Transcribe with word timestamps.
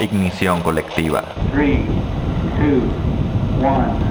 Ignición 0.00 0.62
colectiva. 0.62 1.24
3, 1.52 1.80
2, 2.60 2.82
1. 3.60 4.08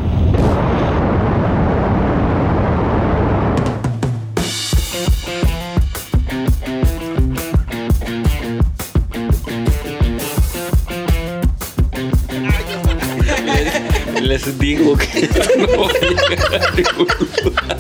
Les 14.22 14.60
digo 14.60 14.98
que 14.98 15.20
esto 15.20 15.40
no 15.58 15.68
va 15.84 15.90
a 15.90 16.30
llegar 16.30 16.56
a 16.56 16.72
ningún 16.72 17.08
lugar. 17.46 17.78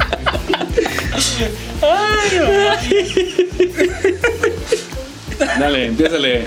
Dale, 5.59 5.85
empiézale. 5.87 6.45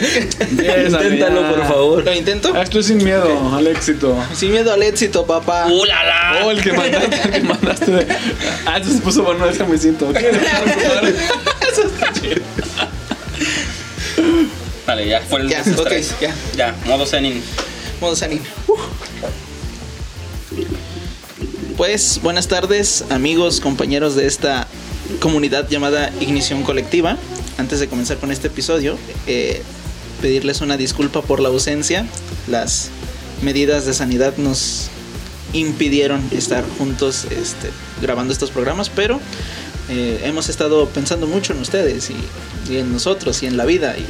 Inténtalo, 0.50 1.41
ya. 1.42 1.48
por 1.51 1.66
favor. 1.66 2.05
¿Lo 2.05 2.14
intento? 2.14 2.55
Hazlo 2.55 2.82
sin 2.82 2.98
miedo 2.98 3.55
al 3.55 3.66
éxito. 3.66 4.16
Sin 4.34 4.52
miedo 4.52 4.73
al 4.73 4.82
éxito, 4.82 5.24
papá. 5.27 5.66
¡Uh, 5.68 5.84
la, 5.84 6.05
la! 6.05 6.45
Oh, 6.46 6.51
el 6.51 6.62
que 6.62 6.73
mandaste, 6.73 7.20
el 7.24 7.30
que 7.32 7.41
mandaste. 7.41 7.91
de- 7.91 8.06
Ah, 8.66 8.78
eso 8.78 8.91
se 8.92 8.98
puso 9.01 9.23
bueno, 9.23 9.46
déjame 9.46 9.77
siento. 9.78 10.12
Vale, 14.87 15.06
ya 15.09 15.20
fue 15.23 15.40
el 15.40 15.48
Ya, 15.48 15.60
esos 15.60 15.79
ok, 15.80 15.88
tres. 15.88 16.15
ya. 16.20 16.34
Ya, 16.56 16.74
modo 16.87 17.06
Zenin. 17.06 17.42
Modo 18.01 18.16
Sanin. 18.16 18.40
Pues 21.77 22.20
buenas 22.23 22.48
tardes, 22.48 23.04
amigos, 23.10 23.60
compañeros 23.60 24.15
de 24.15 24.27
esta 24.27 24.66
comunidad 25.20 25.68
llamada 25.68 26.10
Ignición 26.20 26.62
Colectiva. 26.62 27.16
Antes 27.60 27.78
de 27.78 27.88
comenzar 27.88 28.16
con 28.16 28.32
este 28.32 28.46
episodio, 28.46 28.96
eh, 29.27 29.60
pedirles 30.23 30.62
una 30.62 30.79
disculpa 30.79 31.21
por 31.21 31.40
la 31.40 31.51
ausencia. 31.51 32.07
Las 32.48 32.88
medidas 33.43 33.85
de 33.85 33.93
sanidad 33.93 34.38
nos 34.38 34.88
impidieron 35.52 36.26
estar 36.30 36.65
juntos 36.79 37.26
este, 37.26 37.70
grabando 38.01 38.32
estos 38.32 38.51
programas, 38.51 38.88
pero 38.88 39.20
eh, 39.90 40.23
hemos 40.24 40.48
estado 40.48 40.88
pensando 40.88 41.26
mucho 41.26 41.52
en 41.52 41.60
ustedes 41.60 42.09
y, 42.09 42.73
y 42.73 42.79
en 42.79 42.95
nosotros 42.95 43.43
y 43.43 43.46
en 43.46 43.59
la 43.59 43.66
vida. 43.66 43.95
Y, 43.98 44.07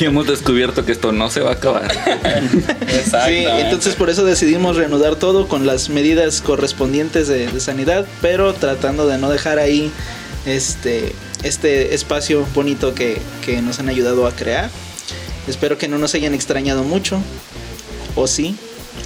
Y 0.02 0.04
hemos 0.04 0.26
descubierto 0.26 0.84
que 0.84 0.90
esto 0.90 1.12
no 1.12 1.30
se 1.30 1.42
va 1.42 1.50
a 1.50 1.54
acabar. 1.54 1.84
Exacto. 2.88 3.28
Sí, 3.28 3.44
entonces 3.46 3.94
por 3.94 4.10
eso 4.10 4.24
decidimos 4.24 4.74
reanudar 4.74 5.14
todo 5.14 5.46
con 5.46 5.66
las 5.66 5.88
medidas 5.88 6.40
correspondientes 6.40 7.28
de, 7.28 7.46
de 7.46 7.60
sanidad, 7.60 8.06
pero 8.20 8.54
tratando 8.54 9.06
de 9.06 9.18
no 9.18 9.30
dejar 9.30 9.60
ahí 9.60 9.92
este, 10.46 11.12
este 11.42 11.94
espacio 11.94 12.46
bonito 12.54 12.94
que, 12.94 13.20
que 13.44 13.60
nos 13.60 13.78
han 13.78 13.88
ayudado 13.88 14.26
a 14.26 14.32
crear. 14.32 14.70
Espero 15.46 15.76
que 15.78 15.88
no 15.88 15.98
nos 15.98 16.14
hayan 16.14 16.34
extrañado 16.34 16.82
mucho, 16.82 17.20
o 18.14 18.26
sí, 18.26 18.56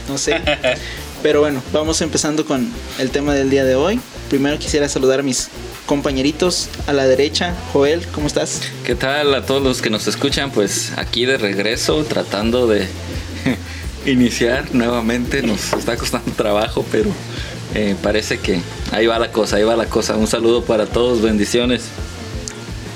no 0.08 0.16
sé. 0.16 0.40
Pero 1.22 1.40
bueno, 1.40 1.62
vamos 1.72 2.00
empezando 2.00 2.46
con 2.46 2.70
el 2.98 3.10
tema 3.10 3.34
del 3.34 3.50
día 3.50 3.64
de 3.64 3.74
hoy. 3.74 4.00
Primero 4.30 4.58
quisiera 4.58 4.88
saludar 4.88 5.20
a 5.20 5.22
mis 5.22 5.48
compañeritos 5.84 6.68
a 6.86 6.94
la 6.94 7.06
derecha. 7.06 7.54
Joel, 7.72 8.06
¿cómo 8.12 8.26
estás? 8.26 8.62
¿Qué 8.84 8.94
tal 8.94 9.34
a 9.34 9.44
todos 9.44 9.62
los 9.62 9.82
que 9.82 9.90
nos 9.90 10.06
escuchan? 10.06 10.50
Pues 10.50 10.92
aquí 10.96 11.26
de 11.26 11.36
regreso, 11.36 12.04
tratando 12.04 12.66
de 12.66 12.86
iniciar 14.06 14.74
nuevamente. 14.74 15.42
Nos 15.42 15.74
está 15.74 15.96
costando 15.98 16.32
trabajo, 16.32 16.86
pero 16.90 17.10
eh, 17.74 17.96
parece 18.02 18.38
que 18.38 18.60
ahí 18.92 19.06
va 19.06 19.18
la 19.18 19.30
cosa, 19.30 19.56
ahí 19.56 19.62
va 19.62 19.76
la 19.76 19.86
cosa. 19.86 20.16
Un 20.16 20.26
saludo 20.26 20.64
para 20.64 20.86
todos, 20.86 21.22
bendiciones. 21.22 21.88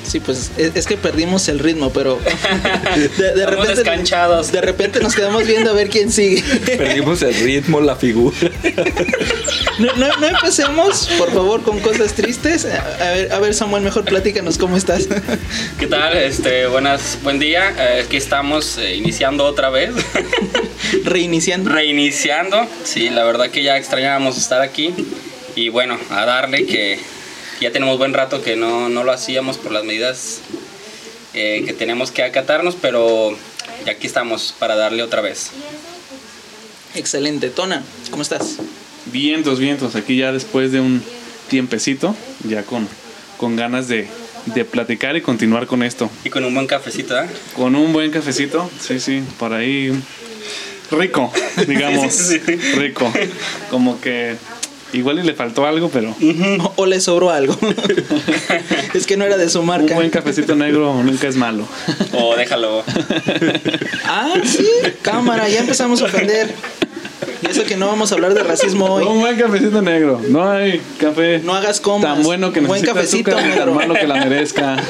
Sí, 0.07 0.21
pues 0.21 0.51
es, 0.57 0.77
es 0.77 0.87
que 0.87 0.97
perdimos 0.97 1.49
el 1.49 1.59
ritmo, 1.59 1.93
pero 1.93 2.21
de, 2.97 3.09
de 3.09 3.09
Estamos 3.09 3.47
repente 3.47 3.75
descanchados. 3.75 4.53
de 4.53 4.61
repente 4.61 5.01
nos 5.01 5.15
quedamos 5.15 5.47
viendo 5.47 5.71
a 5.71 5.73
ver 5.73 5.89
quién 5.89 6.13
sigue. 6.13 6.43
Perdimos 6.77 7.23
el 7.23 7.35
ritmo, 7.35 7.81
la 7.81 7.97
figura. 7.97 8.37
No, 9.79 9.93
no- 9.97 10.17
no 10.19 10.27
empecemos, 10.29 11.09
por 11.19 11.33
favor, 11.33 11.63
con 11.63 11.81
cosas 11.81 12.13
tristes. 12.15 12.65
A 12.67 13.11
ver, 13.13 13.33
a 13.33 13.39
ver, 13.41 13.55
Samuel, 13.55 13.83
mejor 13.83 14.05
platícanos 14.05 14.59
cómo 14.59 14.77
estás. 14.77 15.09
¿Qué 15.79 15.87
tal? 15.87 16.17
Este, 16.17 16.67
buenas, 16.67 17.19
buen 17.23 17.39
día. 17.39 17.75
Eh, 17.79 18.03
aquí 18.07 18.17
estamos 18.17 18.79
eh, 18.79 18.95
iniciando 18.97 19.45
otra 19.45 19.71
vez. 19.71 19.91
Reiniciando. 21.05 21.71
Reiniciando. 21.71 22.67
Sí, 22.85 23.11
la 23.11 23.25
verdad 23.25 23.51
que 23.51 23.63
ya 23.63 23.77
extrañábamos 23.77 24.37
estar 24.39 24.61
aquí. 24.61 24.95
Y 25.57 25.69
bueno, 25.71 25.99
a 26.11 26.25
darle 26.25 26.67
que 26.67 26.99
ya 27.61 27.73
tenemos 27.73 27.99
buen 27.99 28.15
rato 28.15 28.43
que 28.43 28.57
no, 28.57 28.89
no 28.89 29.05
lo 29.05 29.13
hacíamos 29.13 29.59
por 29.59 29.73
las 29.73 29.85
medidas 29.85 30.41
eh, 31.35 31.63
que 31.67 31.73
tenemos 31.73 32.11
que 32.11 32.23
acatarnos, 32.23 32.77
pero 32.81 33.37
ya 33.85 33.93
aquí 33.93 34.07
estamos 34.07 34.55
para 34.59 34.77
darle 34.77 35.03
otra 35.03 35.21
vez. 35.21 35.51
Excelente. 36.95 37.51
Tona, 37.51 37.83
¿cómo 38.11 38.23
estás? 38.23 38.57
Vientos, 39.07 39.59
vientos. 39.59 39.97
Aquí 39.97 40.17
ya 40.17 40.33
después 40.33 40.73
de 40.73 40.81
un 40.81 41.03
tiempecito, 41.49 42.15
ya 42.45 42.63
con, 42.63 42.89
con 43.37 43.57
ganas 43.57 43.89
de, 43.89 44.09
de 44.47 44.65
platicar 44.65 45.17
y 45.17 45.23
continuar 45.23 45.67
con 45.67 45.83
esto. 45.83 46.11
Y 46.25 46.31
con 46.31 46.45
un 46.45 46.55
buen 46.55 46.67
cafecito, 46.67 47.19
¿eh? 47.21 47.27
Con 47.57 47.75
un 47.75 47.93
buen 47.93 48.11
cafecito, 48.11 48.71
sí, 48.81 49.01
sí, 49.01 49.23
por 49.39 49.53
ahí. 49.53 49.93
Rico, 50.91 51.33
digamos. 51.67 52.13
Sí, 52.13 52.39
sí, 52.39 52.41
sí. 52.47 52.73
Rico. 52.77 53.13
Como 53.71 54.01
que 54.01 54.37
igual 54.95 55.19
y 55.19 55.23
le 55.23 55.35
faltó 55.35 55.67
algo, 55.67 55.89
pero 55.91 56.15
O, 56.61 56.73
o 56.77 56.87
le 56.87 57.01
sobró 57.01 57.31
algo. 57.31 57.57
es 58.95 59.07
que 59.07 59.17
no 59.17 59.25
era 59.25 59.37
de 59.37 59.49
su 59.51 59.61
un 59.61 59.67
marca. 59.67 59.95
buen 59.95 60.11
cafecito 60.11 60.55
negro 60.55 61.03
nunca 61.03 61.29
es 61.29 61.37
malo. 61.37 61.67
O 62.13 62.35
déjalo. 62.37 62.83
Ah, 64.07 64.35
sí. 64.45 64.69
Cámara, 65.03 65.49
ya 65.49 65.61
empezamos 65.61 66.01
a 66.03 66.05
ofender. 66.05 66.55
Y 67.43 67.47
eso 67.51 67.65
que 67.65 67.77
no 67.77 67.87
vamos 67.89 68.13
a 68.13 68.15
hablar 68.15 68.35
de 68.35 68.43
racismo 68.43 68.85
hoy. 68.87 69.05
Un 69.05 69.21
buen 69.21 69.37
cafecito 69.37 69.83
negro. 69.83 70.21
No 70.29 70.49
hay 70.51 70.81
café 71.01 71.41
No 71.43 71.55
hagas 71.55 71.81
comas. 71.81 72.15
tan 72.15 72.23
bueno 72.23 72.53
que 72.53 72.61
Un 72.61 72.67
buen 72.67 72.83
cafecito 72.85 73.31
azúcar 73.31 73.45
ni 73.45 73.51
tan 73.57 73.59
negro. 73.59 73.75
malo 73.75 73.95
que 73.95 74.07
la 74.07 74.15
merezca. 74.17 74.77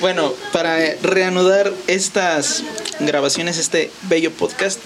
Bueno, 0.00 0.32
para 0.52 0.76
reanudar 1.02 1.72
estas 1.88 2.62
grabaciones, 3.00 3.58
este 3.58 3.90
bello 4.08 4.30
podcast, 4.30 4.78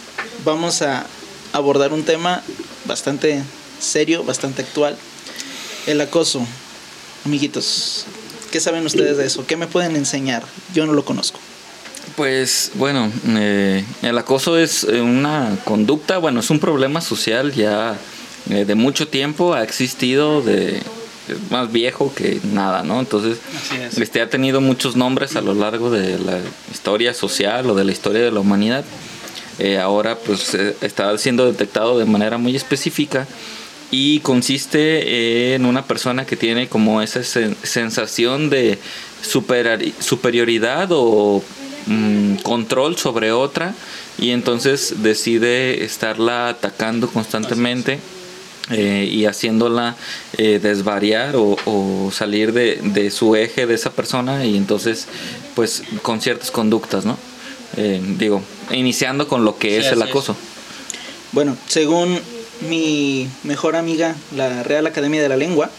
vamos 0.44 0.80
a 0.80 1.04
abordar 1.52 1.92
un 1.92 2.02
tema 2.02 2.42
bastante 2.84 3.42
serio, 3.80 4.24
bastante 4.24 4.62
actual. 4.62 4.96
El 5.86 6.00
acoso. 6.00 6.46
Amiguitos, 7.24 8.04
¿qué 8.50 8.60
saben 8.60 8.84
ustedes 8.84 9.16
de 9.16 9.26
eso? 9.26 9.46
¿Qué 9.46 9.56
me 9.56 9.66
pueden 9.66 9.94
enseñar? 9.96 10.42
Yo 10.74 10.86
no 10.86 10.92
lo 10.92 11.04
conozco. 11.04 11.38
Pues 12.16 12.72
bueno, 12.74 13.10
eh, 13.28 13.84
el 14.02 14.18
acoso 14.18 14.58
es 14.58 14.84
eh, 14.84 15.00
una 15.00 15.56
conducta, 15.64 16.18
bueno, 16.18 16.40
es 16.40 16.50
un 16.50 16.58
problema 16.58 17.00
social 17.00 17.52
ya 17.52 17.96
eh, 18.50 18.64
de 18.64 18.74
mucho 18.74 19.08
tiempo, 19.08 19.54
ha 19.54 19.62
existido, 19.62 20.42
de, 20.42 20.78
es 21.28 21.50
más 21.50 21.70
viejo 21.72 22.12
que 22.14 22.40
nada, 22.52 22.82
¿no? 22.82 22.98
Entonces, 22.98 23.38
es. 23.80 23.98
este 23.98 24.20
ha 24.20 24.28
tenido 24.28 24.60
muchos 24.60 24.96
nombres 24.96 25.36
a 25.36 25.40
lo 25.40 25.54
largo 25.54 25.90
de 25.90 26.18
la 26.18 26.40
historia 26.70 27.14
social 27.14 27.70
o 27.70 27.74
de 27.74 27.84
la 27.84 27.92
historia 27.92 28.22
de 28.22 28.32
la 28.32 28.40
humanidad. 28.40 28.84
Eh, 29.58 29.78
ahora 29.78 30.16
pues 30.16 30.54
eh, 30.54 30.74
está 30.80 31.16
siendo 31.18 31.44
detectado 31.46 31.98
de 31.98 32.04
manera 32.06 32.38
muy 32.38 32.56
específica 32.56 33.26
y 33.90 34.20
consiste 34.20 35.54
en 35.54 35.66
una 35.66 35.84
persona 35.84 36.24
que 36.24 36.36
tiene 36.36 36.68
como 36.68 37.02
esa 37.02 37.20
sen- 37.20 37.54
sensación 37.62 38.48
de 38.48 38.78
superioridad 40.00 40.88
o 40.90 41.42
mm, 41.86 42.36
control 42.36 42.96
sobre 42.96 43.32
otra 43.32 43.74
y 44.18 44.30
entonces 44.30 44.94
decide 45.02 45.84
estarla 45.84 46.48
atacando 46.48 47.08
constantemente 47.08 47.98
eh, 48.70 49.08
y 49.12 49.26
haciéndola 49.26 49.96
eh, 50.38 50.58
desvariar 50.62 51.36
o, 51.36 51.56
o 51.66 52.10
salir 52.12 52.52
de, 52.52 52.76
de 52.82 53.10
su 53.10 53.34
eje 53.36 53.66
de 53.66 53.74
esa 53.74 53.90
persona 53.90 54.44
y 54.46 54.56
entonces 54.56 55.06
pues 55.54 55.82
con 56.02 56.20
ciertas 56.20 56.50
conductas, 56.50 57.04
¿no? 57.04 57.18
Eh, 57.76 58.00
digo, 58.18 58.42
iniciando 58.74 59.28
con 59.28 59.44
lo 59.44 59.58
que 59.58 59.70
Sí, 59.80 59.86
es 59.86 59.92
el 59.92 60.02
es. 60.02 60.08
acoso. 60.08 60.36
Bueno, 61.32 61.56
según 61.66 62.18
mi 62.68 63.28
mejor 63.42 63.76
amiga, 63.76 64.14
la 64.36 64.62
Real 64.62 64.86
Academia 64.86 65.22
de 65.22 65.28
la 65.28 65.36
Lengua, 65.36 65.70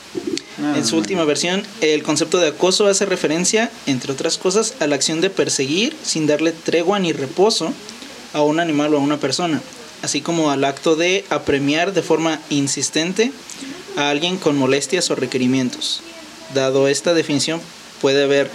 en 0.76 0.86
su 0.86 0.98
última 0.98 1.26
versión, 1.26 1.64
el 1.82 2.04
concepto 2.04 2.38
de 2.38 2.50
acoso 2.50 2.88
hace 2.88 3.06
referencia, 3.06 3.72
entre 3.86 4.12
otras 4.14 4.38
cosas, 4.38 4.76
a 4.80 4.88
la 4.88 4.96
acción 4.96 5.20
de 5.20 5.30
perseguir 5.30 5.96
sin 6.04 6.28
darle 6.28 6.52
tregua 6.52 7.00
ni 7.00 7.12
reposo 7.12 7.74
a 8.34 8.42
un 8.42 8.60
animal 8.60 8.94
o 8.94 8.98
a 8.98 9.02
una 9.02 9.18
persona, 9.18 9.62
así 10.02 10.22
como 10.22 10.52
al 10.52 10.64
acto 10.64 10.96
de 10.96 11.26
apremiar 11.30 11.94
de 11.94 12.02
forma 12.04 12.40
insistente 12.50 13.32
a 13.98 14.10
alguien 14.10 14.38
con 14.38 14.58
molestias 14.58 15.10
o 15.12 15.16
requerimientos. 15.16 16.02
Dado 16.54 16.88
esta 16.88 17.14
definición, 17.14 17.60
puede 18.02 18.24
haber 18.24 18.50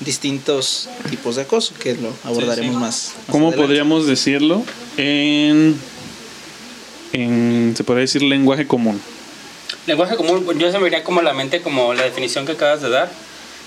distintos 0.00 0.88
tipos 1.08 1.36
de 1.36 1.42
acoso, 1.42 1.74
que 1.78 1.94
lo 1.94 2.12
abordaremos 2.24 2.74
sí. 2.74 2.80
más. 2.80 3.12
más 3.16 3.26
¿Cómo 3.26 3.48
adelante. 3.48 3.66
podríamos 3.66 4.06
decirlo 4.06 4.64
en, 4.96 5.78
en, 7.12 7.74
se 7.76 7.84
podría 7.84 8.02
decir, 8.02 8.22
lenguaje 8.22 8.66
común? 8.66 9.00
Lenguaje 9.86 10.16
común, 10.16 10.58
yo 10.58 10.70
se 10.70 10.78
me 10.78 10.84
vería 10.84 11.04
como 11.04 11.20
a 11.20 11.22
la 11.22 11.32
mente 11.32 11.62
como 11.62 11.94
la 11.94 12.04
definición 12.04 12.46
que 12.46 12.52
acabas 12.52 12.82
de 12.82 12.90
dar. 12.90 13.10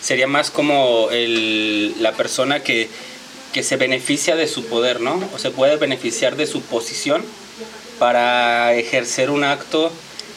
Sería 0.02 0.28
más 0.28 0.52
como 0.52 1.10
el, 1.12 1.96
la 2.02 2.12
persona 2.12 2.62
que 2.62 2.90
que 3.54 3.64
se 3.64 3.78
beneficia 3.78 4.36
de 4.36 4.48
su 4.48 4.66
poder, 4.66 5.00
¿no? 5.00 5.24
O 5.34 5.40
se 5.40 5.52
puede 5.52 5.78
beneficiar 5.78 6.36
de 6.36 6.48
su 6.48 6.62
posición 6.62 7.24
para 8.00 8.74
ejercer 8.74 9.30
un 9.30 9.44
acto 9.44 9.92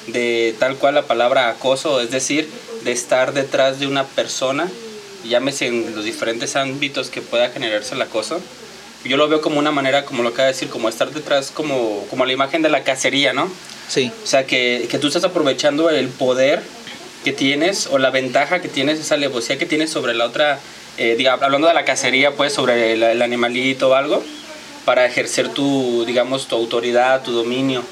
de 0.06 0.54
tal 0.60 0.76
cual 0.76 0.94
la 0.94 1.06
palabra 1.06 1.48
acoso, 1.48 2.00
es 2.00 2.10
decir, 2.10 2.48
de 2.84 2.92
estar 2.92 3.32
detrás 3.32 3.80
de 3.80 3.88
una 3.88 4.04
persona, 4.04 4.70
llámese 5.24 5.66
en 5.66 5.94
los 5.94 6.04
diferentes 6.04 6.56
ámbitos 6.56 7.10
que 7.10 7.22
pueda 7.22 7.50
generarse 7.50 7.94
el 7.94 8.02
acoso. 8.02 8.40
Yo 9.04 9.16
lo 9.16 9.28
veo 9.28 9.40
como 9.40 9.58
una 9.58 9.70
manera, 9.70 10.04
como 10.04 10.22
lo 10.22 10.30
acaba 10.30 10.46
de 10.46 10.52
decir, 10.52 10.68
como 10.68 10.88
estar 10.88 11.10
detrás, 11.12 11.50
como, 11.50 12.04
como 12.10 12.26
la 12.26 12.32
imagen 12.32 12.62
de 12.62 12.68
la 12.68 12.82
cacería, 12.82 13.32
¿no? 13.32 13.50
Sí. 13.88 14.10
O 14.24 14.26
sea, 14.26 14.46
que, 14.46 14.88
que 14.90 14.98
tú 14.98 15.06
estás 15.06 15.24
aprovechando 15.24 15.90
el 15.90 16.08
poder 16.08 16.62
que 17.24 17.32
tienes 17.32 17.86
o 17.86 17.98
la 17.98 18.10
ventaja 18.10 18.60
que 18.60 18.68
tienes, 18.68 18.98
esa 18.98 19.14
alevosía 19.14 19.58
que 19.58 19.66
tienes 19.66 19.90
sobre 19.90 20.14
la 20.14 20.26
otra, 20.26 20.58
eh, 20.96 21.14
diga, 21.16 21.34
hablando 21.34 21.68
de 21.68 21.74
la 21.74 21.84
cacería, 21.84 22.32
pues 22.32 22.52
sobre 22.52 22.92
el, 22.92 23.02
el 23.02 23.22
animalito 23.22 23.90
o 23.90 23.94
algo, 23.94 24.24
para 24.84 25.06
ejercer 25.06 25.48
tu, 25.48 26.04
digamos, 26.04 26.48
tu 26.48 26.56
autoridad, 26.56 27.22
tu 27.22 27.32
dominio, 27.32 27.84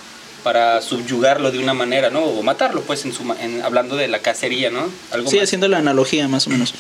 para 0.45 0.81
subyugarlo 0.83 1.51
de 1.51 1.59
una 1.59 1.75
manera, 1.75 2.11
¿no? 2.11 2.23
O 2.23 2.43
matarlo, 2.43 2.83
pues, 2.83 3.05
en 3.07 3.13
su, 3.13 3.25
ma- 3.25 3.37
en, 3.43 3.63
hablando 3.63 3.97
de 3.97 4.07
la 4.07 4.21
cacería, 4.21 4.71
¿no? 4.71 4.89
Algo 5.11 5.29
Sí, 5.31 5.37
más. 5.39 5.45
haciendo 5.45 5.67
la 5.69 5.79
analogía 5.79 6.29
más 6.29 6.47
o 6.47 6.51
menos. 6.51 6.75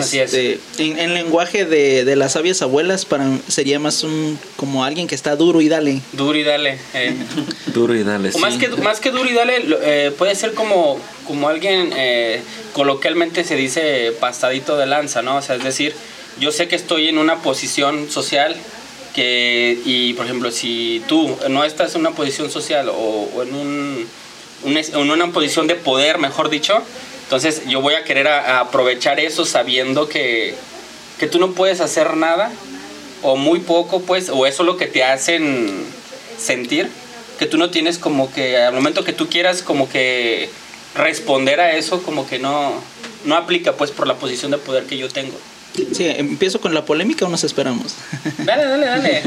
Así 0.00 0.18
es. 0.18 0.32
Este, 0.34 0.58
En, 0.78 0.98
en 0.98 1.12
lenguaje 1.14 1.64
de, 1.66 2.04
de 2.04 2.16
las 2.16 2.32
sabias 2.32 2.62
abuelas, 2.62 3.04
para 3.04 3.28
sería 3.48 3.78
más 3.78 4.02
un 4.02 4.38
como 4.56 4.84
alguien 4.84 5.06
que 5.06 5.14
está 5.14 5.36
duro 5.36 5.60
y 5.60 5.68
dale. 5.68 6.00
Duro 6.12 6.36
y 6.38 6.42
dale. 6.42 6.78
eh. 6.94 7.14
Duro 7.66 7.94
y 7.94 8.02
dale. 8.02 8.30
O 8.34 8.38
más 8.38 8.54
que, 8.56 8.68
más 8.68 8.98
que 8.98 9.10
duro 9.10 9.28
y 9.28 9.34
dale, 9.34 9.62
eh, 9.82 10.10
puede 10.16 10.34
ser 10.34 10.54
como, 10.54 10.98
como 11.26 11.48
alguien, 11.48 11.92
eh, 11.94 12.40
coloquialmente 12.72 13.44
se 13.44 13.56
dice 13.56 14.12
pastadito 14.18 14.76
de 14.78 14.86
lanza, 14.86 15.20
¿no? 15.22 15.36
O 15.36 15.42
sea, 15.42 15.56
es 15.56 15.64
decir, 15.64 15.94
yo 16.40 16.50
sé 16.50 16.66
que 16.66 16.76
estoy 16.76 17.08
en 17.08 17.18
una 17.18 17.42
posición 17.42 18.10
social 18.10 18.56
que, 19.14 19.78
y 19.84 20.14
por 20.14 20.26
ejemplo, 20.26 20.50
si 20.50 21.02
tú 21.08 21.36
no 21.48 21.64
estás 21.64 21.94
en 21.94 22.02
una 22.02 22.12
posición 22.12 22.50
social 22.50 22.90
o, 22.90 23.42
en, 23.42 23.54
un, 23.54 24.08
en 24.64 25.10
una 25.10 25.32
posición 25.32 25.66
de 25.66 25.74
poder, 25.74 26.18
mejor 26.18 26.50
dicho, 26.50 26.82
entonces 27.24 27.62
yo 27.66 27.80
voy 27.80 27.94
a 27.94 28.04
querer 28.04 28.28
aprovechar 28.28 29.20
eso 29.20 29.44
sabiendo 29.44 30.08
que, 30.08 30.54
que 31.18 31.26
tú 31.26 31.38
no 31.38 31.52
puedes 31.52 31.80
hacer 31.80 32.16
nada 32.16 32.52
o 33.22 33.36
muy 33.36 33.60
poco, 33.60 34.00
pues, 34.00 34.28
o 34.28 34.46
eso 34.46 34.62
es 34.62 34.66
lo 34.66 34.76
que 34.76 34.86
te 34.86 35.04
hacen 35.04 35.84
sentir, 36.38 36.88
que 37.38 37.46
tú 37.46 37.56
no 37.56 37.70
tienes 37.70 37.98
como 37.98 38.32
que 38.32 38.56
al 38.58 38.74
momento 38.74 39.04
que 39.04 39.12
tú 39.12 39.28
quieras 39.28 39.62
como 39.62 39.88
que 39.88 40.50
responder 40.94 41.60
a 41.60 41.76
eso, 41.76 42.02
como 42.02 42.26
que 42.26 42.38
no, 42.38 42.82
no 43.24 43.36
aplica 43.36 43.74
pues 43.74 43.90
por 43.90 44.06
la 44.06 44.14
posición 44.14 44.50
de 44.50 44.58
poder 44.58 44.84
que 44.84 44.98
yo 44.98 45.08
tengo. 45.08 45.38
Sí, 45.74 46.04
empiezo 46.06 46.60
con 46.60 46.74
la 46.74 46.84
polémica 46.84 47.24
o 47.24 47.28
nos 47.28 47.44
esperamos. 47.44 47.94
Dale, 48.44 48.64
dale, 48.64 48.86
dale. 48.86 49.22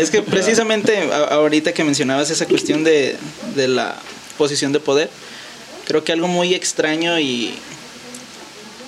es 0.00 0.10
que 0.10 0.22
precisamente 0.22 1.10
ahorita 1.30 1.72
que 1.72 1.82
mencionabas 1.82 2.30
esa 2.30 2.46
cuestión 2.46 2.84
de, 2.84 3.16
de 3.56 3.68
la 3.68 3.96
posición 4.38 4.72
de 4.72 4.80
poder, 4.80 5.10
creo 5.84 6.04
que 6.04 6.12
algo 6.12 6.28
muy 6.28 6.54
extraño 6.54 7.18
y 7.18 7.54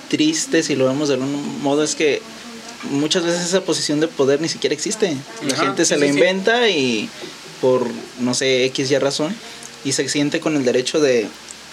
triste, 0.09 0.63
si 0.63 0.75
lo 0.75 0.87
vemos 0.87 1.09
de 1.09 1.15
algún 1.15 1.61
modo, 1.61 1.83
es 1.83 1.95
que 1.95 2.21
muchas 2.89 3.23
veces 3.23 3.41
esa 3.45 3.61
posición 3.61 3.99
de 3.99 4.07
poder 4.07 4.41
ni 4.41 4.49
siquiera 4.49 4.73
existe. 4.73 5.15
La 5.45 5.53
Ajá, 5.53 5.65
gente 5.65 5.85
se 5.85 5.95
sí, 5.95 5.99
la 5.99 6.07
sí. 6.07 6.13
inventa 6.13 6.69
y 6.69 7.09
por, 7.61 7.85
no 8.19 8.33
sé, 8.33 8.65
X 8.65 8.89
y 8.91 8.97
razón, 8.97 9.35
y 9.83 9.91
se 9.91 10.07
siente 10.07 10.39
con 10.39 10.55
el 10.55 10.63
derecho 10.63 10.99
de 10.99 11.27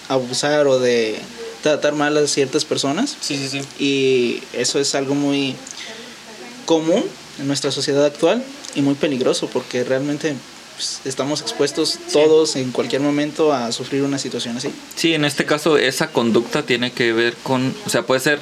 abusar 0.09 0.67
o 0.67 0.79
de 0.79 1.17
tratar 1.71 1.93
mal 1.93 2.15
a 2.17 2.27
ciertas 2.27 2.65
personas. 2.65 3.15
Sí, 3.19 3.37
sí, 3.37 3.49
sí. 3.49 3.61
Y 3.83 4.43
eso 4.57 4.79
es 4.79 4.95
algo 4.95 5.15
muy 5.15 5.55
común 6.65 7.03
en 7.39 7.47
nuestra 7.47 7.71
sociedad 7.71 8.05
actual 8.05 8.43
y 8.75 8.81
muy 8.81 8.95
peligroso 8.95 9.49
porque 9.51 9.83
realmente 9.83 10.35
pues, 10.75 11.01
estamos 11.05 11.41
expuestos 11.41 11.97
todos 12.11 12.55
en 12.55 12.71
cualquier 12.71 13.01
momento 13.01 13.53
a 13.53 13.71
sufrir 13.71 14.03
una 14.03 14.19
situación 14.19 14.57
así. 14.57 14.69
Sí, 14.95 15.13
en 15.13 15.25
este 15.25 15.45
caso 15.45 15.77
esa 15.77 16.11
conducta 16.11 16.63
tiene 16.63 16.91
que 16.91 17.13
ver 17.13 17.35
con, 17.43 17.73
o 17.85 17.89
sea, 17.89 18.03
puede 18.03 18.21
ser, 18.21 18.39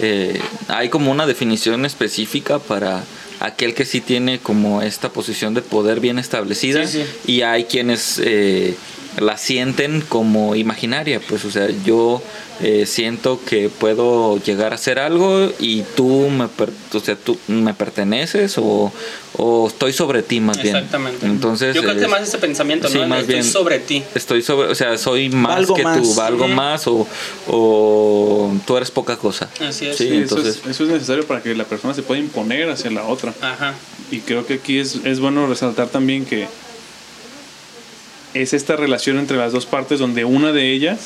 eh, 0.00 0.40
hay 0.68 0.88
como 0.88 1.10
una 1.10 1.26
definición 1.26 1.84
específica 1.84 2.58
para 2.58 3.04
aquel 3.40 3.74
que 3.74 3.84
sí 3.84 4.00
tiene 4.00 4.40
como 4.40 4.82
esta 4.82 5.10
posición 5.10 5.54
de 5.54 5.62
poder 5.62 6.00
bien 6.00 6.18
establecida 6.18 6.86
Sí, 6.86 7.02
sí. 7.24 7.32
y 7.32 7.42
hay 7.42 7.64
quienes 7.64 8.20
eh, 8.22 8.74
la 9.20 9.36
sienten 9.36 10.00
como 10.00 10.54
imaginaria, 10.54 11.20
pues, 11.20 11.44
o 11.44 11.50
sea, 11.50 11.68
yo 11.84 12.22
eh, 12.60 12.86
siento 12.86 13.40
que 13.44 13.68
puedo 13.68 14.42
llegar 14.42 14.72
a 14.72 14.74
hacer 14.76 14.98
algo 14.98 15.50
y 15.58 15.82
tú 15.96 16.28
me, 16.30 16.48
per- 16.48 16.70
o 16.92 17.00
sea, 17.00 17.16
tú 17.16 17.36
me 17.48 17.74
perteneces 17.74 18.58
o, 18.58 18.92
o 19.36 19.68
estoy 19.68 19.92
sobre 19.92 20.22
ti 20.22 20.40
más 20.40 20.60
bien. 20.62 20.74
Exactamente. 20.76 21.26
Entonces, 21.26 21.74
yo 21.74 21.82
creo 21.82 21.94
que 21.96 22.04
es- 22.04 22.08
más 22.10 22.22
ese 22.22 22.38
pensamiento, 22.38 22.88
sí, 22.88 22.98
¿no? 22.98 23.06
más 23.08 23.20
Estoy 23.20 23.34
bien. 23.34 23.44
sobre 23.44 23.78
ti. 23.78 24.02
estoy 24.14 24.42
sobre, 24.42 24.68
o 24.68 24.74
sea, 24.74 24.96
soy 24.98 25.28
más 25.30 25.54
Valgo 25.56 25.74
que 25.74 25.82
más. 25.84 26.02
tú, 26.02 26.14
valgo 26.14 26.48
más 26.48 26.86
o, 26.86 27.06
o 27.48 28.52
tú 28.66 28.76
eres 28.76 28.90
poca 28.90 29.16
cosa. 29.16 29.48
Así 29.60 29.86
es. 29.86 29.96
Sí, 29.96 30.04
Sí, 30.08 30.14
eso, 30.16 30.36
entonces, 30.36 30.60
es, 30.64 30.70
eso 30.70 30.84
es 30.84 30.90
necesario 30.90 31.26
para 31.26 31.42
que 31.42 31.54
la 31.54 31.64
persona 31.64 31.94
se 31.94 32.02
pueda 32.02 32.20
imponer 32.20 32.68
hacia 32.70 32.90
la 32.90 33.04
otra. 33.04 33.34
Ajá. 33.40 33.74
Y 34.10 34.20
creo 34.20 34.46
que 34.46 34.54
aquí 34.54 34.78
es, 34.78 34.96
es 35.04 35.20
bueno 35.20 35.46
resaltar 35.46 35.88
también 35.88 36.24
que 36.24 36.46
es 38.34 38.52
esta 38.52 38.76
relación 38.76 39.18
entre 39.18 39.36
las 39.36 39.52
dos 39.52 39.66
partes 39.66 39.98
donde 39.98 40.24
una 40.24 40.52
de 40.52 40.72
ellas 40.72 40.98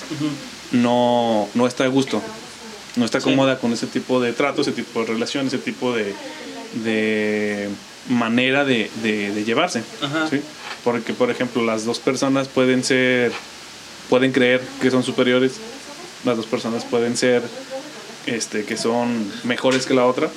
no, 0.73 1.49
no 1.55 1.67
está 1.67 1.85
a 1.85 1.89
gusto, 1.89 2.21
no 2.97 3.05
está 3.05 3.21
Sí. 3.21 3.25
cómoda 3.25 3.59
con 3.59 3.73
ese 3.73 3.87
tipo 3.87 4.21
de 4.21 4.33
trato, 4.33 4.63
ese 4.63 4.73
tipo 4.73 5.01
de 5.01 5.07
relación, 5.07 5.47
ese 5.47 5.59
tipo 5.59 5.95
de, 5.95 6.15
de 6.85 7.69
manera 8.09 8.65
de, 8.65 8.91
de- 9.03 9.31
de 9.33 9.45
llevarse. 9.45 9.83
Ajá. 10.03 10.29
¿sí? 10.29 10.41
Porque, 10.85 11.13
por 11.13 11.31
ejemplo, 11.31 11.65
las 11.65 11.85
dos 11.85 11.99
personas 12.01 12.49
pueden 12.49 12.83
ser, 12.83 13.33
pueden 14.09 14.33
creer 14.33 14.61
que 14.81 14.91
son 14.91 15.03
superiores, 15.05 15.53
las 16.25 16.37
dos 16.37 16.47
personas 16.47 16.85
pueden 16.85 17.17
ser 17.17 17.43
este, 18.27 18.65
que 18.65 18.77
son 18.77 19.31
mejores 19.45 19.87
que 19.87 19.95
la 19.95 20.07
otra 20.07 20.29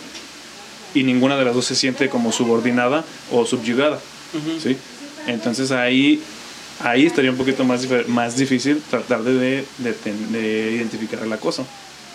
y 0.93 1.03
ninguna 1.03 1.35
de 1.37 1.45
las 1.45 1.53
dos 1.55 1.65
se 1.65 1.75
siente 1.75 2.09
como 2.09 2.31
subordinada 2.31 3.03
o 3.31 3.45
subyugada. 3.45 3.99
¿sí? 4.61 4.77
Entonces 5.27 5.71
ahí, 5.71 6.21
ahí 6.79 7.05
estaría 7.05 7.31
un 7.31 7.37
poquito 7.37 7.63
más, 7.63 7.87
más 8.07 8.35
difícil 8.37 8.81
tratar 8.89 9.23
de, 9.23 9.63
de, 9.77 9.95
de 10.31 10.71
identificar 10.73 11.19
el 11.23 11.31
acoso, 11.33 11.65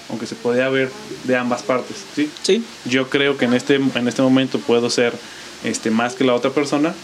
aunque 0.08 0.26
se 0.26 0.34
puede 0.34 0.62
haber 0.62 0.90
de 1.24 1.36
ambas 1.36 1.62
partes. 1.62 1.96
¿sí? 2.14 2.30
Sí, 2.42 2.64
Yo 2.85 3.08
creo 3.08 3.37
que 3.37 3.44
en 3.46 3.54
este, 3.54 3.76
en 3.76 4.08
este 4.08 4.23
momento 4.23 4.58
puedo 4.58 4.90
ser 4.90 5.12
este, 5.64 5.90
más 5.90 6.14
que 6.14 6.25
la 6.25 6.35
otra 6.35 6.50
persona 6.50 6.94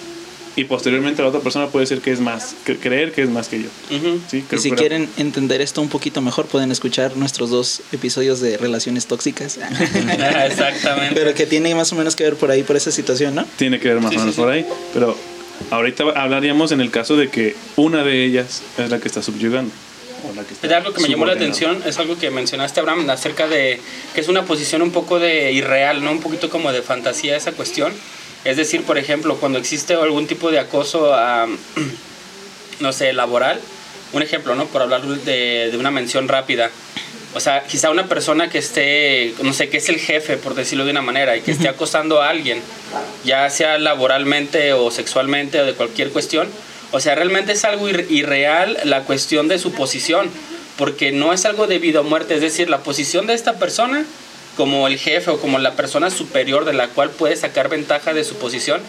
y 0.59 0.65
posteriormente 0.65 1.21
la 1.21 1.29
otra 1.29 1.41
persona 1.41 1.67
puede 1.67 1.85
ser 1.85 2.01
que 2.01 2.11
es 2.11 2.19
más, 2.21 2.55
cre- 2.67 2.79
creer 2.81 3.13
que 3.13 3.21
es 3.23 3.29
más 3.29 3.49
que 3.49 3.63
yo. 3.63 3.69
Ujú. 3.95 4.21
¿sí? 4.31 4.39
y 4.39 4.43
Creo- 4.43 4.61
si 4.61 4.71
pero- 4.71 4.81
quieren 4.81 5.09
entender 5.19 5.61
esto 5.61 5.83
un 5.83 5.91
poquito 5.91 6.23
mejor 6.23 6.47
pueden 6.47 6.73
escuchar 6.73 7.15
nuestros 7.17 7.51
dos 7.51 7.83
episodios 7.93 8.41
de 8.41 8.57
relaciones 8.57 9.07
tóxicas. 9.07 9.59
Exactamente. 10.47 11.15
Pero 11.15 11.35
que 11.35 11.47
tiene 11.47 11.75
más 11.75 11.93
o 11.93 11.97
menos 11.97 12.17
que 12.17 12.25
ver 12.25 12.37
por 12.37 12.51
ahí, 12.51 12.63
por 12.63 12.77
esa 12.77 12.91
situación, 12.91 13.35
¿no? 13.35 13.45
Tiene 13.57 13.79
que 13.79 13.89
ver 13.89 14.01
más 14.01 14.11
Sí, 14.11 14.17
o 14.17 14.21
menos 14.21 14.35
sí, 14.35 14.41
sí. 14.41 14.43
por 14.45 14.51
ahí. 14.53 14.67
Pero 14.95 15.17
ahorita 15.71 16.05
hablaríamos 16.15 16.73
en 16.73 16.81
el 16.81 16.91
caso 16.91 17.17
de 17.17 17.29
que 17.29 17.57
una 17.77 18.05
de 18.05 18.25
ellas 18.25 18.63
es 18.79 18.91
la 18.91 18.99
que 19.01 19.09
está 19.09 19.23
subyugando. 19.23 19.73
O 20.29 20.35
la 20.35 20.45
que 20.45 20.55
está 20.55 20.67
Es 20.67 20.73
algo 20.73 20.93
que 20.93 21.03
me 21.03 21.09
llamó 21.09 21.27
la 21.27 21.35
atención, 21.35 21.83
es 21.87 21.99
algo 21.99 22.19
que 22.19 22.31
mencionaste, 22.31 22.81
Abraham, 22.81 23.09
acerca 23.11 23.49
de 23.49 23.81
que 24.15 24.21
es 24.21 24.29
una 24.29 24.45
posición 24.45 24.83
un 24.83 24.91
poco 24.91 25.19
de 25.19 25.53
irreal, 25.53 26.03
¿no? 26.05 26.13
Un 26.13 26.21
poquito 26.21 26.49
como 26.49 26.73
de 26.73 26.83
fantasía 26.83 27.37
esa 27.37 27.53
cuestión. 27.53 27.93
Es 28.45 28.57
decir, 28.57 28.83
por 28.83 28.97
ejemplo, 28.97 29.37
cuando 29.37 29.59
existe 29.59 29.95
algún 29.95 30.27
tipo 30.27 30.51
de 30.51 30.59
acoso, 30.59 31.15
a, 31.15 31.47
no 32.81 32.93
sé, 32.93 33.13
laboral, 33.13 33.61
un 34.13 34.23
ejemplo, 34.23 34.55
¿no? 34.55 34.67
Por 34.67 34.83
hablar 34.83 35.03
de, 35.03 35.71
de 35.71 35.77
una 35.77 35.91
mención 35.91 36.29
rápida. 36.29 36.71
O 37.37 37.41
sea, 37.41 37.65
quizá 37.65 37.91
una 37.91 38.07
persona 38.09 38.49
que 38.49 38.57
esté, 38.57 39.35
no 39.43 39.53
sé, 39.53 39.69
que 39.69 39.77
es 39.77 39.91
el 39.91 39.99
jefe, 39.99 40.39
por 40.39 40.55
decirlo 40.55 40.87
de 40.87 40.91
una 40.93 41.03
manera, 41.03 41.37
y 41.37 41.43
que 41.43 41.51
esté 41.51 41.69
acosando 41.69 42.23
a 42.23 42.31
alguien, 42.31 42.63
ya 43.27 43.51
sea 43.51 43.77
laboralmente 43.77 44.73
o 44.73 44.91
sexualmente 44.91 45.61
o 45.61 45.67
de 45.67 45.75
cualquier 45.75 46.11
cuestión, 46.13 46.49
o 46.93 46.99
sea, 47.01 47.15
realmente 47.15 47.53
es 47.53 47.65
algo 47.67 47.91
ir- 47.91 48.07
irreal 48.11 48.79
la 48.85 49.03
cuestión 49.03 49.49
de 49.49 49.59
su 49.59 49.73
posición, 49.73 50.31
porque 50.79 51.13
no 51.13 51.35
es 51.35 51.45
algo 51.45 51.67
de 51.67 51.79
vida 51.79 52.01
o 52.01 52.05
muerte, 52.05 52.35
es 52.37 52.41
decir, 52.41 52.71
la 52.71 52.79
posición 52.79 53.27
de 53.27 53.35
esta 53.35 53.59
persona 53.59 54.07
como 54.57 54.87
el 54.89 54.99
jefe 54.99 55.31
o 55.31 55.39
como 55.39 55.59
la 55.59 55.75
persona 55.75 56.09
superior 56.09 56.65
de 56.65 56.73
la 56.73 56.89
cual 56.89 57.11
puede 57.11 57.37
sacar 57.37 57.69
ventaja 57.69 58.15
de 58.15 58.25
su 58.25 58.37
posición, 58.37 58.81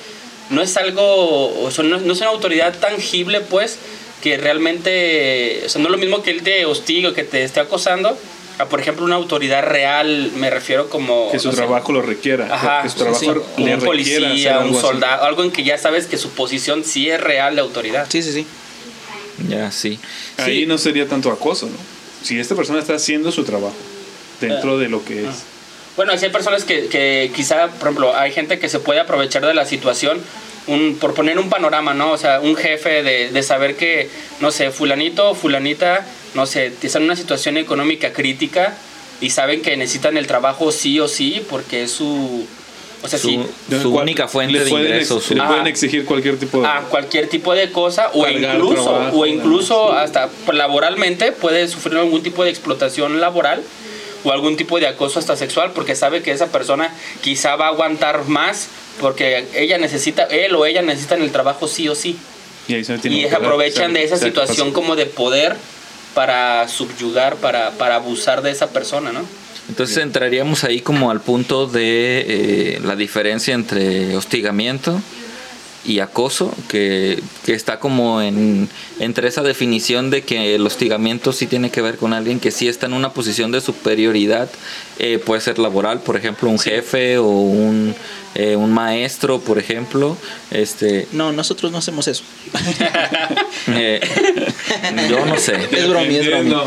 no 0.52 0.62
es 0.62 0.78
algo, 0.78 1.64
o 1.66 1.70
sea, 1.70 1.84
no, 1.84 2.00
no 2.00 2.14
es 2.14 2.20
una 2.22 2.30
autoridad 2.30 2.74
tangible, 2.80 3.42
pues, 3.42 3.78
que 4.24 4.38
realmente, 4.38 5.64
o 5.66 5.70
sea, 5.70 5.82
no 5.82 5.90
es 5.90 5.92
lo 5.92 5.98
mismo 5.98 6.24
que 6.24 6.32
él 6.32 6.42
te 6.44 6.66
hostigue 6.66 7.10
o 7.10 7.14
que 7.14 7.26
te 7.26 7.44
esté 7.44 7.60
acosando, 7.60 8.18
a 8.60 8.66
por 8.66 8.80
ejemplo 8.80 9.06
una 9.06 9.16
autoridad 9.16 9.64
real, 9.64 10.32
me 10.36 10.50
refiero 10.50 10.90
como... 10.90 11.32
Que 11.32 11.40
su 11.40 11.48
no 11.48 11.52
sé, 11.52 11.58
trabajo 11.58 11.92
lo 11.92 12.02
requiera. 12.02 12.48
Ajá, 12.54 12.82
que 12.84 12.90
su 12.90 12.98
trabajo 12.98 13.20
sí, 13.20 13.26
le 13.28 13.32
un 13.34 13.42
requiera 13.82 13.86
policía, 13.86 14.60
un 14.60 14.66
algo 14.66 14.80
así. 14.80 14.88
soldado, 14.88 15.24
algo 15.26 15.44
en 15.44 15.52
que 15.52 15.64
ya 15.64 15.78
sabes 15.78 16.08
que 16.08 16.18
su 16.18 16.30
posición 16.32 16.84
sí 16.84 17.10
es 17.10 17.22
real 17.22 17.56
de 17.56 17.62
autoridad. 17.62 18.08
Sí, 18.10 18.22
sí, 18.24 18.32
sí. 18.34 18.48
ya 19.48 19.72
sí. 19.72 20.00
Ahí 20.38 20.62
Sí, 20.62 20.66
no 20.66 20.78
sería 20.78 21.08
tanto 21.08 21.32
acoso, 21.32 21.68
¿no? 21.68 21.78
Si 22.24 22.40
esta 22.40 22.56
persona 22.56 22.80
está 22.80 22.96
haciendo 22.96 23.32
su 23.32 23.44
trabajo 23.44 23.76
dentro 24.42 24.78
de 24.78 24.90
lo 24.90 25.06
que 25.06 25.28
es. 25.28 25.36
Bueno, 25.96 26.16
sí 26.18 26.26
hay 26.26 26.32
personas 26.32 26.64
que, 26.64 26.88
que 26.88 27.32
quizá, 27.36 27.68
por 27.68 27.88
ejemplo, 27.88 28.16
hay 28.16 28.32
gente 28.32 28.60
que 28.60 28.70
se 28.70 28.80
puede 28.80 29.00
aprovechar 29.00 29.46
de 29.46 29.54
la 29.54 29.66
situación 29.66 30.20
un, 30.68 30.98
por 31.00 31.14
poner 31.14 31.40
un 31.40 31.50
panorama, 31.50 31.94
¿no? 31.94 32.12
O 32.12 32.18
sea, 32.18 32.40
un 32.42 32.56
jefe 32.56 33.02
de, 33.04 33.32
de 33.32 33.44
saber 33.44 33.76
que, 33.76 34.10
no 34.42 34.52
sé, 34.52 34.72
fulanito 34.72 35.30
o 35.32 35.36
fulanita, 35.36 36.06
no 36.34 36.46
sé, 36.46 36.74
están 36.82 37.04
en 37.04 37.08
una 37.10 37.16
situación 37.16 37.58
económica 37.58 38.12
crítica 38.14 38.76
y 39.22 39.30
saben 39.32 39.62
que 39.62 39.76
necesitan 39.78 40.18
el 40.18 40.28
trabajo 40.28 40.72
sí 40.72 41.00
o 41.00 41.08
sí 41.08 41.44
porque 41.50 41.84
es 41.84 41.92
su... 41.92 42.46
O 43.04 43.08
sea, 43.08 43.20
Su, 43.20 43.28
sí, 43.30 43.40
su 43.80 43.92
¿Cuál- 43.92 44.04
única 44.06 44.28
fuente 44.28 44.64
de 44.64 44.70
ingresos. 44.72 45.18
ex- 45.20 45.28
su- 45.28 45.36
Le 45.36 45.42
Ah. 45.42 45.48
pueden 45.48 45.68
exigir 45.68 46.04
cualquier 46.04 46.38
tipo 46.40 46.62
de... 46.62 46.68
a 46.68 46.82
cualquier 46.90 47.30
tipo 47.30 47.54
de 47.54 47.72
cosa 47.72 48.10
o 48.12 48.28
incluso 48.28 48.84
trabajo, 48.86 49.18
o 49.20 49.26
incluso 49.28 49.92
hasta 49.94 50.30
laboralmente 50.52 51.32
puede 51.32 51.68
sufrir 51.68 51.96
algún 52.00 52.24
tipo 52.24 52.44
de 52.44 52.50
explotación 52.50 53.22
laboral 53.22 53.62
o 54.24 54.32
algún 54.32 54.58
tipo 54.58 54.80
de 54.80 54.88
acoso 54.88 55.20
hasta 55.20 55.36
sexual 55.38 55.74
porque 55.76 55.96
sabe 55.96 56.24
que 56.24 56.32
esa 56.32 56.48
persona 56.52 56.92
quizá 57.22 57.56
va 57.56 57.66
a 57.66 57.70
aguantar 57.70 58.26
más 58.26 58.68
porque 59.00 59.46
ella 59.54 59.78
necesita 59.78 60.24
él 60.24 60.56
o 60.56 60.66
ella 60.66 60.82
necesitan 60.82 61.22
el 61.22 61.32
trabajo 61.32 61.68
sí 61.68 61.88
o 61.90 61.96
sí. 61.96 62.18
Y 62.68 62.74
ahí 62.74 62.84
se 62.84 62.98
tiene 62.98 63.18
y 63.18 63.22
que 63.22 63.28
poder 63.28 63.46
aprovechan 63.46 63.94
de 63.94 64.04
esa 64.04 64.18
situación 64.18 64.72
como 64.72 64.96
de 64.96 65.06
poder 65.06 65.56
para 66.14 66.68
subyugar 66.68 67.36
para 67.38 67.72
para 67.72 67.96
abusar 67.96 68.42
de 68.42 68.52
esa 68.52 68.72
persona 68.72 69.12
no 69.12 69.22
Entonces 69.70 69.98
entraríamos 69.98 70.64
ahí 70.64 70.82
como 70.82 71.12
al 71.12 71.22
punto 71.22 71.68
de 71.68 72.26
eh, 72.28 72.80
la 72.84 72.96
diferencia 72.96 73.54
entre 73.54 74.16
hostigamiento 74.18 75.00
y 75.88 76.02
acoso, 76.02 76.54
que, 76.68 77.24
que 77.46 77.54
está 77.54 77.80
como 77.80 78.22
en, 78.22 78.70
entre 79.00 79.30
esa 79.30 79.42
definición 79.42 80.10
de 80.10 80.22
que 80.22 80.54
el 80.54 80.68
hostigamiento 80.68 81.32
sí 81.32 81.48
tiene 81.48 81.72
que 81.72 81.82
ver 81.82 81.96
con 81.96 82.12
alguien 82.12 82.42
que 82.42 82.52
sí 82.52 82.68
está 82.68 82.88
en 82.88 82.94
una 82.94 83.14
posición 83.14 83.54
de 83.54 83.62
superioridad, 83.62 84.50
eh, 85.00 85.18
puede 85.18 85.40
ser 85.40 85.60
laboral, 85.60 86.02
por 86.02 86.18
ejemplo, 86.18 86.50
un 86.50 86.60
jefe 86.60 87.18
o 87.18 87.28
un, 87.28 87.96
eh, 88.36 88.58
un 88.58 88.74
maestro, 88.74 89.40
por 89.40 89.60
ejemplo. 89.60 90.18
Este, 90.52 91.08
No, 91.14 91.32
nosotros 91.32 91.72
no 91.72 91.78
hacemos 91.78 92.08
eso. 92.10 92.24
eh, 93.68 94.02
yo 95.10 95.26
no 95.26 95.38
sé. 95.38 95.56
Es 95.72 95.88
bromi, 95.88 96.16
es 96.18 96.28
bromi. 96.28 96.50
No, 96.50 96.64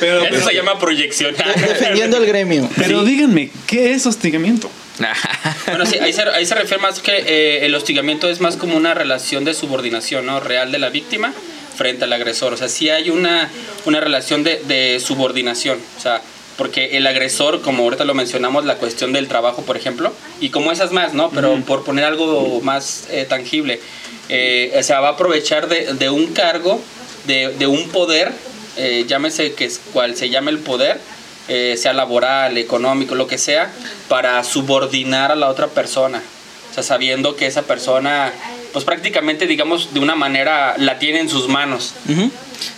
pero, 0.00 0.24
eso 0.24 0.48
se 0.48 0.54
llama 0.54 0.78
proyección 0.78 1.34
Defendiendo 1.56 2.16
al 2.16 2.24
gremio. 2.24 2.70
pero 2.74 3.04
díganme, 3.04 3.50
¿qué 3.66 3.92
es 3.92 4.06
hostigamiento? 4.06 4.70
Bueno, 5.66 5.86
sí, 5.86 5.98
ahí 5.98 6.12
se, 6.12 6.22
ahí 6.22 6.44
se 6.44 6.54
refiere 6.54 6.82
más 6.82 7.00
que 7.00 7.16
eh, 7.16 7.66
el 7.66 7.74
hostigamiento 7.74 8.28
es 8.28 8.40
más 8.40 8.56
como 8.56 8.76
una 8.76 8.94
relación 8.94 9.44
de 9.44 9.54
subordinación, 9.54 10.26
¿no? 10.26 10.40
Real 10.40 10.72
de 10.72 10.78
la 10.78 10.90
víctima 10.90 11.32
frente 11.76 12.04
al 12.04 12.12
agresor. 12.12 12.52
O 12.52 12.56
sea, 12.56 12.68
sí 12.68 12.90
hay 12.90 13.10
una, 13.10 13.50
una 13.84 14.00
relación 14.00 14.44
de, 14.44 14.60
de 14.64 15.00
subordinación. 15.00 15.78
O 15.96 16.00
sea, 16.00 16.20
porque 16.56 16.96
el 16.96 17.06
agresor, 17.06 17.62
como 17.62 17.82
ahorita 17.84 18.04
lo 18.04 18.14
mencionamos, 18.14 18.64
la 18.64 18.76
cuestión 18.76 19.12
del 19.12 19.28
trabajo, 19.28 19.62
por 19.62 19.76
ejemplo, 19.76 20.12
y 20.40 20.50
como 20.50 20.70
esas 20.72 20.92
más, 20.92 21.14
¿no? 21.14 21.30
Pero 21.30 21.56
por 21.62 21.84
poner 21.84 22.04
algo 22.04 22.60
más 22.62 23.06
eh, 23.10 23.26
tangible, 23.28 23.80
eh, 24.28 24.74
o 24.78 24.82
sea, 24.82 25.00
va 25.00 25.08
a 25.08 25.12
aprovechar 25.12 25.68
de, 25.68 25.94
de 25.94 26.10
un 26.10 26.28
cargo, 26.28 26.80
de, 27.26 27.54
de 27.58 27.66
un 27.66 27.88
poder, 27.88 28.32
eh, 28.76 29.04
llámese 29.06 29.54
que 29.54 29.64
es 29.64 29.80
cual 29.92 30.16
se 30.16 30.30
llame 30.30 30.50
el 30.50 30.58
poder, 30.58 31.00
eh, 31.48 31.76
sea 31.76 31.92
laboral, 31.92 32.56
económico, 32.58 33.14
lo 33.14 33.26
que 33.26 33.38
sea, 33.38 33.70
para 34.08 34.42
subordinar 34.44 35.32
a 35.32 35.36
la 35.36 35.48
otra 35.48 35.68
persona. 35.68 36.22
O 36.70 36.74
sea, 36.74 36.82
sabiendo 36.82 37.36
que 37.36 37.46
esa 37.46 37.62
persona, 37.62 38.32
pues 38.72 38.84
prácticamente, 38.84 39.46
digamos, 39.46 39.92
de 39.92 40.00
una 40.00 40.14
manera 40.14 40.74
la 40.78 40.98
tiene 40.98 41.20
en 41.20 41.28
sus 41.28 41.48
manos. 41.48 41.94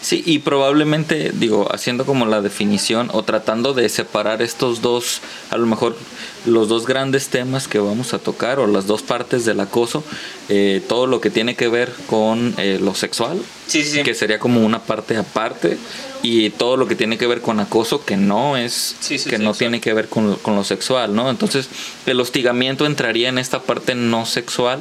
Sí, 0.00 0.22
y 0.26 0.40
probablemente, 0.40 1.30
digo, 1.32 1.68
haciendo 1.72 2.04
como 2.04 2.26
la 2.26 2.40
definición 2.40 3.08
o 3.12 3.22
tratando 3.22 3.72
de 3.72 3.88
separar 3.88 4.42
estos 4.42 4.82
dos, 4.82 5.20
a 5.50 5.56
lo 5.56 5.66
mejor 5.66 5.96
los 6.44 6.68
dos 6.68 6.86
grandes 6.86 7.28
temas 7.28 7.68
que 7.68 7.78
vamos 7.78 8.14
a 8.14 8.18
tocar 8.18 8.58
o 8.58 8.66
las 8.66 8.86
dos 8.86 9.02
partes 9.02 9.44
del 9.44 9.60
acoso, 9.60 10.04
eh, 10.48 10.82
todo 10.88 11.06
lo 11.06 11.20
que 11.20 11.30
tiene 11.30 11.54
que 11.54 11.68
ver 11.68 11.92
con 12.06 12.54
eh, 12.58 12.78
lo 12.80 12.94
sexual, 12.94 13.40
Sí, 13.66 13.82
sí, 13.82 13.90
sí. 13.92 14.02
que 14.02 14.14
sería 14.14 14.38
como 14.38 14.64
una 14.64 14.80
parte 14.82 15.16
aparte, 15.16 15.78
y 16.22 16.50
todo 16.50 16.76
lo 16.76 16.86
que 16.88 16.96
tiene 16.96 17.18
que 17.18 17.26
ver 17.26 17.40
con 17.40 17.60
acoso, 17.60 18.04
que 18.04 18.16
no 18.16 18.56
es, 18.56 18.96
Sí, 19.00 19.18
que 19.18 19.38
no 19.38 19.54
tiene 19.54 19.80
que 19.80 19.92
ver 19.92 20.08
con, 20.08 20.36
con 20.36 20.54
lo 20.56 20.64
sexual, 20.64 21.14
¿no? 21.14 21.30
Entonces, 21.30 21.68
el 22.06 22.20
hostigamiento 22.20 22.86
entraría 22.86 23.28
en 23.28 23.38
esta 23.38 23.60
parte 23.62 23.94
no 23.94 24.26
sexual 24.26 24.80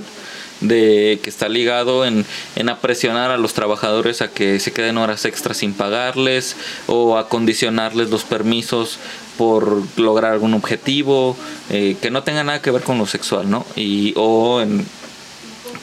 de 0.62 1.20
que 1.22 1.29
está 1.29 1.50
ligado 1.50 2.05
en, 2.05 2.25
en 2.55 2.70
a 2.70 2.79
presionar 2.79 3.32
a 3.32 3.38
los 3.38 3.53
trabajadores 3.53 4.22
a 4.22 4.29
que 4.29 4.60
se 4.62 4.72
queden 4.72 4.98
horas 4.98 5.25
extras 5.25 5.58
sin 5.58 5.74
pagarles 5.74 6.55
o 6.88 7.17
a 7.17 7.27
condicionarles 7.27 8.10
los 8.10 8.24
permisos 8.24 8.98
por 9.38 9.84
lograr 9.98 10.34
algún 10.34 10.54
objetivo 10.54 11.36
eh, 11.70 11.96
que 12.02 12.12
no 12.12 12.24
tenga 12.24 12.44
nada 12.44 12.62
que 12.62 12.72
ver 12.72 12.84
con 12.84 12.98
lo 12.98 13.06
sexual, 13.06 13.50
¿no? 13.50 13.66
Y 13.75 14.13
o 14.16 14.62
en, 14.62 14.86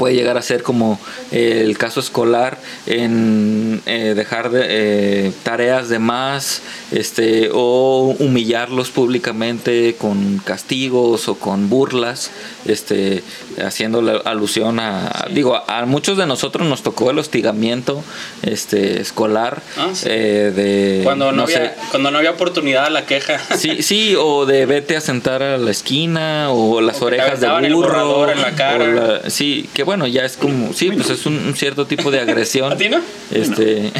puede 0.00 0.14
llegar 0.14 0.38
a 0.38 0.42
ser 0.42 0.62
como 0.62 0.98
eh, 1.30 1.62
el 1.66 1.76
caso 1.76 2.00
escolar 2.00 2.56
en 2.86 3.82
eh, 3.84 4.14
dejar 4.16 4.48
de, 4.50 4.62
eh, 4.66 5.32
tareas 5.42 5.90
de 5.90 5.98
más 5.98 6.62
este 6.90 7.50
o 7.52 8.16
humillarlos 8.18 8.88
públicamente 8.90 9.96
con 9.98 10.38
castigos 10.38 11.28
o 11.28 11.34
con 11.34 11.68
burlas 11.68 12.30
este 12.64 13.22
haciéndole 13.62 14.20
alusión 14.24 14.80
a 14.80 15.26
digo 15.34 15.54
a, 15.54 15.80
a 15.80 15.84
muchos 15.86 16.16
de 16.16 16.24
nosotros 16.26 16.66
nos 16.66 16.82
tocó 16.82 17.10
el 17.10 17.18
hostigamiento 17.18 18.02
este 18.42 19.00
escolar 19.02 19.60
Ah, 19.76 19.90
sí. 19.92 20.06
eh, 20.10 20.52
de 20.56 21.00
Cuando 21.04 21.30
no, 21.32 21.42
no 21.42 21.46
sé, 21.46 21.56
había, 21.56 21.74
cuando 21.90 22.10
no 22.10 22.18
había 22.18 22.30
oportunidad 22.30 22.86
a 22.86 22.90
la 22.90 23.04
queja. 23.04 23.38
Sí, 23.56 23.82
sí, 23.82 24.14
o 24.18 24.46
de 24.46 24.64
vete 24.66 24.96
a 24.96 25.00
sentar 25.00 25.42
a 25.42 25.58
la 25.58 25.70
esquina, 25.70 26.50
o 26.50 26.80
las 26.80 27.02
O 27.02 27.06
orejas 27.06 27.40
de 27.40 27.48
burro. 27.72 28.30
en 28.30 28.40
la 28.40 28.52
cara. 28.52 28.84
o 28.84 28.86
la- 28.88 29.30
sí, 29.30 29.68
que 29.74 29.82
bueno, 29.90 30.06
ya 30.06 30.24
es 30.24 30.36
como, 30.36 30.72
sí, 30.72 30.88
pues 30.92 31.10
es 31.10 31.26
un, 31.26 31.34
un 31.36 31.56
cierto 31.56 31.84
tipo 31.84 32.12
de 32.12 32.20
agresión. 32.20 32.72
¿A 32.72 32.76
ti 32.76 32.88
no? 32.88 33.00
Este, 33.32 33.90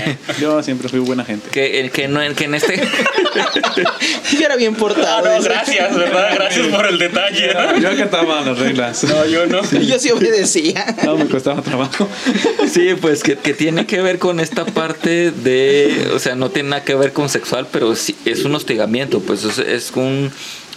Yo 0.41 0.63
siempre 0.63 0.89
fui 0.89 1.01
buena 1.01 1.25
gente. 1.25 1.49
que, 1.51 1.91
que, 1.93 2.07
no, 2.07 2.21
que 2.37 2.45
en 2.45 2.55
este, 2.55 2.81
Yo 4.39 4.47
era 4.47 4.55
bien 4.55 4.75
Ah, 4.77 4.79
portado. 4.79 5.25
no, 5.25 5.33
ese. 5.37 5.49
gracias, 5.49 5.97
¿verdad? 5.97 6.31
Gracias 6.35 6.67
por 6.69 6.87
el 6.87 6.97
detalle. 6.97 7.51
Yo 7.81 7.89
acataba 7.89 8.41
las 8.43 8.57
reglas. 8.57 9.03
No, 9.03 9.27
yo 9.27 9.47
no. 9.47 9.63
Yo 9.81 9.99
sí 9.99 10.11
obedecía. 10.13 10.95
No, 11.05 11.17
me 11.17 11.27
costaba 11.27 11.61
trabajo. 11.61 12.09
sí, 12.73 12.91
pues 13.01 13.25
que, 13.25 13.35
que 13.37 13.53
tiene 13.53 13.87
que 13.87 14.01
ver 14.01 14.21
con 14.21 14.39
esta 14.39 14.65
parte 14.65 15.33
de, 15.33 16.09
o 16.15 16.21
sea, 16.21 16.37
no 16.37 16.51
tiene 16.51 16.69
nada 16.71 16.85
que 16.85 16.95
ver 16.95 17.13
con 17.13 17.29
sexual, 17.29 17.67
pero 17.73 17.97
sí 17.97 18.15
es 18.25 18.45
un 18.45 18.55
hostigamiento, 18.55 19.19
pues 19.21 19.43
es, 19.43 19.59
es 19.59 19.91
un, 19.97 20.31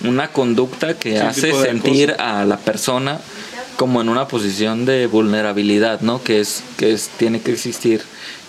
una 0.04 0.30
conducta 0.30 0.96
que 0.96 1.12
Sí, 1.12 1.18
hace 1.18 1.54
sentir 1.54 2.16
a 2.18 2.46
la 2.46 2.58
persona 2.58 3.20
como 3.78 4.02
en 4.02 4.10
una 4.10 4.28
posición 4.28 4.86
de 4.86 5.08
vulnerabilidad, 5.08 6.02
¿no? 6.02 6.24
Que 6.24 6.40
es 6.40 6.64
que 6.78 6.94
es 6.94 7.10
tiene 7.18 7.42
que 7.42 7.52
existir. 7.52 8.02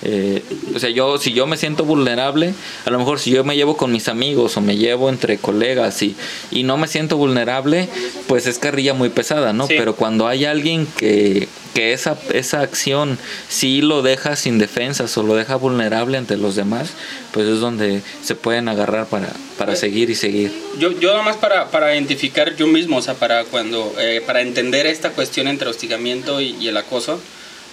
Eh, 0.05 0.43
o 0.75 0.79
sea, 0.79 0.91
yo 0.91 1.19
si 1.19 1.33
yo 1.33 1.47
me 1.47 1.57
siento 1.57 1.85
vulnerable, 1.85 2.55
a 2.85 2.91
lo 2.91 2.99
mejor 2.99 3.19
si 3.19 3.31
yo 3.31 3.43
me 3.43 3.57
llevo 3.57 3.77
con 3.77 3.91
mis 3.91 4.09
amigos 4.09 4.57
o 4.57 4.61
me 4.61 4.77
llevo 4.77 5.09
entre 5.09 5.39
colegas 5.39 6.03
y, 6.03 6.15
y 6.51 6.63
no 6.63 6.77
me 6.77 6.87
siento 6.87 7.17
vulnerable, 7.17 7.89
pues 8.27 8.47
es 8.47 8.59
carrilla 8.59 8.95
muy 8.95 9.09
pesada, 9.09 9.53
¿no? 9.53 9.67
Sí. 9.67 9.75
Pero 9.77 9.97
cuando 9.97 10.29
hay 10.29 10.45
alguien 10.45 10.87
que, 10.97 11.49
que 11.75 11.93
esa, 11.93 12.19
esa 12.33 12.61
acción 12.61 13.19
sí 13.49 13.81
lo 13.81 14.03
deja 14.03 14.37
sin 14.37 14.59
defensas 14.59 15.17
o 15.17 15.23
lo 15.23 15.35
deja 15.35 15.57
vulnerable 15.57 16.19
ante 16.19 16.37
los 16.37 16.55
demás, 16.55 16.91
pues 17.33 17.47
es 17.47 17.61
donde 17.61 18.03
se 18.23 18.35
pueden 18.35 18.69
agarrar 18.69 19.07
para, 19.07 19.33
para 19.59 19.75
seguir 19.75 20.11
y 20.11 20.15
seguir. 20.15 20.53
Yo, 20.79 20.93
yo 21.01 21.13
nada 21.13 21.23
más 21.23 21.37
para, 21.37 21.71
para 21.71 21.95
identificar 21.95 22.55
yo 22.57 22.67
mismo, 22.67 22.99
o 22.99 23.03
sea, 23.03 23.15
para 23.15 23.45
cuando, 23.45 23.95
eh, 23.99 24.23
para 24.27 24.43
entender 24.43 24.87
esta 24.87 25.11
cuestión 25.11 25.49
entre 25.49 25.69
hostigamiento 25.69 26.41
y, 26.41 26.57
y 26.61 26.69
el 26.69 26.77
acoso, 26.77 27.19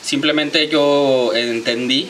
simplemente 0.02 0.68
yo 0.68 1.34
entendí 1.36 2.08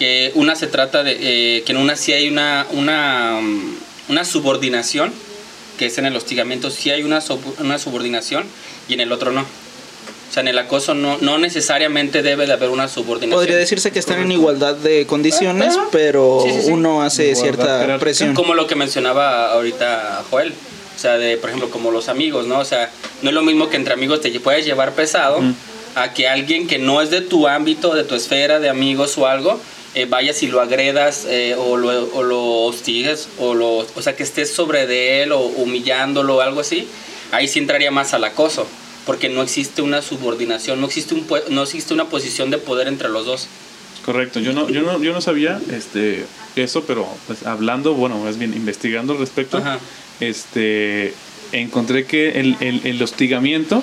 que 0.00 0.32
una 0.34 0.56
se 0.56 0.66
trata 0.66 1.02
de, 1.04 1.16
eh, 1.20 1.62
que 1.64 1.72
en 1.72 1.78
una 1.78 1.94
sí 1.94 2.14
hay 2.14 2.26
una, 2.30 2.66
una, 2.70 3.38
mm, 3.42 3.74
una 4.08 4.24
subordinación, 4.24 5.12
que 5.78 5.84
es 5.86 5.98
en 5.98 6.06
el 6.06 6.16
hostigamiento 6.16 6.70
sí 6.70 6.90
hay 6.90 7.02
una, 7.02 7.20
sub- 7.20 7.54
una 7.60 7.78
subordinación 7.78 8.44
y 8.88 8.94
en 8.94 9.00
el 9.00 9.12
otro 9.12 9.30
no. 9.30 9.42
O 9.42 10.32
sea, 10.32 10.40
en 10.40 10.48
el 10.48 10.58
acoso 10.58 10.94
no, 10.94 11.18
no 11.18 11.36
necesariamente 11.38 12.22
debe 12.22 12.46
de 12.46 12.54
haber 12.54 12.70
una 12.70 12.88
subordinación. 12.88 13.38
Podría 13.38 13.56
decirse 13.58 13.90
que 13.92 13.98
están 13.98 14.20
en 14.22 14.32
igualdad 14.32 14.74
de 14.74 15.04
condiciones, 15.06 15.76
Ajá. 15.76 15.88
pero 15.92 16.40
Sí, 16.46 16.50
sí, 16.52 16.62
sí. 16.62 16.70
uno 16.72 17.02
hace 17.02 17.30
Igualdad 17.32 17.42
cierta 17.42 17.98
presión. 17.98 18.34
Como 18.34 18.54
lo 18.54 18.66
que 18.66 18.76
mencionaba 18.76 19.52
ahorita 19.52 20.24
Joel. 20.30 20.54
O 20.96 20.98
sea, 20.98 21.18
de, 21.18 21.36
por 21.36 21.50
ejemplo, 21.50 21.68
como 21.70 21.90
los 21.90 22.08
amigos, 22.08 22.46
¿no? 22.46 22.58
O 22.58 22.64
sea, 22.64 22.90
no 23.22 23.28
es 23.30 23.34
lo 23.34 23.42
mismo 23.42 23.68
que 23.68 23.76
entre 23.76 23.92
amigos 23.94 24.20
te 24.22 24.30
puedes 24.40 24.64
llevar 24.64 24.92
pesado 24.94 25.40
a 25.94 26.12
que 26.14 26.26
alguien 26.28 26.66
que 26.66 26.78
no 26.78 27.02
es 27.02 27.10
de 27.10 27.20
tu 27.22 27.46
ámbito, 27.48 27.94
de 27.94 28.04
tu 28.04 28.14
esfera 28.14 28.60
de 28.60 28.68
amigos 28.70 29.18
o 29.18 29.26
algo, 29.26 29.60
eh, 29.94 30.06
vayas 30.06 30.42
y 30.42 30.46
lo 30.46 30.60
agredas 30.60 31.24
eh, 31.28 31.54
o, 31.58 31.76
lo, 31.76 31.88
o 32.14 32.22
lo 32.22 32.42
hostigues 32.64 33.28
o, 33.38 33.54
lo, 33.54 33.78
o 33.78 34.02
sea, 34.02 34.14
que 34.16 34.22
estés 34.22 34.52
sobre 34.52 34.86
de 34.86 35.22
él 35.22 35.32
o 35.32 35.40
humillándolo 35.40 36.36
o 36.36 36.40
algo 36.40 36.60
así. 36.60 36.86
Ahí 37.32 37.48
sí 37.48 37.58
entraría 37.58 37.90
más 37.90 38.12
al 38.14 38.24
acoso, 38.24 38.66
porque 39.06 39.28
no 39.28 39.42
existe 39.42 39.82
una 39.82 40.02
subordinación, 40.02 40.80
no 40.80 40.86
existe, 40.86 41.14
un, 41.14 41.26
no 41.50 41.62
existe 41.62 41.94
una 41.94 42.08
posición 42.08 42.50
de 42.50 42.58
poder 42.58 42.88
entre 42.88 43.08
los 43.08 43.24
dos. 43.26 43.46
Correcto, 44.04 44.40
yo 44.40 44.52
no, 44.52 44.68
yo 44.70 44.82
no, 44.82 45.00
yo 45.02 45.12
no 45.12 45.20
sabía 45.20 45.60
este, 45.72 46.24
eso, 46.56 46.84
pero 46.84 47.06
pues 47.26 47.44
hablando, 47.46 47.94
bueno, 47.94 48.18
más 48.18 48.38
bien 48.38 48.54
investigando 48.54 49.12
al 49.12 49.18
respecto, 49.18 49.58
Ajá. 49.58 49.78
este, 50.20 51.12
encontré 51.52 52.06
que 52.06 52.40
el, 52.40 52.56
el- 52.60 52.80
el 52.84 53.02
hostigamiento, 53.02 53.82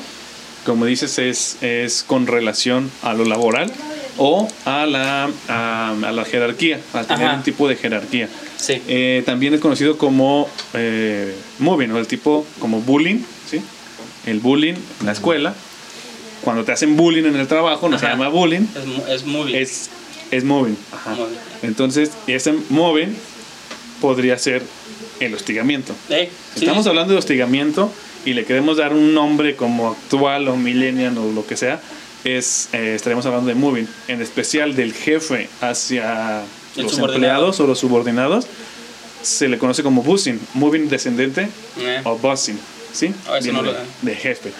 como 0.65 0.85
dices, 0.85 1.19
es, 1.19 1.57
es 1.61 2.03
con 2.05 2.27
relación 2.27 2.89
a 3.03 3.13
lo 3.13 3.25
laboral 3.25 3.71
o 4.17 4.47
a 4.65 4.85
la, 4.85 5.29
a, 5.47 5.91
a 5.91 6.11
la 6.11 6.25
jerarquía, 6.25 6.79
a 6.93 7.03
tener 7.03 7.27
Ajá. 7.27 7.37
un 7.37 7.43
tipo 7.43 7.67
de 7.67 7.75
jerarquía. 7.75 8.29
Sí. 8.57 8.81
Eh, 8.87 9.23
también 9.25 9.53
es 9.53 9.59
conocido 9.61 9.97
como 9.97 10.49
eh, 10.73 11.35
moving, 11.59 11.91
o 11.91 11.97
el 11.99 12.07
tipo 12.07 12.45
como 12.59 12.81
bullying, 12.81 13.19
¿sí? 13.49 13.61
El 14.25 14.39
bullying 14.39 14.73
en 14.99 15.05
la 15.05 15.11
escuela. 15.11 15.53
Cuando 16.43 16.63
te 16.63 16.71
hacen 16.71 16.95
bullying 16.95 17.25
en 17.25 17.35
el 17.35 17.47
trabajo, 17.47 17.89
no 17.89 17.97
se 17.99 18.05
llama 18.07 18.29
bullying, 18.29 18.61
Es, 19.07 19.21
es 19.21 19.25
bien. 19.25 19.55
es, 19.55 19.89
es 20.31 20.43
moving. 20.43 20.77
Ajá. 20.91 21.11
Moving. 21.11 21.37
Entonces, 21.63 22.11
ese 22.27 22.53
moving 22.69 23.15
podría 24.01 24.37
ser 24.37 24.61
el 25.19 25.33
hostigamiento. 25.33 25.93
Eh, 26.09 26.29
sí, 26.55 26.61
estamos 26.65 26.85
hablando 26.87 27.13
de 27.13 27.19
hostigamiento 27.19 27.91
y 28.25 28.33
le 28.33 28.45
queremos 28.45 28.77
dar 28.77 28.93
un 28.93 29.13
nombre 29.13 29.55
como 29.55 29.89
actual 29.91 30.47
o 30.47 30.55
millennial 30.55 31.17
o 31.17 31.31
lo 31.31 31.45
que 31.47 31.57
sea, 31.57 31.81
es, 32.35 32.69
eh, 32.73 32.93
estaremos 32.95 33.25
hablando 33.25 33.47
de 33.47 33.55
moving, 33.55 33.87
en 34.07 34.21
especial 34.21 34.75
del 34.75 34.93
jefe 34.93 35.49
hacia 35.61 36.41
El 36.75 36.83
los 36.83 36.97
empleados 36.97 37.59
o 37.59 37.67
los 37.67 37.79
subordinados, 37.79 38.45
se 39.21 39.47
le 39.47 39.57
conoce 39.57 39.83
como 39.83 40.03
bussing, 40.03 40.39
moving 40.53 40.89
descendente 40.89 41.47
Eh. 41.79 42.01
o 42.03 42.17
bussing, 42.17 42.59
¿sí? 42.93 43.13
Ah, 43.29 43.37
eso 43.39 43.51
no 43.53 43.61
lo- 43.61 43.73
de, 43.73 43.79
de 44.01 44.15
jefe. 44.15 44.51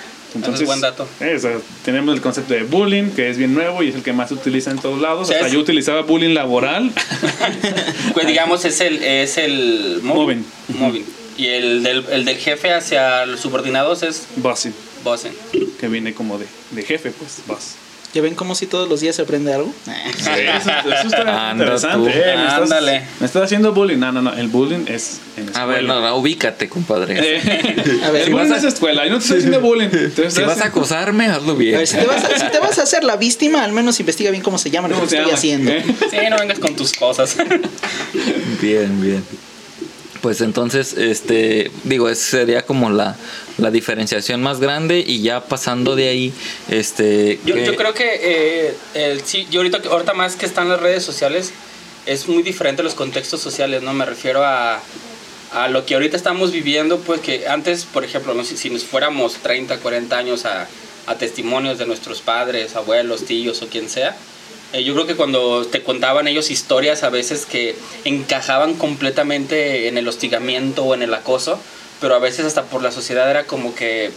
es 0.54 0.66
buen 0.66 0.82
dato. 0.82 1.08
eso, 1.20 1.50
tenemos 1.86 2.14
el 2.16 2.22
concepto 2.22 2.54
de 2.54 2.64
bullying, 2.64 3.10
que 3.12 3.30
es 3.30 3.38
bien 3.38 3.54
nuevo 3.54 3.82
y 3.82 3.90
es 3.90 3.96
el 3.96 4.04
que 4.04 4.14
más 4.14 4.28
se 4.30 4.36
utiliza 4.36 4.72
en 4.72 4.78
todos 4.80 5.02
lados. 5.02 5.28
Sí, 5.30 5.34
Hasta 5.34 5.48
es- 5.48 5.54
yo 5.54 5.60
utilizaba 5.60 6.02
bullying 6.02 6.34
laboral. 6.34 6.92
Pues 8.14 8.28
digamos, 8.28 8.66
es 8.66 8.80
el, 8.82 9.04
es 9.04 9.38
el 9.38 10.00
Moving. 10.04 10.44
Moving. 10.80 11.06
Y 11.38 11.48
el 11.48 11.84
del, 11.84 12.04
el 12.12 12.26
del 12.26 12.38
jefe 12.38 12.74
hacia 12.74 13.26
los 13.28 13.40
subordinados 13.40 14.02
es 14.04 14.24
bussing, 14.38 14.74
que 15.80 15.88
viene 15.88 16.14
como 16.14 16.38
de, 16.38 16.46
de 16.72 16.84
jefe, 16.84 17.12
pues, 17.12 17.38
boss. 17.48 17.76
¿Ya 18.14 18.22
ven 18.22 18.36
como 18.36 18.56
si 18.56 18.66
todos 18.68 18.88
los 18.90 19.02
días 19.02 19.18
se 19.18 19.22
aprende 19.24 19.54
algo? 19.54 19.72
Sí, 20.18 20.30
eso, 20.30 20.72
eso 20.72 21.08
está 21.08 21.50
Anda 21.52 21.66
interesante. 21.66 22.10
eh, 22.10 22.36
me, 22.38 22.44
estás, 22.46 22.62
Ándale. 22.62 23.04
me 23.20 23.26
estás 23.26 23.44
haciendo 23.44 23.74
bullying. 23.74 23.98
No, 23.98 24.12
no, 24.14 24.22
no. 24.22 24.34
El 24.34 24.48
bullying 24.48 24.86
es 24.88 25.20
en 25.36 25.56
A 25.56 25.66
ver, 25.66 25.80
escuela. 25.80 25.96
no, 25.96 26.02
no, 26.02 26.16
ubícate, 26.18 26.70
compadre. 26.70 27.18
Eh, 27.20 28.02
A 28.06 28.10
ver, 28.12 28.22
el 28.22 28.28
si 28.28 28.32
bullying 28.32 28.50
vas 28.50 28.64
a- 28.64 28.68
es 28.68 28.74
escuela. 28.74 29.06
Y 29.06 29.10
no 29.10 29.18
te 29.18 29.24
estoy 29.24 29.38
haciendo 29.40 29.60
bullying. 29.62 29.90
Te 29.90 30.32
Si 30.32 30.42
vas 30.42 30.62
a 30.62 30.66
acosarme, 30.68 31.28
hazlo 31.28 31.52
A 31.52 31.56
bien. 31.56 31.78
ver, 31.78 31.86
si 31.88 31.98
te, 31.98 32.06
vas 32.06 32.24
a, 32.24 32.40
si 32.40 32.50
te 32.52 32.60
vas 32.60 32.80
a 32.80 32.84
hacer 32.84 33.04
la 33.04 33.18
víctima, 33.18 33.64
al 33.64 33.74
menos 33.74 34.00
investiga 34.00 34.32
bien 34.32 34.42
cómo 34.42 34.58
se 34.58 34.72
llama 34.72 34.88
lo 34.88 34.96
que 34.96 35.00
¿Cómo 35.02 35.06
estoy 35.06 35.20
llama? 35.26 35.34
haciendo. 35.34 35.72
Eh, 35.72 35.84
Sí, 36.10 36.18
no 36.30 36.38
vengas 36.38 36.60
con 36.60 36.76
tus 36.76 36.94
cosas. 36.94 37.36
Bien, 38.62 39.02
bien. 39.02 39.24
Pues 40.22 40.42
entonces, 40.42 40.94
este, 40.98 41.72
digo, 41.84 42.10
esa 42.10 42.24
sería 42.40 42.66
como 42.66 42.90
la, 42.90 43.16
la 43.58 43.72
diferenciación 43.72 44.42
más 44.42 44.60
grande 44.60 45.04
y 45.06 45.22
ya 45.22 45.42
pasando 45.42 45.96
de 45.96 46.10
ahí, 46.10 46.34
este, 46.70 47.40
Yo, 47.46 47.56
que- 47.56 47.66
yo 47.66 47.76
creo 47.76 47.94
que 47.94 48.74
eh, 48.94 49.20
sí, 49.24 49.48
yo 49.50 49.62
ahorita, 49.62 49.82
ahorita 49.90 50.14
más 50.14 50.36
que 50.36 50.46
están 50.46 50.70
las 50.70 50.80
redes 50.80 51.04
sociales, 51.04 51.52
es 52.06 52.28
muy 52.28 52.44
diferente 52.44 52.84
los 52.84 52.94
contextos 52.94 53.42
sociales, 53.42 53.82
¿no? 53.82 53.94
Me 53.94 54.06
refiero 54.06 54.44
a, 54.46 54.80
a 55.52 55.68
lo 55.70 55.86
que 55.86 55.96
ahorita 55.96 56.16
estamos 56.16 56.52
viviendo, 56.52 57.00
pues 57.00 57.20
que 57.22 57.48
antes, 57.48 57.86
por 57.86 58.04
ejemplo, 58.06 58.34
no 58.34 58.44
sé, 58.44 58.58
si 58.58 58.70
nos 58.70 58.84
fuéramos 58.84 59.36
30, 59.38 59.78
40 59.80 60.18
años 60.18 60.46
a, 60.46 60.68
a 61.08 61.16
testimonios 61.16 61.78
de 61.80 61.86
nuestros 61.86 62.22
padres, 62.22 62.76
abuelos, 62.76 63.26
tíos 63.26 63.62
o 63.62 63.68
quien 63.68 63.90
sea, 63.90 64.16
eh, 64.74 64.84
yo 64.84 64.94
creo 64.94 65.08
que 65.08 65.16
cuando 65.16 65.66
te 65.66 65.82
contaban 65.82 66.28
ellos 66.28 66.52
historias 66.52 67.04
a 67.04 67.10
veces 67.10 67.46
que 67.46 67.76
encajaban 68.06 68.76
completamente 68.76 69.88
en 69.88 69.98
el 69.98 70.08
hostigamiento 70.08 70.84
o 70.84 70.94
en 70.94 71.02
el 71.02 71.14
acoso, 71.14 71.60
pero 72.02 72.16
a 72.16 72.20
veces 72.20 72.46
hasta 72.46 72.64
por 72.64 72.82
la 72.84 72.92
sociedad 72.92 73.30
era 73.30 73.44
como 73.46 73.74
que 73.76 74.12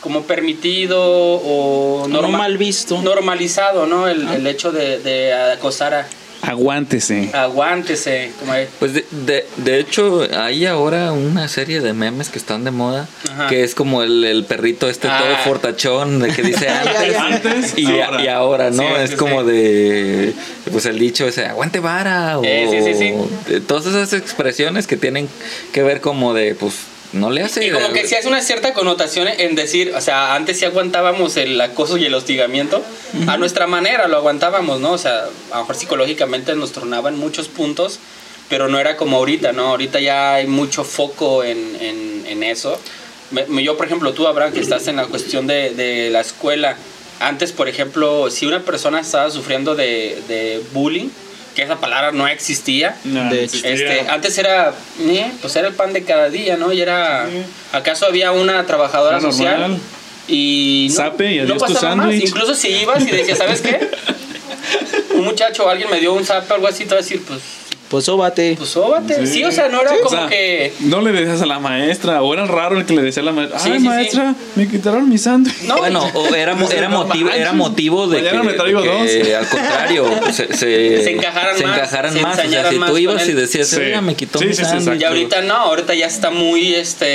como 0.00 0.22
permitido 0.22 1.00
o 1.02 2.06
No 2.08 2.20
norma- 2.22 2.38
mal 2.38 2.58
visto. 2.58 3.00
normalizado, 3.02 3.86
¿no? 3.86 4.06
El, 4.08 4.28
el 4.28 4.46
hecho 4.46 4.70
de, 4.70 4.98
de 5.00 5.32
acosar 5.34 5.94
a 5.94 6.06
Aguántese. 6.42 7.30
aguántese, 7.32 8.30
Pues 8.78 8.94
de, 8.94 9.04
de, 9.10 9.46
de 9.56 9.78
hecho 9.80 10.26
hay 10.36 10.66
ahora 10.66 11.12
una 11.12 11.48
serie 11.48 11.80
de 11.80 11.92
memes 11.92 12.28
que 12.28 12.38
están 12.38 12.64
de 12.64 12.70
moda, 12.70 13.08
Ajá. 13.32 13.48
que 13.48 13.64
es 13.64 13.74
como 13.74 14.02
el, 14.02 14.24
el 14.24 14.44
perrito 14.44 14.88
este 14.88 15.08
Ah. 15.08 15.18
todo 15.22 15.36
fortachón, 15.44 16.20
de 16.20 16.28
que 16.30 16.42
dice 16.42 16.68
antes. 16.70 17.16
Antes, 17.16 17.78
y, 17.78 17.86
ahora. 18.00 18.22
y 18.22 18.28
ahora, 18.28 18.70
¿no? 18.70 18.82
Sí, 18.82 18.88
es 19.02 19.10
sí, 19.10 19.16
como 19.16 19.40
sí. 19.42 19.46
de, 19.50 20.32
pues 20.70 20.86
el 20.86 20.98
dicho 20.98 21.26
ese, 21.26 21.46
aguante 21.46 21.80
vara, 21.80 22.38
o 22.38 22.44
Eh, 22.44 22.68
sí, 22.84 22.94
sí, 22.94 23.60
todas 23.66 23.86
esas 23.86 24.12
expresiones 24.12 24.86
que 24.86 24.96
tienen 24.96 25.28
que 25.72 25.82
ver 25.82 26.00
como 26.00 26.34
de, 26.34 26.54
pues, 26.54 26.74
no 27.12 27.30
le 27.30 27.42
hace... 27.42 27.64
Y 27.66 27.70
como 27.70 27.92
que 27.92 28.06
sí 28.06 28.14
hace 28.14 28.28
una 28.28 28.40
cierta 28.42 28.72
connotación 28.72 29.28
en 29.28 29.54
decir, 29.54 29.92
o 29.96 30.00
sea, 30.00 30.34
antes 30.34 30.58
sí 30.58 30.64
aguantábamos 30.64 31.36
el 31.36 31.60
acoso 31.60 31.96
y 31.96 32.04
el 32.04 32.14
hostigamiento, 32.14 32.82
a 33.26 33.36
nuestra 33.36 33.66
manera 33.66 34.08
lo 34.08 34.16
aguantábamos, 34.16 34.80
¿no? 34.80 34.92
O 34.92 34.98
sea, 34.98 35.24
a 35.50 35.54
lo 35.56 35.60
mejor 35.60 35.76
psicológicamente 35.76 36.54
nos 36.54 36.72
tronaban 36.72 37.18
muchos 37.18 37.48
puntos, 37.48 37.98
pero 38.48 38.68
no 38.68 38.78
era 38.78 38.96
como 38.96 39.16
ahorita, 39.16 39.52
¿no? 39.52 39.68
Ahorita 39.68 40.00
ya 40.00 40.34
hay 40.34 40.46
mucho 40.46 40.84
foco 40.84 41.42
en, 41.44 41.76
en, 41.80 42.24
en 42.28 42.42
eso. 42.42 42.78
Me- 43.30 43.62
yo, 43.64 43.76
por 43.76 43.86
ejemplo, 43.86 44.12
tú, 44.12 44.26
Abraham, 44.26 44.52
que 44.52 44.60
estás 44.60 44.86
en 44.88 44.96
la 44.96 45.06
cuestión 45.06 45.46
de, 45.46 45.70
de 45.74 46.10
la 46.10 46.20
escuela, 46.20 46.76
antes, 47.18 47.50
por 47.52 47.68
ejemplo, 47.68 48.30
si 48.30 48.46
una 48.46 48.60
persona 48.62 49.00
estaba 49.00 49.30
sufriendo 49.30 49.74
de, 49.74 50.22
de 50.28 50.62
bullying, 50.72 51.08
que 51.56 51.62
esa 51.62 51.80
palabra 51.80 52.12
no 52.12 52.28
existía, 52.28 52.96
No, 53.04 53.30
De 53.30 53.42
hecho. 53.44 53.56
existía. 53.56 53.72
este, 53.96 54.10
antes 54.10 54.36
era, 54.38 54.74
eh, 55.00 55.32
pues 55.40 55.56
era 55.56 55.66
el 55.68 55.74
pan 55.74 55.92
de 55.94 56.04
cada 56.04 56.28
día, 56.28 56.56
¿no? 56.58 56.70
Y 56.72 56.80
era, 56.82 57.26
¿acaso 57.72 58.06
había 58.06 58.30
una 58.30 58.64
trabajadora 58.66 59.20
social? 59.22 59.60
normal. 59.60 59.80
Y 60.28 60.88
no, 60.90 60.94
Sape 60.96 61.32
y 61.34 61.40
no 61.40 61.56
pasaba 61.56 61.96
más. 61.96 62.06
sándwich. 62.06 62.28
Incluso 62.28 62.54
si 62.54 62.68
ibas 62.68 63.02
y 63.02 63.10
decías, 63.10 63.38
¿sabes 63.38 63.62
qué? 63.62 63.88
Un 65.14 65.24
muchacho 65.24 65.64
o 65.64 65.68
alguien 65.70 65.88
me 65.90 65.98
dio 65.98 66.12
un 66.12 66.24
zape 66.26 66.52
o 66.52 66.54
algo 66.56 66.68
así, 66.68 66.84
te 66.84 66.90
va 66.90 66.96
a 67.00 67.02
decir, 67.02 67.22
pues, 67.26 67.40
Pues 67.88 68.04
sóbate. 68.04 68.54
pues 68.58 68.70
sóbate. 68.70 69.26
Sí, 69.28 69.44
o 69.44 69.52
sea, 69.52 69.68
no 69.68 69.80
era 69.80 69.90
Sí, 69.92 69.96
o 70.00 70.04
como 70.04 70.16
sea, 70.18 70.28
que... 70.28 70.72
No 70.80 71.00
le 71.00 71.12
decías 71.12 71.40
a 71.42 71.46
la 71.46 71.60
maestra, 71.60 72.20
o 72.20 72.34
era 72.34 72.44
raro 72.44 72.76
el 72.78 72.84
que 72.84 72.94
le 72.94 73.02
decía 73.02 73.22
a 73.22 73.26
la 73.26 73.32
maestra, 73.32 73.60
Sí, 73.60 73.68
ay 73.70 73.74
sí, 73.74 73.80
sí. 73.82 73.86
maestra, 73.88 74.34
me 74.56 74.68
quitaron 74.68 75.08
mi 75.08 75.18
sándwich. 75.18 75.62
No, 75.62 75.76
Bueno, 75.76 76.02
o 76.14 76.34
era, 76.34 76.54
mo- 76.56 76.68
era, 76.68 76.88
motivo, 76.88 77.30
era 77.30 77.52
motivo 77.52 78.08
de 78.08 78.18
que, 78.18 78.24
Mañana 78.24 78.42
me 78.42 78.52
traigo 78.54 78.82
que, 78.82 79.36
al 79.36 79.48
contrario 79.48 80.10
se, 80.32 80.52
se, 80.56 81.02
Se 81.04 81.10
encajaran 81.12 81.56
se 81.56 81.64
más, 81.66 81.78
encajaran 81.78 82.12
se 82.12 82.20
más. 82.22 82.38
O 82.38 82.42
sea, 82.50 82.70
si 82.70 82.78
más 82.78 82.90
tú 82.90 82.98
ibas 82.98 83.28
y 83.28 83.32
decías, 83.34 83.68
Sí. 83.68 83.76
oiga, 83.80 84.00
me 84.00 84.16
quitó 84.16 84.40
Sí, 84.40 84.46
mi 84.46 84.54
sí, 84.54 84.64
sí, 84.64 84.68
sándwich". 84.70 85.00
Y 85.00 85.04
ahorita 85.04 85.42
no, 85.42 85.54
ahorita 85.54 85.94
ya 85.94 86.06
está 86.06 86.30
muy, 86.30 86.74
este, 86.74 87.06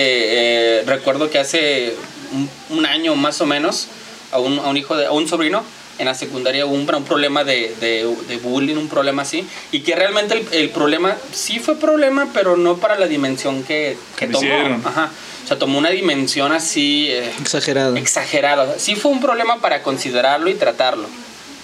eh, 0.79 0.83
recuerdo 0.85 1.29
que 1.29 1.39
hace 1.39 1.95
un, 2.33 2.77
un 2.77 2.85
año 2.85 3.15
más 3.15 3.41
o 3.41 3.45
menos, 3.45 3.87
a 4.31 4.39
un, 4.39 4.57
a 4.59 4.69
un 4.69 4.77
hijo, 4.77 4.95
de, 4.95 5.05
a 5.07 5.11
un 5.11 5.27
sobrino, 5.27 5.63
en 6.01 6.05
la 6.07 6.15
secundaria 6.15 6.65
hubo 6.65 6.73
un, 6.73 6.93
un 6.93 7.03
problema 7.05 7.43
de, 7.43 7.75
de, 7.79 8.13
de 8.27 8.37
bullying, 8.37 8.75
un 8.75 8.89
problema 8.89 9.21
así, 9.21 9.45
y 9.71 9.81
que 9.81 9.95
realmente 9.95 10.33
el, 10.33 10.47
el 10.51 10.69
problema 10.71 11.15
sí 11.31 11.59
fue 11.59 11.75
problema, 11.75 12.27
pero 12.33 12.57
no 12.57 12.77
para 12.77 12.97
la 12.97 13.05
dimensión 13.07 13.63
que, 13.63 13.95
que 14.17 14.25
tomó. 14.27 14.39
hicieron. 14.43 14.81
Ajá. 14.85 15.11
O 15.43 15.47
sea, 15.47 15.57
tomó 15.59 15.77
una 15.77 15.89
dimensión 15.91 16.51
así 16.51 17.07
eh, 17.09 17.31
Exagerado. 17.39 17.95
exagerada. 17.97 18.63
O 18.63 18.67
sea, 18.67 18.79
sí 18.79 18.95
fue 18.95 19.11
un 19.11 19.21
problema 19.21 19.59
para 19.61 19.83
considerarlo 19.83 20.49
y 20.49 20.55
tratarlo 20.55 21.07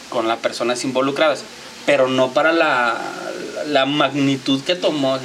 con 0.10 0.28
las 0.28 0.38
personas 0.38 0.84
involucradas, 0.84 1.44
pero 1.86 2.08
no 2.08 2.32
para 2.32 2.52
la, 2.54 2.96
la 3.68 3.86
magnitud 3.86 4.62
que 4.64 4.76
tomó. 4.76 5.18
"Mm". 5.18 5.22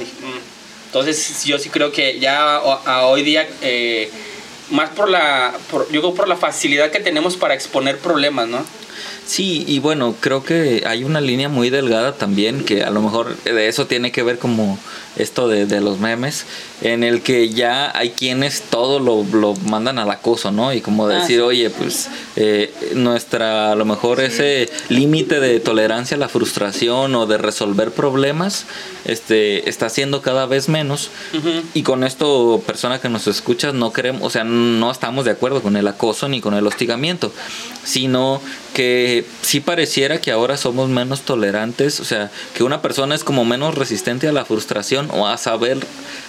Entonces 0.87 1.43
yo 1.45 1.57
sí 1.59 1.69
creo 1.69 1.91
que 1.91 2.19
ya 2.19 2.61
o- 2.63 2.81
a 2.87 3.05
hoy 3.07 3.21
día, 3.23 3.47
eh, 3.61 4.09
más 4.69 4.89
por 4.91 5.09
la, 5.09 5.53
por, 5.69 5.91
yo 5.91 6.01
creo 6.01 6.13
por 6.15 6.27
la 6.27 6.35
facilidad 6.35 6.89
que 6.91 6.99
tenemos 6.99 7.35
para 7.37 7.53
exponer 7.53 7.97
problemas, 7.99 8.47
¿no? 8.47 8.63
Sí, 9.25 9.63
y 9.67 9.79
bueno, 9.79 10.15
creo 10.19 10.43
que 10.43 10.83
hay 10.85 11.03
una 11.03 11.21
línea 11.21 11.49
muy 11.49 11.69
delgada 11.69 12.13
también, 12.13 12.65
que 12.65 12.83
a 12.83 12.89
lo 12.89 13.01
mejor 13.01 13.37
de 13.43 13.67
eso 13.67 13.87
tiene 13.87 14.11
que 14.11 14.21
ver 14.21 14.37
como 14.37 14.77
esto 15.15 15.47
de, 15.47 15.65
de 15.65 15.81
los 15.81 15.99
memes, 15.99 16.45
en 16.81 17.03
el 17.03 17.21
que 17.21 17.49
ya 17.49 17.95
hay 17.97 18.11
quienes 18.11 18.61
todo 18.61 18.99
lo, 18.99 19.23
lo 19.37 19.53
mandan 19.55 19.99
al 19.99 20.09
acoso, 20.11 20.51
¿no? 20.51 20.73
Y 20.73 20.81
como 20.81 21.07
Ah, 21.07 21.19
decir, 21.19 21.37
sí. 21.37 21.41
oye, 21.41 21.69
pues 21.69 22.09
eh, 22.35 22.73
nuestra, 22.95 23.71
a 23.71 23.75
lo 23.75 23.85
mejor 23.85 24.19
ese 24.21 24.69
límite 24.89 25.39
de 25.39 25.59
tolerancia 25.59 26.15
a 26.15 26.19
la 26.19 26.29
frustración 26.29 27.13
o 27.15 27.25
de 27.25 27.37
resolver 27.37 27.91
problemas, 27.91 28.65
este, 29.05 29.69
está 29.69 29.89
siendo 29.89 30.21
cada 30.21 30.45
vez 30.45 30.69
menos. 30.69 31.09
Y 31.73 31.83
con 31.83 32.03
esto, 32.03 32.61
persona 32.65 32.99
que 32.99 33.09
nos 33.09 33.27
escucha, 33.27 33.71
no 33.73 33.91
queremos, 33.93 34.21
o 34.23 34.29
sea, 34.29 34.43
no 34.43 34.91
estamos 34.91 35.25
de 35.25 35.31
acuerdo 35.31 35.61
con 35.61 35.75
el 35.77 35.87
acoso 35.87 36.27
ni 36.27 36.41
con 36.41 36.53
el 36.53 36.65
hostigamiento, 36.67 37.31
sino 37.83 38.41
que 38.73 39.25
sí 39.41 39.59
pareciera 39.59 40.19
que 40.19 40.31
ahora 40.31 40.57
somos 40.57 40.89
menos 40.89 41.21
tolerantes, 41.21 41.99
o 41.99 42.05
sea, 42.05 42.31
que 42.55 42.63
una 42.63 42.81
persona 42.81 43.13
es 43.15 43.23
como 43.23 43.45
menos 43.45 43.75
resistente 43.75 44.27
a 44.27 44.31
la 44.31 44.45
frustración 44.45 45.02
o 45.11 45.27
a 45.27 45.37
saber 45.37 45.77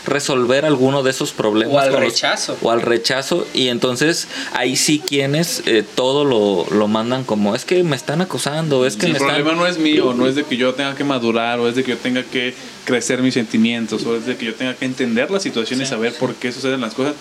resolver 0.06 0.64
alguno 0.66 1.02
de 1.02 1.10
esos 1.10 1.32
problemas. 1.32 1.74
O 1.74 1.78
al 1.78 1.92
los- 1.92 2.00
rechazo. 2.00 2.56
o 2.62 2.70
al 2.70 2.82
rechazo, 2.82 3.46
y 3.54 3.68
entonces 3.68 4.28
ahí 4.52 4.76
sí 4.76 5.00
quienes 5.06 5.62
eh, 5.66 5.82
todo 5.94 6.24
lo, 6.24 6.66
lo 6.76 6.88
mandan 6.88 7.24
como, 7.24 7.54
es 7.54 7.64
que 7.64 7.82
me 7.84 7.96
están 7.96 8.20
acosando, 8.20 8.84
es 8.87 8.96
que 8.96 9.06
el 9.06 9.12
me 9.12 9.18
están... 9.18 9.34
problema 9.37 9.58
no 9.60 9.66
es 9.66 9.78
mío, 9.78 10.12
no 10.14 10.26
es 10.26 10.34
de 10.34 10.44
que 10.44 10.56
yo 10.56 10.74
tenga 10.74 10.94
que 10.94 11.04
madurar, 11.04 11.58
o 11.60 11.68
es 11.68 11.74
de 11.74 11.84
que 11.84 11.92
yo 11.92 11.96
tenga 11.98 12.22
que 12.22 12.54
crecer 12.84 13.22
mis 13.22 13.34
sentimientos, 13.34 14.04
o 14.04 14.16
es 14.16 14.26
de 14.26 14.37
que 14.37 14.44
yo 14.46 14.54
tenga 14.54 14.74
que 14.74 14.84
entender 14.84 15.30
la 15.30 15.40
situación 15.40 15.80
y 15.80 15.87
saber 15.87 16.14
por 16.14 16.34
qué 16.34 16.52
suceden 16.52 16.80
las 16.82 16.94
cosas. 16.94 17.14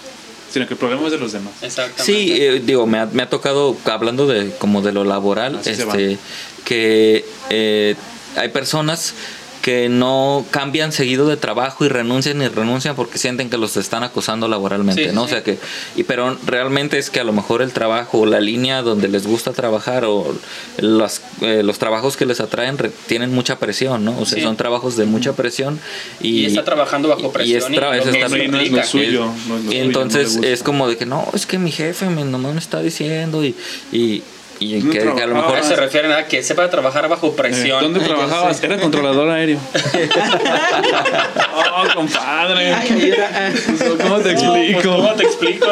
sino 0.51 0.67
que 0.67 0.73
el 0.75 0.77
problema 0.79 1.03
es 1.05 1.11
de 1.13 1.17
los 1.17 1.31
demás. 1.31 1.53
Exactamente. 1.63 2.03
Sí, 2.03 2.31
eh, 2.33 2.61
digo, 2.63 2.85
me 2.85 2.99
ha, 2.99 3.05
me 3.07 3.23
ha 3.23 3.29
tocado, 3.29 3.75
hablando 3.85 4.27
de 4.27 4.51
como 4.59 4.81
de 4.83 4.91
lo 4.91 5.03
laboral, 5.03 5.55
Así 5.55 5.71
este, 5.71 6.17
que 6.63 7.25
eh, 7.49 7.95
hay 8.35 8.49
personas 8.49 9.15
que 9.63 9.87
no 9.87 10.45
cambian 10.51 10.91
seguido 10.91 11.25
de 11.27 11.37
trabajo 11.37 11.85
y 11.85 11.87
renuncian 11.87 12.41
y 12.41 12.47
renuncian 12.49 12.97
porque 12.97 13.17
sienten 13.17 13.49
que 13.49 13.57
los 13.57 13.77
están 13.77 14.03
acosando 14.03 14.49
laboralmente, 14.49 15.05
Sí, 15.09 15.15
¿no? 15.15 15.21
sí. 15.21 15.25
O 15.25 15.27
sea 15.29 15.43
que, 15.43 15.57
y 15.95 16.03
pero 16.03 16.37
realmente 16.45 16.97
es 16.97 17.09
que 17.09 17.21
a 17.21 17.23
lo 17.23 17.31
mejor 17.31 17.61
el 17.61 17.71
trabajo 17.71 18.19
o 18.19 18.25
la 18.25 18.41
línea 18.41 18.81
donde 18.81 19.07
les 19.07 19.25
gusta 19.25 19.53
trabajar 19.53 20.03
o 20.03 20.35
las, 20.77 21.21
eh, 21.39 21.63
los 21.63 21.79
trabajos 21.79 22.17
que 22.17 22.25
les 22.25 22.41
atraen 22.41 22.77
re- 22.77 22.91
tienen 23.07 23.33
mucha 23.33 23.57
presión, 23.57 24.03
¿no? 24.03 24.19
O 24.19 24.25
sea, 24.25 24.37
Sí. 24.39 24.43
son 24.43 24.57
trabajos 24.57 24.97
de 24.97 25.05
mucha 25.05 25.31
presión 25.31 25.79
y, 26.21 26.41
Y 26.41 26.45
está 26.47 26.65
trabajando 26.65 27.07
bajo 27.07 27.27
y 27.27 27.29
presión. 27.29 27.73
es 27.73 27.79
tra- 27.79 27.95
y 27.95 27.99
es 27.99 28.05
lo 28.05 28.11
que 28.11 28.17
estar- 28.19 28.27
eso 28.27 28.35
no, 28.37 28.37
no 28.37 28.43
es 28.43 28.51
lo 28.51 28.61
implica. 28.67 28.83
suyo. 28.85 29.25
no 29.25 29.31
es 29.31 29.47
lo 29.47 29.55
y 29.71 29.75
suyo, 29.75 29.81
entonces 29.85 30.39
es 30.43 30.61
como 30.61 30.89
de 30.89 30.97
que 30.97 31.05
no, 31.05 31.25
es 31.33 31.45
que 31.45 31.57
mi 31.57 31.71
jefe 31.71 32.07
me, 32.09 32.25
nomás 32.25 32.53
me 32.53 32.59
está 32.59 32.81
diciendo 32.81 33.45
y, 33.45 33.55
y, 33.93 34.23
y 34.59 34.81
que, 34.81 34.99
que 34.99 35.21
a 35.21 35.27
lo 35.27 35.35
mejor 35.35 35.63
se 35.63 35.75
refieren 35.75 36.11
a 36.11 36.25
que 36.25 36.43
sepa 36.43 36.69
trabajar 36.69 37.07
bajo 37.09 37.27
Eh, 37.27 37.33
presión. 37.35 37.81
¿Dónde 37.81 37.99
trabajabas? 37.99 38.63
Era 38.63 38.77
controlador 38.79 39.29
aéreo. 39.29 39.59
oh, 41.55 41.93
compadre. 41.95 42.73
Ah. 42.73 42.83
¿Cómo 44.01 44.19
te 44.19 44.33
No, 44.33 44.43
pues, 44.43 44.43
explico? 44.43 44.81
¿Cómo 44.83 45.13
te 45.13 45.23
explico? 45.23 45.67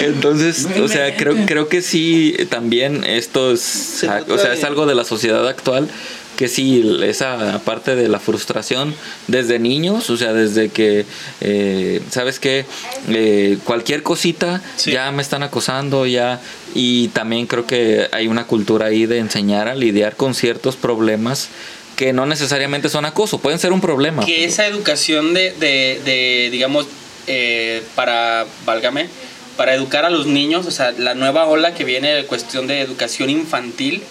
Entonces, 0.00 0.66
o 0.82 0.88
sea, 0.88 1.16
creo, 1.16 1.34
creo 1.46 1.68
que 1.68 1.82
sí, 1.82 2.34
también 2.50 3.04
esto 3.04 3.52
es, 3.52 4.04
o 4.28 4.38
sea, 4.38 4.52
es 4.52 4.64
algo 4.64 4.86
de 4.86 4.94
la 4.94 5.04
sociedad 5.04 5.46
actual, 5.46 5.88
que 6.36 6.48
sí, 6.48 6.98
esa 7.02 7.60
parte 7.64 7.96
de 7.96 8.08
la 8.08 8.20
frustración 8.20 8.94
desde 9.26 9.58
niños, 9.58 10.10
o 10.10 10.16
sea, 10.16 10.32
desde 10.32 10.68
que, 10.68 11.06
eh, 11.40 12.00
¿sabes 12.10 12.38
qué? 12.38 12.64
Eh, 13.08 13.58
cualquier 13.64 14.02
cosita 14.02 14.62
Sí. 14.76 14.92
ya 14.92 15.10
me 15.12 15.22
están 15.22 15.42
acosando, 15.42 16.06
ya, 16.06 16.40
y 16.74 17.08
también 17.08 17.46
creo 17.46 17.66
que 17.66 18.08
hay 18.12 18.28
una 18.28 18.46
cultura 18.46 18.86
ahí 18.86 19.06
de 19.06 19.18
enseñar 19.18 19.68
a 19.68 19.74
lidiar 19.74 20.16
con 20.16 20.34
ciertos 20.34 20.76
problemas 20.76 21.48
que 21.96 22.12
no 22.12 22.26
necesariamente 22.26 22.90
son 22.90 23.06
acoso, 23.06 23.38
pueden 23.38 23.58
ser 23.58 23.72
un 23.72 23.80
problema. 23.80 24.24
que 24.24 24.34
pero- 24.34 24.46
esa 24.48 24.66
educación 24.66 25.32
de, 25.32 25.52
de, 25.52 26.00
de, 26.04 26.48
digamos, 26.52 26.86
eh, 27.26 27.82
para, 27.94 28.44
válgame, 28.66 29.08
para 29.56 29.74
educar 29.74 30.04
a 30.04 30.10
los 30.10 30.26
niños, 30.26 30.66
o 30.66 30.70
sea, 30.70 30.92
la 30.92 31.14
nueva 31.14 31.46
ola 31.46 31.72
que 31.74 31.84
viene 31.84 32.12
de 32.14 32.24
cuestión 32.26 32.66
de 32.66 32.80
educación 32.82 33.30
infantil 33.30 34.02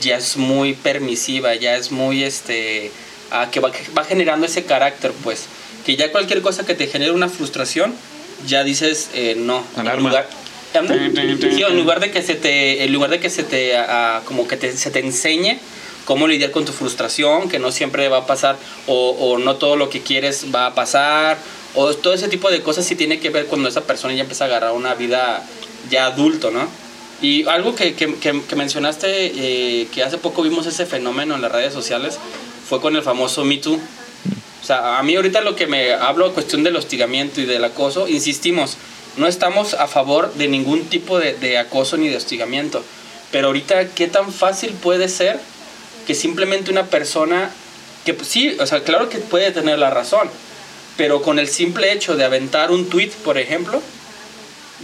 ya 0.00 0.16
es 0.16 0.36
muy 0.36 0.74
permisiva, 0.74 1.54
ya 1.54 1.76
es 1.76 1.90
muy, 1.90 2.24
este, 2.24 2.90
ah, 3.30 3.48
que 3.50 3.60
va, 3.60 3.70
va 3.96 4.04
generando 4.04 4.46
ese 4.46 4.64
carácter, 4.64 5.12
pues, 5.22 5.44
que 5.84 5.96
ya 5.96 6.10
cualquier 6.12 6.42
cosa 6.42 6.64
que 6.66 6.74
te 6.74 6.86
genere 6.86 7.12
una 7.12 7.28
frustración, 7.28 7.94
ya 8.46 8.64
dices, 8.64 9.10
eh, 9.14 9.34
no. 9.36 9.64
En 9.74 9.80
Alarma. 9.82 10.08
lugar, 10.08 10.28
Sí, 11.56 11.62
en 11.62 11.76
lugar 11.76 12.00
de 12.00 12.10
que 12.10 12.22
se 12.22 12.34
te, 12.34 12.84
en 12.84 12.92
lugar 12.92 13.10
de 13.10 13.20
que 13.20 13.28
se 13.30 13.42
te, 13.42 13.76
ah, 13.76 14.22
como 14.24 14.46
que 14.48 14.56
te- 14.56 14.76
se 14.76 14.90
te 14.90 15.00
enseñe 15.00 15.58
cómo 16.04 16.26
lidiar 16.26 16.50
con 16.50 16.64
tu 16.64 16.72
frustración, 16.72 17.48
que 17.48 17.58
no 17.58 17.70
siempre 17.72 18.08
va 18.08 18.18
a 18.18 18.26
pasar, 18.26 18.56
o, 18.86 19.10
o 19.10 19.38
no 19.38 19.56
todo 19.56 19.76
lo 19.76 19.90
que 19.90 20.00
quieres 20.00 20.46
va 20.54 20.66
a 20.66 20.74
pasar, 20.74 21.38
o 21.74 21.92
todo 21.94 22.14
ese 22.14 22.28
tipo 22.28 22.50
de 22.50 22.62
cosas 22.62 22.84
sí 22.86 22.96
tiene 22.96 23.20
que 23.20 23.30
ver 23.30 23.46
cuando 23.46 23.68
esa 23.68 23.82
persona 23.82 24.14
ya 24.14 24.22
empieza 24.22 24.44
a 24.44 24.46
agarrar 24.48 24.72
una 24.72 24.94
vida 24.94 25.44
ya 25.90 26.06
adulto, 26.06 26.50
¿no? 26.50 26.68
Y 27.22 27.46
algo 27.48 27.74
que, 27.74 27.94
que, 27.94 28.14
que- 28.14 28.42
que 28.48 28.56
mencionaste, 28.56 29.08
eh, 29.82 29.88
que 29.92 30.02
hace 30.02 30.16
poco 30.18 30.42
vimos 30.42 30.66
ese 30.66 30.86
fenómeno 30.86 31.34
en 31.34 31.42
las 31.42 31.52
redes 31.52 31.72
sociales, 31.72 32.18
fue 32.68 32.80
con 32.80 32.96
el 32.96 33.02
famoso 33.02 33.44
Me 33.44 33.58
Too. 33.58 33.74
O 34.62 34.66
sea, 34.66 34.98
a 34.98 35.02
mí 35.02 35.16
ahorita 35.16 35.40
lo 35.42 35.56
que 35.56 35.66
me 35.66 35.92
hablo 35.92 36.32
cuestión 36.32 36.62
del 36.62 36.76
hostigamiento 36.76 37.40
y 37.40 37.46
del 37.46 37.64
acoso, 37.64 38.08
insistimos, 38.08 38.76
no 39.16 39.26
estamos 39.26 39.74
a 39.74 39.86
favor 39.86 40.32
de 40.34 40.48
ningún 40.48 40.86
tipo 40.86 41.18
de, 41.18 41.34
de 41.34 41.58
acoso 41.58 41.96
ni 41.96 42.08
de 42.08 42.16
hostigamiento. 42.16 42.82
Pero 43.32 43.48
ahorita, 43.48 43.88
¿qué 43.88 44.06
tan 44.06 44.32
fácil 44.32 44.70
puede 44.72 45.08
ser 45.08 45.38
que 46.06 46.14
simplemente 46.14 46.70
una 46.70 46.86
persona, 46.86 47.50
que 48.04 48.14
pues, 48.14 48.28
sí, 48.28 48.56
o 48.60 48.66
sea, 48.66 48.82
claro 48.82 49.08
que 49.08 49.18
puede 49.18 49.50
tener 49.50 49.78
la 49.78 49.90
razón, 49.90 50.28
pero 50.96 51.22
con 51.22 51.38
el 51.38 51.48
simple 51.48 51.92
hecho 51.92 52.16
de 52.16 52.24
aventar 52.24 52.70
un 52.70 52.88
tweet, 52.88 53.10
por 53.24 53.36
ejemplo, 53.38 53.82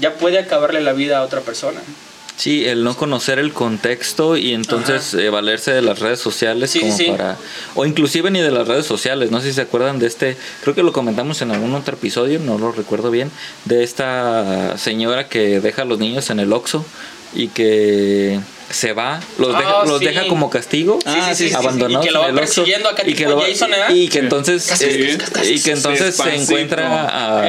ya 0.01 0.14
puede 0.14 0.38
acabarle 0.38 0.81
la 0.81 0.92
vida 0.92 1.18
a 1.18 1.22
otra 1.22 1.40
persona. 1.40 1.81
Sí, 2.37 2.66
el 2.66 2.85
no 2.85 2.94
conocer 2.96 3.38
el 3.38 3.53
contexto 3.55 4.37
y 4.37 4.53
entonces 4.53 5.14
eh, 5.14 5.31
valerse 5.31 5.72
de 5.72 5.81
las 5.81 6.01
redes 6.01 6.20
sociales 6.20 6.70
Sí, 6.70 6.81
como 6.81 6.96
sí. 6.96 7.07
para 7.07 7.37
o 7.75 7.87
inclusive 7.87 8.31
ni 8.31 8.40
de 8.40 8.51
las 8.51 8.68
redes 8.68 8.85
sociales, 8.85 9.31
no 9.31 9.40
sé 9.40 9.49
si 9.49 9.55
se 9.55 9.62
acuerdan 9.62 9.99
de 9.99 10.07
este, 10.07 10.37
creo 10.62 10.75
que 10.75 10.83
lo 10.83 10.92
comentamos 10.92 11.40
en 11.40 11.51
algún 11.51 11.75
otro 11.75 11.94
episodio, 11.94 12.38
no 12.38 12.59
lo 12.59 12.72
recuerdo 12.72 13.11
bien, 13.11 13.31
de 13.64 13.83
esta 13.85 14.77
señora 14.77 15.29
que 15.29 15.61
deja 15.61 15.83
a 15.83 15.85
los 15.87 15.99
niños 15.99 16.29
en 16.29 16.40
el 16.40 16.53
Oxxo 16.53 16.85
y 17.35 17.49
que 17.49 18.38
se 18.69 18.93
va, 18.93 19.21
los, 19.39 19.55
Ah, 19.55 19.59
deja, 19.59 19.85
los 19.85 19.99
sí. 20.01 20.05
deja 20.07 20.27
como 20.27 20.51
castigo, 20.51 20.99
Sí, 21.05 21.11
sí, 21.13 21.21
sí, 21.29 21.35
sí, 21.45 21.49
sí, 21.51 21.55
abandonados 21.55 22.05
y 22.05 22.09
que 22.09 22.13
lo 22.13 22.21
va 22.21 22.33
persiguiendo 22.33 22.89
acá 22.89 23.03
y 23.07 23.15
tipo 23.15 23.31
lo 23.31 23.37
va- 23.37 23.45
Jason, 23.47 23.73
¿eh? 23.73 23.79
y 23.95 24.09
que 24.09 24.19
entonces 24.19 24.65
Sí. 24.65 24.85
eh, 24.85 25.19
y 25.45 25.61
que 25.61 25.71
entonces 25.71 26.17
se 26.17 26.35
encuentra 26.35 27.03
a, 27.05 27.45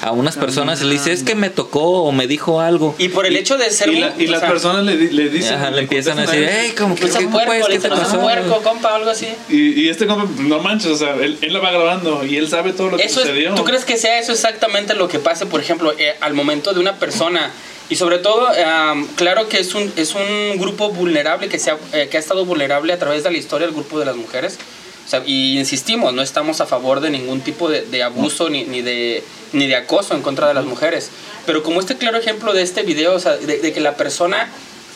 a 0.00 0.12
unas 0.12 0.36
personas 0.36 0.80
y 0.80 0.84
le 0.84 0.94
dice 0.94 1.12
es 1.12 1.22
que 1.24 1.34
me 1.34 1.50
tocó 1.50 2.02
o 2.04 2.12
me 2.12 2.26
dijo 2.26 2.60
algo 2.60 2.94
Y 2.98 3.08
por 3.10 3.26
el 3.26 3.36
hecho 3.36 3.58
de 3.58 3.70
ser 3.70 3.90
Y, 3.90 3.96
un- 3.96 4.00
la- 4.00 4.14
y 4.18 4.26
las 4.28 4.40
sea, 4.40 4.48
personas 4.48 4.84
le, 4.84 4.96
le 4.96 5.28
dicen. 5.28 5.54
Ajá, 5.54 5.70
le 5.70 5.80
empiezan 5.82 6.18
a 6.18 6.22
decir, 6.22 6.48
hey, 6.50 6.72
como 6.76 6.94
que 6.94 7.02
No 7.02 7.08
seas 7.08 7.18
¿qué, 7.24 7.28
puerco, 7.28 7.46
pues, 7.52 7.68
le 7.68 7.74
¿qué 7.74 7.80
te 7.80 7.88
pasó? 7.90 8.20
puerco, 8.20 8.62
compa, 8.62 8.94
algo 8.94 9.10
así. 9.10 9.28
Y, 9.50 9.82
y 9.82 9.88
este 9.90 10.06
compa, 10.06 10.26
no 10.38 10.58
manches, 10.60 10.90
o 10.92 10.96
sea, 10.96 11.14
él, 11.16 11.36
él 11.42 11.52
la 11.52 11.58
va 11.60 11.70
grabando 11.70 12.24
y 12.24 12.36
él 12.38 12.48
sabe 12.48 12.72
todo 12.72 12.90
lo 12.90 12.96
que 12.96 13.04
Eso 13.04 13.20
es- 13.20 13.26
sucedió. 13.28 13.54
¿Tú 13.54 13.64
crees 13.64 13.84
que 13.84 13.98
sea 13.98 14.18
eso 14.18 14.32
exactamente 14.32 14.94
lo 14.94 15.06
que 15.08 15.18
pase, 15.18 15.44
por 15.46 15.60
ejemplo, 15.60 15.92
eh, 15.98 16.14
al 16.20 16.32
momento 16.34 16.72
de 16.72 16.80
una 16.80 16.96
persona? 16.96 17.50
Y 17.88 17.96
sobre 17.96 18.18
todo, 18.18 18.48
am, 18.64 19.06
claro 19.16 19.48
que 19.48 19.58
es 19.58 19.74
un, 19.74 19.92
es 19.96 20.14
un 20.14 20.58
grupo 20.58 20.90
vulnerable 20.90 21.48
que, 21.48 21.58
se 21.58 21.70
ha, 21.70 21.78
eh, 21.92 22.08
que 22.10 22.16
ha 22.16 22.20
estado 22.20 22.44
vulnerable 22.44 22.92
a 22.92 22.98
través 22.98 23.22
de 23.22 23.30
la 23.30 23.38
historia, 23.38 23.66
el 23.66 23.74
grupo 23.74 23.98
de 23.98 24.06
las 24.06 24.16
mujeres. 24.16 24.58
O 25.04 25.08
sea, 25.08 25.22
y 25.26 25.58
insistimos, 25.58 26.14
no 26.14 26.22
estamos 26.22 26.60
a 26.60 26.66
favor 26.66 27.00
de 27.00 27.10
ningún 27.10 27.40
tipo 27.40 27.68
de, 27.68 27.82
de 27.82 28.02
abuso 28.02 28.48
ni, 28.48 28.64
ni, 28.64 28.82
de, 28.82 29.22
ni 29.52 29.66
de 29.66 29.76
acoso 29.76 30.14
en 30.14 30.22
contra 30.22 30.48
de 30.48 30.54
las 30.54 30.64
mujeres. 30.64 31.10
Pero 31.44 31.62
como 31.62 31.80
este 31.80 31.96
claro 31.96 32.16
ejemplo 32.16 32.52
de 32.52 32.62
este 32.62 32.82
video, 32.82 33.14
o 33.14 33.18
sea, 33.18 33.36
de, 33.36 33.58
de 33.58 33.72
que 33.72 33.80
la 33.80 33.96
persona 33.96 34.48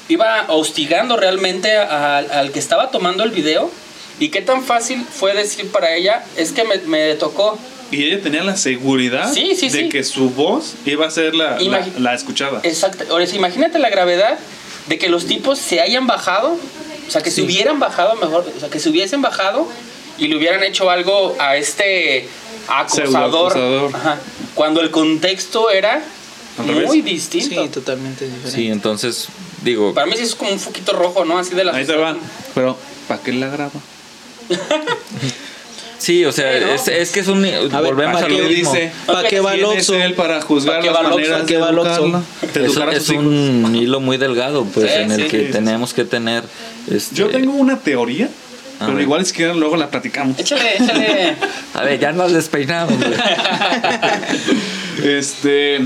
iba 0.08 0.46
hostigando 0.48 1.16
realmente 1.16 1.76
al 1.76 2.52
que 2.52 2.58
estaba 2.58 2.90
tomando 2.90 3.24
el 3.24 3.30
video, 3.30 3.70
y 4.18 4.28
qué 4.30 4.40
tan 4.42 4.62
fácil 4.64 5.04
fue 5.04 5.34
decir 5.34 5.70
para 5.70 5.94
ella, 5.94 6.24
es 6.36 6.52
que 6.52 6.64
me, 6.64 6.78
me 6.86 7.14
tocó. 7.14 7.58
Y 7.90 8.04
ella 8.04 8.20
tenía 8.20 8.42
la 8.42 8.56
seguridad 8.56 9.32
Sí, 9.32 9.54
sí, 9.54 9.68
de 9.68 9.82
sí. 9.82 9.88
que 9.88 10.02
su 10.02 10.30
voz 10.30 10.74
iba 10.84 11.06
a 11.06 11.10
ser 11.10 11.34
la, 11.34 11.58
la, 11.60 11.86
la 11.98 12.14
escuchada. 12.14 12.60
Exacto. 12.64 13.04
Ahora, 13.10 13.24
imagínate 13.32 13.78
la 13.78 13.90
gravedad 13.90 14.38
de 14.88 14.98
que 14.98 15.08
los 15.08 15.26
tipos 15.26 15.58
se 15.58 15.80
hayan 15.80 16.06
bajado, 16.06 16.56
o 17.06 17.10
sea, 17.10 17.22
que 17.22 17.30
se 17.30 17.42
hubieran 17.42 17.78
bajado 17.78 18.16
mejor, 18.16 18.44
o 18.56 18.60
sea, 18.60 18.68
que 18.70 18.80
se 18.80 18.88
hubiesen 18.88 19.22
bajado 19.22 19.68
y 20.18 20.28
le 20.28 20.36
hubieran 20.36 20.62
hecho 20.64 20.90
algo 20.90 21.36
a 21.38 21.56
este 21.56 22.26
acosador. 22.68 23.94
Ajá, 23.94 24.18
cuando 24.54 24.80
el 24.80 24.90
contexto 24.90 25.70
era 25.70 26.02
muy 26.58 27.02
distinto. 27.02 27.62
Sí, 27.62 27.68
totalmente 27.68 28.24
diferente. 28.24 28.50
Sí, 28.50 28.68
entonces 28.68 29.28
digo, 29.62 29.92
Para 29.94 30.06
mí 30.06 30.16
sí 30.16 30.22
es 30.22 30.34
como 30.34 30.50
un 30.50 30.58
foquito 30.58 30.92
rojo, 30.92 31.24
¿no? 31.24 31.38
Así 31.38 31.54
de 31.54 31.64
la 31.64 31.74
Ahí 31.74 31.84
te 31.84 31.94
va. 31.96 32.16
Pero, 32.54 32.76
¿para 33.08 33.22
qué 33.22 33.32
la 33.32 33.48
graba? 33.48 33.72
sí, 35.98 36.24
o 36.24 36.32
sea, 36.32 36.50
Pero- 36.50 36.74
es, 36.74 36.88
es 36.88 37.10
que 37.10 37.20
es 37.20 37.28
un 37.28 37.42
volvemos 37.70 38.14
¿para 38.20 38.26
a 38.26 38.28
lo 38.28 38.38
mismo. 38.48 38.72
dice? 38.72 38.92
¿Para 39.06 39.28
qué 39.28 39.40
va 39.40 39.54
él 39.54 40.14
para 40.14 40.40
juzgar 40.42 40.76
¿Pa' 40.76 40.82
qué 40.82 40.90
las 40.90 41.02
maneras 41.02 41.40
¿Pa' 41.40 41.46
qué 41.46 41.56
va? 41.58 41.72
De 41.72 42.66
Es, 42.66 42.76
a 42.76 42.90
es 42.92 43.10
hijos. 43.10 43.24
un 43.24 43.74
hilo 43.74 44.00
muy 44.00 44.16
delgado, 44.16 44.64
pues, 44.64 44.90
Sí, 44.90 44.98
en 44.98 45.12
el 45.12 45.22
sí. 45.22 45.28
que 45.28 45.38
tenemos 45.44 45.94
que 45.94 46.04
tener. 46.04 46.44
Este, 46.90 47.14
Yo 47.16 47.28
tengo 47.28 47.52
una 47.52 47.78
teoría, 47.78 48.26
A 48.78 48.84
pero 48.84 48.94
ver. 48.94 49.02
igual 49.02 49.26
si 49.26 49.32
quieren 49.32 49.58
luego 49.58 49.76
la 49.76 49.90
platicamos. 49.90 50.38
Échale, 50.38 50.76
échale. 50.76 51.34
A 51.74 51.82
ver, 51.82 51.98
ya 51.98 52.12
nos 52.12 52.32
despeinamos. 52.32 52.94
Este. 55.04 55.80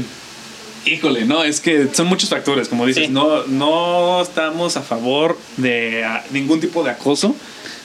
Híjole, 0.86 1.26
no, 1.26 1.44
es 1.44 1.60
que 1.60 1.88
son 1.92 2.06
muchos 2.06 2.30
factores, 2.30 2.68
como 2.68 2.86
dices. 2.86 3.06
Sí. 3.06 3.12
No, 3.12 3.44
no 3.46 4.22
estamos 4.22 4.76
a 4.78 4.82
favor 4.82 5.36
de 5.58 6.04
ah, 6.04 6.24
ningún 6.30 6.58
tipo 6.60 6.82
de 6.82 6.90
acoso 6.90 7.34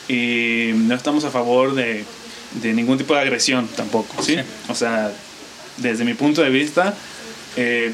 y 0.07 0.71
no 0.73 0.95
estamos 0.95 1.23
a 1.25 1.31
favor 1.31 1.73
de, 1.75 2.03
de 2.61 2.73
ningún 2.73 2.97
tipo 2.97 3.13
de 3.15 3.21
agresión 3.21 3.67
tampoco, 3.75 4.21
¿sí? 4.21 4.35
Sí. 4.35 4.41
O 4.69 4.75
sea, 4.75 5.11
desde 5.77 6.03
mi 6.05 6.13
punto 6.13 6.41
de 6.41 6.49
vista, 6.49 6.93
eh, 7.55 7.91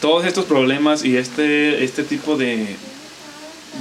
todos 0.00 0.24
estos 0.24 0.44
problemas 0.44 1.04
y 1.04 1.16
este, 1.16 1.84
este 1.84 2.04
tipo 2.04 2.36
de, 2.36 2.76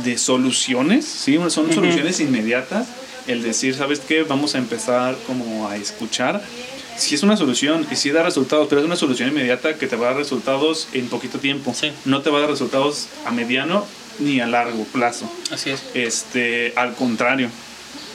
de 0.03 0.17
soluciones, 0.17 1.05
¿sí? 1.05 1.37
Son 1.49 1.65
Ujú. 1.65 1.73
soluciones 1.73 2.19
inmediatas. 2.19 2.87
El 3.27 3.43
decir, 3.43 3.75
¿sabes 3.75 3.99
qué? 3.99 4.23
Vamos 4.23 4.55
a 4.55 4.57
empezar 4.57 5.15
como 5.27 5.67
a 5.69 5.77
escuchar. 5.77 6.41
Si 6.97 7.15
es 7.15 7.23
una 7.23 7.37
solución 7.37 7.85
y 7.91 7.95
sí 7.95 8.09
da 8.11 8.23
resultados, 8.23 8.67
pero 8.67 8.81
es 8.81 8.85
una 8.85 8.95
solución 8.95 9.29
inmediata 9.29 9.75
que 9.75 9.87
te 9.87 9.95
va 9.95 10.07
a 10.07 10.09
dar 10.09 10.17
resultados 10.17 10.87
en 10.93 11.07
poquito 11.07 11.39
tiempo. 11.39 11.73
Sí. 11.79 11.91
No 12.05 12.21
te 12.21 12.29
va 12.31 12.39
a 12.39 12.41
dar 12.41 12.49
resultados 12.49 13.07
a 13.25 13.31
mediano 13.31 13.85
ni 14.19 14.39
a 14.39 14.47
largo 14.47 14.83
plazo. 14.85 15.31
Así 15.51 15.69
es. 15.71 15.81
Este, 15.93 16.73
al 16.75 16.93
contrario, 16.95 17.49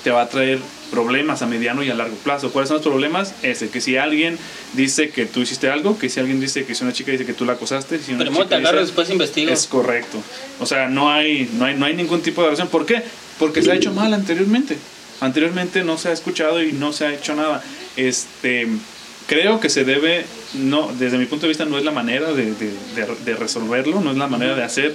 te 0.04 0.10
va 0.10 0.22
a 0.22 0.28
traer 0.28 0.58
problemas 0.90 1.42
a 1.42 1.46
mediano 1.46 1.82
y 1.82 1.90
a 1.90 1.94
largo 1.94 2.14
plazo. 2.16 2.52
¿Cuáles 2.52 2.68
son 2.68 2.76
los 2.76 2.86
problemas? 2.86 3.34
Ese, 3.42 3.68
que 3.70 3.80
si 3.80 3.96
alguien 3.96 4.38
dice 4.74 5.08
que 5.10 5.26
tú 5.26 5.40
hiciste 5.40 5.68
algo, 5.68 5.98
que 5.98 6.08
si 6.08 6.20
alguien 6.20 6.40
dice 6.40 6.64
que 6.64 6.76
si 6.76 6.84
una 6.84 6.92
chica 6.92 7.10
dice 7.10 7.26
que 7.26 7.32
tú 7.34 7.44
la 7.44 7.54
acosaste, 7.54 7.98
si 7.98 8.12
una 8.12 8.24
Primero 8.24 8.44
chica 8.44 8.58
dice- 8.60 8.72
después 8.76 9.10
investigo. 9.10 9.50
es 9.52 9.66
correcto. 9.66 10.18
O 10.60 10.66
sea, 10.66 10.88
no 10.88 11.10
hay, 11.10 11.50
no 11.54 11.64
hay, 11.64 11.74
no 11.74 11.86
hay 11.86 11.94
ningún 11.94 12.20
tipo 12.22 12.40
de 12.42 12.48
relación. 12.48 12.68
¿Por 12.68 12.86
qué? 12.86 13.02
Porque 13.38 13.62
se 13.62 13.72
ha 13.72 13.74
hecho 13.74 13.92
mal 13.92 14.14
anteriormente. 14.14 14.76
Anteriormente 15.20 15.82
no 15.82 15.98
se 15.98 16.10
ha 16.10 16.12
escuchado 16.12 16.62
y 16.62 16.72
no 16.72 16.92
se 16.92 17.06
ha 17.06 17.12
hecho 17.14 17.34
nada. 17.34 17.64
Este, 17.96 18.68
creo 19.26 19.58
que 19.58 19.68
se 19.70 19.84
debe, 19.84 20.24
no, 20.54 20.92
desde 20.98 21.18
mi 21.18 21.26
punto 21.26 21.46
de 21.46 21.48
vista 21.48 21.64
no 21.64 21.78
es 21.78 21.84
la 21.84 21.90
manera 21.90 22.32
de, 22.32 22.52
de- 22.54 22.72
de- 22.94 23.16
de 23.24 23.34
resolverlo, 23.34 24.00
no 24.00 24.12
es 24.12 24.16
la 24.18 24.28
manera 24.28 24.54
de 24.54 24.62
hacer, 24.62 24.94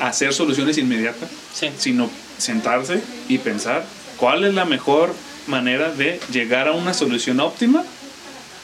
hacer 0.00 0.32
soluciones 0.34 0.78
inmediatas, 0.78 1.28
Sí. 1.54 1.70
sino 1.78 2.10
sentarse 2.38 3.00
y 3.28 3.38
pensar 3.38 3.84
cuál 4.16 4.44
es 4.44 4.54
la 4.54 4.64
mejor 4.64 5.14
manera 5.46 5.90
de 5.92 6.20
llegar 6.32 6.68
a 6.68 6.72
una 6.72 6.94
solución 6.94 7.40
óptima 7.40 7.84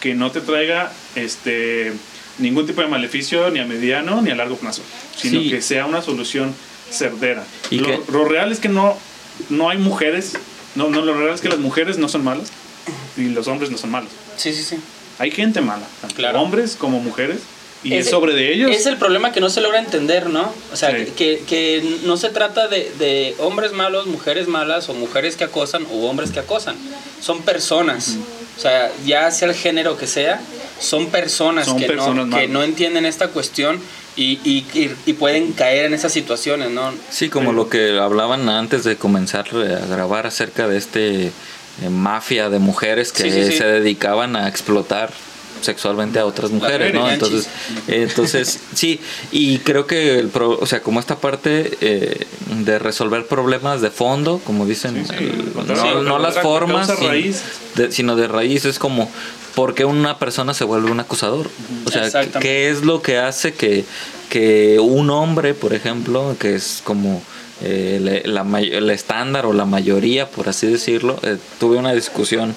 que 0.00 0.14
no 0.14 0.30
te 0.30 0.40
traiga 0.40 0.90
este 1.14 1.92
ningún 2.38 2.66
tipo 2.66 2.80
de 2.80 2.88
maleficio 2.88 3.50
ni 3.50 3.58
a 3.58 3.66
mediano 3.66 4.22
ni 4.22 4.30
a 4.30 4.34
largo 4.34 4.56
plazo, 4.56 4.82
sino 5.16 5.40
Sí. 5.40 5.50
que 5.50 5.60
sea 5.60 5.84
una 5.86 6.00
solución 6.00 6.54
certera. 6.90 7.44
Y 7.70 7.78
lo, 7.80 8.24
real 8.24 8.50
es 8.50 8.60
que 8.60 8.68
no, 8.70 8.96
no 9.50 9.68
hay 9.68 9.76
mujeres, 9.78 10.32
no, 10.74 10.88
no, 10.88 11.02
lo 11.02 11.14
real 11.14 11.34
es 11.34 11.40
que 11.42 11.48
las 11.50 11.58
mujeres 11.58 11.98
no 11.98 12.08
son 12.08 12.24
malas 12.24 12.48
y 13.16 13.24
los 13.28 13.46
hombres 13.46 13.70
no 13.70 13.76
son 13.76 13.90
malos. 13.90 14.10
Sí, 14.36 14.52
sí, 14.54 14.62
sí. 14.62 14.76
Hay 15.18 15.30
gente 15.30 15.60
mala, 15.60 15.86
tanto 16.00 16.16
Claro. 16.16 16.40
hombres 16.40 16.76
como 16.76 16.98
mujeres, 17.00 17.40
y 17.82 17.94
es 17.94 18.10
sobre 18.10 18.34
de 18.34 18.52
ellos. 18.52 18.70
Es 18.70 18.86
el 18.86 18.96
problema 18.96 19.32
que 19.32 19.40
no 19.40 19.48
se 19.50 19.60
logra 19.60 19.78
entender, 19.78 20.28
¿no? 20.28 20.52
O 20.72 20.76
sea, 20.76 20.90
Sí. 20.96 21.12
que, 21.16 21.42
que 21.48 21.82
no 22.04 22.16
se 22.16 22.28
trata 22.28 22.68
de, 22.68 22.92
de 22.98 23.34
hombres 23.38 23.72
malos, 23.72 24.06
mujeres 24.06 24.48
malas, 24.48 24.88
o 24.88 24.94
mujeres 24.94 25.36
que 25.36 25.44
acosan, 25.44 25.86
o 25.90 26.06
hombres 26.08 26.30
que 26.30 26.40
acosan. 26.40 26.76
Son 27.20 27.42
personas. 27.42 28.16
O 28.58 28.60
sea, 28.60 28.90
ya 29.06 29.30
sea 29.30 29.48
el 29.48 29.54
género 29.54 29.96
que 29.96 30.06
sea, 30.06 30.40
son 30.78 31.06
personas, 31.06 31.66
Son 31.66 31.78
que, 31.78 31.86
personas 31.86 32.26
no, 32.26 32.36
que 32.36 32.48
no 32.48 32.62
entienden 32.62 33.06
esta 33.06 33.28
cuestión 33.28 33.80
y, 34.16 34.38
y, 34.44 34.66
y- 34.74 34.90
y 35.06 35.12
pueden 35.14 35.52
caer 35.52 35.86
en 35.86 35.94
esas 35.94 36.12
situaciones, 36.12 36.70
¿no? 36.70 36.92
Sí, 37.10 37.30
como 37.30 37.52
lo 37.54 37.70
que 37.70 37.98
hablaban 37.98 38.48
antes 38.50 38.84
de 38.84 38.96
comenzar 38.96 39.46
a 39.54 39.86
grabar 39.86 40.26
acerca 40.26 40.68
de 40.68 40.76
este 40.76 41.26
eh, 41.26 41.88
mafia 41.88 42.50
de 42.50 42.58
mujeres 42.58 43.12
que 43.12 43.22
Sí, 43.22 43.30
sí, 43.30 43.52
sí. 43.52 43.56
se 43.58 43.64
dedicaban 43.64 44.36
a 44.36 44.48
explotar 44.48 45.10
sexualmente 45.62 46.18
a 46.18 46.26
otras 46.26 46.50
mujeres, 46.50 46.92
¿no? 46.94 47.10
Entonces, 47.10 47.48
entonces 47.88 48.58
sí, 48.74 49.00
y 49.32 49.58
creo 49.58 49.86
que 49.86 50.18
el 50.18 50.28
pro- 50.28 50.58
o 50.60 50.66
sea, 50.66 50.80
como 50.82 51.00
esta 51.00 51.16
parte 51.16 51.76
eh, 51.80 52.26
de 52.64 52.78
resolver 52.78 53.26
problemas 53.26 53.80
de 53.80 53.90
fondo, 53.90 54.40
como 54.44 54.66
dicen, 54.66 55.04
Sí, 55.06 55.12
sí, 55.18 55.24
el- 55.24 55.40
encontrar 55.48 55.78
no, 55.78 55.84
la- 55.84 56.02
no 56.02 56.18
la- 56.18 56.26
las 56.28 56.36
la 56.36 56.42
formas, 56.42 56.86
sin- 56.86 56.98
de- 57.76 57.92
sino 57.92 58.16
de 58.16 58.28
raíz 58.28 58.64
es 58.64 58.78
como 58.78 59.10
¿por 59.54 59.74
qué 59.74 59.84
una 59.84 60.18
persona 60.18 60.54
se 60.54 60.64
vuelve 60.64 60.90
un 60.90 61.00
acusador? 61.00 61.50
O 61.84 61.90
sea. 61.90 62.08
¿qué 62.40 62.70
es 62.70 62.82
lo 62.84 63.02
que 63.02 63.18
hace 63.18 63.52
que, 63.52 63.84
que 64.28 64.78
un 64.80 65.10
hombre, 65.10 65.54
por 65.54 65.74
ejemplo, 65.74 66.36
que 66.38 66.54
es 66.54 66.80
como 66.84 67.20
eh, 67.62 68.22
la 68.24 68.42
may- 68.44 68.72
el 68.72 68.88
estándar 68.90 69.44
o 69.46 69.52
la 69.52 69.66
mayoría, 69.66 70.30
por 70.30 70.48
así 70.48 70.66
decirlo, 70.66 71.18
eh, 71.22 71.36
tuve 71.58 71.76
una 71.76 71.92
discusión 71.92 72.54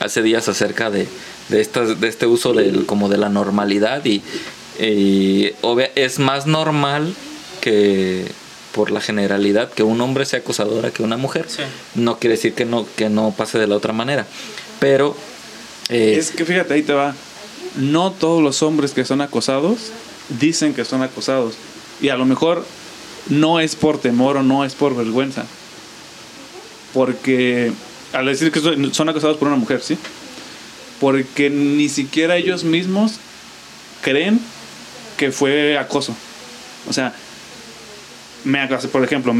hace 0.00 0.22
días 0.22 0.48
acerca 0.48 0.88
de, 0.88 1.06
de, 1.48 1.60
estas, 1.60 2.00
de 2.00 2.08
este 2.08 2.26
uso 2.26 2.52
del, 2.52 2.86
como 2.86 3.08
de 3.08 3.18
la 3.18 3.28
normalidad 3.28 4.04
y, 4.04 4.22
y 4.80 5.52
obvia- 5.62 5.90
es 5.94 6.18
más 6.18 6.46
normal 6.46 7.14
que 7.60 8.26
por 8.72 8.90
la 8.90 9.00
generalidad 9.00 9.70
que 9.72 9.82
un 9.82 10.00
hombre 10.00 10.26
sea 10.26 10.40
acosadora 10.40 10.90
que 10.90 11.02
una 11.02 11.16
mujer. 11.16 11.46
Sí. 11.48 11.62
No 11.94 12.18
quiere 12.18 12.36
decir 12.36 12.52
que 12.52 12.64
no, 12.66 12.86
que 12.96 13.08
no 13.08 13.32
pase 13.36 13.58
de 13.58 13.66
la 13.66 13.76
otra 13.76 13.92
manera. 13.92 14.26
Pero 14.80 15.16
eh, 15.88 16.16
Es 16.18 16.30
que 16.30 16.44
fíjate, 16.44 16.74
ahí 16.74 16.82
te 16.82 16.92
va. 16.92 17.14
No 17.76 18.10
todos 18.12 18.42
los 18.42 18.62
hombres 18.62 18.92
que 18.92 19.04
son 19.04 19.20
acosados 19.22 19.78
dicen 20.40 20.74
que 20.74 20.84
son 20.84 21.02
acosados. 21.02 21.54
Y 22.02 22.10
a 22.10 22.16
lo 22.16 22.26
mejor 22.26 22.64
no 23.30 23.60
es 23.60 23.76
por 23.76 23.98
temor 23.98 24.36
o 24.36 24.42
no 24.42 24.64
es 24.64 24.74
por 24.74 24.94
vergüenza. 24.94 25.46
Porque 26.92 27.72
al 28.12 28.26
decir 28.26 28.50
que 28.52 28.60
son 28.60 28.94
son 28.94 29.08
acosados 29.08 29.36
por 29.36 29.48
una 29.48 29.56
mujer, 29.56 29.80
¿sí? 29.82 29.96
Porque 31.00 31.50
ni 31.50 31.88
siquiera 31.88 32.36
ellos 32.36 32.64
mismos 32.64 33.14
creen 34.02 34.40
que 35.16 35.32
fue 35.32 35.78
acoso. 35.78 36.14
O 36.88 36.92
sea, 36.92 37.14
me 38.44 38.60
acosó, 38.60 38.88
por 38.90 39.02
ejemplo, 39.02 39.34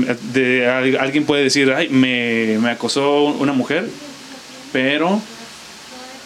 alguien 1.01 1.25
puede 1.25 1.45
decir, 1.45 1.73
ay, 1.73 1.89
me, 1.89 2.59
me 2.61 2.71
acosó 2.71 3.25
una 3.25 3.53
mujer, 3.53 3.89
pero 4.73 5.21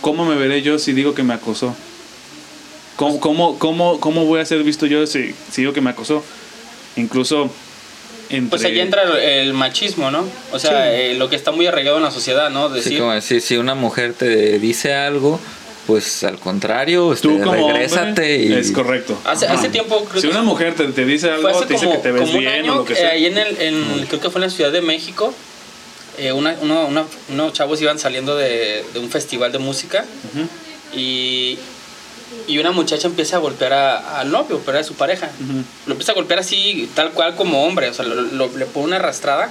¿cómo 0.01 0.25
me 0.25 0.35
veré 0.35 0.62
yo 0.62 0.79
si 0.79 0.93
digo 0.93 1.14
que 1.14 1.23
me 1.23 1.35
acosó? 1.35 1.77
¿Cómo, 2.97 3.21
cómo, 3.21 3.59
cómo, 3.59 4.01
cómo 4.01 4.25
voy 4.25 4.40
a 4.40 4.45
ser 4.45 4.62
visto 4.62 4.87
yo 4.87 5.07
si, 5.07 5.35
si 5.51 5.62
digo 5.62 5.73
que 5.73 5.81
me 5.81 5.90
acosó? 5.90 6.25
Incluso 6.97 7.51
entre... 8.31 8.49
Pues 8.51 8.64
allí 8.64 8.81
entra 8.81 9.03
el, 9.23 9.53
machismo, 9.55 10.11
¿no? 10.11 10.25
O 10.53 10.59
sea, 10.59 10.71
Sí. 10.71 11.01
eh, 11.01 11.14
lo 11.19 11.29
que 11.29 11.37
está 11.37 11.51
muy 11.53 11.66
arraigado 11.66 11.97
en 11.99 12.03
la 12.05 12.11
sociedad, 12.11 12.51
¿no? 12.51 12.69
sí, 12.69 12.75
Decir, 12.77 12.99
como 12.99 13.12
decir, 13.12 13.40
si 13.40 13.57
una 13.57 13.75
mujer 13.75 14.14
te 14.14 14.59
dice 14.59 14.95
algo, 14.95 15.38
pues 15.87 16.23
al 16.25 16.38
contrario, 16.38 17.12
este, 17.12 17.27
Tú 17.29 17.40
como 17.40 17.53
regrésate 17.73 18.09
hombre, 18.09 18.37
y 18.45 18.53
es 18.53 18.71
correcto. 18.71 19.19
Hace- 19.25 19.47
hace 19.49 19.69
tiempo 19.71 20.05
creo 20.05 20.21
si 20.23 20.29
que- 20.29 20.33
una 20.35 20.43
mujer 20.43 20.75
te, 20.75 20.85
te 20.88 21.05
dice 21.05 21.31
algo, 21.31 21.49
te 21.61 21.75
dice 21.75 21.87
como, 21.87 21.97
que 21.97 22.03
te 22.03 22.12
ves 22.12 22.21
como 22.23 22.33
un 22.35 22.38
bien 22.38 22.53
o 22.53 22.55
año, 22.55 22.75
lo 22.77 22.85
que 22.85 22.93
eh, 22.95 23.07
ahí 23.07 23.27
en 23.27 23.38
el, 23.38 23.61
en- 23.61 24.07
creo 24.07 24.21
que 24.21 24.31
fue 24.31 24.40
en 24.40 24.49
la 24.49 24.51
Ciudad 24.55 24.71
de 24.71 24.83
México, 24.83 25.35
eh, 26.19 26.33
una- 26.33 26.57
uno- 26.61 26.87
una- 26.87 27.05
unos 27.33 27.53
chavos 27.55 27.81
iban 27.83 27.99
saliendo 27.99 28.37
de, 28.37 28.85
de 28.93 28.99
un 29.01 29.11
festival 29.11 29.51
de 29.53 29.59
música 29.59 30.05
y, 30.95 31.59
y 32.46 32.59
una 32.59 32.70
muchacha 32.72 33.07
empieza 33.09 33.37
a 33.37 33.38
golpear 33.40 33.72
a- 33.72 34.20
al 34.20 34.31
novio, 34.31 34.61
pero 34.64 34.79
era 34.79 34.87
su 34.87 34.94
pareja. 34.94 35.31
Ujú. 35.40 35.62
Lo 35.87 35.92
empieza 35.92 36.12
a 36.12 36.14
golpear 36.14 36.40
así, 36.40 36.88
tal 36.94 37.11
cual 37.12 37.37
como 37.37 37.64
hombre, 37.64 37.88
o 37.90 37.94
sea, 37.94 38.05
lo- 38.05 38.14
lo- 38.22 38.57
le 38.57 38.66
pone 38.66 38.87
una 38.87 38.96
arrastrada. 38.96 39.50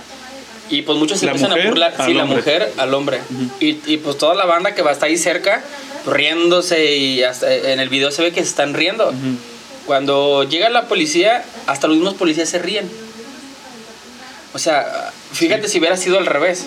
Y 0.71 0.84
pues 0.84 0.97
muchos 0.99 1.19
se 1.19 1.25
¿La 1.25 1.32
empiezan 1.32 1.49
mujer 1.52 1.65
a 1.65 1.69
burlar, 1.69 1.93
sí, 2.06 2.13
la 2.13 2.23
hombre? 2.23 2.38
mujer 2.38 2.73
al 2.78 2.93
hombre. 2.93 3.19
y, 3.60 3.80
y 3.91 3.97
pues 3.97 4.17
toda 4.19 4.36
la 4.36 4.45
banda 4.45 4.75
que 4.75 4.84
va 4.84 4.91
hasta 4.91 5.08
ahí 5.08 5.17
cerca, 5.17 5.63
pues, 6.04 6.15
riéndose 6.15 6.95
y 6.95 7.23
hasta 7.23 7.52
en 7.54 7.80
el 7.80 7.89
video 7.89 8.12
se 8.12 8.21
ve 8.21 8.32
que 8.32 8.43
se 8.43 8.49
están 8.49 8.73
riendo. 8.75 9.12
Cuando 9.88 10.43
llega 10.43 10.69
la 10.69 10.88
policía, 10.88 11.43
hasta 11.65 11.88
los 11.88 11.95
mismos 11.97 12.13
policías 12.13 12.47
se 12.49 12.60
ríen. 12.60 12.88
O 14.54 14.60
sea, 14.60 15.12
fíjate 15.34 15.67
si 15.67 15.80
hubiera 15.80 15.97
sido 15.97 16.17
al 16.19 16.25
revés. 16.28 16.65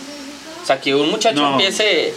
O 0.62 0.66
sea, 0.66 0.80
que 0.80 0.94
un 0.94 1.08
muchacho 1.11 1.40
No. 1.40 1.52
empiece... 1.52 2.12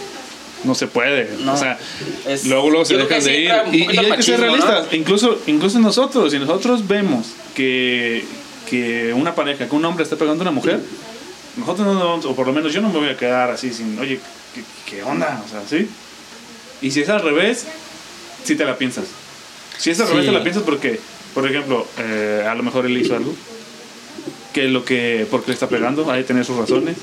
No 0.64 0.74
se 0.74 0.86
puede. 0.86 1.30
No. 1.44 1.54
O 1.54 1.56
sea, 1.56 1.78
Es- 2.26 2.46
luego, 2.46 2.70
luego 2.70 2.84
se 2.84 2.96
dejan 2.96 3.22
de 3.22 3.40
ir. 3.40 3.52
Y, 3.72 3.76
y 3.94 3.98
hay 3.98 4.12
que 4.12 4.22
ser 4.22 4.40
realistas. 4.40 4.86
Incluso, 4.92 5.38
incluso 5.46 5.78
nosotros, 5.78 6.32
si 6.32 6.38
nosotros 6.38 6.86
vemos 6.88 7.26
que, 7.54 8.24
que 8.68 9.12
una 9.14 9.34
pareja, 9.34 9.68
que 9.68 9.74
un 9.74 9.84
hombre 9.84 10.02
está 10.04 10.16
pegando 10.16 10.42
a 10.42 10.44
una 10.44 10.50
mujer, 10.50 10.80
nosotros 11.56 11.86
no 11.86 11.94
nos 11.94 12.02
vamos, 12.04 12.24
o 12.24 12.34
por 12.34 12.46
lo 12.46 12.52
menos 12.52 12.72
yo 12.72 12.80
no 12.80 12.88
me 12.88 12.98
voy 12.98 13.08
a 13.10 13.16
quedar 13.16 13.50
así 13.50 13.72
sin, 13.72 13.98
oye, 13.98 14.18
¿qué, 14.54 14.62
qué 14.90 15.02
onda? 15.02 15.42
O 15.46 15.50
sea, 15.50 15.62
¿sí? 15.68 15.88
Y 16.82 16.90
si 16.90 17.00
es 17.00 17.08
al 17.08 17.22
revés, 17.22 17.64
sí 18.44 18.56
te 18.56 18.64
la 18.64 18.76
piensas. 18.76 19.04
Si 19.78 19.90
es 19.90 20.00
al 20.00 20.08
revés, 20.08 20.26
te 20.26 20.32
la 20.32 20.42
piensas 20.42 20.62
porque, 20.64 20.98
por 21.34 21.46
ejemplo, 21.48 21.86
eh, 21.98 22.44
a 22.48 22.54
lo 22.54 22.62
mejor 22.62 22.86
él 22.86 22.96
hizo 22.98 23.14
algo. 23.14 23.34
Que 24.52 24.66
es 24.66 24.70
lo 24.70 24.84
que, 24.84 25.26
porque 25.30 25.48
le 25.48 25.54
está 25.54 25.68
pegando, 25.68 26.10
hay 26.10 26.22
que 26.22 26.28
tener 26.28 26.44
sus 26.44 26.56
razones. 26.56 26.96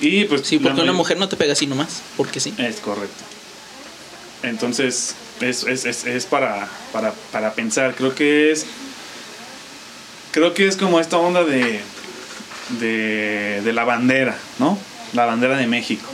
Y 0.00 0.24
pues. 0.24 0.42
Sí, 0.42 0.58
porque 0.58 0.80
una 0.80 0.92
mujer 0.92 1.18
no 1.18 1.28
te 1.28 1.36
pega 1.36 1.52
así 1.52 1.66
nomás, 1.66 2.02
porque 2.16 2.40
sí. 2.40 2.54
es 2.58 2.76
correcto. 2.76 3.24
Entonces, 4.42 5.14
es, 5.40 5.64
es, 5.64 5.84
es, 5.84 6.06
es 6.06 6.26
para, 6.26 6.68
para, 6.92 7.12
para 7.32 7.52
pensar. 7.52 7.94
Creo 7.94 8.14
que 8.14 8.50
es. 8.50 8.66
Creo 10.32 10.54
que 10.54 10.66
es 10.66 10.76
como 10.76 11.00
esta 11.00 11.18
onda 11.18 11.44
de, 11.44 11.80
de. 12.80 13.60
de 13.62 13.72
la 13.72 13.84
bandera, 13.84 14.38
¿no? 14.58 14.78
La 15.12 15.26
bandera 15.26 15.56
de 15.56 15.66
México. 15.66 16.08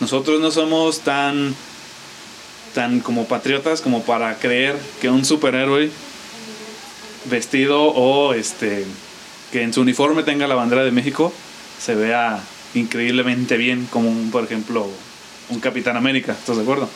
Nosotros 0.00 0.40
no 0.40 0.50
somos 0.50 1.00
tan. 1.00 1.54
tan 2.74 3.00
como 3.00 3.26
patriotas 3.26 3.80
como 3.80 4.02
para 4.02 4.38
creer 4.38 4.76
que 5.00 5.10
un 5.10 5.24
superhéroe 5.24 5.90
vestido 7.26 7.82
o 7.82 8.32
este. 8.32 8.86
que 9.52 9.62
en 9.62 9.74
su 9.74 9.82
uniforme 9.82 10.22
tenga 10.22 10.46
la 10.46 10.54
bandera 10.54 10.84
de 10.84 10.90
México 10.90 11.32
se 11.78 11.94
vea 11.94 12.40
increíblemente 12.74 13.56
bien 13.56 13.86
como 13.90 14.08
un, 14.10 14.30
por 14.30 14.44
ejemplo, 14.44 14.86
un 15.50 15.60
Capitán 15.60 15.96
América, 15.96 16.32
¿estás 16.38 16.56
de 16.56 16.62
acuerdo? 16.62 16.88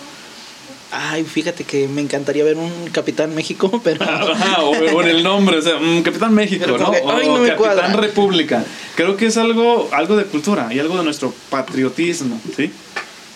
Ay, 0.90 1.22
fíjate 1.24 1.64
que 1.64 1.86
me 1.86 2.00
encantaría 2.00 2.42
ver 2.44 2.56
un 2.56 2.88
Capitán 2.92 3.34
México, 3.34 3.80
pero 3.84 4.02
Ajá, 4.02 4.62
o, 4.62 4.70
o 4.70 5.02
en 5.02 5.08
el 5.08 5.22
nombre, 5.22 5.58
o 5.58 5.62
sea, 5.62 5.78
mm, 5.78 6.02
Capitán 6.02 6.32
México, 6.34 6.66
¿no? 6.66 6.90
que, 6.90 6.98
O 6.98 7.10
ay, 7.12 7.26
no 7.26 7.34
me 7.38 7.48
Capitán 7.48 7.56
cuadra. 7.56 7.92
República. 7.92 8.64
Creo 8.96 9.16
que 9.16 9.26
es 9.26 9.36
algo, 9.36 9.88
algo 9.92 10.16
de 10.16 10.24
cultura 10.24 10.68
y 10.72 10.78
algo 10.78 10.96
de 10.96 11.04
nuestro 11.04 11.34
patriotismo, 11.50 12.40
¿sí? 12.56 12.70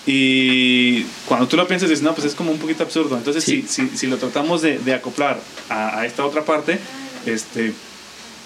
Y 0.07 1.03
cuando 1.29 1.47
tú 1.47 1.57
lo 1.57 1.67
piensas, 1.69 1.89
dices, 1.89 2.03
no, 2.03 2.15
pues 2.15 2.27
es 2.27 2.35
como 2.35 2.51
un 2.51 2.59
poquito 2.59 2.83
absurdo. 2.83 3.17
Entonces, 3.17 3.45
Sí. 3.45 3.65
si, 3.69 3.87
si, 3.89 3.97
si 3.97 4.07
lo 4.09 4.17
tratamos 4.17 4.61
de, 4.63 4.79
de 4.79 4.95
acoplar 4.95 5.39
a, 5.69 6.01
a 6.01 6.07
esta 6.07 6.25
otra 6.27 6.45
parte, 6.45 6.79
este, 7.27 7.73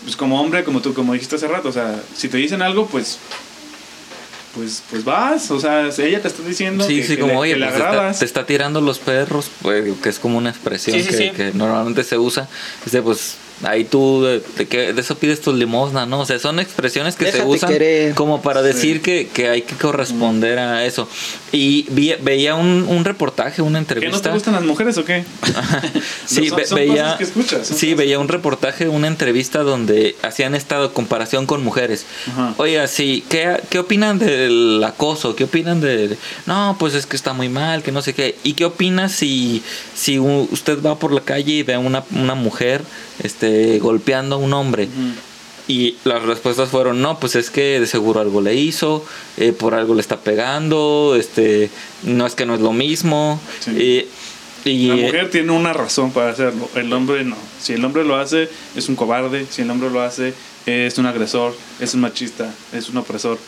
pues 0.05 0.17
como 0.17 0.41
hombre, 0.41 0.65
como 0.65 0.81
tú, 0.83 0.93
como 0.93 1.15
dijiste 1.15 1.37
hace 1.37 1.49
rato, 1.49 1.69
o 1.69 1.73
sea, 1.73 1.99
si 2.15 2.29
te 2.29 2.37
dicen 2.37 2.61
algo, 2.61 2.87
pues 2.87 3.19
pues, 4.57 4.83
pues 4.91 5.05
vas, 5.05 5.51
o 5.51 5.61
sea, 5.61 5.87
ella 5.99 6.21
te 6.23 6.29
está 6.29 6.43
diciendo 6.43 6.85
Sí, 6.85 6.97
que, 6.97 7.03
sí, 7.07 7.15
que 7.17 7.21
como, 7.21 7.35
le, 7.35 7.39
oye, 7.39 7.55
que 7.55 7.61
pues 7.61 7.71
te 7.73 7.77
está, 7.77 7.89
agradas. 7.91 8.19
te 8.19 8.25
está 8.25 8.47
tirando 8.47 8.81
los 8.81 8.99
perros, 8.99 9.51
pues, 9.63 9.85
que 10.03 10.09
es 10.09 10.19
como 10.19 10.39
una 10.39 10.51
expresión 10.51 10.97
Sí, 10.97 11.03
sí, 11.05 11.11
que, 11.11 11.17
sí. 11.17 11.31
que 11.31 11.53
normalmente 11.53 12.03
se 12.03 12.19
usa. 12.19 12.49
Dice, 12.85 13.03
pues, 13.03 13.37
ahí 13.63 13.85
tú, 13.85 14.23
de, 14.23 14.43
de 14.59 14.67
que- 14.69 14.93
de 14.93 15.01
eso 15.01 15.17
pides 15.17 15.41
tu 15.41 15.53
limosna, 15.53 16.05
¿no? 16.07 16.21
O 16.21 16.27
sea, 16.27 16.39
son 16.39 16.59
expresiones 16.61 17.17
que 17.17 17.27
se 17.27 17.33
Déjate 17.33 17.51
usan 17.51 17.71
querer. 17.71 18.15
como 18.15 18.43
para 18.43 18.63
decir 18.63 19.01
que, 19.03 19.29
que 19.33 19.49
hay 19.49 19.63
que 19.63 19.75
corresponder 19.77 20.59
a 20.59 20.85
eso. 20.85 21.09
Y 21.53 21.87
vi- 21.91 22.15
veía 22.21 22.55
un, 22.55 22.85
un 22.89 23.05
reportaje, 23.05 23.63
una 23.63 23.79
¿Qué 23.79 23.83
entrevista. 23.83 24.17
no 24.17 24.23
te 24.23 24.31
gustan 24.31 24.55
las 24.55 24.65
mujeres 24.65 24.99
o 24.99 25.05
qué? 25.05 25.25
Sí, 26.27 26.49
Son- 26.49 26.59
ve- 26.59 26.67
son 26.67 26.77
veía, 26.77 27.03
cosas 27.05 27.19
que 27.19 27.25
escuchas, 27.25 27.67
son 27.69 27.77
sí, 27.79 27.87
cosas- 27.87 27.99
veía 27.99 28.19
un 28.19 28.29
reportaje, 28.29 28.89
una 28.89 29.07
entrevista 29.09 29.61
donde 29.63 30.17
hacían 30.23 30.55
esta 30.55 30.89
comparación 30.89 31.47
con 31.47 31.63
mujeres. 31.65 32.05
Ajá. 32.31 32.55
Oiga, 32.59 32.87
sí, 32.89 33.25
¿qué, 33.29 33.57
¿qué 33.71 33.79
opinan 33.79 34.19
del 34.19 34.83
acoso? 34.85 35.35
¿Qué 35.37 35.45
opinan 35.45 35.81
de...? 35.81 36.17
No, 36.47 36.77
pues 36.79 36.95
es 36.95 37.07
que 37.07 37.17
está 37.17 37.33
muy 37.33 37.49
mal, 37.49 37.83
que 37.83 37.93
no 37.93 38.03
sé 38.03 38.13
qué. 38.15 38.35
¿Y 38.43 38.55
qué 38.55 38.65
opina 38.65 39.09
si, 39.09 39.63
si 39.95 40.19
usted 40.19 40.83
va 40.83 40.99
por 40.99 41.13
la 41.13 41.21
calle 41.23 41.53
y 41.53 41.63
ve 41.63 41.75
a 41.75 41.79
una, 41.79 42.05
una 42.15 42.35
mujer 42.35 42.83
este, 43.23 43.46
golpeando 43.81 44.37
a 44.37 44.39
un 44.39 44.53
hombre? 44.53 44.89
Y 45.69 45.97
las 46.05 46.23
respuestas 46.23 46.69
fueron, 46.69 47.03
no, 47.03 47.19
pues 47.19 47.35
es 47.35 47.51
que 47.51 47.81
de 47.81 47.87
seguro 47.87 48.21
algo 48.21 48.41
le 48.41 48.55
hizo, 48.55 49.05
eh, 49.37 49.53
por 49.53 49.75
algo 49.75 49.95
le 49.95 50.01
está 50.01 50.21
pegando, 50.21 51.17
este, 51.19 51.71
no 52.05 52.25
es 52.25 52.37
que 52.37 52.47
no 52.47 52.55
es 52.55 52.61
lo 52.61 52.73
mismo. 52.73 53.41
Sí. 53.59 53.73
eh, 53.77 54.09
y, 54.65 54.89
La 54.89 54.97
mujer 54.97 55.31
tiene 55.31 55.53
una 55.53 55.73
razón 55.73 56.13
para 56.13 56.31
hacerlo, 56.31 56.69
el 56.75 56.93
hombre 56.93 57.25
no. 57.25 57.37
Si 57.61 57.73
el 57.73 57.85
hombre 57.85 58.05
lo 58.05 58.17
hace, 58.17 58.49
es 58.75 58.89
un 58.89 58.97
cobarde. 58.97 59.47
Si 59.49 59.63
el 59.63 59.71
hombre 59.71 59.91
lo 59.91 60.03
hace, 60.03 60.35
es 60.67 60.99
un 60.99 61.07
agresor, 61.07 61.57
es 61.81 61.95
un 61.95 62.01
machista, 62.01 62.53
es 62.73 62.89
un 62.89 62.97
opresor. 62.97 63.39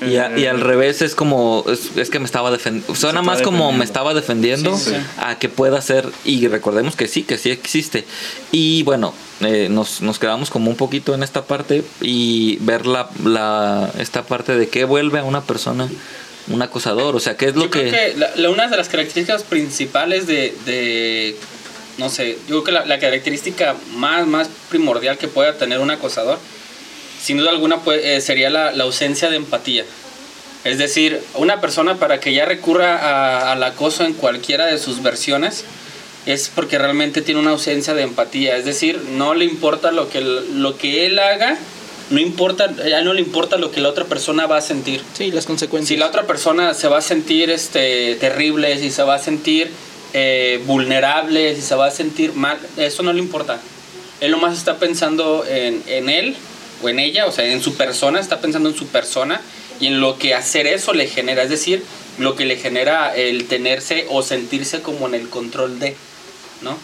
Y, 0.00 0.16
a- 0.16 0.38
y 0.38 0.46
al 0.46 0.60
Eh, 0.60 0.62
revés 0.64 1.02
es 1.02 1.14
como, 1.14 1.64
es, 1.68 1.96
es 1.96 2.10
que 2.10 2.18
me 2.18 2.24
estaba 2.24 2.50
defendiendo, 2.50 2.94
suena 2.94 3.22
más 3.22 3.42
como 3.42 3.72
me 3.72 3.84
estaba 3.84 4.14
defendiendo 4.14 4.76
Sí, 4.76 4.90
sí. 4.90 4.96
a 5.18 5.38
que 5.38 5.48
pueda 5.48 5.80
ser, 5.80 6.06
y 6.24 6.46
recordemos 6.48 6.94
que 6.96 7.08
sí, 7.08 7.22
que 7.24 7.36
sí 7.38 7.50
existe. 7.50 8.04
Y 8.52 8.82
bueno, 8.84 9.12
eh, 9.40 9.68
nos, 9.70 10.00
nos 10.02 10.18
quedamos 10.18 10.50
como 10.50 10.70
un 10.70 10.76
poquito 10.76 11.14
en 11.14 11.22
esta 11.22 11.44
parte 11.46 11.82
y 12.00 12.56
ver 12.60 12.86
la, 12.86 13.08
la, 13.24 13.90
esta 13.98 14.22
parte 14.24 14.56
de 14.56 14.68
qué 14.68 14.84
vuelve 14.84 15.18
a 15.18 15.24
una 15.24 15.42
persona 15.42 15.88
un 16.50 16.62
acosador, 16.62 17.14
o 17.14 17.20
sea, 17.20 17.36
qué 17.36 17.46
es 17.46 17.54
lo 17.56 17.64
Yo 17.64 17.70
creo 17.70 17.84
que... 17.84 17.90
que 17.90 18.14
la, 18.16 18.30
la- 18.36 18.48
una 18.50 18.68
de 18.68 18.76
las 18.76 18.88
características 18.88 19.42
principales 19.42 20.26
de, 20.26 20.54
de, 20.64 21.36
no 21.98 22.08
sé, 22.08 22.38
yo 22.48 22.62
creo 22.62 22.64
que 22.64 22.72
la, 22.72 22.86
la 22.86 22.98
característica 22.98 23.74
más, 23.96 24.26
más 24.26 24.48
primordial 24.70 25.18
que 25.18 25.28
pueda 25.28 25.58
tener 25.58 25.78
un 25.80 25.90
acosador, 25.90 26.38
sin 27.20 27.38
duda 27.38 27.50
alguna 27.50 27.78
puede- 27.80 28.16
eh, 28.16 28.20
sería 28.20 28.50
la, 28.50 28.72
la 28.72 28.84
ausencia 28.84 29.30
de 29.30 29.36
empatía. 29.36 29.84
Es 30.64 30.78
decir, 30.78 31.20
una 31.34 31.60
persona 31.60 31.96
para 31.96 32.20
que 32.20 32.32
ya 32.32 32.44
recurra 32.44 32.96
a- 32.98 33.52
al 33.52 33.62
acoso 33.62 34.04
en 34.04 34.12
cualquiera 34.14 34.66
de 34.66 34.78
sus 34.78 35.02
versiones 35.02 35.64
es 36.26 36.50
porque 36.54 36.78
realmente 36.78 37.22
tiene 37.22 37.40
una 37.40 37.52
ausencia 37.52 37.94
de 37.94 38.02
empatía. 38.02 38.56
Es 38.56 38.64
decir, 38.64 39.00
no 39.12 39.34
le 39.34 39.44
importa 39.44 39.92
lo 39.92 40.08
que, 40.10 40.20
lo 40.20 40.76
que 40.76 41.06
él 41.06 41.18
haga, 41.18 41.56
no 42.10 42.20
importa, 42.20 42.74
ya 42.86 43.02
no 43.02 43.12
le 43.14 43.20
importa 43.20 43.56
lo 43.56 43.70
que 43.70 43.80
la 43.80 43.88
otra 43.88 44.04
persona 44.04 44.46
va 44.46 44.58
a 44.58 44.60
sentir. 44.60 45.02
Sí, 45.14 45.30
las 45.30 45.46
consecuencias. 45.46 45.88
Si 45.88 45.96
la 45.96 46.06
otra 46.06 46.26
persona 46.26 46.74
se 46.74 46.88
va 46.88 46.98
a 46.98 47.02
sentir 47.02 47.50
este, 47.50 48.16
terrible, 48.16 48.78
si 48.78 48.90
se 48.90 49.02
va 49.04 49.14
a 49.14 49.18
sentir 49.18 49.70
eh, 50.14 50.60
vulnerable, 50.66 51.54
si 51.54 51.62
se 51.62 51.74
va 51.74 51.86
a 51.86 51.90
sentir 51.90 52.32
mal, 52.34 52.58
eso 52.76 53.02
no 53.02 53.12
le 53.12 53.20
importa. 53.20 53.60
Él 54.20 54.30
nomás 54.32 54.56
está 54.58 54.78
pensando 54.78 55.44
en, 55.48 55.82
en 55.86 56.08
él 56.10 56.36
o 56.82 56.88
en 56.88 56.98
ella, 56.98 57.26
o 57.26 57.32
sea, 57.32 57.44
en 57.46 57.62
su 57.62 57.74
persona, 57.74 58.20
está 58.20 58.40
pensando 58.40 58.68
en 58.68 58.76
su 58.76 58.86
persona 58.88 59.40
y 59.80 59.86
en 59.88 60.00
lo 60.00 60.18
que 60.18 60.34
hacer 60.34 60.66
eso 60.66 60.92
le 60.92 61.06
genera, 61.06 61.42
es 61.42 61.50
decir, 61.50 61.82
lo 62.18 62.34
que 62.36 62.44
le 62.46 62.56
genera 62.56 63.14
el 63.14 63.46
tenerse 63.46 64.06
o 64.10 64.22
sentirse 64.22 64.82
como 64.82 65.06
en 65.08 65.14
el 65.14 65.28
control 65.28 65.78
de, 65.78 65.94
¿no? 66.62 66.76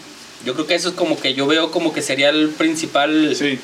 Yo 0.45 0.53
creo 0.53 0.67
que 0.67 0.75
eso 0.75 0.89
es 0.89 0.95
como 0.95 1.19
que 1.19 1.33
yo 1.33 1.47
veo 1.47 1.71
como 1.71 1.91
que 1.93 2.01
sería 2.01 2.29
el 2.29 2.49
principal 2.49 3.35
Sí, 3.35 3.57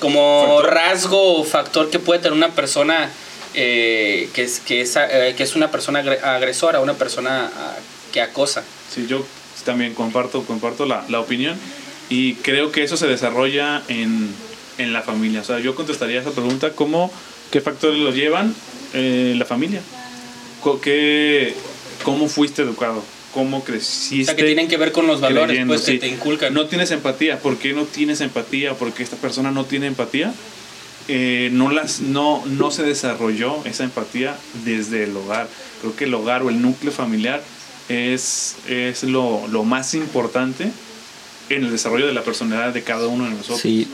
como 0.00 0.44
Factor. 0.46 0.74
rasgo 0.74 1.34
o 1.40 1.44
factor 1.44 1.88
que 1.90 1.98
puede 1.98 2.20
tener 2.20 2.34
una 2.34 2.50
persona 2.50 3.10
eh, 3.54 4.28
que, 4.34 4.42
es, 4.42 4.60
que, 4.60 4.82
es, 4.82 4.96
eh, 4.96 5.34
que 5.36 5.42
es 5.42 5.56
una 5.56 5.70
persona 5.70 6.02
agre- 6.02 6.22
agresora, 6.22 6.80
una 6.80 6.92
persona 6.94 7.50
ah, 7.56 7.76
que 8.12 8.20
acosa. 8.20 8.62
sí, 8.94 9.06
yo 9.08 9.24
también 9.64 9.94
comparto, 9.94 10.44
comparto 10.44 10.84
la, 10.86 11.04
la 11.08 11.18
opinión 11.20 11.58
y 12.08 12.34
creo 12.34 12.70
que 12.70 12.84
eso 12.84 12.96
se 12.96 13.06
desarrolla 13.08 13.82
en, 13.88 14.32
en 14.78 14.92
la 14.92 15.02
familia. 15.02 15.40
O 15.40 15.44
sea, 15.44 15.58
yo 15.58 15.74
contestaría 15.74 16.20
esa 16.20 16.30
pregunta, 16.30 16.72
¿cómo, 16.72 17.12
¿qué 17.50 17.60
factores 17.60 17.98
lo 17.98 18.10
llevan 18.10 18.54
eh, 18.94 19.34
la 19.36 19.44
familia? 19.44 19.80
¿Qué, 20.82 21.54
¿Cómo 22.02 22.28
fuiste 22.28 22.62
educado? 22.62 23.02
¿Cómo 23.32 23.58
O 23.58 23.64
creciste? 23.64 24.24
sea, 24.24 24.36
que 24.36 24.44
tienen 24.44 24.66
que 24.66 24.76
ver 24.76 24.92
con 24.92 25.06
los 25.06 25.20
valores 25.20 25.48
creyendo, 25.48 25.74
pues, 25.74 25.84
que 25.86 25.92
sí. 25.92 25.98
te 25.98 26.08
inculcan. 26.08 26.54
No 26.54 26.66
tienes 26.66 26.90
empatía. 26.90 27.38
¿Por 27.38 27.58
qué 27.58 27.72
no 27.72 27.84
tienes 27.84 28.20
empatía? 28.20 28.74
Porque 28.74 29.02
esta 29.02 29.16
persona 29.16 29.50
no 29.50 29.64
tiene 29.64 29.86
empatía. 29.86 30.32
Eh, 31.08 31.50
no, 31.52 31.70
las, 31.70 32.00
no, 32.00 32.42
no 32.46 32.70
se 32.70 32.82
desarrolló 32.82 33.64
esa 33.64 33.84
empatía 33.84 34.36
desde 34.64 35.04
el 35.04 35.16
hogar. 35.16 35.48
Creo 35.80 35.94
que 35.94 36.04
el 36.04 36.14
hogar 36.14 36.42
o 36.42 36.50
el 36.50 36.60
núcleo 36.60 36.90
familiar 36.90 37.42
es, 37.88 38.56
es 38.68 39.04
lo, 39.04 39.46
lo 39.48 39.62
más 39.62 39.94
importante 39.94 40.72
en 41.48 41.64
el 41.64 41.70
desarrollo 41.70 42.06
de 42.06 42.12
la 42.12 42.22
personalidad 42.22 42.72
de 42.72 42.82
cada 42.82 43.06
uno 43.08 43.24
de 43.24 43.30
nosotros. 43.30 43.60
Sí, 43.60 43.88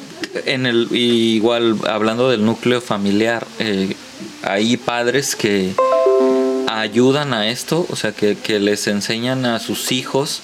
en 0.46 0.66
el, 0.66 0.88
igual 0.92 1.76
hablando 1.88 2.30
del 2.30 2.44
núcleo 2.44 2.80
familiar, 2.80 3.46
eh, 3.58 3.94
hay 4.42 4.76
padres 4.76 5.36
que 5.36 5.72
ayudan 6.68 7.34
a 7.34 7.50
esto, 7.50 7.86
o 7.90 7.96
sea, 7.96 8.12
que, 8.12 8.36
que 8.36 8.58
les 8.58 8.86
enseñan 8.86 9.44
a 9.44 9.58
sus 9.58 9.92
hijos 9.92 10.42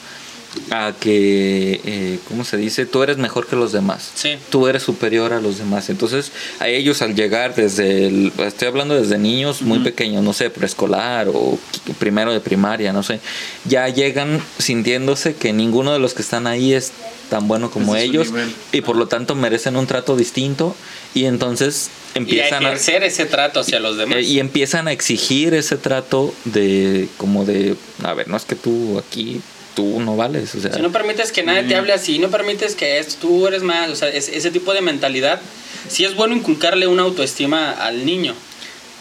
a 0.70 0.92
que, 0.98 1.80
eh, 1.84 2.18
¿cómo 2.28 2.44
se 2.44 2.56
dice? 2.56 2.86
Tú 2.86 3.02
eres 3.02 3.16
mejor 3.18 3.46
que 3.46 3.56
los 3.56 3.72
demás. 3.72 4.10
Sí. 4.14 4.36
Tú 4.50 4.68
eres 4.68 4.82
superior 4.82 5.32
a 5.32 5.40
los 5.40 5.58
demás. 5.58 5.90
Entonces, 5.90 6.32
a 6.60 6.68
ellos 6.68 7.02
al 7.02 7.14
llegar 7.14 7.54
desde, 7.54 8.06
el- 8.06 8.32
estoy 8.38 8.68
hablando 8.68 8.94
desde 8.94 9.18
niños 9.18 9.62
muy 9.62 9.80
pequeños, 9.80 10.22
no 10.22 10.32
sé, 10.32 10.50
preescolar 10.50 11.28
o 11.32 11.58
primero 11.98 12.32
de 12.32 12.40
primaria, 12.40 12.92
no 12.92 13.02
sé, 13.02 13.20
ya 13.64 13.88
llegan 13.88 14.40
sintiéndose 14.58 15.34
que 15.34 15.52
ninguno 15.52 15.92
de 15.92 15.98
los 15.98 16.14
que 16.14 16.22
están 16.22 16.46
ahí 16.46 16.72
es 16.72 16.92
tan 17.28 17.46
bueno 17.46 17.70
como 17.70 17.94
Ese 17.94 18.06
ellos 18.06 18.28
y 18.72 18.80
por 18.80 18.96
lo 18.96 19.06
tanto 19.06 19.34
merecen 19.34 19.76
un 19.76 19.86
trato 19.86 20.16
distinto 20.16 20.74
y 21.14 21.26
entonces 21.26 21.90
y 22.14 22.18
a 22.18 22.20
empiezan 22.20 22.64
a, 22.64 22.68
ejercer 22.68 23.02
ese 23.02 23.26
trato 23.26 23.60
hacia 23.60 23.80
los 23.80 23.98
demás. 23.98 24.16
eh, 24.16 24.22
y 24.22 24.40
empiezan 24.40 24.88
a 24.88 24.92
exigir 24.92 25.52
ese 25.52 25.76
trato 25.76 26.32
de 26.46 27.06
como 27.18 27.44
de 27.44 27.76
a 28.02 28.14
ver 28.14 28.28
no 28.28 28.36
es 28.36 28.44
que 28.44 28.54
tú 28.54 28.98
aquí 28.98 29.42
tú 29.78 30.00
no 30.00 30.16
vales 30.16 30.54
o 30.56 30.60
sea 30.60 30.72
Si 30.74 30.80
no 30.82 30.90
permites 30.90 31.30
que 31.30 31.42
nadie 31.44 31.62
te 31.62 31.76
hable 31.76 31.92
así, 31.92 32.18
no 32.18 32.28
permites 32.30 32.74
que 32.74 32.98
esto, 32.98 33.14
tú 33.20 33.46
eres 33.46 33.62
más, 33.62 33.88
o 33.90 33.94
sea, 33.96 34.08
es- 34.08 34.28
ese 34.28 34.50
tipo 34.50 34.74
de 34.74 34.80
mentalidad, 34.80 35.40
sí 35.88 36.04
es 36.04 36.14
bueno 36.16 36.34
inculcarle 36.34 36.86
una 36.88 37.02
autoestima 37.04 37.70
al 37.70 38.04
niño, 38.04 38.34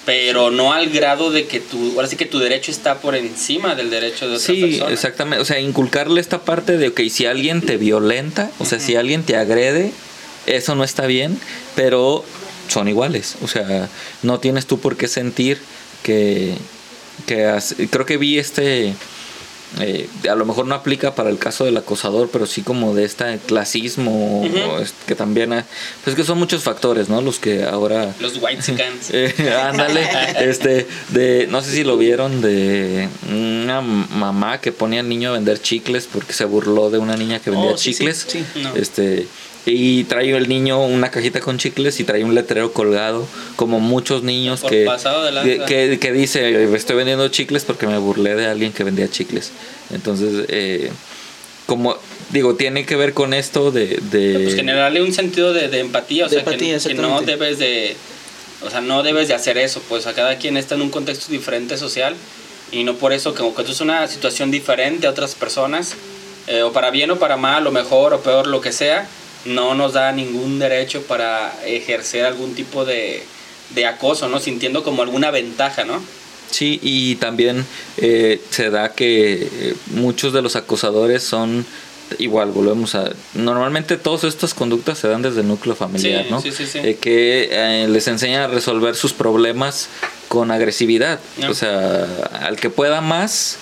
pero 0.06 0.52
no 0.52 0.74
al 0.74 0.90
grado 0.90 1.32
de 1.32 1.48
que 1.48 1.60
tu, 1.60 1.94
ahora 1.96 2.08
sí 2.08 2.16
que 2.16 2.26
tu 2.26 2.38
derecho 2.40 2.70
está 2.72 3.00
por 3.00 3.16
encima 3.16 3.74
del 3.76 3.90
derecho 3.90 4.30
de 4.30 4.36
otra 4.36 4.46
Sí, 4.54 4.62
persona. 4.62 4.92
exactamente. 4.94 5.42
O 5.42 5.46
sea, 5.46 5.60
inculcarle 5.60 6.22
esta 6.22 6.40
parte 6.46 6.78
de, 6.78 6.90
ok, 6.90 7.02
si 7.10 7.26
alguien 7.26 7.62
te 7.62 7.78
violenta, 7.78 8.52
o 8.60 8.66
sea, 8.66 8.80
si 8.80 8.96
alguien 8.96 9.24
te 9.24 9.36
agrede, 9.36 9.92
eso 10.46 10.76
no 10.76 10.84
está 10.84 11.08
bien, 11.08 11.38
pero 11.76 12.24
son 12.70 12.88
iguales. 12.88 13.36
O 13.42 13.48
sea, 13.48 13.90
no 14.24 14.40
tienes 14.40 14.66
tú 14.68 14.80
por 14.80 14.96
qué 14.96 15.08
sentir 15.08 15.58
que... 16.04 16.54
que 17.26 17.46
has- 17.46 17.76
creo 17.90 18.06
que 18.06 18.18
vi 18.18 18.38
este... 18.38 18.94
eh, 19.80 20.08
a 20.30 20.36
lo 20.36 20.46
mejor 20.46 20.66
no 20.66 20.76
aplica 20.76 21.14
para 21.16 21.30
el 21.30 21.38
caso 21.38 21.66
del 21.66 21.78
acosador, 21.78 22.30
pero 22.32 22.46
sí 22.46 22.62
como 22.62 22.96
de 22.96 23.04
este 23.06 23.40
clasismo, 23.46 24.44
es- 24.82 24.94
que 25.06 25.16
también... 25.16 25.54
ha- 25.54 25.66
pues 26.04 26.16
que 26.16 26.24
son 26.24 26.40
muchos 26.40 26.64
factores, 26.64 27.10
¿no? 27.10 27.22
Los 27.22 27.40
que 27.40 27.64
ahora... 27.64 28.14
Los 28.20 28.38
white 28.42 28.62
scans. 28.62 29.10
Eh, 29.14 29.34
ándale, 29.64 30.08
este, 30.40 30.88
de, 31.10 31.48
no 31.50 31.62
sé 31.62 31.72
si 31.72 31.84
lo 31.84 31.98
vieron 31.98 32.42
de 32.42 33.10
una 33.30 33.82
mamá 33.82 34.60
que 34.62 34.72
ponía 34.72 35.00
al 35.02 35.10
niño 35.10 35.30
a 35.30 35.34
vender 35.34 35.62
chicles 35.62 36.08
porque 36.12 36.34
se 36.34 36.46
burló 36.46 36.90
de 36.90 36.98
una 36.98 37.16
niña 37.16 37.40
que 37.40 37.50
vendía 37.52 37.72
Oh, 37.72 37.78
sí, 37.78 37.94
sí, 37.94 38.00
chicles. 38.00 38.26
sí. 38.28 38.44
No. 38.62 38.76
Este, 38.76 39.28
y 39.72 40.04
trae 40.06 40.32
el 40.36 40.48
niño 40.48 40.82
una 40.86 41.12
cajita 41.12 41.40
con 41.42 41.58
chicles 41.58 42.00
y 42.00 42.04
trae 42.04 42.24
un 42.24 42.34
letrero 42.36 42.72
colgado, 42.74 43.28
como 43.56 43.80
muchos 43.80 44.24
niños 44.24 44.62
Por 44.62 44.70
que, 44.72 44.90
que, 45.44 45.64
que- 45.68 46.00
que 46.00 46.12
dice, 46.14 46.74
estoy 46.76 46.96
vendiendo 46.96 47.28
chicles 47.30 47.66
porque 47.66 47.86
me 47.88 47.98
burlé 47.98 48.36
de 48.36 48.46
alguien 48.48 48.72
que 48.72 48.84
vendía 48.84 49.10
chicles. 49.10 49.52
Entonces, 49.94 50.46
eh, 50.50 50.92
como 51.66 51.98
digo, 52.30 52.56
tiene 52.56 52.86
que 52.86 52.96
ver 52.96 53.14
con 53.14 53.34
esto 53.34 53.72
de... 53.72 54.00
de 54.12 54.40
pues 54.44 54.56
generarle 54.56 55.02
un 55.02 55.14
sentido 55.14 55.52
de, 55.54 55.68
de 55.68 55.80
empatía, 55.80 56.26
o 56.26 56.30
De 56.30 56.36
sea, 56.36 56.44
que- 56.46 56.50
empatía, 56.52 56.80
que, 56.80 56.94
no 56.94 57.20
exactamente. 57.20 57.32
debes 57.32 57.60
de, 57.60 57.96
o 58.66 58.70
sea, 58.70 58.80
no 58.82 59.04
debes 59.04 59.28
de 59.28 59.34
hacer 59.34 59.58
eso, 59.58 59.82
pues 59.90 60.08
a 60.08 60.14
cada 60.14 60.38
quien 60.38 60.56
está 60.56 60.76
en 60.76 60.82
un 60.82 60.90
contexto 60.90 61.32
diferente 61.32 61.78
social 61.78 62.16
y 62.72 62.84
no 62.86 62.96
por 62.96 63.12
eso 63.14 63.34
como 63.36 63.54
que 63.54 63.62
esto 63.64 63.74
es 63.74 63.82
una 63.82 64.08
situación 64.08 64.50
diferente 64.52 65.08
a 65.08 65.10
otras 65.10 65.36
personas, 65.36 65.96
eh, 66.48 66.62
o 66.64 66.72
para 66.72 66.90
bien 66.92 67.12
o 67.12 67.18
para 67.20 67.36
mal, 67.36 67.68
o 67.68 67.72
mejor 67.72 68.14
o 68.14 68.22
peor, 68.22 68.48
lo 68.48 68.62
que 68.62 68.72
sea, 68.72 69.08
no 69.48 69.76
nos 69.76 69.94
da 69.94 70.12
ningún 70.12 70.60
derecho 70.60 71.02
para 71.04 71.54
ejercer 71.66 72.26
algún 72.26 72.56
tipo 72.56 72.86
de, 72.86 73.24
de 73.76 73.86
acoso, 73.86 74.28
¿no? 74.30 74.40
Sintiendo 74.40 74.84
como 74.84 75.02
alguna 75.02 75.32
ventaja, 75.32 75.84
¿no? 75.84 76.02
Sí, 76.50 76.80
y 76.82 77.16
también 77.16 77.66
eh, 77.98 78.42
se 78.50 78.70
da 78.70 78.94
que 78.94 79.50
eh, 79.52 79.76
muchos 79.88 80.34
de 80.34 80.42
los 80.42 80.56
acosadores 80.56 81.24
son 81.24 81.66
igual 82.20 82.52
volvemos 82.52 82.96
a 82.96 83.12
normalmente 83.34 83.98
todas 83.98 84.24
estas 84.24 84.54
conductas 84.54 84.98
se 84.98 85.10
dan 85.10 85.22
desde 85.22 85.42
el 85.42 85.48
núcleo 85.50 85.76
familiar 85.76 86.24
Sí, 86.24 86.32
no 86.32 86.42
sí, 86.42 86.52
sí, 86.54 86.66
sí. 86.66 86.80
Eh, 86.82 86.96
que 86.96 87.50
eh, 87.52 87.88
les 87.90 88.08
enseña 88.08 88.46
a 88.46 88.48
resolver 88.48 88.96
sus 88.96 89.12
problemas 89.12 89.90
con 90.30 90.50
agresividad 90.52 91.20
o 91.50 91.54
sea 91.54 92.06
al 92.42 92.56
que 92.56 92.70
pueda 92.70 93.02
más 93.02 93.58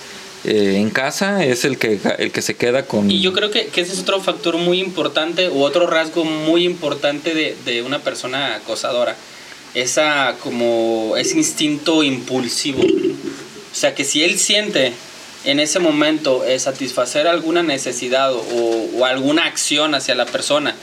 eh, 0.46 0.76
en 0.76 0.90
casa 0.90 1.44
es 1.44 1.64
el 1.64 1.76
que 1.78 1.98
el 2.18 2.30
que 2.32 2.42
se 2.42 2.54
queda 2.54 2.84
con 2.86 3.10
Y 3.10 3.20
yo 3.20 3.32
creo 3.32 3.50
que, 3.50 3.66
que 3.66 3.80
ese 3.82 3.92
es 3.92 3.98
otro 4.00 4.20
factor 4.20 4.56
muy 4.56 4.80
importante 4.80 5.48
o 5.48 5.60
otro 5.60 5.86
rasgo 5.86 6.24
muy 6.24 6.64
importante 6.64 7.34
de, 7.34 7.56
de 7.64 7.82
una 7.82 7.98
persona 8.00 8.54
acosadora. 8.56 9.16
Esa 9.74 10.36
como 10.42 11.14
ese 11.18 11.36
instinto 11.36 12.02
impulsivo. 12.02 12.82
O 12.82 13.74
sea 13.78 13.94
que 13.94 14.04
si 14.04 14.24
él 14.24 14.38
siente 14.38 14.92
en 15.44 15.60
ese 15.60 15.78
momento 15.80 16.44
eh, 16.44 16.58
satisfacer 16.58 17.26
alguna 17.28 17.62
necesidad 17.62 18.32
o, 18.32 18.40
o 18.96 19.04
alguna 19.04 19.44
acción 19.44 19.94
hacia 19.94 20.14
la 20.14 20.24
persona, 20.26 20.74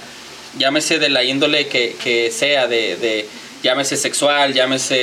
llámese 0.59 0.99
de 0.99 1.09
la 1.09 1.23
índole 1.23 1.67
que, 1.67 1.95
que 2.03 2.31
sea, 2.31 2.67
de, 2.67 2.95
de- 2.97 3.25
llámese 3.63 3.97
sexual, 3.97 4.53
llámese 4.53 4.93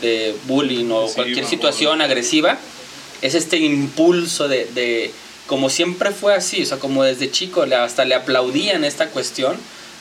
de 0.00 0.34
bullying 0.46 0.88
o 0.90 1.00
Agresiva, 1.00 1.14
cualquier 1.14 1.44
o- 1.44 1.48
situación 1.48 2.00
agresiva, 2.00 2.58
es 3.24 3.34
este 3.34 3.56
impulso 3.58 4.46
de, 4.48 4.66
de- 4.66 5.10
como 5.46 5.68
siempre 5.68 6.10
fue 6.10 6.34
así, 6.34 6.62
o 6.62 6.66
sea, 6.66 6.78
como 6.78 7.02
desde 7.04 7.30
chico 7.30 7.62
hasta 7.62 8.04
le 8.04 8.14
aplaudían 8.14 8.84
esta 8.84 9.08
cuestión 9.08 9.56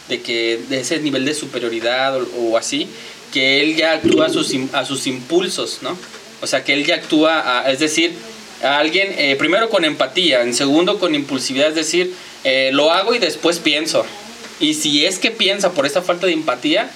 de 0.09 0.21
que 0.21 0.59
de 0.69 0.79
ese 0.81 0.99
nivel 0.99 1.25
de 1.25 1.33
superioridad 1.33 2.17
o, 2.37 2.57
así, 2.57 2.87
que 3.33 3.61
él 3.61 3.75
ya 3.75 3.93
actúa 3.93 4.27
a 4.27 4.29
sus, 4.29 4.53
a 4.73 4.85
sus 4.85 5.07
impulsos, 5.07 5.79
¿no? 5.81 5.97
O 6.41 6.47
sea, 6.47 6.63
que 6.63 6.73
él 6.73 6.85
ya 6.85 6.95
actúa, 6.95 7.63
es 7.69 7.79
decir, 7.79 8.13
a 8.61 8.77
alguien, 8.77 9.13
eh, 9.17 9.35
primero 9.37 9.69
con 9.69 9.83
empatía, 9.85 10.43
en 10.43 10.53
segundo 10.53 10.99
con 10.99 11.15
impulsividad, 11.15 11.69
es 11.69 11.75
decir, 11.75 12.13
eh, 12.43 12.69
lo 12.73 12.91
hago 12.91 13.13
y 13.15 13.19
después 13.19 13.59
pienso. 13.59 14.05
Y 14.59 14.73
si 14.75 15.05
es 15.05 15.19
que 15.19 15.31
piensa 15.31 15.71
por 15.71 15.85
esta 15.85 16.01
falta 16.01 16.27
de 16.27 16.33
empatía, 16.33 16.89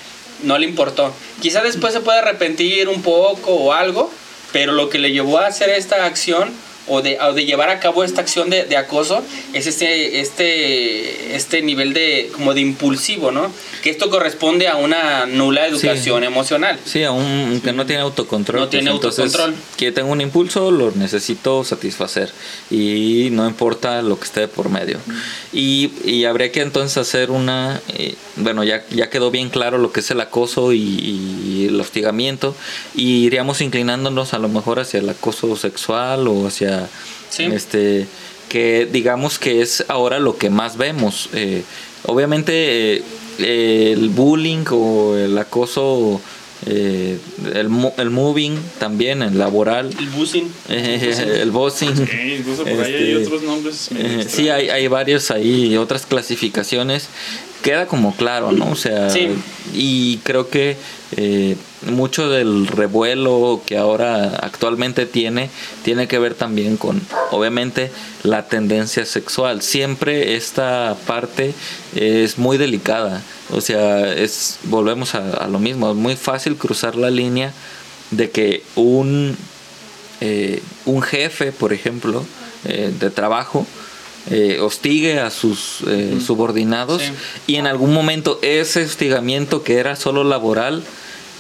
no 0.44 0.58
le 0.58 0.66
importó. 0.66 1.14
Quizá 1.42 1.64
después 1.64 1.94
se 1.94 2.02
puede 2.02 2.20
arrepentir 2.20 2.88
un 2.88 3.02
poco 3.02 3.54
o 3.54 3.74
algo, 3.74 4.12
pero 4.52 4.74
lo 4.74 4.90
que 4.90 5.00
le 5.00 5.12
llevó 5.12 5.40
a 5.40 5.48
hacer 5.48 5.70
esta 5.70 6.06
acción 6.06 6.54
o 6.88 7.02
de, 7.02 7.20
o 7.20 7.34
de 7.34 7.46
llevar 7.46 7.70
a 7.70 7.80
cabo 7.80 8.04
esta 8.04 8.22
acción 8.22 8.50
de, 8.50 8.66
de 8.66 8.78
acoso 8.78 9.24
es 9.54 9.68
este, 9.68 10.20
este, 10.20 11.36
este 11.36 11.62
nivel 11.62 11.94
de, 11.94 12.30
como 12.34 12.54
de 12.54 12.62
impulsivo, 12.62 13.32
¿no? 13.32 13.52
Que 13.82 13.90
esto 13.90 14.10
corresponde 14.10 14.68
a 14.68 14.78
una 14.78 15.26
nula 15.26 15.68
educación 15.68 16.24
emocional. 16.24 16.80
Sí, 16.86 17.04
aún 17.04 17.62
que 17.64 17.74
no 17.74 17.86
tiene 17.86 18.02
autocontrol. 18.02 18.62
No 18.62 18.70
tiene 18.70 18.92
entonces, 18.92 19.26
autocontrol. 19.26 19.56
Que 19.78 19.92
tengo 19.92 20.12
un 20.12 20.22
impulso, 20.22 20.72
lo 20.72 20.92
necesito 20.92 21.64
satisfacer. 21.64 22.32
Y 22.72 23.30
no 23.32 23.48
importa 23.48 24.02
lo 24.02 24.20
que 24.20 24.26
esté 24.26 24.48
por 24.48 24.70
medio. 24.70 24.98
Y, 25.54 25.92
y 26.06 26.26
habría 26.26 26.52
que 26.52 26.62
entonces 26.62 26.98
hacer 26.98 27.32
una. 27.32 27.82
eh, 27.90 28.16
bueno, 28.36 28.64
ya, 28.64 28.86
ya 28.90 29.10
quedó 29.10 29.32
bien 29.32 29.50
claro 29.50 29.78
lo 29.78 29.92
que 29.92 30.00
es 30.02 30.12
el 30.12 30.22
acoso 30.22 30.74
y, 30.74 30.80
y 30.80 31.66
el 31.70 31.80
hostigamiento. 31.80 32.56
Y 32.96 33.26
iríamos 33.26 33.62
inclinándonos 33.62 34.34
a 34.34 34.40
lo 34.40 34.50
mejor 34.50 34.80
hacia 34.80 35.00
el 35.00 35.10
acoso 35.10 35.56
sexual 35.56 36.28
o 36.28 36.48
hacia. 36.48 36.77
Sí. 37.30 37.44
Este 37.44 38.08
que 38.50 38.88
digamos 38.92 39.40
que 39.40 39.62
es 39.62 39.84
ahora 39.90 40.20
lo 40.20 40.38
que 40.38 40.50
más 40.50 40.78
vemos. 40.78 41.30
Eh, 41.34 41.64
obviamente 42.06 43.04
eh, 43.40 43.92
el 43.94 44.10
bullying 44.10 44.64
o 44.72 45.16
el 45.16 45.38
acoso, 45.38 46.22
eh, 46.66 47.18
el, 47.54 47.70
el 47.98 48.10
moving 48.10 48.58
también, 48.80 49.22
el 49.22 49.38
laboral, 49.38 49.94
El 50.00 50.08
buzzing. 50.10 50.52
eh, 50.70 51.40
el 51.42 51.52
bossing. 51.52 51.96
Sí, 51.96 52.36
incluso 52.40 52.64
por 52.64 52.80
ahí 52.84 52.94
hay 52.94 53.12
este, 53.12 53.26
otros 53.28 53.44
nombres. 53.44 53.90
eh, 53.96 54.26
sí, 54.28 54.50
hay, 54.50 54.70
hay 54.70 54.88
varios 54.88 55.30
ahí, 55.30 55.76
otras 55.78 56.06
clasificaciones. 56.06 57.10
Queda 57.64 57.88
como 57.88 58.16
claro, 58.16 58.52
¿no? 58.52 58.72
O 58.72 58.76
sea, 58.76 59.10
Sí. 59.10 59.30
y 59.74 60.18
creo 60.20 60.50
que 60.50 60.78
eh, 61.16 61.56
mucho 61.90 62.30
del 62.30 62.68
revuelo 62.68 63.62
que 63.66 63.78
ahora 63.78 64.36
actualmente 64.42 65.06
tiene, 65.06 65.50
tiene 65.84 66.08
que 66.08 66.20
ver 66.20 66.34
también 66.34 66.78
con, 66.78 67.02
obviamente, 67.32 67.92
la 68.24 68.48
tendencia 68.48 69.06
sexual. 69.06 69.62
Siempre 69.62 70.36
esta 70.36 70.96
parte 71.06 71.54
es 71.96 72.38
muy 72.38 72.58
delicada. 72.58 73.22
O 73.52 73.62
sea, 73.62 74.14
es, 74.14 74.60
volvemos 74.64 75.16
a, 75.16 75.30
a 75.32 75.48
lo 75.48 75.60
mismo, 75.60 75.90
es 75.92 75.96
muy 75.96 76.16
fácil 76.16 76.56
cruzar 76.58 76.96
la 76.96 77.10
línea 77.10 77.54
de 78.12 78.30
que 78.32 78.64
un 78.76 79.38
eh, 80.20 80.62
un 80.86 81.02
jefe, 81.04 81.52
por 81.52 81.74
ejemplo, 81.74 82.26
eh, 82.66 82.92
de 83.00 83.10
trabajo, 83.12 83.68
eh, 84.30 84.60
hostigue 84.60 85.20
a 85.20 85.30
sus 85.30 85.82
eh, 85.88 86.20
subordinados 86.26 87.02
Sí. 87.02 87.12
y 87.48 87.56
en 87.56 87.68
algún 87.68 87.94
momento 87.94 88.40
ese 88.42 88.84
hostigamiento 88.84 89.64
que 89.64 89.78
era 89.78 89.96
solo 89.96 90.24
laboral, 90.24 90.84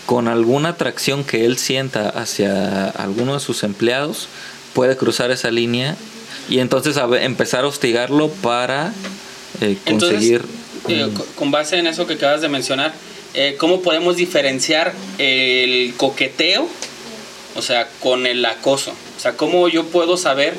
con 0.05 0.27
alguna 0.29 0.69
atracción 0.69 1.23
que 1.25 1.45
él 1.45 1.57
sienta 1.57 2.07
hacia 2.09 2.89
alguno 2.89 3.33
de 3.33 3.39
sus 3.41 3.63
empleados, 3.63 4.27
puede 4.73 4.95
cruzar 4.95 5.31
esa 5.31 5.51
línea 5.51 5.95
y 6.49 6.59
entonces 6.59 6.95
a 6.97 7.05
ver- 7.07 7.23
empezar 7.23 7.65
a 7.65 7.67
hostigarlo 7.67 8.29
para 8.29 8.93
eh, 9.59 9.75
conseguir... 9.85 10.45
eh, 10.87 11.09
co- 11.13 11.25
con 11.35 11.51
base 11.51 11.77
en 11.77 11.87
eso 11.87 12.07
que 12.07 12.13
acabas 12.13 12.39
de 12.41 12.47
mencionar, 12.47 12.93
eh, 13.33 13.55
¿cómo 13.59 13.81
podemos 13.81 14.15
diferenciar 14.15 14.93
el 15.17 15.93
coqueteo, 15.97 16.67
o 17.55 17.61
sea, 17.61 17.89
con 17.99 18.25
el 18.25 18.45
acoso? 18.45 18.91
O 19.17 19.19
sea, 19.19 19.33
¿cómo 19.33 19.67
yo 19.67 19.83
puedo 19.87 20.15
saber, 20.15 20.53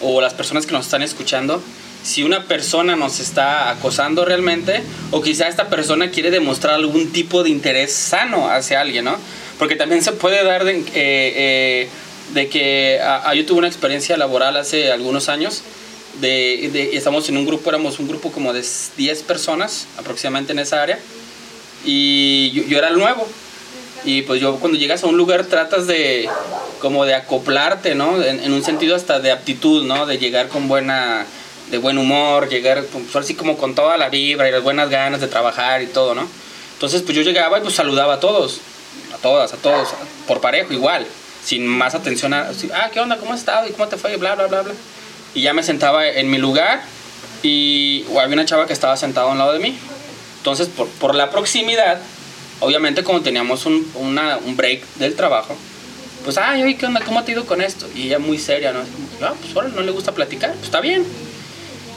o 0.00 0.20
las 0.20 0.34
personas 0.34 0.66
que 0.66 0.72
nos 0.72 0.86
están 0.86 1.02
escuchando, 1.02 1.62
si 2.02 2.22
una 2.22 2.44
persona 2.44 2.96
nos 2.96 3.20
está 3.20 3.70
acosando 3.70 4.24
realmente, 4.24 4.82
o 5.10 5.20
quizá 5.20 5.48
esta 5.48 5.68
persona 5.68 6.10
quiere 6.10 6.30
demostrar 6.30 6.74
algún 6.74 7.12
tipo 7.12 7.42
de 7.42 7.50
interés 7.50 7.92
sano 7.92 8.48
hacia 8.48 8.80
alguien, 8.80 9.04
¿no? 9.04 9.16
Porque 9.58 9.76
también 9.76 10.02
se 10.02 10.12
puede 10.12 10.42
dar 10.42 10.64
de, 10.64 10.78
eh, 10.94 11.88
eh, 12.34 12.48
que 12.48 12.98
ah, 13.02 13.24
ah, 13.26 13.34
yo 13.34 13.44
tuve 13.44 13.58
una 13.58 13.68
experiencia 13.68 14.16
laboral 14.16 14.56
hace 14.56 14.90
algunos 14.90 15.28
años 15.28 15.62
de, 16.20 16.96
estamos 16.96 17.28
en 17.28 17.36
un 17.36 17.46
grupo, 17.46 17.68
éramos 17.68 17.98
un 17.98 18.08
grupo 18.08 18.32
como 18.32 18.52
de 18.52 18.64
10 18.96 19.22
personas 19.24 19.86
aproximadamente 19.98 20.52
en 20.52 20.60
esa 20.60 20.82
área 20.82 20.98
y 21.84 22.50
yo 22.68 22.78
era 22.78 22.88
el 22.88 22.98
nuevo 22.98 23.26
y 24.04 24.22
pues 24.22 24.40
yo 24.40 24.56
cuando 24.56 24.78
llegas 24.78 25.02
a 25.04 25.06
un 25.06 25.16
lugar 25.16 25.44
tratas 25.44 25.86
de 25.86 26.28
como 26.80 27.04
de 27.04 27.14
acoplarte, 27.14 27.94
¿no? 27.94 28.22
En, 28.22 28.40
en 28.40 28.52
un 28.52 28.62
sentido 28.62 28.96
hasta 28.96 29.20
de 29.20 29.30
aptitud, 29.30 29.84
¿no? 29.84 30.06
De 30.06 30.18
llegar 30.18 30.48
con 30.48 30.68
buena, 30.68 31.26
de 31.70 31.78
buen 31.78 31.98
humor, 31.98 32.48
llegar 32.48 32.84
pues, 32.84 33.16
así 33.16 33.34
como 33.34 33.56
con 33.56 33.74
toda 33.74 33.98
la 33.98 34.08
vibra 34.08 34.48
y 34.48 34.52
las 34.52 34.62
buenas 34.62 34.88
ganas 34.90 35.20
de 35.20 35.28
trabajar 35.28 35.82
y 35.82 35.86
todo, 35.86 36.14
¿no? 36.14 36.26
Entonces 36.74 37.02
pues 37.02 37.14
yo 37.14 37.22
llegaba 37.22 37.58
y 37.58 37.62
pues 37.62 37.74
saludaba 37.74 38.14
a 38.14 38.20
todos, 38.20 38.60
a 39.14 39.18
todas, 39.18 39.52
a 39.52 39.56
todos, 39.56 39.90
por 40.26 40.40
parejo 40.40 40.72
igual, 40.72 41.06
sin 41.44 41.66
más 41.66 41.94
atención 41.94 42.32
a, 42.32 42.48
así, 42.48 42.70
ah, 42.74 42.90
¿qué 42.92 43.00
onda? 43.00 43.18
¿Cómo 43.18 43.34
has 43.34 43.40
estado? 43.40 43.68
¿Y 43.68 43.72
cómo 43.72 43.86
te 43.88 43.96
fue? 43.96 44.14
Y 44.14 44.16
bla, 44.16 44.34
bla, 44.34 44.46
bla, 44.46 44.62
bla. 44.62 44.74
Y 45.34 45.42
ya 45.42 45.52
me 45.52 45.62
sentaba 45.62 46.08
en 46.08 46.30
mi 46.30 46.38
lugar 46.38 46.82
y 47.42 48.04
había 48.18 48.34
una 48.34 48.46
chava 48.46 48.66
que 48.66 48.72
estaba 48.72 48.96
sentada 48.96 49.28
a 49.28 49.32
un 49.32 49.38
lado 49.38 49.52
de 49.52 49.58
mí. 49.58 49.78
Entonces, 50.38 50.68
por, 50.68 50.88
por 50.88 51.14
la 51.14 51.30
proximidad, 51.30 52.00
obviamente 52.60 53.02
como 53.02 53.20
teníamos 53.20 53.66
un, 53.66 53.90
un 53.94 54.56
break 54.56 54.84
del 54.96 55.14
trabajo, 55.14 55.56
pues, 56.24 56.36
ay, 56.36 56.62
oye, 56.62 56.76
¿qué 56.76 56.86
onda? 56.86 57.00
¿Cómo 57.00 57.20
ha 57.20 57.30
ido 57.30 57.46
con 57.46 57.62
esto? 57.62 57.86
Y 57.94 58.06
ella 58.06 58.18
muy 58.18 58.38
seria, 58.38 58.72
¿no? 58.72 58.80
Ah, 59.22 59.34
pues, 59.40 59.54
ahora 59.56 59.68
no 59.68 59.80
le 59.80 59.90
gusta 59.90 60.12
platicar, 60.12 60.52
pues 60.52 60.64
está 60.64 60.80
bien. 60.80 61.04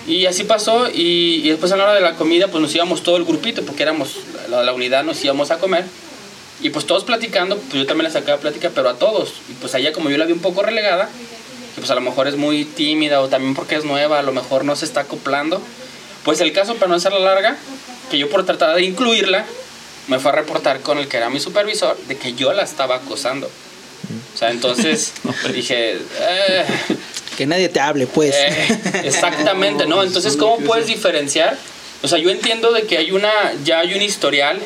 Y 0.08 0.26
así 0.26 0.44
pasó 0.44 0.88
y, 0.94 1.48
después 1.50 1.72
a 1.72 1.78
la 1.78 1.84
hora 1.84 1.94
de 1.94 2.02
la 2.02 2.16
comida, 2.16 2.48
pues 2.48 2.62
nos 2.62 2.74
íbamos 2.74 3.04
todo 3.04 3.18
el 3.18 3.26
grupito, 3.26 3.64
porque 3.64 3.84
éramos, 3.84 4.18
la, 4.50 4.74
unidad 4.74 5.04
nos 5.04 5.24
íbamos 5.24 5.52
a 5.52 5.58
comer. 5.58 5.86
Y 6.62 6.70
pues 6.70 6.86
todos 6.86 7.04
platicando, 7.04 7.58
pues 7.58 7.74
yo 7.74 7.86
también 7.86 8.06
le 8.06 8.12
sacaba 8.12 8.40
plática, 8.40 8.72
pero 8.74 8.90
a 8.90 8.96
todos. 8.96 9.34
Y 9.50 9.54
pues 9.54 9.74
ella 9.76 9.92
como 9.92 10.10
yo 10.10 10.18
la 10.18 10.26
vi 10.26 10.32
un 10.32 10.40
poco 10.40 10.62
relegada, 10.62 11.10
que 11.76 11.82
pues 11.82 11.92
a 11.92 11.96
lo 11.96 12.02
mejor 12.02 12.28
es 12.28 12.38
muy 12.38 12.64
tímida 12.64 13.20
o 13.22 13.28
también 13.28 13.54
porque 13.56 13.76
es 13.76 13.84
nueva, 13.84 14.20
a 14.20 14.24
lo 14.24 14.32
mejor 14.32 14.64
no 14.64 14.76
se 14.76 14.86
está 14.86 15.02
acoplando. 15.02 15.62
Pues 16.24 16.40
el 16.40 16.54
caso, 16.54 16.76
para 16.76 16.88
no 16.88 16.96
hacerla 16.96 17.20
larga, 17.20 17.58
que 18.10 18.18
yo 18.18 18.30
por 18.30 18.46
tratar 18.46 18.76
de 18.76 18.84
incluirla, 18.84 19.46
me 20.08 20.20
fue 20.20 20.32
a 20.32 20.36
reportar 20.36 20.82
con 20.82 20.98
el 20.98 21.08
que 21.08 21.18
era 21.18 21.30
mi 21.30 21.40
supervisor 21.40 21.98
de 22.08 22.18
que 22.18 22.34
yo 22.34 22.54
la 22.54 22.64
estaba 22.64 22.96
acosando. 22.96 23.48
O 23.48 24.38
sea, 24.38 24.52
entonces 24.52 25.14
dije, 25.54 25.98
eh, 25.98 26.66
Que 27.38 27.46
nadie 27.46 27.70
te 27.70 27.80
hable, 27.80 28.08
pues. 28.08 28.36
eh, 28.36 29.02
exactamente, 29.04 29.86
¿no? 29.86 30.04
Entonces, 30.04 30.36
¿cómo 30.38 30.58
puedes 30.58 30.88
diferenciar? 30.88 31.58
O 32.02 32.08
sea, 32.08 32.20
yo 32.20 32.30
entiendo 32.30 32.72
de 32.74 32.84
que 32.84 32.98
hay 32.98 33.12
una, 33.12 33.32
ya 33.64 33.80
hay 33.80 33.94
un 33.94 34.02
historial 34.02 34.60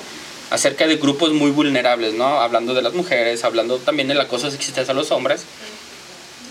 acerca 0.50 0.88
de 0.88 0.96
grupos 0.96 1.34
muy 1.34 1.52
vulnerables, 1.52 2.14
¿no? 2.14 2.42
Hablando 2.42 2.74
de 2.74 2.82
las 2.82 2.94
mujeres, 2.94 3.44
hablando 3.44 3.78
también 3.78 4.08
del 4.08 4.20
acoso 4.20 4.50
sexista 4.50 4.82
a 4.88 4.94
los 4.94 5.12
hombres. 5.12 5.44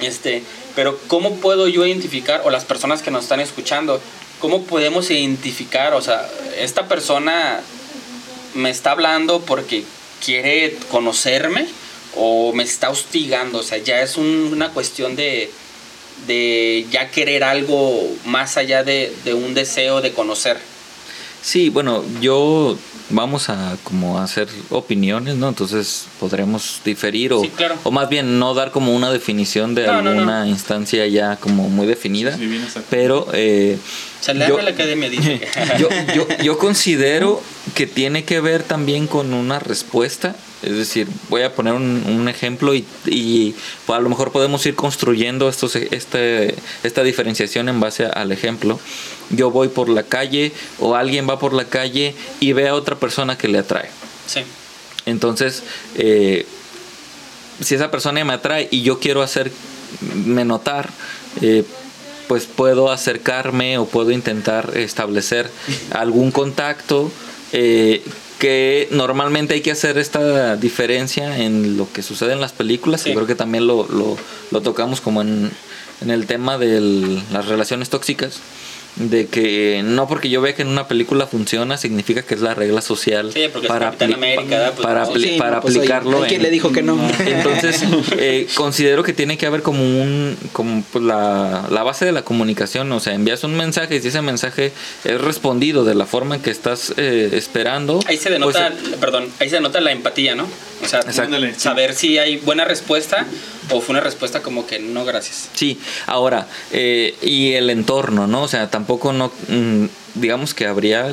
Este, 0.00 0.42
pero 0.74 0.98
¿cómo 1.08 1.36
puedo 1.36 1.68
yo 1.68 1.86
identificar, 1.86 2.42
o 2.44 2.50
las 2.50 2.64
personas 2.64 3.02
que 3.02 3.10
nos 3.10 3.24
están 3.24 3.40
escuchando, 3.40 4.00
cómo 4.38 4.64
podemos 4.64 5.10
identificar, 5.10 5.94
o 5.94 6.02
sea, 6.02 6.28
esta 6.58 6.86
persona 6.86 7.60
me 8.56 8.70
está 8.70 8.90
hablando 8.92 9.40
porque 9.40 9.84
quiere 10.24 10.76
conocerme 10.90 11.66
o 12.16 12.52
me 12.52 12.62
está 12.64 12.90
hostigando. 12.90 13.58
O 13.58 13.62
sea, 13.62 13.78
ya 13.78 14.00
es 14.02 14.16
un- 14.16 14.50
una 14.52 14.70
cuestión 14.70 15.14
de, 15.16 15.50
de 16.26 16.86
ya 16.90 17.10
querer 17.10 17.44
algo 17.44 18.02
más 18.24 18.56
allá 18.56 18.82
de 18.82 19.12
un 19.34 19.54
deseo 19.54 20.00
de 20.00 20.12
conocer. 20.12 20.58
Sí, 21.42 21.68
bueno, 21.68 22.04
yo 22.20 22.76
vamos 23.10 23.48
a 23.48 23.76
como 23.84 24.18
a 24.18 24.24
hacer 24.24 24.48
opiniones, 24.70 25.36
¿no? 25.36 25.48
Entonces 25.48 26.06
podremos 26.18 26.80
diferir 26.84 27.32
o, 27.32 27.40
Sí, 27.42 27.48
claro. 27.54 27.76
o 27.84 27.90
más 27.90 28.08
bien 28.08 28.38
no 28.38 28.54
dar 28.54 28.70
como 28.72 28.94
una 28.94 29.10
definición 29.12 29.74
de 29.74 29.86
No, 29.86 29.92
alguna 29.94 30.44
no. 30.44 30.46
instancia 30.46 31.06
ya 31.06 31.36
como 31.36 31.68
muy 31.68 31.86
definida, 31.86 32.36
Sí, 32.36 32.46
bien 32.46 32.62
exacto. 32.62 32.88
pero 32.90 33.28
eh, 33.32 33.78
Yo- 34.26 34.32
habla 34.32 34.58
a 34.58 34.62
la 34.62 34.70
academia, 34.70 35.08
dice. 35.08 35.40
que- 35.40 35.48
yo, 35.78 35.88
yo, 36.14 36.26
yo 36.42 36.58
considero 36.58 37.40
que 37.74 37.86
tiene 37.86 38.24
que 38.24 38.40
ver 38.40 38.62
también 38.64 39.06
con 39.06 39.32
una 39.34 39.58
respuesta. 39.60 40.34
Es 40.62 40.72
decir, 40.76 41.06
voy 41.28 41.42
a 41.42 41.54
poner 41.54 41.74
un, 41.74 42.02
un 42.08 42.28
ejemplo 42.28 42.74
y, 42.74 42.84
y 43.04 43.54
a 43.88 44.00
lo 44.00 44.08
mejor 44.08 44.32
podemos 44.32 44.64
ir 44.66 44.74
construyendo 44.74 45.48
estos, 45.48 45.76
este, 45.76 46.54
esta 46.82 47.02
diferenciación 47.04 47.68
en 47.68 47.78
base 47.78 48.06
al 48.06 48.32
ejemplo. 48.32 48.80
Yo 49.30 49.50
voy 49.50 49.68
por 49.68 49.88
la 49.88 50.02
calle 50.04 50.52
o 50.78 50.94
alguien 50.94 51.28
va 51.28 51.38
por 51.38 51.52
la 51.52 51.64
calle 51.64 52.14
y 52.40 52.52
ve 52.52 52.68
a 52.68 52.74
otra 52.74 52.96
persona 52.96 53.36
que 53.38 53.48
le 53.48 53.58
atrae. 53.58 53.90
sí. 54.26 54.40
Entonces, 55.06 55.62
eh, 55.94 56.46
si 57.62 57.76
esa 57.76 57.90
persona 57.92 58.24
me 58.24 58.32
atrae 58.32 58.66
y 58.72 58.82
yo 58.82 58.98
quiero 58.98 59.22
hacerme 59.22 60.44
notar, 60.44 60.90
eh, 61.42 61.62
pues 62.26 62.46
puedo 62.46 62.90
acercarme 62.90 63.78
o 63.78 63.86
puedo 63.86 64.10
intentar 64.10 64.72
establecer 64.76 65.48
algún 65.92 66.30
contacto. 66.32 67.10
eh, 67.52 68.02
que 68.40 68.88
normalmente 68.90 69.54
hay 69.54 69.60
que 69.62 69.70
hacer 69.70 69.96
esta 69.96 70.56
diferencia 70.56 71.38
en 71.38 71.78
lo 71.78 71.90
que 71.90 72.02
sucede 72.02 72.32
en 72.34 72.40
las 72.40 72.52
películas, 72.52 73.00
Sí. 73.02 73.10
y 73.10 73.14
creo 73.14 73.26
que 73.26 73.34
también 73.36 73.66
lo, 73.66 73.86
lo, 73.88 74.18
lo 74.50 74.60
tocamos 74.60 75.00
como 75.00 75.22
en, 75.22 75.50
en 76.02 76.10
el 76.10 76.26
tema 76.26 76.58
de 76.58 77.22
las 77.32 77.46
relaciones 77.46 77.88
tóxicas, 77.88 78.40
de 78.96 79.26
que 79.26 79.82
no 79.84 80.08
porque 80.08 80.30
yo 80.30 80.40
vea 80.40 80.54
que 80.54 80.62
en 80.62 80.68
una 80.68 80.88
película 80.88 81.26
funciona 81.26 81.76
significa 81.76 82.22
que 82.22 82.34
es 82.34 82.40
la 82.40 82.54
regla 82.54 82.80
social 82.80 83.30
Sí, 83.32 83.44
para, 83.68 83.92
apli- 83.92 84.14
América. 84.14 84.72
Pues, 84.74 84.84
para, 84.86 85.04
no. 85.04 85.12
apli- 85.12 85.22
Sí, 85.22 85.36
para 85.38 85.56
no, 85.56 85.60
pues, 85.62 85.76
aplicarlo 85.76 86.24
en- 86.24 86.42
le 86.42 86.50
dijo 86.50 86.72
que 86.72 86.82
no. 86.82 86.98
entonces, 87.26 87.82
eh, 88.18 88.46
considero 88.54 89.02
que 89.02 89.12
tiene 89.12 89.36
que 89.36 89.46
haber 89.46 89.62
como 89.62 89.82
un, 89.82 90.36
como 90.52 90.82
pues, 90.92 91.04
la, 91.04 91.66
la 91.70 91.82
base 91.82 92.04
de 92.06 92.12
la 92.12 92.22
comunicación, 92.22 92.90
o 92.92 93.00
sea, 93.00 93.12
envías 93.14 93.44
un 93.44 93.54
mensaje 93.56 93.96
y 93.96 94.00
si 94.00 94.08
ese 94.08 94.22
mensaje 94.22 94.72
es 95.04 95.20
respondido 95.20 95.84
de 95.84 95.94
la 95.94 96.06
forma 96.06 96.36
en 96.36 96.42
que 96.42 96.50
estás 96.50 96.94
eh, 96.96 97.30
esperando, 97.34 98.00
Ahí 98.06 98.16
se 98.16 98.30
denota, 98.30 98.72
pues, 98.80 98.94
perdón, 98.96 99.28
ahí 99.40 99.48
se 99.50 99.56
denota 99.56 99.80
la 99.80 99.92
empatía, 99.92 100.34
¿no? 100.34 100.46
O 100.82 100.88
sea, 100.88 101.02
saber 101.56 101.94
si 101.94 102.18
hay 102.18 102.36
buena 102.36 102.64
respuesta 102.64 103.26
o 103.70 103.80
fue 103.80 103.94
una 103.94 104.02
respuesta 104.02 104.42
como 104.42 104.66
que 104.66 104.78
no, 104.78 105.04
gracias. 105.04 105.48
Sí, 105.54 105.78
ahora, 106.06 106.46
eh, 106.70 107.14
y 107.22 107.52
el 107.52 107.70
entorno, 107.70 108.26
¿no? 108.26 108.42
O 108.42 108.48
sea, 108.48 108.70
tampoco 108.70 109.12
no, 109.12 109.32
mm, 109.48 109.86
digamos 110.14 110.54
que 110.54 110.66
habría 110.66 111.10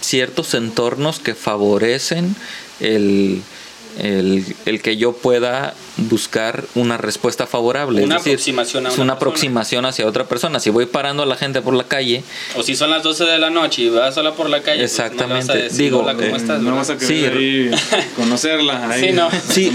ciertos 0.00 0.54
entornos 0.54 1.18
que 1.18 1.34
favorecen 1.34 2.34
el, 2.80 3.42
el, 3.98 4.44
el 4.66 4.82
que 4.82 4.96
yo 4.96 5.12
pueda 5.12 5.74
buscar 5.96 6.64
una 6.74 6.96
respuesta 6.98 7.46
favorable. 7.46 8.02
Una 8.04 8.16
es 8.16 8.24
decir, 8.24 8.34
aproximación 8.34 8.86
a 8.86 8.88
es 8.90 8.98
una 8.98 9.14
aproximación 9.14 9.86
hacia 9.86 10.06
otra 10.06 10.24
persona. 10.24 10.60
Si 10.60 10.70
voy 10.70 10.86
parando 10.86 11.22
a 11.22 11.26
la 11.26 11.36
gente 11.36 11.62
por 11.62 11.74
la 11.74 11.84
calle, 11.84 12.22
O 12.56 12.62
si 12.62 12.76
son 12.76 12.90
las 12.90 13.02
12 13.02 13.24
de 13.24 13.38
la 13.38 13.50
noche 13.50 13.82
y 13.82 13.88
vas 13.88 14.14
sola 14.14 14.32
por 14.34 14.50
la 14.50 14.62
calle, 14.62 14.80
pues, 14.82 14.98
no 14.98 15.04
le 15.04 15.08
vas 15.08 15.10
a 15.10 15.14
Exactamente. 15.14 15.56
decir, 15.62 15.78
Digo, 15.78 16.00
hola, 16.00 16.14
¿cómo 16.14 16.26
eh, 16.26 16.36
estás? 16.36 16.60
no 16.60 16.76
vas 16.76 16.90
a 16.90 16.98
querer 16.98 17.32
ahí 17.36 17.70
conocerla. 18.16 18.88
Ahí. 18.90 19.08
Sí, 19.08 19.12
no. 19.12 19.28
Sí. 19.30 19.72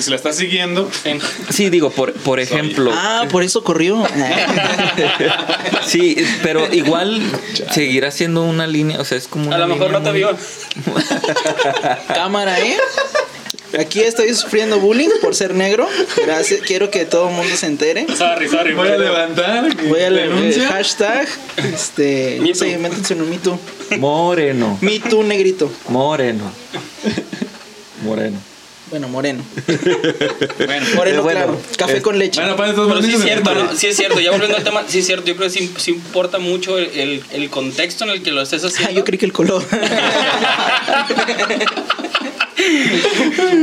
Si 0.00 0.10
la 0.10 0.16
estás 0.16 0.36
siguiendo, 0.36 0.90
Sí. 1.50 1.68
digo, 1.70 1.90
por, 1.90 2.12
por 2.14 2.40
ejemplo, 2.40 2.90
Ah, 2.94 3.26
por 3.30 3.42
eso 3.42 3.62
corrió. 3.62 4.04
sí, 5.86 6.16
pero 6.42 6.72
igual 6.72 7.20
seguirá 7.72 8.10
siendo 8.10 8.42
una 8.42 8.66
línea, 8.66 9.00
o 9.00 9.04
sea, 9.04 9.18
es 9.18 9.28
como 9.28 9.52
A 9.52 9.58
lo 9.58 9.66
mejor 9.68 9.90
no 9.90 10.02
te 10.02 10.12
vio. 10.12 10.30
Cámara, 12.14 12.58
¿eh? 12.60 12.76
Aquí 13.78 14.00
estoy 14.00 14.32
sufriendo 14.34 14.78
bullying 14.80 15.08
por 15.20 15.34
ser 15.34 15.54
negro. 15.54 15.88
Gracias. 16.24 16.60
Quiero 16.62 16.90
que 16.90 17.04
todo 17.04 17.28
el 17.28 17.34
mundo 17.34 17.54
se 17.56 17.66
entere. 17.66 18.06
Sorry, 18.16 18.48
sorry. 18.48 18.74
voy 18.74 18.88
a 18.88 18.96
levantar. 18.98 19.74
Voy 19.88 20.00
a 20.00 20.10
leer 20.10 20.30
denuncia. 20.30 20.68
hashtag. 20.68 21.28
Este. 21.56 22.38
Me 22.40 22.48
No 22.50 22.54
sé, 22.54 22.66
too. 22.66 22.72
invéntense 22.76 23.14
un 23.14 23.30
Me 23.30 23.38
Too. 23.38 23.58
Moreno, 23.98 24.78
Me 24.80 24.98
Too 25.00 25.22
negrito. 25.22 25.70
moreno, 25.88 26.50
moreno. 28.02 28.38
Bueno, 28.90 29.06
moreno. 29.08 29.44
Bueno, 29.66 30.86
Moreno, 30.96 31.22
bueno, 31.22 31.40
claro. 31.40 31.60
Café 31.76 31.98
es- 31.98 32.02
con 32.02 32.18
leche. 32.18 32.40
bueno, 32.40 32.56
pues, 32.56 32.70
estos 32.70 32.88
Pero 32.88 33.02
sí 33.02 33.14
es 33.16 33.22
cierto, 33.22 33.54
¿no? 33.54 33.76
Sí 33.76 33.86
es 33.88 33.96
cierto. 33.98 34.18
Ya 34.18 34.30
volviendo 34.30 34.56
al 34.56 34.64
tema, 34.64 34.82
sí 34.88 35.00
es 35.00 35.06
cierto. 35.06 35.26
Yo 35.26 35.36
creo 35.36 35.50
que 35.50 35.58
sí, 35.58 35.70
sí 35.76 35.90
importa 35.90 36.38
mucho 36.38 36.78
el, 36.78 36.86
el- 36.94 37.22
el 37.32 37.50
contexto 37.50 38.04
en 38.04 38.10
el 38.12 38.22
que 38.22 38.30
lo 38.30 38.40
estés 38.40 38.64
Ah, 38.64 38.68
haciendo. 38.68 38.94
yo 38.94 39.04
creí 39.04 39.18
que 39.18 39.26
el 39.26 39.32
color. 39.34 39.62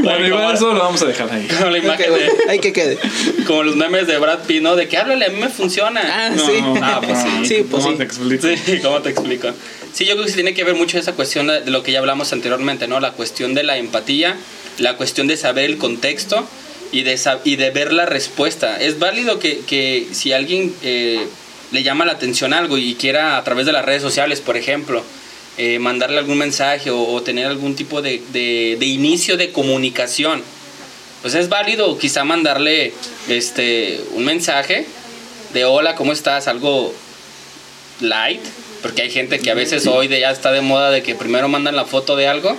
Bueno, 0.04 0.28
igual 0.28 0.56
eso 0.56 0.74
lo 0.74 0.80
vamos 0.80 1.02
a 1.02 1.06
dejar 1.06 1.32
ahí. 1.32 1.48
Como 1.48 1.70
la 1.72 1.78
imagen 1.78 2.14
de, 2.14 2.32
Hay 2.50 2.60
que 2.60 2.72
quede. 2.74 2.98
como 3.46 3.64
los 3.64 3.76
memes 3.76 4.08
de 4.08 4.18
Brad 4.18 4.39
Pitt, 4.46 4.62
¿no? 4.62 4.76
De 4.76 4.88
que 4.88 4.98
háblale, 4.98 5.26
a 5.26 5.30
mí 5.30 5.39
me 5.39 5.50
funciona. 5.50 6.02
Ah, 6.04 6.30
No, 6.30 6.46
sí. 6.46 6.54
Ah, 6.82 7.02
pues 7.04 7.20
sí. 7.20 7.46
Sí, 7.46 7.66
pues 7.70 7.84
¿Cómo 7.84 7.91
sí. 7.93 7.98
te 7.98 8.04
explico? 8.04 8.48
Sí, 8.66 8.80
¿cómo 8.84 9.02
te 9.02 9.10
explico? 9.10 9.50
Sí, 9.93 10.06
yo 10.06 10.14
creo 10.14 10.24
que 10.26 10.30
sí 10.32 10.36
tiene 10.36 10.54
que 10.54 10.64
ver 10.64 10.76
mucho 10.76 10.98
esa 10.98 11.14
cuestión 11.14 11.48
de 11.48 11.62
de 11.62 11.72
lo 11.72 11.84
que 11.84 11.91
ya 11.91 12.00
hablamos 12.00 12.32
anteriormente, 12.34 12.88
¿no? 12.88 13.00
La 13.00 13.12
cuestión 13.12 13.54
de 13.54 13.64
la 13.64 13.78
empatía, 13.78 14.36
la 14.78 14.96
cuestión 14.98 15.28
de 15.28 15.38
saber 15.38 15.66
el 15.66 15.78
contexto 15.78 16.48
y 16.91 17.04
de, 17.04 17.16
sab- 17.16 17.39
y 17.43 17.56
de 17.56 17.72
ver 17.72 17.91
la 17.93 18.06
respuesta. 18.06 18.80
Es 18.80 19.00
válido 19.00 19.39
que, 19.39 19.60
que 19.68 20.08
si 20.12 20.34
alguien 20.34 20.74
eh, 20.84 21.26
le 21.72 21.84
llama 21.84 22.06
la 22.06 22.14
atención 22.14 22.54
algo 22.54 22.78
y 22.78 22.96
quiera 22.96 23.38
a 23.38 23.43
través 23.43 23.66
de 23.66 23.72
las 23.72 23.84
redes 23.86 24.02
sociales, 24.02 24.41
por 24.41 24.56
ejemplo, 24.58 25.04
eh, 25.58 25.80
mandarle 25.80 26.18
algún 26.20 26.38
mensaje 26.38 26.89
o, 26.91 27.01
o 27.01 27.22
tener 27.22 27.45
algún 27.47 27.76
tipo 27.76 28.01
de, 28.01 28.22
de- 28.34 28.78
de 28.80 28.86
inicio 28.86 29.38
de 29.38 29.51
comunicación, 29.51 30.41
pues 31.22 31.34
es 31.36 31.49
válido 31.49 31.97
quizá 31.97 32.24
mandarle 32.24 32.93
este, 33.28 34.01
un 34.14 34.26
mensaje 34.26 34.86
de 35.53 35.66
hola, 35.66 35.95
¿cómo 35.95 36.12
estás? 36.14 36.47
Algo 36.47 36.93
light, 38.01 38.41
porque 38.82 39.03
hay 39.03 39.10
gente 39.10 39.39
que 39.39 39.49
a 39.49 39.53
veces 39.53 39.88
hoy 39.88 40.08
de 40.08 40.20
ya 40.20 40.32
está 40.32 40.51
de 40.51 40.62
moda 40.62 40.91
de 40.91 41.01
que 41.01 41.16
primero 41.16 41.47
mandan 41.47 41.76
la 41.76 41.86
foto 41.86 42.16
de 42.16 42.28
algo 42.28 42.58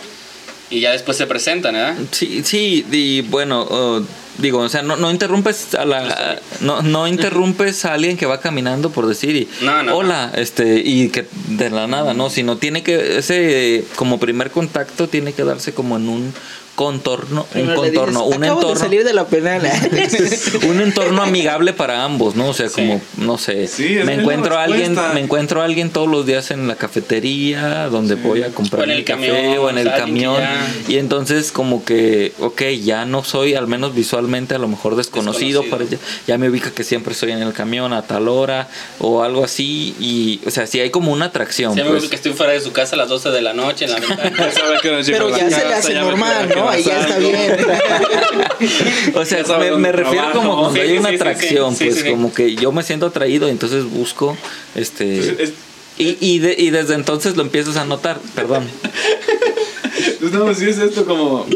y 0.70 0.80
ya 0.80 0.92
después 0.92 1.16
se 1.16 1.26
presentan, 1.26 1.74
¿verdad? 1.74 1.97
Sí, 2.11 2.42
sí, 2.44 2.84
y 2.90 3.20
bueno, 3.20 3.62
uh, 3.64 4.05
digo, 4.39 4.61
o 4.61 4.68
sea, 4.68 4.82
no, 4.82 4.97
no 4.97 5.11
interrumpes 5.11 5.74
a 5.74 5.84
la, 5.84 6.41
no, 6.61 6.82
no 6.82 7.09
interrumpes 7.09 7.84
a 7.84 7.95
alguien 7.95 8.16
que 8.16 8.26
va 8.26 8.41
caminando 8.41 8.91
por 8.91 9.07
decir 9.07 9.37
y 9.37 9.49
No, 9.62 9.82
no, 9.82 9.97
hola, 9.97 10.32
este, 10.34 10.80
y 10.84 11.09
que 11.09 11.26
de 11.49 11.70
la 11.70 11.87
nada, 11.87 12.14
no, 12.14 12.30
sino 12.30 12.57
tiene 12.59 12.82
que 12.82 13.18
ese 13.18 13.84
como 13.97 14.18
primer 14.18 14.51
contacto 14.51 15.09
tiene 15.09 15.32
que 15.32 15.45
darse 15.45 15.72
como 15.72 15.97
en 15.97 16.09
un 16.09 16.34
contorno, 16.76 17.46
un 17.54 17.66
contorno, 17.74 18.24
dices, 18.26 18.36
un 18.36 18.44
"Acabo 18.44 18.60
de 18.60 18.66
entorno, 18.66 18.76
salir 18.76 19.02
de 19.04 19.12
la 19.12 19.26
penal. 19.26 19.62
un 20.68 20.80
entorno 20.80 21.22
amigable 21.22 21.72
para 21.72 22.04
ambos, 22.04 22.36
¿no? 22.36 22.48
O 22.50 22.54
sea, 22.54 22.68
Sí. 22.68 22.74
como, 22.82 23.00
no 23.16 23.38
sé, 23.38 23.66
Sí, 23.66 23.96
me 24.04 24.14
encuentro 24.14 24.56
a 24.56 24.62
alguien, 24.64 24.96
me 25.14 25.20
encuentro 25.20 25.62
a 25.62 25.64
alguien 25.64 25.90
todos 25.90 26.08
los 26.08 26.26
días 26.26 26.50
en 26.52 26.68
la 26.68 26.76
cafetería 26.76 27.88
donde 27.88 28.14
voy 28.14 28.42
a 28.42 28.50
comprar 28.50 28.82
O 28.82 28.84
en 28.84 28.90
el 28.90 28.96
mi 28.98 29.04
café 29.04 29.26
camión, 29.28 29.58
o 29.58 29.70
en 29.70 29.78
el 29.78 29.90
camión 29.92 30.36
ya- 30.38 30.66
y 30.88 30.98
entonces 30.98 31.50
como 31.50 31.84
que, 31.84 32.32
ok, 32.40 32.62
ya 32.84 33.04
no 33.04 33.24
soy, 33.24 33.54
al 33.54 33.66
menos 33.66 33.94
visualmente, 33.94 34.54
a 34.54 34.58
lo 34.58 34.68
mejor 34.68 34.96
desconocido, 34.96 35.62
Desconocido. 35.62 35.70
para 35.70 35.84
ya, 35.84 35.98
ya 36.26 36.38
me 36.38 36.48
ubica 36.50 36.70
que 36.70 36.84
siempre 36.84 37.12
estoy 37.14 37.32
en 37.32 37.42
el 37.42 37.52
camión 37.52 37.92
a 37.92 38.02
tal 38.02 38.28
hora 38.28 38.68
o 38.98 39.22
algo 39.22 39.44
así 39.44 39.94
y, 39.98 40.40
o 40.46 40.50
sea, 40.50 40.66
si 40.66 40.80
hay 40.80 40.90
como 40.90 41.12
una 41.12 41.26
atracción. 41.26 41.72
Si 41.74 41.80
me 41.80 41.84
pues. 41.86 41.94
gusta 42.02 42.10
que 42.10 42.16
estoy 42.16 42.32
fuera 42.34 42.52
de 42.52 42.60
su 42.60 42.72
casa 42.72 42.94
a 42.94 42.98
las 42.98 43.08
12 43.08 43.30
de 43.30 43.40
la 43.40 43.54
noche 43.54 43.86
en 43.86 43.92
la 43.92 43.98
ventana. 44.00 44.32
Ya 44.36 44.62
Pero 44.82 45.30
ya 45.30 45.50
se 45.50 45.66
le 45.68 45.74
hace 45.74 45.92
ya 45.94 46.02
normal, 46.02 46.48
que 46.48 46.60
Ahí 46.68 46.82
ya 46.82 47.00
está 47.00 47.18
bien. 47.18 47.56
O 49.14 49.24
sea, 49.24 49.42
me, 49.58 49.70
me 49.72 49.92
refiero 49.92 50.30
trabajo. 50.30 50.38
como 50.40 50.56
cuando 50.60 50.74
Sí, 50.74 50.80
hay 50.80 50.88
sí, 50.88 50.98
una 50.98 51.08
sí, 51.10 51.14
sí, 51.16 51.20
atracción, 51.22 51.76
sí, 51.76 51.84
pues 51.84 51.96
sí, 51.96 52.02
sí. 52.04 52.10
como 52.10 52.32
que 52.32 52.54
yo 52.56 52.72
me 52.72 52.82
siento 52.82 53.06
atraído, 53.06 53.48
entonces 53.48 53.84
busco, 53.84 54.36
este... 54.74 55.16
Entonces, 55.18 55.48
es- 55.50 55.54
Y, 55.98 56.16
y, 56.20 56.38
de- 56.40 56.54
y 56.58 56.70
desde 56.70 56.94
entonces 56.94 57.36
lo 57.36 57.42
empiezas 57.42 57.76
a 57.76 57.84
notar, 57.84 58.18
perdón. 58.34 58.66
Pues 60.20 60.32
no, 60.32 60.52
sí 60.54 60.68
es 60.68 60.78
esto 60.78 61.04
como. 61.06 61.46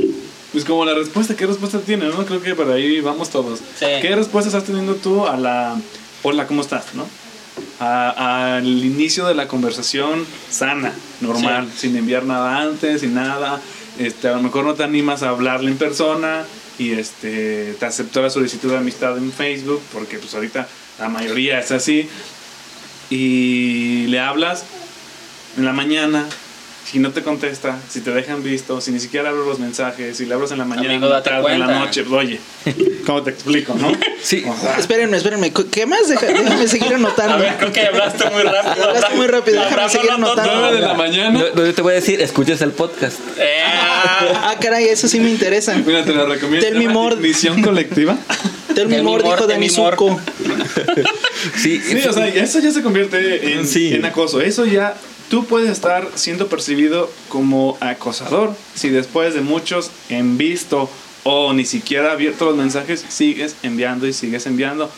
Pues 0.53 0.65
como 0.65 0.85
la 0.85 0.95
respuesta, 0.95 1.35
¿qué 1.37 1.47
respuesta 1.47 1.79
tiene? 1.81 2.07
¿no? 2.09 2.25
Creo 2.25 2.41
que 2.43 2.55
por 2.55 2.71
ahí 2.71 3.01
vamos 3.01 3.29
todos. 3.31 3.59
Sí. 3.79 3.87
¿Qué 4.01 4.15
respuesta 4.17 4.49
estás 4.49 4.65
teniendo 4.65 4.95
tú 4.95 5.27
a 5.27 5.37
la. 5.37 5.77
Hola, 6.23 6.47
¿cómo 6.47 6.63
estás? 6.63 6.87
¿No? 6.95 7.07
Al 7.81 8.67
inicio 8.67 9.27
de 9.27 9.35
la 9.35 9.47
conversación 9.49 10.25
sana, 10.51 10.93
normal, 11.21 11.69
sin 11.77 11.97
enviar 11.97 12.25
nada 12.25 12.61
antes, 12.63 13.01
sin 13.03 13.15
nada. 13.15 13.61
Este, 14.01 14.29
a 14.29 14.33
lo 14.33 14.41
mejor 14.41 14.65
no 14.65 14.73
te 14.73 14.83
animas 14.83 15.23
a 15.23 15.29
hablarle 15.29 15.71
en 15.71 15.77
persona 15.77 16.47
y 16.79 16.93
este, 16.93 17.75
te 17.79 17.85
aceptó 17.85 18.23
la 18.23 18.31
solicitud 18.31 18.71
de 18.71 18.79
amistad 18.79 19.19
en 19.19 19.31
Facebook, 19.31 19.83
porque 19.93 20.17
pues 20.17 20.35
ahorita 20.35 20.67
la 20.99 21.11
mayoría 21.11 21.61
es 21.61 21.71
así. 21.71 22.09
Y 23.11 24.07
le 24.07 24.19
hablas 24.19 24.65
en 25.59 25.67
la 25.67 25.75
mañana, 25.75 26.27
si 26.85 26.99
no 26.99 27.11
te 27.13 27.23
contesta, 27.23 27.79
si 27.89 28.01
te 28.01 28.11
dejan 28.11 28.43
visto, 28.43 28.81
si 28.81 28.91
ni 28.91 29.01
siquiera 29.01 29.29
abres 29.31 29.47
los 29.47 29.59
mensajes, 29.59 30.17
si 30.17 30.27
le 30.27 30.35
abres 30.35 30.51
en 30.53 30.59
la 30.59 30.65
mañana, 30.65 30.89
Amigo, 30.89 31.05
en 31.07 31.11
la 31.11 31.17
date 31.17 31.31
tarde, 31.31 31.53
en 31.55 31.61
la 31.61 31.67
noche, 31.67 32.03
pues, 32.05 32.25
oye, 32.27 32.41
¿cómo 33.07 33.23
te 33.23 33.31
explico, 33.31 33.75
no? 33.75 33.93
Sí. 34.23 34.45
O 34.49 34.57
sea, 34.61 34.77
Espérenme, 34.77 35.17
espérenme. 35.17 35.53
¿Qué 35.53 35.87
más? 35.87 36.09
Deja- 36.09 36.27
déjame 36.27 36.67
seguir 36.69 36.95
anotando. 36.95 37.35
A 37.35 37.39
ver, 37.39 37.57
creo 37.59 37.73
que 37.73 37.81
hablaste 37.87 38.29
muy 38.31 38.43
rápido. 38.43 38.85
Hablaste 38.89 39.15
muy 39.17 39.27
rápido, 39.29 39.63
déjame 39.65 39.89
seguir 39.89 40.11
anotando. 40.11 40.51
todo. 40.51 40.61
9 40.63 40.75
de 40.77 40.81
la 40.87 40.95
mañana. 40.95 41.45
Yo 41.55 41.75
te 41.75 41.83
voy 41.83 41.93
a 41.93 41.97
decir, 41.97 42.21
escuches 42.21 42.61
el 42.63 42.73
podcast. 42.73 43.19
Eh, 43.39 43.59
Ah, 43.63 44.57
caray, 44.61 44.87
eso 44.89 45.07
sí 45.09 45.21
me 45.21 45.31
interesa. 45.31 45.75
Mira, 45.75 46.05
te 46.05 46.13
la 46.15 46.25
recomiendo. 46.25 46.67
Tell 46.67 46.77
me 46.79 46.89
more. 46.89 47.17
Misión 47.17 47.61
colectiva. 47.63 48.17
Tell 48.75 48.89
me 48.89 49.03
more, 49.03 49.23
dijo 49.23 49.47
Dani. 49.47 49.69
Zuko. 49.69 50.19
Sí, 51.57 51.81
Sí, 51.81 51.99
o 52.09 52.13
sea, 52.13 52.27
eso 52.29 52.59
ya 52.61 52.71
se 52.71 52.83
convierte 52.83 53.55
en, 53.55 53.67
Sí. 53.67 53.93
en 53.95 54.05
acoso. 54.05 54.41
Eso 54.41 54.65
ya, 54.65 54.95
tú 55.31 55.47
puedes 55.47 55.71
estar 55.71 56.07
siendo 56.17 56.49
percibido 56.49 57.11
como 57.31 57.79
acosador 57.81 58.55
si 58.75 58.91
después 58.91 59.33
de 59.33 59.41
muchos 59.41 59.91
en 60.11 60.37
visto 60.37 60.91
o 61.23 61.53
ni 61.53 61.65
siquiera 61.65 62.13
abierto 62.13 62.47
los 62.47 62.57
mensajes, 62.57 63.05
sigues 63.09 63.57
enviando 63.63 64.07
y 64.07 64.13
sigues 64.13 64.45
enviando. 64.47 64.91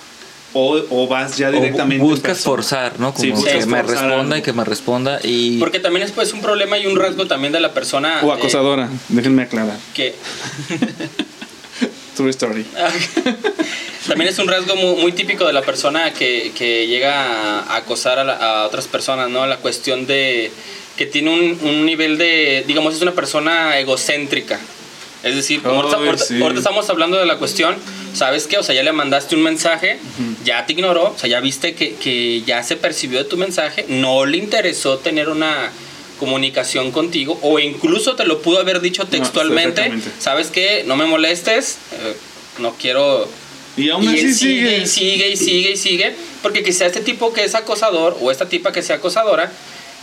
O, 0.55 0.78
o 0.91 1.09
vas 1.09 1.39
ya 1.39 1.49
o 1.49 1.53
directamente. 1.53 1.97
en 2.05 2.11
buscas 2.11 2.41
forzar, 2.41 3.01
¿no? 3.01 3.14
Sí, 3.16 3.30
Como 3.30 3.41
buscas 3.41 3.64
que 3.64 3.66
me 3.66 3.83
responda 3.83 4.20
algo. 4.20 4.37
y 4.37 4.43
que 4.43 4.53
me 4.53 4.64
responda 4.64 5.18
y... 5.22 5.59
Porque 5.59 5.80
también 5.80 6.05
es 6.05 6.12
pues 6.12 6.35
un 6.35 6.43
problema 6.43 6.76
y 6.76 6.87
un 6.87 6.95
rasgo 6.97 7.26
también 7.26 7.55
de 7.55 7.61
la 7.61 7.72
persona. 7.72 8.20
O 8.22 8.28
eh, 8.28 8.37
acosadora, 8.37 8.91
déjenme 9.09 9.43
aclarar. 9.45 9.78
que 9.95 10.14
True 12.16 12.30
story. 12.30 12.66
también 14.06 14.28
es 14.30 14.38
un 14.38 14.48
rasgo 14.48 14.76
muy, 14.76 15.00
muy 15.00 15.12
típico 15.12 15.46
de 15.46 15.52
la 15.52 15.62
persona 15.62 16.12
que, 16.12 16.52
que 16.56 16.86
llega 16.86 17.60
a 17.62 17.76
acosar 17.76 18.18
a, 18.18 18.24
la- 18.24 18.34
a 18.36 18.66
otras 18.66 18.86
personas, 18.88 19.30
¿no? 19.30 19.46
La 19.46 19.56
cuestión 19.58 20.06
de 20.06 20.50
que 20.96 21.06
tiene 21.06 21.30
un, 21.30 21.58
un 21.66 21.86
nivel 21.86 22.18
de, 22.18 22.64
digamos, 22.66 22.94
es 22.94 23.02
una 23.02 23.12
persona 23.12 23.78
egocéntrica. 23.78 24.60
Es 25.22 25.36
decir, 25.36 25.62
como 25.62 25.76
ahorita, 25.80 25.96
Ay, 25.98 26.06
ahorita- 26.08 26.24
sí. 26.24 26.42
ahorita 26.42 26.58
estamos 26.60 26.90
hablando 26.90 27.16
de 27.16 27.26
la 27.26 27.36
cuestión, 27.36 27.76
¿sabes 28.12 28.46
qué? 28.48 28.58
O 28.58 28.62
sea, 28.62 28.74
ya 28.74 28.82
le 28.82 28.92
mandaste 28.92 29.36
un 29.36 29.42
mensaje, 29.42 29.98
ya 30.44 30.66
te 30.66 30.72
ignoró, 30.72 31.14
o 31.14 31.18
sea, 31.18 31.30
ya 31.30 31.40
viste 31.40 31.74
que, 31.74 31.94
que 31.94 32.42
ya 32.42 32.62
se 32.64 32.76
percibió 32.76 33.18
de 33.18 33.24
tu 33.24 33.36
mensaje, 33.36 33.86
no 33.88 34.26
le 34.26 34.36
interesó 34.36 34.98
tener 34.98 35.28
una 35.28 35.70
comunicación 36.22 36.92
contigo 36.92 37.36
o 37.42 37.58
incluso 37.58 38.14
te 38.14 38.24
lo 38.24 38.40
pudo 38.42 38.60
haber 38.60 38.80
dicho 38.80 39.06
textualmente. 39.08 39.90
¿sabes 40.20 40.52
qué? 40.52 40.84
No 40.86 40.94
me 40.94 41.04
molestes, 41.04 41.78
eh, 41.90 42.16
no 42.60 42.76
quiero 42.80 43.28
Y 43.76 43.90
aún 43.90 44.06
así 44.06 44.32
sigue 44.32 44.78
y 44.78 44.86
sigue 44.86 45.30
y 45.30 45.36
sigue 45.36 45.72
y 45.72 45.76
sigue. 45.76 46.14
Porque 46.42 46.62
quizá 46.62 46.86
este 46.86 47.00
tipo 47.00 47.32
que 47.32 47.42
es 47.42 47.56
acosador 47.56 48.16
o 48.20 48.30
esta 48.30 48.48
tipa 48.48 48.70
que 48.70 48.82
sea 48.82 48.96
acosadora 48.96 49.50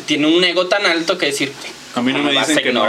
tiene 0.07 0.27
un 0.27 0.43
ego 0.43 0.67
tan 0.67 0.85
alto 0.85 1.17
que 1.17 1.27
decir, 1.27 1.53
A 1.95 2.01
mí 2.01 2.11
no 2.11 2.19
me 2.19 2.33
vas 2.33 2.49
dicen 2.49 2.59
a 2.59 2.63
que 2.63 2.73
no. 2.73 2.85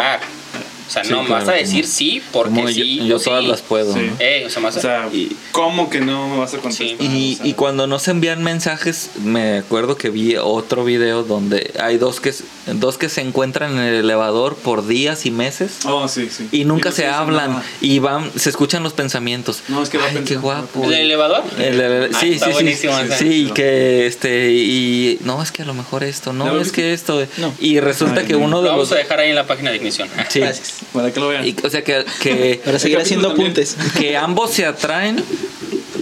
O 0.90 0.92
sea, 0.92 1.04
Sí, 1.04 1.10
no 1.12 1.24
claro, 1.24 1.44
vas 1.44 1.48
a 1.48 1.52
decir 1.52 1.82
como- 1.84 1.94
sí 1.94 2.22
porque 2.32 2.60
yo- 2.62 2.68
sí. 2.82 3.06
yo 3.06 3.18
sí. 3.20 3.26
todas 3.26 3.44
las 3.44 3.62
puedo, 3.62 3.94
Sí. 3.94 4.00
¿no? 4.00 4.16
Eh, 4.18 4.42
o 4.44 4.50
sea, 4.50 4.60
más 4.60 4.76
O 4.76 4.80
sea, 4.80 5.08
Y- 5.12 5.36
¿cómo 5.52 5.88
que 5.88 6.00
no 6.00 6.28
me 6.28 6.38
vas 6.38 6.52
a 6.52 6.58
contestar? 6.58 6.88
Y, 7.00 7.34
O 7.34 7.36
sea, 7.36 7.46
y 7.46 7.52
cuando 7.54 7.86
no 7.86 8.00
se 8.00 8.10
envían 8.10 8.42
mensajes, 8.42 9.10
me 9.22 9.58
acuerdo 9.58 9.96
que 9.96 10.10
vi 10.10 10.34
otro 10.36 10.84
video 10.84 11.22
donde 11.22 11.72
hay 11.80 11.96
dos 11.96 12.18
que, 12.20 12.34
dos 12.66 12.98
que 12.98 13.08
se 13.08 13.20
encuentran 13.20 13.74
en 13.74 13.78
el 13.84 13.94
elevador 13.94 14.56
por 14.56 14.84
días 14.84 15.26
y 15.26 15.30
meses 15.30 15.78
Oh, 15.84 16.08
sí, 16.08 16.28
sí. 16.28 16.48
y 16.50 16.64
nunca 16.64 16.88
no 16.90 16.96
se 16.96 17.06
hablan 17.06 17.50
nada. 17.52 17.64
y 17.80 18.00
van, 18.00 18.28
se 18.36 18.50
escuchan 18.50 18.82
los 18.82 18.92
pensamientos. 18.92 19.62
No, 19.68 19.84
es 19.84 19.90
que 19.90 19.98
va 19.98 20.06
Ay, 20.10 20.24
qué 20.26 20.38
guapo. 20.38 20.82
¿El 20.86 20.94
elevador? 20.94 21.44
El- 21.56 21.80
el- 21.80 22.10
Ah, 22.12 22.18
sí, 22.20 22.32
sí, 22.36 22.40
sí, 22.44 22.50
buenísimo 22.50 22.94
sí, 23.16 23.46
y 23.46 23.50
que 23.52 24.06
este 24.08 24.50
y 24.50 25.18
no 25.22 25.40
es 25.40 25.52
que 25.52 25.62
a 25.62 25.66
lo 25.66 25.74
mejor 25.74 26.02
esto, 26.02 26.32
¿Ya 26.32 26.38
no 26.38 26.52
lo 26.54 26.60
es 26.60 26.72
que 26.72 26.92
esto 26.92 27.24
No. 27.38 27.54
y 27.60 27.78
resulta 27.78 28.22
Ay, 28.22 28.26
que 28.26 28.32
no. 28.32 28.40
uno 28.40 28.56
Lo 28.56 28.62
de 28.62 28.68
vamos 28.70 28.88
los 28.88 28.92
a 28.92 28.96
dejar 29.00 29.20
ahí 29.20 29.30
en 29.30 29.36
la 29.36 29.46
página 29.46 29.70
de 29.70 29.76
ignición. 29.76 30.08
sí, 30.28 30.40
Gracias. 30.40 30.79
Para 30.92 31.12
que 31.12 31.20
lo 31.20 31.28
vean. 31.28 31.46
y- 31.46 31.54
o 31.64 31.70
sea 31.70 31.82
que, 31.84 32.04
que 32.22 32.60
Para 32.64 32.78
seguir 32.78 32.98
haciendo 32.98 33.28
también. 33.28 33.48
apuntes. 33.50 33.76
que 33.98 34.16
ambos 34.16 34.50
se 34.52 34.64
atraen 34.66 35.22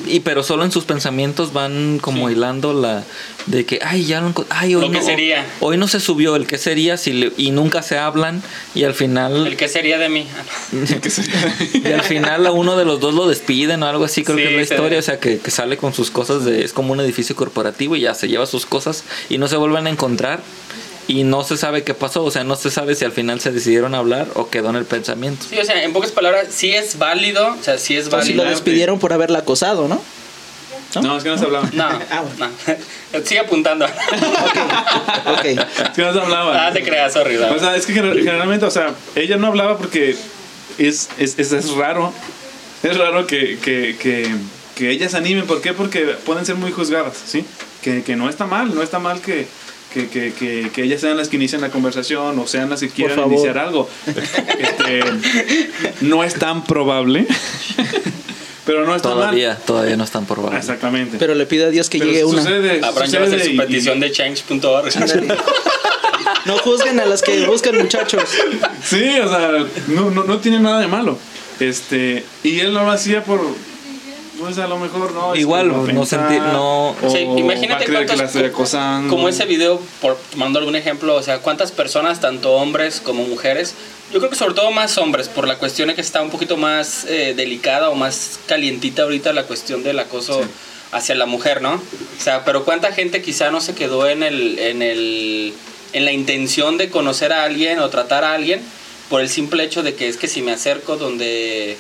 y 0.07 0.21
pero 0.21 0.43
solo 0.43 0.65
en 0.65 0.73
sus 0.73 0.85
pensamientos 0.85 1.53
van 1.53 1.99
como 2.01 2.29
Sí. 2.29 2.33
hilando 2.35 2.73
la 2.73 3.05
de 3.45 3.67
que 3.67 3.79
ay 3.85 4.07
ya 4.07 4.23
ay 4.49 4.75
hoy 4.75 4.81
Lo 4.87 4.91
que 4.91 4.99
no, 5.01 5.05
sería. 5.05 5.45
hoy 5.61 5.77
no 5.77 5.87
se 5.87 6.01
subió 6.01 6.35
el 6.37 6.47
que 6.47 6.57
sería 6.57 6.97
si 6.97 7.13
le- 7.13 7.33
y 7.37 7.51
nunca 7.51 7.83
se 7.83 7.99
hablan 7.99 8.43
y 8.75 8.85
al 8.85 8.95
final 8.95 9.47
¿El 9.47 9.57
que 9.57 9.69
sería 9.69 9.99
de 9.99 10.09
mí? 10.09 10.27
y 11.75 11.93
al 11.93 12.03
final 12.03 12.47
a 12.47 12.53
uno 12.53 12.77
de 12.77 12.85
los 12.87 13.01
dos 13.01 13.15
lo 13.15 13.27
despiden 13.29 13.83
o 13.83 13.87
algo 13.87 14.05
así 14.05 14.25
creo 14.25 14.37
Sí, 14.39 14.43
que 14.45 14.49
es 14.51 14.57
la 14.57 14.63
historia 14.63 14.89
ve. 14.91 14.99
o 14.99 15.03
sea 15.03 15.21
que, 15.21 15.39
que 15.39 15.51
sale 15.51 15.77
con 15.77 15.93
sus 15.93 16.11
cosas 16.11 16.45
de 16.45 16.65
es 16.65 16.73
como 16.73 16.93
un 16.93 17.01
edificio 17.01 17.37
corporativo 17.37 17.97
y 17.97 18.01
ya 18.01 18.15
se 18.15 18.29
lleva 18.29 18.47
sus 18.47 18.65
cosas 18.67 19.05
y 19.29 19.37
no 19.39 19.49
se 19.49 19.57
vuelven 19.57 19.87
a 19.87 19.91
encontrar 19.91 20.41
y 21.09 21.25
no 21.25 21.43
se 21.43 21.57
sabe 21.57 21.83
qué 21.83 21.95
pasó 21.95 22.23
o 22.23 22.31
sea 22.31 22.45
no 22.45 22.55
se 22.55 22.71
sabe 22.71 22.95
si 22.95 23.05
al 23.05 23.13
final 23.13 23.41
se 23.41 23.51
decidieron 23.51 23.95
hablar 23.97 24.29
o 24.35 24.49
quedó 24.51 24.71
en 24.71 24.77
el 24.77 24.85
pensamiento 24.85 25.47
Sí, 25.51 25.59
o 25.59 25.65
sea, 25.65 25.83
en 25.83 25.93
pocas 25.93 26.13
palabras, 26.13 26.47
sí 26.51 26.71
es 26.73 26.99
válido, 26.99 27.57
o 27.59 27.63
sea, 27.63 27.79
sí 27.79 27.97
es 27.97 28.07
O 28.07 28.11
si 28.11 28.17
válido. 28.17 28.45
lo 28.45 28.51
despidieron 28.51 28.99
por 29.01 29.13
haberla 29.13 29.41
acosado, 29.41 29.89
¿no? 29.89 30.01
No, 31.03 31.19
es 31.19 31.23
que 31.23 31.29
no 31.29 31.37
se 31.37 31.45
hablaba. 31.45 31.69
No, 31.75 31.85
Ah, 32.11 32.23
bueno. 32.23 32.51
no. 33.13 33.21
Sigue 33.25 33.41
apuntando. 33.41 33.85
Ok. 33.85 35.45
Es 35.45 35.91
que 35.95 36.03
no 36.03 36.13
se 36.13 36.21
hablaba. 36.21 36.67
Ah, 36.67 36.73
te 36.73 36.83
creas, 36.83 37.13
sorry. 37.13 37.37
O 37.37 37.59
sea, 37.59 37.77
es 37.77 37.87
que 37.87 37.95
gener- 37.95 38.17
generalmente, 38.19 38.65
o 38.65 38.71
sea, 38.71 38.95
ella 39.15 39.37
no 39.37 39.49
hablaba 39.49 39.77
porque 39.77 40.17
es, 40.79 41.09
es, 41.19 41.35
es, 41.39 41.53
es 41.53 41.71
raro. 41.73 42.13
Es 42.83 42.97
raro 42.97 43.27
que, 43.27 43.59
que, 43.59 43.97
que, 44.01 44.35
que 44.77 44.91
ellas 44.91 45.11
se 45.13 45.19
animen. 45.19 45.47
¿Por 45.47 45.61
qué? 45.61 45.73
Porque 45.75 46.01
pueden 46.25 46.47
ser 46.47 46.55
muy 46.55 46.71
juzgadas, 46.73 47.17
¿sí? 47.27 47.45
Que, 47.83 48.03
que 48.03 48.17
no 48.17 48.29
está 48.31 48.47
mal, 48.47 48.75
no 48.75 48.83
está 48.83 48.99
mal 48.99 49.21
que, 49.21 49.47
que, 49.93 50.09
que, 50.09 50.33
que, 50.33 50.71
que 50.73 50.83
ellas 50.83 51.01
sean 51.01 51.17
las 51.17 51.29
que 51.29 51.37
inician 51.37 51.61
la 51.61 51.71
conversación 51.71 52.39
o 52.39 52.47
sean 52.47 52.71
las 52.71 52.81
que 52.81 52.89
quieran 52.89 53.21
iniciar 53.31 53.59
algo. 53.59 53.89
Este, 54.07 55.01
no 56.03 56.25
es 56.25 56.35
tan 56.35 56.65
probable, 56.65 57.27
pero 58.67 58.85
no 58.87 58.95
está 58.95 59.11
todavía 59.11 59.57
todavía 59.57 59.97
no 59.97 60.05
están 60.05 60.27
por 60.27 60.41
mal. 60.41 60.51
ver 60.51 60.59
Exactamente. 60.61 61.17
Pero 61.19 61.35
le 61.35 61.47
pido 61.47 61.67
a 61.67 61.71
Dios 61.71 61.89
que 61.89 61.99
Pero 61.99 62.11
llegue 62.11 62.25
una. 62.25 62.43
sucede, 62.43 62.81
Habrán 62.85 63.11
ya 63.11 63.25
sucede 63.25 63.45
su 63.45 63.51
y- 63.51 63.57
petición 63.57 64.01
de 64.01 64.13
change.org. 64.13 64.89
No 66.45 66.57
juzguen 66.59 66.99
a 67.01 67.05
las 67.05 67.21
que 67.23 67.45
buscan 67.47 67.77
muchachos. 67.77 68.23
Sí, 68.83 69.19
o 69.23 69.29
sea, 69.29 69.51
no, 69.89 70.11
no, 70.11 70.25
no 70.25 70.39
tiene 70.39 70.61
nada 70.61 70.81
de 70.81 70.87
malo. 70.87 71.19
Este, 71.61 72.25
y 72.43 72.61
él 72.61 72.73
no 72.73 72.85
lo 72.85 72.91
hacía 72.91 73.23
por, 73.25 73.41
pues 74.39 74.59
a 74.59 74.67
lo 74.67 74.79
mejor 74.79 75.13
no. 75.13 75.35
Igual, 75.35 75.69
no 75.69 75.85
pensar, 75.85 76.29
sentir- 76.29 76.43
no- 76.43 76.95
Sí, 77.11 77.19
imagínate 77.37 77.85
que 77.87 77.93
cuántos- 77.93 78.37
acosando. 78.37 79.11
Como 79.11 79.29
ese 79.29 79.45
video, 79.47 79.81
por 80.01 80.17
tomando 80.31 80.59
algún 80.59 80.77
ejemplo, 80.77 81.15
o 81.17 81.23
sea, 81.23 81.39
cuántas 81.41 81.73
personas, 81.73 82.21
tanto 82.21 82.53
hombres 82.55 83.01
como 83.01 83.25
mujeres, 83.25 83.75
yo 84.13 84.19
creo 84.21 84.31
que 84.31 84.37
sobre 84.37 84.55
todo 84.55 84.71
más 84.71 84.97
hombres, 84.99 85.29
por 85.29 85.47
la 85.47 85.57
cuestión 85.59 85.89
de 85.89 85.95
que 85.95 86.01
está 86.01 86.23
un 86.23 86.31
poquito 86.31 86.57
más 86.57 87.05
eh, 87.09 87.35
delicada 87.37 87.91
o 87.91 87.95
más 87.95 88.39
calientita 88.47 89.03
ahorita 89.03 89.33
la 89.33 89.43
cuestión 89.45 89.83
del 89.83 89.99
acoso 89.99 90.43
Sí. 90.43 90.49
hacia 90.93 91.15
la 91.15 91.27
mujer, 91.27 91.61
¿no? 91.61 91.75
O 91.75 92.23
sea, 92.23 92.45
pero 92.45 92.65
cuánta 92.65 92.93
gente 92.93 93.21
quizá 93.23 93.51
no 93.51 93.61
se 93.61 93.75
quedó 93.75 94.09
en 94.09 94.23
el, 94.23 94.59
en 94.59 94.81
el, 94.83 95.53
en 95.93 96.05
la 96.05 96.13
intención 96.13 96.79
de 96.79 96.89
conocer 96.91 97.33
a 97.33 97.45
alguien 97.45 97.81
o 97.81 97.91
tratar 97.91 98.25
a 98.25 98.33
alguien 98.35 98.63
por 99.11 99.21
el 99.21 99.29
simple 99.29 99.65
hecho 99.65 99.83
de 99.83 99.95
que 99.95 100.09
es 100.09 100.17
que 100.17 100.29
si 100.29 100.43
me 100.43 100.53
acerco 100.53 100.97
donde 100.97 101.77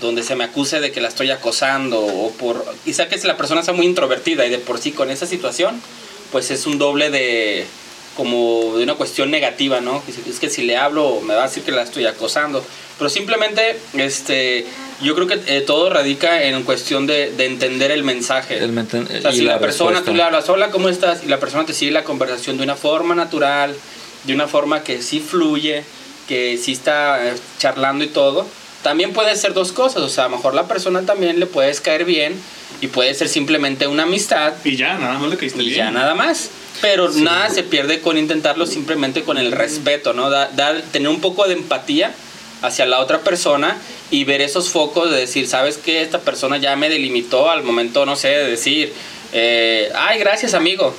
donde 0.00 0.22
se 0.22 0.36
me 0.36 0.44
acuse 0.44 0.80
de 0.80 0.92
que 0.92 1.00
la 1.00 1.08
estoy 1.08 1.30
acosando 1.30 2.04
o 2.04 2.30
por 2.32 2.64
quizá 2.84 3.08
que 3.08 3.18
si 3.18 3.26
la 3.26 3.36
persona 3.36 3.62
sea 3.62 3.74
muy 3.74 3.86
introvertida 3.86 4.46
y 4.46 4.50
de 4.50 4.58
por 4.58 4.78
sí 4.78 4.92
con 4.92 5.10
esa 5.10 5.26
situación 5.26 5.80
pues 6.32 6.50
es 6.50 6.66
un 6.66 6.78
doble 6.78 7.10
de 7.10 7.66
como 8.16 8.76
de 8.78 8.84
una 8.84 8.94
cuestión 8.94 9.30
negativa, 9.30 9.80
¿no? 9.80 10.02
Es 10.28 10.40
que 10.40 10.48
si 10.48 10.62
le 10.62 10.76
hablo 10.76 11.20
me 11.20 11.34
va 11.34 11.44
a 11.44 11.48
decir 11.48 11.62
que 11.62 11.72
la 11.72 11.82
estoy 11.82 12.06
acosando. 12.06 12.64
Pero 12.98 13.10
simplemente, 13.10 13.78
este, 13.94 14.64
yo 15.02 15.14
creo 15.14 15.26
que 15.26 15.38
eh, 15.46 15.60
todo 15.60 15.90
radica 15.90 16.42
en 16.44 16.62
cuestión 16.62 17.06
de, 17.06 17.30
de 17.30 17.44
entender 17.44 17.90
el 17.90 18.04
mensaje. 18.04 18.56
El 18.56 18.76
o 18.78 19.20
sea, 19.20 19.32
si 19.32 19.42
la, 19.42 19.54
la 19.54 19.58
persona, 19.58 20.02
tú 20.02 20.14
le 20.14 20.22
hablas, 20.22 20.48
hola, 20.48 20.70
¿cómo 20.70 20.88
estás? 20.88 21.22
Y 21.24 21.26
la 21.26 21.38
persona 21.38 21.66
te 21.66 21.74
sigue 21.74 21.90
la 21.90 22.04
conversación 22.04 22.56
de 22.56 22.62
una 22.62 22.74
forma 22.74 23.14
natural, 23.14 23.76
de 24.24 24.32
una 24.32 24.48
forma 24.48 24.82
que 24.82 25.02
sí 25.02 25.20
fluye, 25.20 25.84
que 26.26 26.56
sí 26.56 26.72
está 26.72 27.28
eh, 27.28 27.34
charlando 27.58 28.02
y 28.02 28.08
todo. 28.08 28.46
También 28.86 29.12
puede 29.12 29.34
ser 29.34 29.52
dos 29.52 29.72
cosas, 29.72 30.00
o 30.02 30.08
sea, 30.08 30.26
a 30.26 30.28
lo 30.28 30.36
mejor 30.36 30.54
la 30.54 30.68
persona 30.68 31.02
también 31.02 31.40
le 31.40 31.46
puedes 31.46 31.80
caer 31.80 32.04
bien 32.04 32.40
y 32.80 32.86
puede 32.86 33.12
ser 33.14 33.28
simplemente 33.28 33.88
una 33.88 34.04
amistad 34.04 34.52
Y 34.62 34.76
ya, 34.76 34.96
nada 34.96 35.18
más 35.18 35.28
le 35.28 35.36
caíste 35.36 35.60
y 35.60 35.66
bien. 35.66 35.76
ya 35.78 35.90
nada 35.90 36.14
más. 36.14 36.50
Pero 36.80 37.10
nada 37.10 37.50
se 37.50 37.64
pierde 37.64 38.00
con 38.00 38.16
intentarlo 38.16 38.64
simplemente 38.64 39.22
con 39.24 39.38
el 39.38 39.50
respeto, 39.50 40.12
¿no? 40.12 40.30
Da- 40.30 40.50
dar, 40.54 40.82
tener 40.92 41.08
un 41.08 41.20
poco 41.20 41.48
de 41.48 41.54
empatía 41.54 42.14
hacia 42.62 42.86
la 42.86 43.00
otra 43.00 43.22
persona 43.22 43.76
y 44.12 44.22
ver 44.22 44.40
esos 44.40 44.68
focos 44.68 45.10
de 45.10 45.16
decir, 45.16 45.48
¿sabes 45.48 45.78
qué? 45.78 46.02
Esta 46.02 46.20
persona 46.20 46.58
ya 46.58 46.76
me 46.76 46.88
delimitó 46.88 47.50
al 47.50 47.64
momento, 47.64 48.06
no 48.06 48.14
sé, 48.14 48.28
de 48.28 48.48
decir, 48.50 48.92
eh, 49.32 49.90
ay, 49.96 50.20
gracias 50.20 50.54
amigo. 50.54 50.94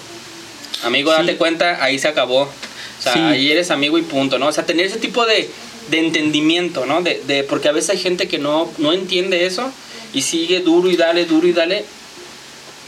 Amigo, 0.83 1.11
Sí. 1.11 1.17
date 1.21 1.38
cuenta, 1.38 1.81
ahí 1.81 1.97
se 1.99 2.09
acabó. 2.09 2.41
O 2.41 3.01
sea, 3.01 3.13
Sí. 3.13 3.19
ahí 3.19 3.49
eres 3.51 3.71
amigo 3.71 3.97
y 3.97 4.01
punto, 4.01 4.39
¿no? 4.39 4.47
O 4.47 4.51
sea, 4.51 4.65
tener 4.65 4.88
ese 4.88 4.97
tipo 4.97 5.25
de, 5.25 5.49
de 5.89 5.99
entendimiento, 5.99 6.85
¿no? 6.85 7.01
De, 7.01 7.21
de- 7.27 7.43
porque 7.43 7.67
a 7.69 7.71
veces 7.71 7.91
hay 7.91 7.97
gente 7.99 8.27
que 8.27 8.38
no, 8.39 8.71
no 8.77 8.93
entiende 8.93 9.45
eso 9.45 9.71
y 10.13 10.21
sigue 10.21 10.59
duro 10.61 10.89
y 10.89 10.97
dale, 10.97 11.25
duro 11.25 11.47
y 11.47 11.53
dale. 11.53 11.85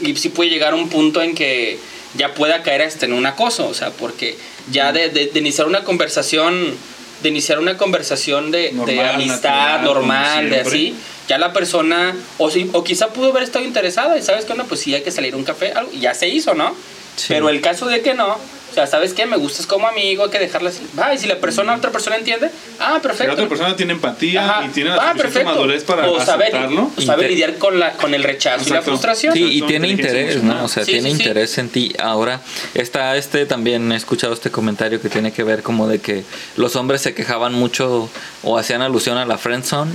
Y 0.00 0.16
sí 0.16 0.28
puede 0.30 0.50
llegar 0.50 0.72
a 0.72 0.76
un 0.76 0.88
punto 0.88 1.20
en 1.22 1.34
que, 1.34 1.78
ya 2.14 2.34
pueda 2.34 2.62
caer 2.64 2.82
hasta 2.82 3.06
en 3.06 3.12
un 3.12 3.24
acoso, 3.24 3.68
o 3.68 3.74
sea, 3.74 3.90
porque 3.90 4.36
ya 4.72 4.92
de, 4.92 5.10
de- 5.10 5.26
de 5.26 5.38
iniciar 5.38 5.66
una 5.68 5.84
conversación, 5.84 6.74
de 7.22 7.28
iniciar 7.28 7.58
una 7.60 7.76
conversación 7.76 8.50
de, 8.50 8.72
amistad 9.14 9.78
natural, 9.78 9.84
normal, 9.84 10.50
de 10.50 10.60
así, 10.60 10.94
ya 11.28 11.38
la 11.38 11.52
persona, 11.52 12.16
o, 12.38 12.50
si, 12.50 12.68
o 12.72 12.82
quizá 12.82 13.12
pudo 13.12 13.30
haber 13.30 13.44
estado 13.44 13.64
interesada 13.64 14.18
y 14.18 14.22
sabes 14.22 14.44
que 14.44 14.54
no, 14.54 14.64
pues 14.66 14.80
sí 14.80 14.92
hay 14.94 15.02
que 15.02 15.12
salir 15.12 15.34
a 15.34 15.36
un 15.36 15.44
café, 15.44 15.70
algo, 15.72 15.92
y 15.92 16.00
ya 16.00 16.12
se 16.14 16.28
hizo, 16.28 16.54
¿no? 16.54 16.74
Sí. 17.16 17.26
Pero 17.28 17.48
el 17.48 17.60
caso 17.60 17.86
de 17.86 18.00
que 18.00 18.14
no, 18.14 18.36
o 18.70 18.74
sea, 18.74 18.86
¿sabes 18.86 19.14
qué? 19.14 19.26
Me 19.26 19.36
gustas 19.36 19.66
como 19.66 19.86
amigo, 19.88 20.24
hay 20.24 20.30
que 20.30 20.38
dejarla 20.38 20.70
así. 20.70 20.80
Va, 20.98 21.12
y 21.14 21.18
si 21.18 21.26
la 21.26 21.38
persona, 21.38 21.74
otra 21.74 21.90
persona 21.90 22.16
entiende, 22.16 22.50
ah, 22.78 22.98
perfecto. 23.02 23.26
la 23.28 23.34
otra 23.34 23.48
persona 23.48 23.76
tiene 23.76 23.92
empatía 23.94 24.44
Ajá. 24.48 24.64
y 24.66 24.68
tiene 24.68 24.90
la 24.90 25.10
Ah, 25.10 25.14
perfecto. 25.16 25.50
madurez 25.50 25.84
para 25.84 26.08
o 26.08 26.20
saber, 26.24 26.48
aceptarlo. 26.54 26.90
o 26.96 27.00
saber 27.00 27.30
lidiar 27.30 27.56
con, 27.58 27.78
la, 27.78 27.92
con 27.94 28.14
el 28.14 28.22
rechazo 28.22 28.68
y 28.68 28.72
la 28.72 28.82
frustración. 28.82 29.34
Sí, 29.34 29.44
y 29.58 29.62
tiene 29.62 29.88
interés. 29.88 30.42
¿no? 30.42 30.64
O 30.64 30.68
sea, 30.68 30.84
Sí, 30.84 30.92
tiene 30.92 31.10
sí, 31.10 31.16
sí. 31.16 31.22
interés 31.22 31.58
en 31.58 31.68
ti. 31.68 31.92
Ahora, 31.98 32.40
está 32.74 33.16
este 33.16 33.46
también, 33.46 33.90
he 33.92 33.96
escuchado 33.96 34.32
este 34.32 34.50
comentario 34.50 35.00
que 35.00 35.08
tiene 35.08 35.32
que 35.32 35.42
ver 35.42 35.62
como 35.62 35.88
de 35.88 35.98
que 35.98 36.24
los 36.56 36.76
hombres 36.76 37.00
se 37.02 37.14
quejaban 37.14 37.52
mucho 37.54 38.08
o 38.42 38.58
hacían 38.58 38.82
alusión 38.82 39.18
a 39.18 39.24
la 39.26 39.36
friendzone 39.38 39.92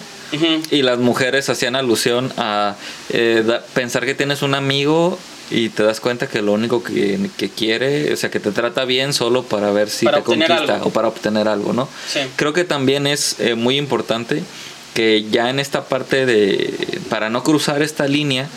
y 0.72 0.82
las 0.82 0.98
mujeres 1.00 1.48
hacían 1.50 1.76
alusión 1.78 2.34
a 2.38 2.76
eh, 3.10 3.44
da- 3.46 3.62
pensar 3.74 4.06
que 4.06 4.14
tienes 4.16 4.42
un 4.42 4.54
amigo 4.54 5.18
y 5.52 5.70
te 5.70 5.84
das 5.84 6.00
cuenta 6.00 6.28
que 6.28 6.42
lo 6.42 6.54
único 6.54 6.84
que, 6.84 7.30
que 7.38 7.50
quiere, 7.50 8.12
o 8.14 8.18
sea, 8.18 8.32
que 8.32 8.40
te 8.40 8.52
trata 8.52 8.86
bien 8.86 9.14
solo 9.14 9.44
para 9.44 9.72
ver 9.72 9.90
si 9.90 10.06
Para 10.06 10.18
te 10.18 10.24
conquista 10.24 10.76
algo. 10.76 10.88
o 10.88 10.90
para 10.92 11.08
obtener 11.08 11.48
algo, 11.48 11.74
¿no? 11.74 11.88
Sí. 12.12 12.22
Creo 12.36 12.54
que 12.54 12.64
también 12.64 13.06
es 13.08 13.36
eh, 13.40 13.56
muy 13.56 13.78
importante 13.78 14.44
que 14.96 15.26
ya 15.30 15.50
en 15.50 15.60
esta 15.60 15.86
parte 15.86 16.26
de, 16.26 17.00
para 17.10 17.30
no 17.30 17.44
cruzar 17.44 17.82
esta 17.82 18.08
línea, 18.08 18.48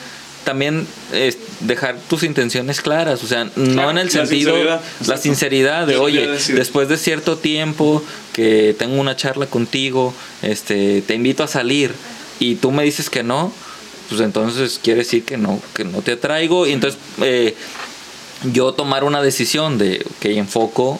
también 0.44 0.86
es 1.12 1.36
dejar 1.60 1.98
tus 2.08 2.22
intenciones 2.22 2.80
claras, 2.80 3.22
o 3.22 3.26
sea, 3.26 3.50
no 3.56 3.90
en 3.90 3.98
el 3.98 4.06
la 4.06 4.12
sentido, 4.12 4.52
sinceridad, 4.54 4.80
la 5.06 5.16
sinceridad 5.18 5.86
de, 5.86 5.96
oye, 5.96 6.26
después 6.26 6.88
de 6.88 6.96
cierto 6.96 7.36
tiempo 7.36 8.02
que 8.32 8.74
tengo 8.78 8.98
una 9.00 9.14
charla 9.16 9.46
contigo, 9.46 10.14
este, 10.42 11.02
te 11.02 11.14
invito 11.14 11.42
a 11.42 11.48
salir 11.48 11.92
y 12.38 12.54
tú 12.54 12.70
me 12.70 12.84
dices 12.84 13.10
que 13.10 13.22
no, 13.22 13.52
pues 14.08 14.20
entonces 14.20 14.80
quiere 14.82 15.00
decir 15.00 15.24
que 15.24 15.36
no, 15.36 15.60
que 15.74 15.84
no 15.84 16.02
te 16.02 16.12
atraigo. 16.12 16.66
Y 16.66 16.72
entonces 16.72 16.98
eh, 17.22 17.54
yo 18.52 18.72
tomar 18.72 19.04
una 19.04 19.22
decisión 19.22 19.78
de 19.78 20.04
que 20.20 20.36
enfoco 20.38 20.98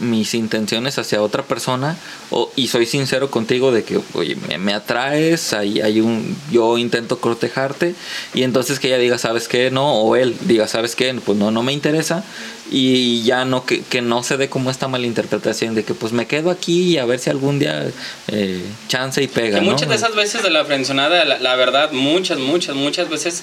mis 0.00 0.34
intenciones 0.34 0.98
hacia 0.98 1.22
otra 1.22 1.42
persona 1.42 1.96
o, 2.30 2.50
y 2.56 2.68
soy 2.68 2.86
sincero 2.86 3.30
contigo 3.30 3.72
de 3.72 3.84
que 3.84 4.00
oye 4.14 4.36
me, 4.36 4.58
me 4.58 4.74
atraes 4.74 5.52
hay, 5.52 5.80
hay 5.80 6.00
un 6.00 6.36
yo 6.50 6.78
intento 6.78 7.18
cortejarte 7.18 7.94
y 8.34 8.42
entonces 8.42 8.78
que 8.78 8.88
ella 8.88 8.98
diga 8.98 9.18
sabes 9.18 9.48
qué 9.48 9.70
no 9.70 9.94
o 9.94 10.16
él 10.16 10.36
diga 10.42 10.68
sabes 10.68 10.96
qué 10.96 11.14
pues 11.24 11.38
no 11.38 11.50
no 11.50 11.62
me 11.62 11.72
interesa 11.72 12.24
y 12.70 13.22
ya 13.22 13.44
no 13.44 13.66
que, 13.66 13.82
que 13.82 14.00
no 14.00 14.22
se 14.22 14.38
dé 14.38 14.48
como 14.48 14.70
esta 14.70 14.88
malinterpretación 14.88 15.74
de 15.74 15.84
que 15.84 15.92
pues 15.92 16.12
me 16.12 16.26
quedo 16.26 16.50
aquí 16.50 16.94
y 16.94 16.98
a 16.98 17.04
ver 17.04 17.18
si 17.18 17.28
algún 17.28 17.58
día 17.58 17.90
eh, 18.28 18.62
chance 18.88 19.22
y 19.22 19.28
pega 19.28 19.58
Que 19.58 19.64
¿no? 19.64 19.72
muchas 19.72 19.88
de 19.88 19.94
esas 19.94 20.14
veces 20.14 20.42
de 20.42 20.50
la 20.50 20.64
frenzonada, 20.64 21.24
la, 21.24 21.38
la 21.38 21.54
verdad, 21.56 21.92
muchas, 21.92 22.38
muchas, 22.38 22.74
muchas 22.74 23.10
veces, 23.10 23.42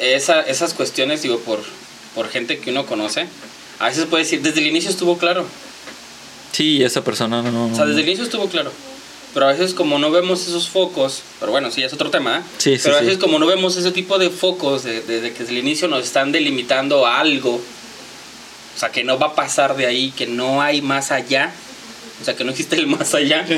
esa, 0.00 0.40
esas 0.40 0.72
cuestiones, 0.72 1.22
digo, 1.22 1.38
por, 1.40 1.60
por 2.14 2.28
gente 2.28 2.58
que 2.58 2.70
uno 2.70 2.86
conoce, 2.86 3.26
a 3.78 3.86
veces 3.88 4.06
puede 4.06 4.24
decir, 4.24 4.40
desde 4.42 4.60
el 4.60 4.66
inicio 4.66 4.90
estuvo 4.90 5.18
claro. 5.18 5.46
sí 6.52 6.82
esa 6.82 7.02
persona 7.04 7.42
no, 7.42 7.66
O 7.66 7.74
sea, 7.74 7.84
desde 7.86 8.00
el 8.00 8.06
inicio 8.08 8.24
estuvo 8.24 8.48
claro. 8.48 8.72
Pero 9.32 9.46
a 9.46 9.52
veces 9.52 9.74
como 9.74 9.98
no 9.98 10.12
vemos 10.12 10.46
esos 10.46 10.68
focos, 10.68 11.22
pero 11.40 11.50
bueno, 11.50 11.70
sí, 11.72 11.82
es 11.82 11.92
otro 11.92 12.08
tema. 12.08 12.38
¿eh? 12.38 12.42
Sí, 12.58 12.76
sí, 12.76 12.82
pero 12.84 12.96
a 12.96 13.00
sí. 13.00 13.06
veces 13.06 13.20
como 13.20 13.40
no 13.40 13.46
vemos 13.46 13.76
ese 13.76 13.90
tipo 13.90 14.16
de 14.18 14.30
focos, 14.30 14.84
de- 14.84 15.00
desde 15.02 15.32
que 15.32 15.40
desde 15.40 15.52
el 15.52 15.58
inicio 15.58 15.88
nos 15.88 16.04
están 16.04 16.30
delimitando 16.30 17.04
a 17.04 17.18
algo, 17.18 17.54
o 17.56 18.78
sea, 18.78 18.90
que 18.92 19.02
no 19.02 19.18
va 19.18 19.28
a 19.28 19.34
pasar 19.34 19.76
de 19.76 19.86
ahí, 19.86 20.12
que 20.16 20.28
no 20.28 20.62
hay 20.62 20.82
más 20.82 21.10
allá, 21.10 21.52
o 22.20 22.24
sea, 22.24 22.36
que 22.36 22.44
no 22.44 22.50
existe 22.50 22.76
el 22.76 22.86
más 22.86 23.14
allá. 23.14 23.44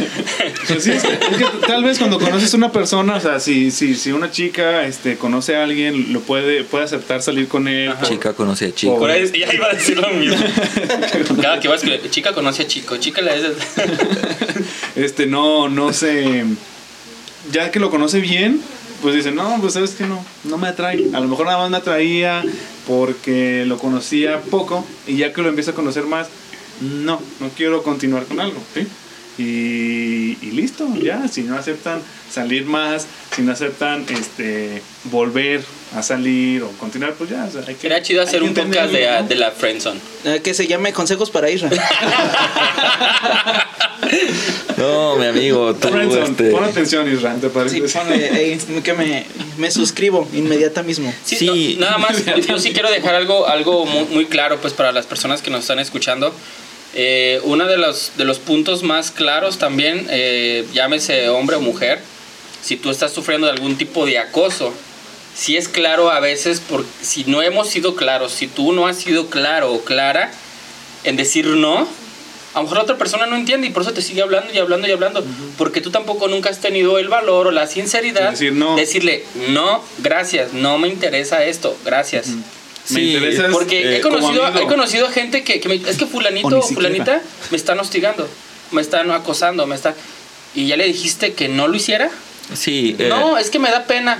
Pues 0.66 0.84
sí, 0.84 0.90
es 0.90 1.02
que, 1.02 1.12
es 1.12 1.36
que 1.36 1.66
tal 1.66 1.84
vez 1.84 1.98
cuando 1.98 2.18
conoces 2.18 2.52
a 2.52 2.56
una 2.56 2.72
persona, 2.72 3.16
o 3.16 3.20
sea, 3.20 3.38
si, 3.38 3.70
si, 3.70 3.94
si 3.94 4.12
una 4.12 4.30
chica 4.30 4.84
este, 4.86 5.16
conoce 5.16 5.56
a 5.56 5.62
alguien, 5.62 6.12
lo 6.12 6.20
puede, 6.20 6.64
puede 6.64 6.84
aceptar 6.84 7.22
salir 7.22 7.46
con 7.48 7.68
él. 7.68 7.92
Por- 7.92 8.08
chica 8.08 8.32
conoce 8.32 8.66
a 8.66 8.74
chico 8.74 8.98
Por 8.98 9.10
ahí, 9.10 9.30
ya 9.30 9.52
iba 9.52 9.66
a 9.66 9.74
decir 9.74 9.98
lo 9.98 10.08
mismo. 10.10 10.36
Cada 11.42 11.60
que 11.60 11.68
vas, 11.68 11.82
chica 12.10 12.32
conoce 12.32 12.62
a 12.62 12.66
chico, 12.66 12.96
chica 12.96 13.20
le 13.20 13.36
es 13.36 13.44
este, 14.96 15.26
no, 15.26 15.68
no 15.68 15.92
sé. 15.92 16.44
Ya 17.52 17.70
que 17.70 17.78
lo 17.78 17.90
conoce 17.90 18.20
bien, 18.20 18.60
pues 19.02 19.14
dice, 19.14 19.30
no, 19.30 19.58
pues 19.60 19.74
sabes 19.74 19.90
que 19.92 20.04
no, 20.04 20.24
no 20.44 20.58
me 20.58 20.68
atrae. 20.68 21.04
A 21.12 21.20
lo 21.20 21.28
mejor 21.28 21.46
nada 21.46 21.58
más 21.58 21.70
me 21.70 21.76
atraía 21.76 22.42
porque 22.86 23.64
lo 23.66 23.78
conocía 23.78 24.40
poco 24.40 24.84
y 25.06 25.16
ya 25.16 25.32
que 25.32 25.42
lo 25.42 25.48
empieza 25.48 25.72
a 25.72 25.74
conocer 25.74 26.04
más, 26.04 26.28
no, 26.80 27.20
no 27.40 27.48
quiero 27.56 27.82
continuar 27.82 28.24
con 28.24 28.40
algo, 28.40 28.60
¿sí? 28.74 28.86
Y, 29.38 30.38
y 30.40 30.50
listo, 30.52 30.88
ya, 31.02 31.28
si 31.28 31.42
no 31.42 31.58
aceptan 31.58 32.00
salir 32.32 32.64
más, 32.64 33.06
si 33.34 33.42
no 33.42 33.52
aceptan 33.52 34.06
este 34.08 34.80
volver 35.04 35.62
a 35.94 36.02
salir 36.02 36.62
o 36.62 36.70
continuar, 36.72 37.12
pues 37.14 37.30
ya, 37.30 37.44
o 37.44 37.50
sea, 37.50 37.60
hay 37.66 37.74
que... 37.74 37.82
Sería 37.82 38.02
chido 38.02 38.22
hacer 38.22 38.40
hay 38.40 38.48
un 38.48 38.54
podcast 38.54 38.92
de, 38.92 39.24
de 39.28 39.34
la 39.34 39.50
friendzone. 39.50 40.00
Eh, 40.24 40.40
que 40.42 40.54
se 40.54 40.66
llame 40.66 40.92
Consejos 40.94 41.30
para 41.30 41.50
Isra. 41.50 41.68
no 44.78 45.16
mi 45.16 45.26
amigo 45.26 45.74
tú 45.74 45.88
Friendzone, 45.88 46.30
este, 46.30 46.50
Pon 46.50 46.64
atención, 46.64 47.12
Isran, 47.12 47.40
¿te 47.40 47.48
parece? 47.50 47.86
Sí, 47.86 47.98
ponle 47.98 48.58
que 48.82 48.92
me, 48.94 49.26
me 49.58 49.70
suscribo 49.70 50.28
inmediata 50.32 50.82
mismo. 50.82 51.12
Sí, 51.24 51.36
Sí. 51.36 51.76
no, 51.78 51.86
nada 51.86 51.98
más, 51.98 52.24
yo, 52.24 52.36
yo 52.36 52.58
sí 52.58 52.72
quiero 52.72 52.90
dejar 52.90 53.14
algo, 53.14 53.46
algo 53.46 53.86
muy, 53.86 54.04
muy 54.06 54.26
claro 54.26 54.58
pues 54.60 54.72
para 54.72 54.92
las 54.92 55.06
personas 55.06 55.42
que 55.42 55.50
nos 55.50 55.60
están 55.60 55.78
escuchando. 55.78 56.32
Eh, 56.94 57.40
uno 57.44 57.66
de 57.66 57.76
los, 57.76 58.12
de 58.16 58.24
los 58.24 58.38
puntos 58.38 58.82
más 58.82 59.10
claros 59.10 59.58
también, 59.58 60.06
eh, 60.10 60.66
llámese 60.72 61.28
hombre 61.28 61.56
o 61.56 61.60
mujer, 61.60 62.00
si 62.62 62.76
tú 62.76 62.90
estás 62.90 63.12
sufriendo 63.12 63.46
de 63.46 63.52
algún 63.52 63.76
tipo 63.76 64.06
de 64.06 64.18
acoso, 64.18 64.72
si 65.34 65.56
es 65.56 65.68
claro 65.68 66.10
a 66.10 66.20
veces, 66.20 66.60
por, 66.60 66.84
si 67.02 67.24
no 67.24 67.42
hemos 67.42 67.68
sido 67.68 67.94
claros, 67.94 68.32
si 68.32 68.46
tú 68.46 68.72
no 68.72 68.86
has 68.86 68.96
sido 68.96 69.26
claro 69.26 69.72
o 69.72 69.82
clara 69.82 70.30
en 71.04 71.16
decir 71.16 71.46
no, 71.46 71.86
a 72.54 72.60
lo 72.60 72.62
mejor 72.62 72.78
la 72.78 72.84
otra 72.84 72.96
persona 72.96 73.26
no 73.26 73.36
entiende 73.36 73.66
y 73.66 73.70
por 73.70 73.82
eso 73.82 73.92
te 73.92 74.00
sigue 74.00 74.22
hablando 74.22 74.50
y 74.52 74.56
hablando 74.56 74.88
y 74.88 74.90
hablando, 74.90 75.22
porque 75.58 75.82
tú 75.82 75.90
tampoco 75.90 76.26
nunca 76.26 76.48
has 76.48 76.60
tenido 76.60 76.98
el 76.98 77.08
valor 77.08 77.48
o 77.48 77.50
la 77.50 77.66
sinceridad 77.66 78.30
Decir 78.30 78.54
no. 78.54 78.76
decirle, 78.76 79.24
no, 79.50 79.84
gracias, 79.98 80.54
no 80.54 80.78
me 80.78 80.88
interesa 80.88 81.44
esto, 81.44 81.76
gracias. 81.84 82.28
Me 82.28 82.42
Sí, 82.86 83.14
interesa 83.16 83.48
Porque 83.50 83.80
eh, 83.82 83.96
he, 83.96 84.00
conocido, 84.00 84.28
como 84.34 84.44
amigo. 84.46 84.64
he 84.64 84.68
conocido 84.68 85.06
a 85.06 85.10
gente 85.10 85.42
que, 85.44 85.60
que 85.60 85.68
me- 85.68 85.74
es 85.76 85.96
que 85.98 86.06
fulanito 86.06 86.48
ni 86.48 86.54
o 86.56 86.62
fulanita 86.62 87.20
me 87.50 87.56
están 87.56 87.78
hostigando, 87.80 88.28
me 88.70 88.80
están 88.80 89.10
acosando, 89.10 89.66
me 89.66 89.74
están... 89.74 89.94
¿Y 90.54 90.66
ya 90.68 90.76
le 90.76 90.84
dijiste 90.86 91.34
que 91.34 91.48
no 91.48 91.68
lo 91.68 91.74
hiciera? 91.76 92.10
sí 92.54 92.94
eh, 92.98 93.08
no, 93.08 93.36
es 93.38 93.50
que 93.50 93.58
me 93.58 93.70
da 93.70 93.84
pena. 93.84 94.18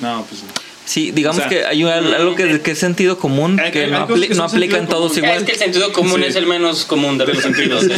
No, 0.00 0.26
pues 0.28 0.42
Sí, 0.84 1.12
digamos 1.12 1.38
O 1.38 1.40
sea, 1.40 1.48
que 1.48 1.64
hay 1.64 1.84
un- 1.84 1.90
algo 1.90 2.34
que, 2.34 2.60
que 2.60 2.72
es 2.72 2.78
sentido 2.78 3.16
común 3.16 3.58
Hay- 3.60 3.70
que 3.70 3.84
hay 3.84 3.90
no, 3.92 4.06
apli- 4.08 4.22
que 4.28 4.34
no 4.34 4.48
son 4.48 4.56
aplica 4.56 4.78
en 4.78 4.88
todos 4.88 5.12
común. 5.12 5.24
igual. 5.24 5.38
Es 5.38 5.44
que 5.44 5.52
el 5.52 5.58
sentido 5.58 5.92
común 5.92 6.20
Sí. 6.22 6.26
es 6.28 6.36
el 6.36 6.46
menos 6.46 6.84
común 6.84 7.16
de, 7.18 7.26
los 7.26 7.38
sentidos. 7.42 7.84
Sí, 7.84 7.88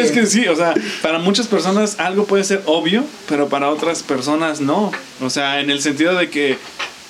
es 0.00 0.12
que 0.12 0.26
sí, 0.26 0.46
o 0.48 0.56
sea, 0.56 0.74
para 1.02 1.18
muchas 1.18 1.46
personas 1.46 1.96
algo 1.98 2.24
puede 2.26 2.44
ser 2.44 2.62
obvio, 2.66 3.04
pero 3.28 3.48
para 3.48 3.70
otras 3.70 4.02
personas 4.02 4.60
no. 4.60 4.92
O 5.20 5.30
sea, 5.30 5.60
en 5.60 5.70
el 5.70 5.80
sentido 5.80 6.14
de 6.14 6.30
que... 6.30 6.58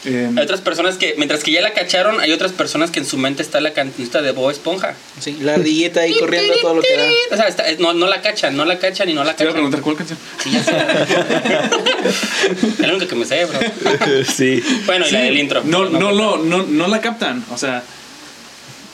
eh, 0.07 0.31
Hay 0.37 0.43
otras 0.43 0.61
personas 0.61 0.97
que, 0.97 1.15
mientras 1.17 1.43
que 1.43 1.51
ya 1.51 1.61
la 1.63 1.73
cacharon, 1.73 2.21
hay 2.21 2.33
otras 2.33 2.53
personas 2.53 2.91
que 2.91 3.01
en 3.01 3.07
su 3.07 3.17
mente 3.19 3.43
está 3.43 3.61
la 3.61 3.73
cantinista 3.73 4.23
de 4.23 4.33
Bob 4.33 4.51
Esponja. 4.51 4.95
Sí, 5.21 5.39
la 5.41 5.55
ardillita 5.55 6.01
ahí 6.01 6.15
corriendo 6.19 6.55
todo 6.61 6.75
lo 6.77 6.83
que 6.83 6.97
da. 6.97 7.05
O 7.33 7.37
sea, 7.37 7.49
está- 7.49 7.65
no, 7.79 7.93
no 7.95 8.07
la 8.07 8.21
cachan, 8.23 8.57
no 8.57 8.65
la 8.65 8.79
cachan 8.79 9.09
y 9.09 9.15
no 9.15 9.25
la 9.25 9.35
te 9.37 9.45
iba 9.45 9.53
a 9.53 9.55
cachan. 9.55 9.71
preguntar 9.71 9.81
cuál 9.81 9.97
canción. 9.97 10.19
Sí, 10.43 10.51
ya 10.51 10.63
sé. 10.63 10.73
es 12.83 12.89
lo 12.89 12.97
único 12.97 13.09
que 13.09 13.17
me 13.17 13.25
sé, 13.27 13.45
bro. 13.47 13.59
sí. 14.25 14.63
Bueno, 14.87 15.07
y 15.07 15.11
la 15.11 15.19
Sí, 15.21 15.25
del 15.25 15.39
intro. 15.39 15.63
No, 15.65 15.89
no, 15.89 16.13
no, 16.13 16.37
no, 16.37 16.63
no 16.65 16.89
la 16.89 17.01
captan. 17.01 17.45
O 17.53 17.59
sea, 17.59 17.83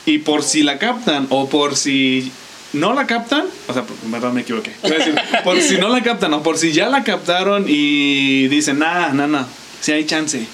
y 0.05 0.19
por 0.19 0.43
si 0.43 0.63
la 0.63 0.77
captan 0.79 1.27
o 1.29 1.49
por 1.49 1.75
si 1.75 2.31
no 2.73 2.93
la 2.93 3.05
captan, 3.05 3.45
o 3.67 3.73
sea, 3.73 3.83
perdón, 4.11 4.33
me 4.35 4.41
equivoqué. 4.41 4.71
Decir, 4.81 5.15
por 5.43 5.59
si 5.61 5.77
no 5.77 5.89
la 5.89 6.01
captan 6.01 6.33
o 6.33 6.43
por 6.43 6.57
si 6.57 6.71
ya 6.71 6.89
la 6.89 7.03
captaron 7.03 7.65
y 7.67 8.47
dicen, 8.47 8.79
nah, 8.79 9.09
nah, 9.09 9.27
nah, 9.27 9.45
si 9.81 9.91
hay 9.91 10.05
chance. 10.05 10.45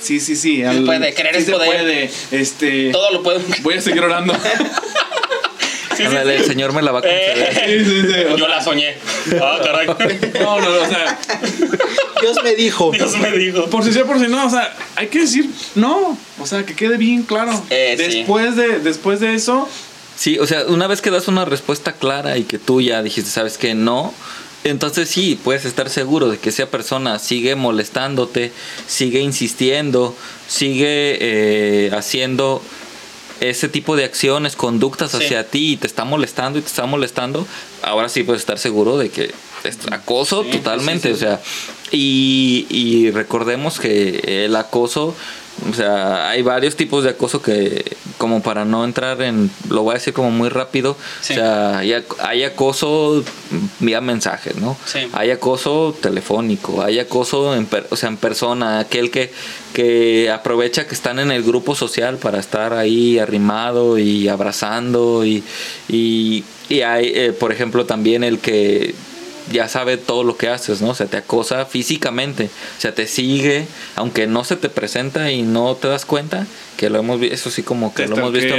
Sí, 0.00 0.20
sí, 0.20 0.36
sí. 0.36 0.62
al- 0.62 0.84
puede, 0.84 1.12
querer 1.14 1.34
sí 1.34 1.40
es 1.40 1.46
se 1.46 1.52
poder. 1.52 1.68
puede. 1.68 2.10
Este, 2.30 2.90
Todo 2.92 3.10
lo 3.12 3.22
puedo. 3.22 3.40
voy 3.62 3.74
a 3.74 3.80
seguir 3.80 4.02
orando. 4.02 4.34
El 5.98 6.44
señor 6.44 6.74
me 6.74 6.82
la 6.82 6.92
va 6.92 6.98
a 6.98 7.02
conceder. 7.02 7.56
Eh, 7.68 7.84
Sí, 7.84 7.84
sí, 7.90 8.02
sí, 8.12 8.20
o 8.30 8.36
yo 8.36 8.48
la 8.48 8.62
soñé. 8.62 8.96
Ah, 9.40 9.58
caray. 9.64 9.86
No, 10.40 10.60
no, 10.60 10.68
no, 10.70 10.82
o 10.82 10.86
sea, 10.86 11.18
Dios 12.20 12.36
me 12.44 12.54
dijo. 12.54 12.90
Dios 12.92 13.16
me 13.18 13.30
dijo. 13.32 13.64
por 13.70 13.82
si 13.82 13.92
sí, 13.94 14.00
por 14.06 14.18
si 14.20 14.26
no, 14.28 14.46
o 14.46 14.50
sea, 14.50 14.74
hay 14.96 15.06
que 15.06 15.20
decir 15.20 15.48
no, 15.74 16.18
o 16.38 16.46
sea, 16.46 16.64
que 16.64 16.74
quede 16.74 16.98
bien 16.98 17.22
claro. 17.22 17.50
Eh, 17.70 17.96
sí. 17.98 18.18
después 18.18 18.56
de 18.56 18.78
después 18.80 19.20
de 19.20 19.34
eso, 19.34 19.68
Sí, 20.18 20.38
o 20.38 20.46
sea, 20.46 20.64
una 20.66 20.86
vez 20.86 21.02
que 21.02 21.10
das 21.10 21.28
una 21.28 21.44
respuesta 21.44 21.92
clara 21.92 22.38
y 22.38 22.44
que 22.44 22.58
tú 22.58 22.80
ya 22.80 23.02
dijiste, 23.02 23.30
sabes 23.30 23.58
que 23.58 23.74
no, 23.74 24.14
entonces 24.64 25.08
sí, 25.08 25.38
puedes 25.42 25.64
estar 25.64 25.88
seguro 25.90 26.28
de 26.28 26.38
que 26.38 26.48
esa 26.50 26.66
persona 26.66 27.18
sigue 27.18 27.54
molestándote, 27.54 28.52
sigue 28.86 29.20
insistiendo, 29.20 30.14
sigue 30.48 31.18
eh, 31.20 31.90
haciendo 31.94 32.62
ese 33.40 33.68
tipo 33.68 33.96
de 33.96 34.04
acciones, 34.04 34.56
conductas 34.56 35.10
Sí. 35.12 35.18
hacia 35.18 35.46
ti 35.48 35.72
y 35.72 35.76
te 35.76 35.86
está 35.86 36.04
molestando 36.04 36.58
y 36.58 36.62
te 36.62 36.68
está 36.68 36.86
molestando, 36.86 37.46
ahora 37.82 38.08
sí 38.08 38.22
puedes 38.22 38.40
estar 38.42 38.58
seguro 38.58 38.96
de 38.98 39.10
que 39.10 39.30
es 39.64 39.78
acoso 39.92 40.42
Sí, 40.44 40.50
totalmente, 40.52 41.08
sí. 41.08 41.14
o 41.14 41.16
sea, 41.16 41.40
y, 41.92 42.66
y 42.70 43.10
recordemos 43.10 43.78
que 43.78 44.44
el 44.46 44.56
acoso, 44.56 45.14
o 45.70 45.74
sea, 45.74 46.28
hay 46.28 46.42
varios 46.42 46.76
tipos 46.76 47.02
de 47.04 47.10
acoso 47.10 47.40
que, 47.42 47.96
como 48.18 48.42
para 48.42 48.64
no 48.64 48.84
entrar 48.84 49.20
en, 49.22 49.50
lo 49.68 49.82
voy 49.82 49.92
a 49.92 49.94
decir 49.94 50.12
como 50.12 50.30
muy 50.30 50.48
rápido, 50.48 50.96
Sí. 51.20 51.32
o 51.32 51.36
sea, 51.36 51.78
hay, 51.78 51.90
ac- 51.90 52.16
hay 52.20 52.44
acoso 52.44 53.24
vía 53.80 54.00
mensajes, 54.00 54.56
¿no? 54.56 54.76
Sí. 54.84 55.00
Hay 55.12 55.30
acoso 55.30 55.94
telefónico, 56.00 56.82
hay 56.82 56.98
acoso 56.98 57.54
en, 57.56 57.66
per- 57.66 57.86
o 57.90 57.96
sea, 57.96 58.08
en 58.10 58.16
persona, 58.16 58.78
aquel 58.80 59.10
que, 59.10 59.32
que 59.72 60.30
aprovecha 60.30 60.86
que 60.86 60.94
están 60.94 61.18
en 61.18 61.30
el 61.30 61.42
grupo 61.42 61.74
social 61.74 62.16
para 62.18 62.38
estar 62.38 62.72
ahí 62.74 63.18
arrimado 63.18 63.98
y 63.98 64.28
abrazando 64.28 65.24
y, 65.24 65.42
y, 65.88 66.44
y 66.68 66.80
hay, 66.82 67.12
eh, 67.14 67.32
por 67.32 67.50
ejemplo, 67.52 67.86
también 67.86 68.24
el 68.24 68.38
que 68.38 68.94
ya 69.50 69.68
sabe 69.68 69.96
todo 69.96 70.24
lo 70.24 70.36
que 70.36 70.48
haces, 70.48 70.80
¿no? 70.82 70.90
O 70.90 70.94
sea, 70.94 71.06
te 71.06 71.16
acosa 71.16 71.64
físicamente, 71.66 72.50
o 72.78 72.80
sea, 72.80 72.94
te 72.94 73.06
sigue, 73.06 73.66
aunque 73.94 74.26
no 74.26 74.44
se 74.44 74.56
te 74.56 74.68
presenta 74.68 75.30
y 75.30 75.42
no 75.42 75.74
te 75.74 75.88
das 75.88 76.04
cuenta, 76.04 76.46
que 76.76 76.90
lo 76.90 76.98
hemos 76.98 77.20
visto, 77.20 77.34
eso 77.34 77.50
sí 77.50 77.62
como 77.62 77.94
que 77.94 78.04
Te 78.04 78.08
lo 78.10 78.16
hemos 78.16 78.32
visto, 78.32 78.54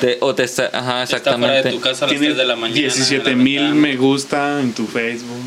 te- 0.00 0.18
o 0.20 0.34
te 0.34 0.44
está, 0.44 0.70
ajá, 0.72 1.02
Está 1.04 1.18
fuera 1.18 1.18
exactamente. 1.18 1.68
de 1.68 1.74
tu 1.74 1.80
casa 1.80 2.04
a 2.04 2.08
las 2.08 2.10
Tiene 2.18 2.26
3 2.26 2.36
de 2.38 2.44
la 2.44 2.56
mañana. 2.56 2.80
17 2.80 3.30
en 3.30 3.38
la 3.38 3.44
mil 3.44 3.74
me 3.74 3.96
gusta 3.96 4.60
en 4.60 4.72
tu 4.74 4.86
Facebook. 4.86 5.40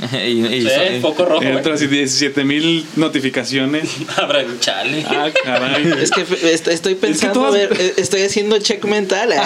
y, 0.12 0.16
y- 0.46 0.62
Sí, 0.62 0.98
poco 1.00 1.24
rojo, 1.24 1.42
Y 1.42 1.46
¿eh? 1.46 1.56
otras 1.56 1.80
17 1.80 2.44
mil 2.44 2.84
notificaciones. 2.96 3.88
Habrá 4.16 4.44
chale. 4.60 5.04
Ah, 5.08 5.28
caray. 5.44 5.92
Es 6.02 6.10
que 6.10 6.72
estoy 6.72 6.94
pensando, 6.96 7.40
todas- 7.40 7.54
a 7.54 7.56
ver, 7.56 7.76
eh, 7.80 7.94
estoy 7.96 8.22
haciendo 8.22 8.58
check 8.58 8.84
mental. 8.84 9.32
¿eh? 9.32 9.38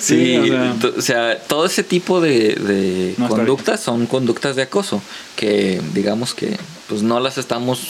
Sí, 0.00 0.16
Sí, 0.16 0.36
o 0.38 0.46
sea- 0.46 0.76
to- 0.80 0.94
o 0.98 1.02
sea, 1.02 1.38
todo 1.46 1.66
ese 1.66 1.82
tipo 1.82 2.20
de, 2.20 2.54
de 2.54 3.14
No, 3.18 3.28
conductas 3.28 3.80
son 3.80 4.06
conductas 4.06 4.56
de 4.56 4.62
acoso 4.62 5.00
que 5.36 5.80
digamos 5.94 6.34
que 6.34 6.56
pues 6.88 7.02
no 7.02 7.18
las 7.20 7.38
estamos 7.38 7.80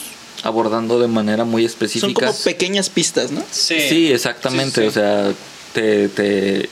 abordando 0.42 1.00
de 1.00 1.08
manera 1.08 1.44
muy 1.44 1.62
Son 1.62 1.70
específica. 1.70 2.26
como 2.26 2.38
pequeñas 2.40 2.88
pistas, 2.90 3.30
¿no? 3.32 3.42
Sí, 3.50 3.76
Sí, 3.88 4.12
exactamente, 4.12 4.74
Sí, 4.74 4.80
sí. 4.82 4.86
o 4.86 4.90
sea, 4.92 5.32
te, 5.74 6.08
te 6.08 6.68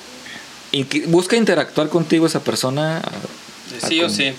busca 1.06 1.36
interactuar 1.36 1.88
contigo 1.88 2.26
esa 2.26 2.40
persona 2.40 2.98
a- 2.98 3.88
Sí 3.88 4.00
a 4.00 4.04
o 4.04 4.06
con- 4.08 4.16
sí. 4.16 4.32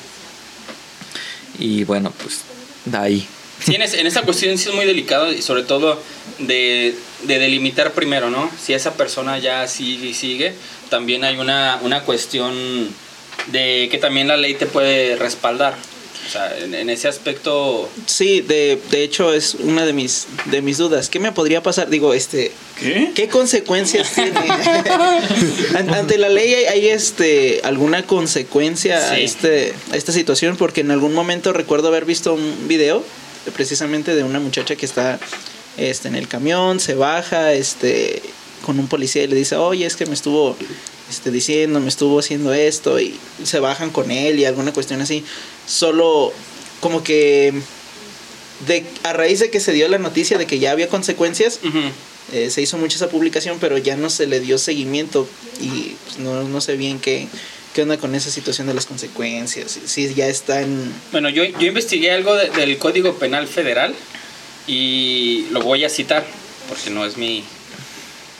y 1.60 1.84
bueno, 1.84 2.12
pues 2.22 2.41
de 2.86 2.98
ahí. 2.98 3.28
Sí, 3.64 3.76
en, 3.76 3.82
es- 3.82 3.93
en 3.93 4.06
esta 4.08 4.22
cuestión 4.24 4.58
sí 4.58 4.70
es 4.70 4.76
muy 4.76 4.86
delicado 4.86 5.32
y 5.32 5.41
sobre 5.41 5.64
todo 5.64 5.99
de, 6.39 6.93
de 7.24 7.39
delimitar 7.39 7.93
primero, 7.93 8.30
¿no? 8.30 8.49
Si 8.62 8.74
esa 8.74 8.93
persona 8.95 9.39
ya 9.39 9.68
sigue 9.68 10.08
y 10.10 10.14
sigue, 10.14 10.53
también 10.89 11.24
hay 11.24 11.38
una, 11.38 11.80
una 11.82 12.01
cuestión 12.03 12.89
de 13.47 13.88
que 13.91 13.97
también 13.97 14.28
la 14.28 14.38
ley 14.38 14.53
te 14.56 14.66
puede 14.66 15.16
respaldar. 15.16 15.76
O 16.28 16.32
sea, 16.32 16.58
en, 16.58 16.74
en 16.74 16.89
ese 16.89 17.08
aspecto, 17.08 17.88
Sí, 18.08 18.41
de, 18.41 18.80
de 18.89 19.03
hecho 19.03 19.32
es 19.32 19.53
una 19.56 19.86
de 19.86 19.93
mis 19.93 20.26
de 20.45 20.62
mis 20.64 20.80
dudas. 20.80 21.08
¿Qué 21.08 21.20
me 21.20 21.32
podría 21.32 21.62
pasar? 21.62 21.88
Digo, 21.89 22.16
este, 22.16 22.51
¿Qué? 22.80 23.12
¿qué 23.14 23.28
consecuencias 23.30 24.12
tiene? 24.16 24.32
An- 25.78 25.93
Ante 25.93 26.18
la 26.18 26.30
ley 26.30 26.53
hay, 26.53 26.66
hay, 26.66 26.88
este 26.88 27.62
alguna 27.64 28.08
consecuencia 28.08 28.97
a 29.12 29.16
Sí. 29.16 29.22
este 29.24 29.74
a 29.91 29.97
esta 29.97 30.12
situación 30.12 30.58
porque 30.58 30.82
en 30.82 30.89
algún 30.91 31.14
momento 31.14 31.53
recuerdo 31.53 31.89
haber 31.89 32.06
visto 32.06 32.34
un 32.34 32.68
video 32.68 32.99
de- 32.99 33.24
precisamente 33.52 34.16
de 34.16 34.24
una 34.24 34.39
muchacha 34.39 34.76
que 34.76 34.86
está 34.86 35.20
este 35.78 36.08
en 36.08 36.16
el 36.16 36.28
camión, 36.28 36.80
se 36.80 36.96
baja, 36.96 37.54
este 37.54 38.22
con 38.66 38.80
un 38.80 38.88
policía 38.88 39.24
y 39.24 39.28
le 39.28 39.36
dice, 39.36 39.56
"Oye, 39.56 39.86
es 39.86 39.96
que 39.96 40.06
me 40.06 40.14
estuvo 40.14 40.56
este, 41.10 41.30
diciendo, 41.32 41.80
me 41.80 41.89
estuvo 41.89 42.20
haciendo 42.20 42.54
esto 42.54 43.00
y 43.00 43.18
se 43.43 43.60
bajan 43.60 43.91
con 43.91 44.10
él 44.10 44.39
y 44.39 44.46
alguna 44.46 44.74
cuestión 44.74 45.02
así. 45.02 45.24
Solo 45.68 46.34
como 46.80 47.04
que 47.04 47.54
de, 48.68 48.86
a 49.04 49.14
raíz 49.14 49.39
de 49.39 49.50
que 49.50 49.60
se 49.60 49.74
dio 49.74 49.88
la 49.88 50.00
noticia 50.00 50.38
de 50.38 50.48
que 50.48 50.60
ya 50.60 50.72
había 50.72 50.88
consecuencias, 50.88 51.60
eh, 52.34 52.50
se 52.50 52.62
hizo 52.62 52.78
mucho 52.78 52.96
esa 52.98 53.10
publicación, 53.10 53.58
pero 53.60 53.78
ya 53.78 53.96
no 53.98 54.10
se 54.10 54.26
le 54.26 54.39
dio 54.39 54.58
seguimiento 54.58 55.28
y 55.62 55.96
pues, 56.06 56.18
no, 56.20 56.43
no 56.43 56.62
sé 56.62 56.76
bien 56.76 57.00
qué, 57.00 57.28
qué 57.76 57.82
onda 57.82 57.97
con 57.97 58.15
esa 58.15 58.32
situación 58.32 58.67
de 58.67 58.73
las 58.73 58.86
consecuencias. 58.86 59.78
Si 59.86 60.13
ya 60.15 60.28
está 60.28 60.61
en... 60.61 60.93
Bueno, 61.11 61.28
yo, 61.30 61.43
yo 61.43 61.67
investigué 61.67 62.09
algo 62.11 62.34
de- 62.34 62.49
del 62.51 62.78
Código 62.78 63.15
Penal 63.15 63.47
Federal 63.49 63.93
y 64.65 65.45
lo 65.51 65.61
voy 65.61 65.84
a 65.84 65.89
citar 65.89 66.26
porque 66.69 66.89
no 66.89 67.05
es 67.05 67.17
mi... 67.17 67.43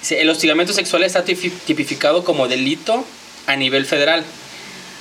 El 0.10 0.30
hostigamiento 0.30 0.72
sexual 0.74 1.04
está 1.04 1.26
tipi- 1.26 1.52
tipificado 1.66 2.24
como 2.24 2.48
delito 2.48 3.06
a 3.46 3.58
nivel 3.58 3.86
federal. 3.86 4.24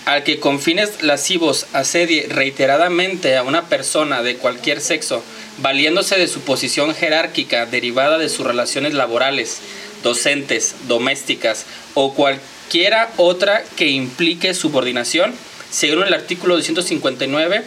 Al 0.05 0.25
que 0.25 0.41
con 0.41 0.61
fines 0.61 1.03
lascivos 1.03 1.67
asedie 1.73 2.27
reiteradamente 2.29 3.37
a 3.37 3.43
una 3.45 3.69
persona 3.69 4.23
de 4.25 4.37
cualquier 4.37 4.81
sexo, 4.81 5.23
valiéndose 5.59 6.17
de 6.19 6.27
su 6.27 6.41
posición 6.41 6.93
jerárquica 6.95 7.67
derivada 7.67 8.19
de 8.19 8.29
sus 8.29 8.45
relaciones 8.45 8.95
laborales, 8.95 9.59
docentes, 10.03 10.75
domésticas 10.89 11.65
o 11.95 12.13
cualquiera 12.75 13.09
otra 13.19 13.63
que 13.77 13.87
implique 13.87 14.53
subordinación, 14.53 15.33
según 15.71 16.03
el 16.09 16.13
artículo 16.13 16.57
259 16.57 17.63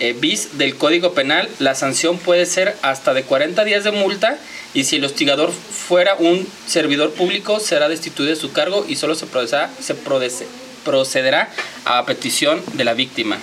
eh, 0.00 0.14
bis 0.20 0.58
del 0.58 0.76
Código 0.76 1.14
Penal, 1.14 1.48
la 1.60 1.74
sanción 1.74 2.18
puede 2.18 2.44
ser 2.44 2.76
hasta 2.82 3.14
de 3.14 3.22
40 3.22 3.64
días 3.64 3.84
de 3.84 3.92
multa 3.92 4.36
y 4.74 4.84
si 4.84 4.96
el 4.96 5.04
hostigador 5.06 5.50
fuera 5.50 6.16
un 6.16 6.46
servidor 6.66 7.12
público 7.14 7.58
será 7.58 7.88
destituido 7.88 8.34
de 8.34 8.36
su 8.38 8.52
cargo 8.52 8.84
y 8.86 8.96
solo 8.96 9.14
se 9.14 9.24
procederá, 9.24 9.70
se 9.80 9.94
procede- 9.94 10.46
procederá 10.84 11.50
a 11.86 12.04
petición 12.04 12.62
de 12.74 12.84
la 12.84 12.92
víctima. 12.92 13.38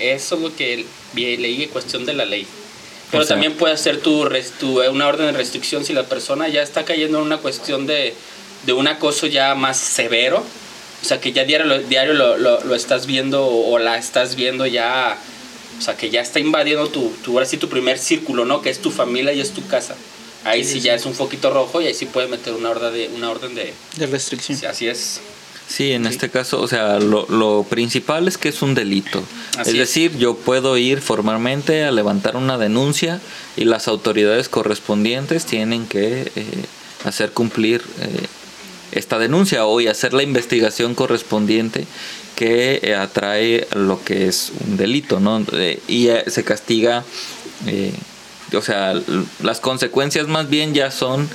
Eso 0.00 0.34
es 0.34 0.40
lo 0.40 0.56
que 0.56 0.86
leí 1.14 1.62
en 1.62 1.68
cuestión 1.68 2.04
de 2.04 2.14
la 2.14 2.24
ley. 2.24 2.48
Pero 3.12 3.22
O 3.22 3.26
sea- 3.26 3.34
también 3.36 3.54
puede 3.54 3.76
ser 3.76 4.00
tu, 4.00 4.28
tu- 4.58 4.82
una 4.90 5.06
orden 5.06 5.26
de 5.26 5.32
restricción 5.38 5.84
si 5.84 5.92
la 5.92 6.04
persona 6.06 6.48
ya 6.48 6.62
está 6.62 6.84
cayendo 6.84 7.18
en 7.18 7.24
una 7.26 7.36
cuestión 7.38 7.86
de, 7.86 8.14
de 8.66 8.72
un 8.72 8.86
acoso 8.88 9.26
ya 9.26 9.54
más 9.54 9.76
severo. 9.78 10.44
O 11.02 11.04
sea, 11.04 11.20
que 11.20 11.32
ya 11.32 11.44
diario, 11.44 11.66
lo- 11.66 11.78
diario 11.82 12.12
lo, 12.14 12.36
lo- 12.36 12.62
lo 12.64 12.74
estás 12.74 13.06
viendo 13.06 13.44
o, 13.46 13.72
o 13.72 13.78
la 13.78 13.96
estás 13.96 14.36
viendo 14.36 14.66
ya. 14.66 15.16
O 15.78 15.82
sea, 15.82 15.96
que 15.96 16.10
ya 16.10 16.20
está 16.20 16.40
invadiendo 16.40 16.88
tu, 16.88 17.10
tu, 17.24 17.32
ahora 17.32 17.46
sí, 17.46 17.56
tu 17.56 17.68
primer 17.70 17.98
círculo, 17.98 18.44
¿no? 18.44 18.60
Que 18.60 18.68
es 18.70 18.80
tu 18.80 18.90
familia 18.90 19.32
y 19.32 19.40
es 19.40 19.52
tu 19.52 19.66
casa. 19.66 19.94
Ahí 20.44 20.62
sí, 20.64 20.80
ya 20.80 20.94
es 20.94 21.06
un 21.06 21.14
foquito 21.14 21.50
rojo 21.50 21.80
y 21.80 21.86
ahí 21.86 21.94
sí 21.94 22.06
puede 22.06 22.26
meter 22.28 22.52
una 22.54 22.70
orden 22.70 22.92
de... 22.94 23.08
Una 23.14 23.30
orden 23.30 23.54
de 23.54 23.72
de 23.96 24.06
restricción. 24.06 24.58
sí, 24.58 24.66
así 24.66 24.86
es. 24.88 25.20
Sí, 25.68 25.92
en 25.92 26.04
este 26.06 26.28
caso, 26.30 26.60
o 26.60 26.66
sea, 26.66 26.98
lo, 26.98 27.26
lo 27.28 27.64
principal 27.68 28.26
es 28.26 28.36
que 28.38 28.48
es 28.48 28.60
un 28.60 28.74
delito. 28.74 29.22
Así 29.56 29.60
es 29.60 29.66
es. 29.68 29.74
decir, 29.78 30.16
yo 30.18 30.34
puedo 30.34 30.76
ir 30.76 31.00
formalmente 31.00 31.84
a 31.84 31.92
levantar 31.92 32.36
una 32.36 32.58
denuncia 32.58 33.20
y 33.56 33.64
las 33.64 33.86
autoridades 33.86 34.48
correspondientes 34.48 35.44
tienen 35.46 35.86
que 35.86 36.32
eh, 36.34 36.44
hacer 37.04 37.30
cumplir 37.32 37.82
eh, 38.00 38.26
esta 38.92 39.18
denuncia 39.18 39.66
o 39.66 39.80
y 39.80 39.86
hacer 39.88 40.12
la 40.12 40.22
investigación 40.22 40.94
correspondiente 40.94 41.86
que 42.36 42.80
eh, 42.82 42.94
atrae 42.94 43.66
lo 43.74 44.02
que 44.02 44.26
es 44.28 44.52
un 44.66 44.76
delito, 44.76 45.20
¿no? 45.20 45.44
Eh, 45.52 45.80
y 45.88 46.08
eh, 46.08 46.24
se 46.28 46.42
castiga 46.44 47.04
eh, 47.66 47.92
o 48.56 48.62
sea, 48.62 48.94
las 49.42 49.60
consecuencias 49.60 50.26
más 50.26 50.48
bien 50.50 50.74
ya 50.74 50.90
son 50.90 51.28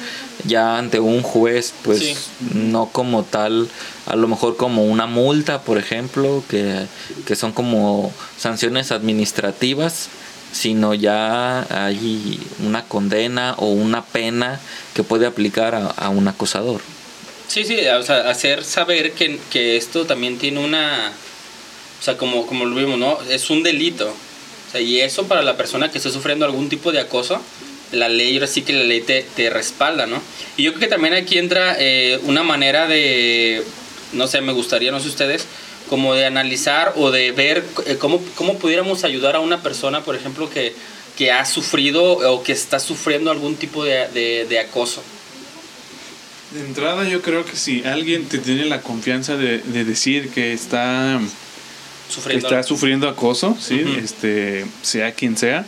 ya 0.46 0.78
ante 0.78 1.00
un 1.00 1.22
juez, 1.22 1.74
pues 1.84 2.00
Sí. 2.00 2.16
no 2.54 2.88
como 2.92 3.24
tal, 3.24 3.70
a 4.06 4.16
lo 4.16 4.28
mejor 4.28 4.58
como 4.58 4.84
una 4.86 5.06
multa, 5.08 5.62
por 5.62 5.78
ejemplo, 5.78 6.44
que, 6.50 6.86
que 7.26 7.36
son 7.36 7.52
como 7.54 8.12
sanciones 8.38 8.92
administrativas, 8.92 10.10
sino 10.52 10.94
ya 10.94 11.62
hay 11.86 12.40
una 12.66 12.84
condena 12.84 13.56
o 13.58 13.68
una 13.68 14.04
pena 14.04 14.60
que 14.94 15.04
puede 15.04 15.26
aplicar 15.26 15.74
a, 15.76 15.88
a 15.88 16.10
un 16.10 16.28
acosador. 16.28 16.82
Sí, 17.48 17.64
sí, 17.64 17.80
o 17.88 18.04
sea, 18.04 18.30
hacer 18.30 18.64
saber 18.64 19.12
que, 19.14 19.40
que 19.52 19.78
esto 19.78 20.06
también 20.06 20.38
tiene 20.38 20.60
una, 20.60 21.14
o 22.00 22.04
sea, 22.04 22.18
como, 22.18 22.48
como 22.48 22.66
lo 22.66 22.76
vimos, 22.76 22.98
¿no? 22.98 23.20
Es 23.30 23.50
un 23.50 23.64
delito. 23.64 24.08
O 24.08 24.72
sea, 24.72 24.82
y 24.82 25.00
eso 25.00 25.28
para 25.28 25.42
la 25.42 25.56
persona 25.56 25.92
que 25.92 26.00
esté 26.00 26.10
sufriendo 26.10 26.46
algún 26.46 26.70
tipo 26.70 26.92
de 26.92 27.00
acoso, 27.00 27.42
la 27.92 28.10
ley, 28.10 28.36
ahora 28.36 28.48
sí 28.48 28.64
que 28.64 28.74
la 28.74 28.84
ley 28.84 29.02
te, 29.02 29.24
te 29.36 29.50
respalda, 29.50 30.06
¿no? 30.06 30.22
Y 30.58 30.64
yo 30.64 30.74
creo 30.74 30.82
que 30.82 30.88
también 30.88 31.14
aquí 31.14 31.38
entra 31.38 31.76
eh, 31.80 32.20
una 32.24 32.44
manera 32.44 32.88
de, 32.88 33.64
no 34.14 34.28
sé, 34.28 34.42
me 34.42 34.54
gustaría, 34.54 34.92
no 34.92 35.00
sé 35.00 35.08
ustedes, 35.08 35.46
como 35.90 36.16
de 36.16 36.26
analizar 36.26 36.94
o 36.96 37.12
de 37.12 37.32
ver 37.32 37.64
eh, 37.86 37.98
cómo, 38.00 38.22
cómo 38.36 38.58
pudiéramos 38.58 39.04
ayudar 39.04 39.36
a 39.36 39.40
una 39.40 39.62
persona, 39.62 40.04
por 40.04 40.16
ejemplo, 40.16 40.50
que, 40.50 40.74
que 41.16 41.32
ha 41.32 41.46
sufrido 41.46 42.04
o 42.04 42.44
que 42.44 42.52
está 42.52 42.80
sufriendo 42.80 43.30
algún 43.30 43.56
tipo 43.56 43.84
de, 43.84 44.08
de, 44.10 44.46
de 44.50 44.60
acoso. 44.60 45.04
De 46.52 46.62
entrada 46.66 47.08
yo 47.10 47.22
creo 47.22 47.44
que 47.46 47.56
si 47.56 47.84
alguien 47.84 48.26
te 48.26 48.38
tiene 48.38 48.66
la 48.66 48.82
confianza 48.82 49.36
de, 49.36 49.60
de 49.60 49.84
decir 49.84 50.30
que 50.30 50.54
está, 50.54 51.20
que 52.08 52.14
Sufriendo. 52.14 52.48
está 52.48 52.64
sufriendo 52.64 53.10
acoso, 53.10 53.58
¿sí? 53.60 53.82
Este, 54.02 54.66
sea 54.82 55.12
quien 55.14 55.36
sea, 55.38 55.66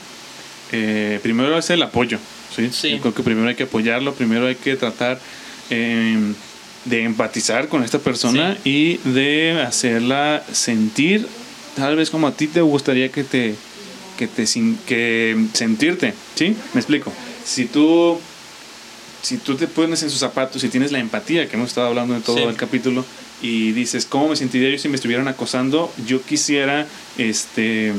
eh, 0.72 1.20
primero 1.24 1.58
es 1.58 1.70
el 1.72 1.82
apoyo. 1.82 2.20
¿sí? 2.56 2.70
Sí. 2.72 2.92
Yo 2.92 3.00
creo 3.02 3.14
que 3.14 3.24
primero 3.24 3.48
hay 3.50 3.56
que 3.56 3.64
apoyarlo, 3.64 4.14
primero 4.14 4.48
hay 4.48 4.56
que 4.56 4.76
tratar 4.76 5.20
eh, 5.70 6.16
de 6.86 7.04
empatizar 7.04 7.68
con 7.68 7.84
esta 7.84 8.00
persona 8.00 8.58
y 8.64 8.98
de 8.98 9.62
hacerla 9.68 10.44
sentir 10.54 11.28
tal 11.76 11.96
vez 11.98 12.10
como 12.10 12.28
a 12.28 12.32
ti 12.32 12.48
te 12.48 12.62
gustaría 12.62 13.10
que 13.12 13.24
te 13.24 13.56
que 14.18 14.26
te 14.28 14.48
sin- 14.48 14.80
que 14.88 15.36
sentirte, 15.54 16.14
¿sí? 16.36 16.56
Me 16.74 16.80
explico. 16.80 17.12
Si 17.46 17.66
tú 17.66 18.20
si 19.28 19.38
tú 19.38 19.56
te 19.56 19.68
pones 19.68 20.04
en 20.04 20.10
sus 20.10 20.20
zapatos 20.20 20.64
y 20.64 20.70
tienes 20.70 20.92
la 20.94 21.00
empatía 21.00 21.50
que 21.50 21.56
hemos 21.58 21.68
estado 21.70 21.88
hablando 21.88 22.16
en 22.16 22.22
todo 22.22 22.38
Sí. 22.38 22.44
el 22.44 22.56
capítulo 22.56 23.06
y 23.42 23.74
dices, 23.74 24.06
¿cómo 24.06 24.30
me 24.30 24.36
sentiría 24.38 24.70
yo 24.70 24.78
si 24.78 24.88
me 24.88 24.96
estuvieran 24.96 25.28
acosando? 25.28 25.92
Yo 26.06 26.22
quisiera 26.22 26.88
este 27.18 27.92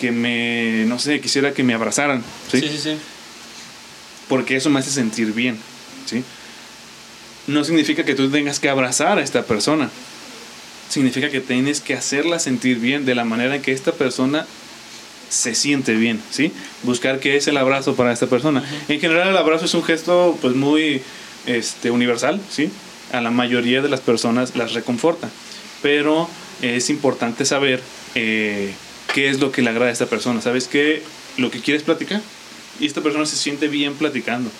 que 0.00 0.10
me 0.10 0.84
no 0.86 0.98
sé, 0.98 1.20
quisiera 1.20 1.52
que 1.54 1.62
me 1.62 1.72
abrazaran, 1.74 2.24
¿sí? 2.50 2.60
Sí, 2.60 2.68
sí, 2.68 2.78
sí. 2.78 2.96
porque 4.28 4.56
eso 4.56 4.70
me 4.70 4.80
hace 4.80 4.90
sentir 4.90 5.32
bien, 5.32 5.56
¿sí? 6.06 6.24
No 7.46 7.62
significa 7.64 8.04
que 8.04 8.14
tú 8.14 8.28
tengas 8.30 8.58
que 8.60 8.68
abrazar 8.68 9.18
a 9.18 9.22
esta 9.22 9.44
persona. 9.44 9.88
Significa 10.88 11.30
que 11.30 11.40
tienes 11.40 11.80
que 11.80 11.94
hacerla 11.94 12.38
sentir 12.40 12.78
bien 12.78 13.04
de 13.04 13.14
la 13.14 13.24
manera 13.24 13.54
en 13.56 13.62
que 13.62 13.72
esta 13.72 13.92
persona 13.92 14.46
se 15.30 15.54
siente 15.54 15.94
bien, 15.94 16.20
¿sí? 16.30 16.52
Buscar 16.82 17.18
qué 17.20 17.36
es 17.36 17.46
el 17.48 17.56
abrazo 17.56 17.94
para 17.94 18.12
esta 18.12 18.26
persona. 18.26 18.62
En 18.88 19.00
general 19.00 19.28
el 19.28 19.36
abrazo 19.38 19.64
es 19.64 19.72
un 19.74 19.82
gesto 19.82 20.36
pues 20.42 20.54
muy 20.54 21.00
este, 21.46 21.90
universal, 21.90 22.38
¿sí? 22.50 22.68
A 23.12 23.22
la 23.22 23.30
mayoría 23.30 23.80
de 23.80 23.88
las 23.88 24.00
personas 24.00 24.54
las 24.56 24.74
reconforta. 24.74 25.30
Pero 25.82 26.28
es 26.60 26.90
importante 26.90 27.46
saber 27.46 27.80
eh, 28.14 28.72
qué 29.14 29.30
es 29.30 29.40
lo 29.40 29.50
que 29.50 29.62
le 29.62 29.70
agrada 29.70 29.88
a 29.88 29.92
esta 29.92 30.06
persona. 30.06 30.42
¿Sabes 30.42 30.68
qué? 30.68 31.02
Lo 31.38 31.50
que 31.50 31.60
quieres 31.60 31.82
platicar. 31.84 32.20
Y 32.78 32.86
esta 32.86 33.00
persona 33.00 33.24
se 33.24 33.36
siente 33.36 33.68
bien 33.68 33.94
platicando 33.94 34.50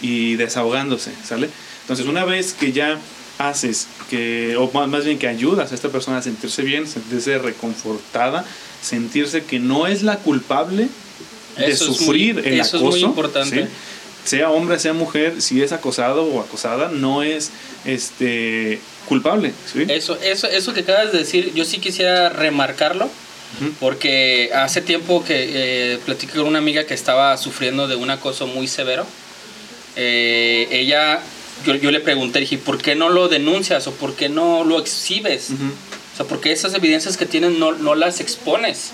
y 0.00 0.36
desahogándose, 0.36 1.12
¿sale? 1.24 1.50
Entonces, 1.82 2.06
una 2.06 2.24
vez 2.24 2.52
que 2.54 2.72
ya 2.72 2.98
haces 3.38 3.86
que, 4.10 4.54
o 4.58 4.70
más- 4.72 4.88
más 4.88 5.04
bien 5.04 5.18
que 5.18 5.26
ayudas 5.26 5.72
a 5.72 5.74
esta 5.74 5.88
persona 5.88 6.18
a 6.18 6.22
sentirse 6.22 6.62
bien, 6.62 6.86
sentirse 6.86 7.38
reconfortada, 7.38 8.44
sentirse 8.82 9.44
que 9.44 9.58
no 9.58 9.86
es 9.86 10.02
la 10.02 10.16
culpable 10.18 10.88
de 11.58 11.66
Eso 11.70 11.90
es 11.90 11.96
sufrir 11.96 12.34
muy- 12.36 12.44
el 12.46 12.54
eso 12.60 12.76
es 12.76 12.82
acoso. 12.82 12.90
muy 12.90 13.00
importante. 13.02 13.62
¿sí? 13.64 13.68
Sea 14.24 14.50
hombre, 14.50 14.78
sea 14.78 14.92
mujer, 14.92 15.40
si 15.42 15.62
es 15.62 15.72
acosado 15.72 16.24
o 16.24 16.40
acosada, 16.40 16.88
no 16.90 17.22
es 17.22 17.50
este 17.84 18.80
culpable. 19.08 19.52
¿sí? 19.72 19.84
Eso, 19.88 20.18
eso, 20.22 20.46
eso 20.46 20.72
que 20.74 20.80
acabas 20.80 21.12
de 21.12 21.18
decir, 21.18 21.52
yo 21.54 21.64
sí 21.64 21.78
quisiera 21.78 22.28
remarcarlo, 22.28 23.08
porque 23.80 24.50
hace 24.54 24.80
tiempo 24.80 25.24
que 25.24 25.34
eh, 25.94 25.98
platiqué 26.06 26.34
con 26.34 26.46
una 26.46 26.58
amiga 26.60 26.84
que 26.84 26.94
estaba 26.94 27.36
sufriendo 27.36 27.88
de 27.88 27.96
un 27.96 28.08
acoso 28.10 28.46
muy 28.46 28.68
severo. 28.68 29.04
Eh, 29.96 30.68
ella, 30.70 31.20
yo, 31.66 31.74
yo 31.74 31.90
le 31.90 31.98
pregunté, 32.00 32.38
dije, 32.40 32.58
¿por 32.58 32.78
qué 32.80 32.94
no 32.94 33.08
lo 33.08 33.28
denuncias 33.28 33.86
o 33.88 33.92
por 33.92 34.14
qué 34.14 34.28
no 34.28 34.62
lo 34.64 34.78
exhibes? 34.78 35.50
Ujú. 35.50 35.64
O 35.64 35.99
sea, 36.20 36.28
¿por 36.28 36.40
qué 36.40 36.52
esas 36.52 36.74
evidencias 36.74 37.16
que 37.16 37.26
tienen 37.26 37.58
no, 37.58 37.72
no 37.72 37.94
las 37.94 38.20
expones? 38.20 38.90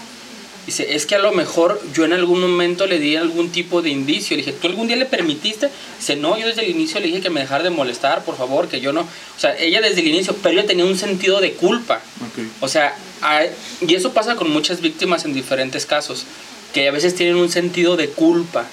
Dice, 0.66 0.96
es 0.96 1.06
que 1.06 1.14
a 1.14 1.20
lo 1.20 1.30
mejor 1.30 1.80
yo 1.94 2.04
en 2.04 2.12
algún 2.12 2.40
momento 2.40 2.88
le 2.88 2.98
di 2.98 3.14
algún 3.14 3.50
tipo 3.52 3.82
de 3.82 3.90
indicio. 3.90 4.36
Le 4.36 4.42
dije, 4.42 4.52
¿tú 4.52 4.66
algún 4.66 4.88
día 4.88 4.96
le 4.96 5.06
permitiste? 5.06 5.68
Dice, 5.98 6.16
no, 6.16 6.36
yo 6.36 6.48
desde 6.48 6.64
el 6.64 6.70
inicio 6.70 6.98
le 6.98 7.06
dije 7.06 7.20
que 7.20 7.30
me 7.30 7.38
dejara 7.40 7.62
de 7.62 7.70
molestar, 7.70 8.24
por 8.24 8.36
favor, 8.36 8.66
que 8.66 8.80
yo 8.80 8.92
no. 8.92 9.02
O 9.02 9.38
sea, 9.40 9.56
ella 9.56 9.80
desde 9.80 10.00
el 10.00 10.08
inicio, 10.08 10.34
pero 10.42 10.58
ella 10.58 10.66
tenía 10.66 10.84
un 10.84 10.98
sentido 10.98 11.40
de 11.40 11.52
culpa. 11.52 12.00
Ok. 12.20 12.44
O 12.60 12.66
sea, 12.68 12.96
hay- 13.20 13.50
y 13.86 13.94
eso 13.94 14.12
pasa 14.12 14.34
con 14.34 14.50
muchas 14.50 14.80
víctimas 14.80 15.24
en 15.24 15.34
diferentes 15.34 15.86
casos, 15.86 16.24
que 16.74 16.88
a 16.88 16.90
veces 16.90 17.14
tienen 17.14 17.36
un 17.36 17.48
sentido 17.48 17.96
de 17.96 18.08
culpa. 18.08 18.66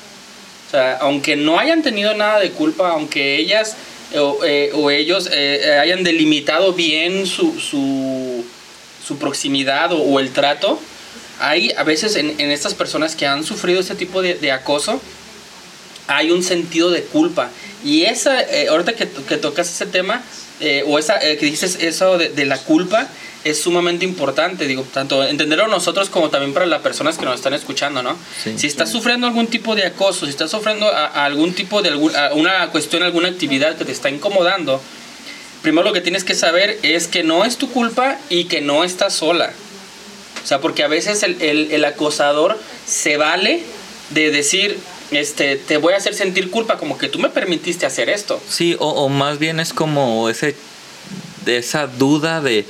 O 0.67 0.71
sea, 0.71 0.97
aunque 0.97 1.35
no 1.35 1.59
hayan 1.59 1.83
tenido 1.83 2.15
nada 2.15 2.39
de 2.39 2.49
culpa, 2.49 2.89
aunque 2.89 3.35
ellas 3.37 3.75
o, 4.19 4.43
eh, 4.45 4.71
o 4.73 4.91
ellos 4.91 5.27
eh, 5.31 5.61
eh, 5.63 5.79
hayan 5.79 6.03
delimitado 6.03 6.73
bien 6.73 7.25
su, 7.25 7.59
su, 7.59 8.43
proximidad 9.19 9.91
o, 9.91 10.19
el 10.19 10.31
trato, 10.31 10.79
hay 11.39 11.71
a 11.77 11.83
veces 11.83 12.15
en, 12.15 12.39
estas 12.39 12.73
personas 12.73 13.15
que 13.15 13.27
han 13.27 13.43
sufrido 13.43 13.79
este 13.79 13.95
tipo 13.95 14.21
de, 14.21 14.51
acoso, 14.51 14.99
hay 16.07 16.31
un 16.31 16.41
sentido 16.43 16.89
de 16.89 17.03
culpa. 17.03 17.51
Y 17.83 18.03
esa, 18.03 18.41
eh, 18.41 18.69
ahorita 18.69 18.93
que, 18.93 19.07
que 19.07 19.37
tocas 19.37 19.69
ese 19.69 19.85
tema, 19.85 20.23
o 20.87 20.97
esa, 20.97 21.19
que 21.19 21.45
dices 21.45 21.77
eso 21.81 22.17
de 22.17 22.45
la 22.45 22.57
culpa, 22.57 23.09
es 23.43 23.61
sumamente 23.61 24.05
importante, 24.05 24.65
digo, 24.67 24.83
tanto 24.93 25.23
entenderlo 25.23 25.67
nosotros 25.67 26.09
como 26.09 26.29
también 26.29 26.53
para 26.53 26.65
las 26.65 26.81
personas 26.81 27.17
que 27.17 27.25
nos 27.25 27.35
están 27.35 27.53
escuchando, 27.53 28.01
¿no? 28.01 28.15
Sí. 28.43 28.53
si 28.57 28.67
estás 28.67 28.89
sufriendo 28.91 29.27
algún 29.27 29.47
tipo 29.47 29.75
de 29.75 29.85
acoso, 29.85 30.25
si 30.25 30.31
estás 30.31 30.51
sufriendo 30.51 30.87
a- 30.87 31.07
a 31.07 31.25
algún 31.25 31.53
tipo 31.53 31.81
de 31.81 31.89
algún- 31.89 32.15
a 32.15 32.33
una 32.33 32.69
cuestión, 32.69 33.03
alguna 33.03 33.27
actividad 33.27 33.77
que 33.77 33.85
te 33.85 33.91
está 33.91 34.09
incomodando, 34.09 34.81
primero 35.61 35.87
lo 35.87 35.93
que 35.93 36.01
tienes 36.01 36.23
que 36.23 36.35
saber 36.35 36.79
es 36.83 37.07
que 37.07 37.23
no 37.23 37.43
es 37.45 37.57
tu 37.57 37.69
culpa 37.69 38.17
y 38.29 38.45
que 38.45 38.61
no 38.61 38.83
estás 38.83 39.13
sola. 39.13 39.51
O 40.43 40.47
sea, 40.47 40.59
porque 40.59 40.83
a 40.83 40.87
veces 40.87 41.23
el, 41.23 41.41
el- 41.41 41.71
el 41.71 41.85
acosador 41.85 42.57
se 42.85 43.17
vale 43.17 43.63
de 44.09 44.29
decir, 44.31 44.77
este, 45.11 45.57
te 45.57 45.77
voy 45.77 45.93
a 45.93 45.97
hacer 45.97 46.13
sentir 46.15 46.49
culpa, 46.49 46.77
como 46.77 46.97
que 46.97 47.07
tú 47.07 47.19
me 47.19 47.29
permitiste 47.29 47.85
hacer 47.85 48.09
esto. 48.09 48.41
Sí, 48.49 48.75
o, 48.79 48.87
o 48.89 49.09
más 49.09 49.37
bien 49.39 49.59
es 49.59 49.73
como 49.73 50.29
ese 50.29 50.55
esa 51.45 51.87
duda 51.87 52.39
de 52.39 52.65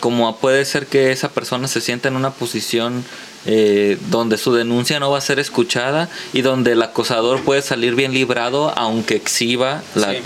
como 0.00 0.36
puede 0.38 0.64
ser 0.64 0.86
que 0.86 1.12
esa 1.12 1.30
persona 1.30 1.68
se 1.68 1.80
sienta 1.80 2.08
en 2.08 2.16
una 2.16 2.30
posición 2.30 3.04
eh, 3.46 3.98
donde 4.10 4.38
su 4.38 4.52
denuncia 4.54 5.00
no 5.00 5.10
va 5.10 5.18
a 5.18 5.20
ser 5.20 5.38
escuchada 5.38 6.08
y 6.32 6.42
donde 6.42 6.72
el 6.72 6.82
acosador 6.82 7.40
puede 7.42 7.62
salir 7.62 7.94
bien 7.94 8.12
librado 8.14 8.72
aunque 8.76 9.16
exhiba 9.16 9.82
la, 9.94 10.12
Sí. 10.12 10.22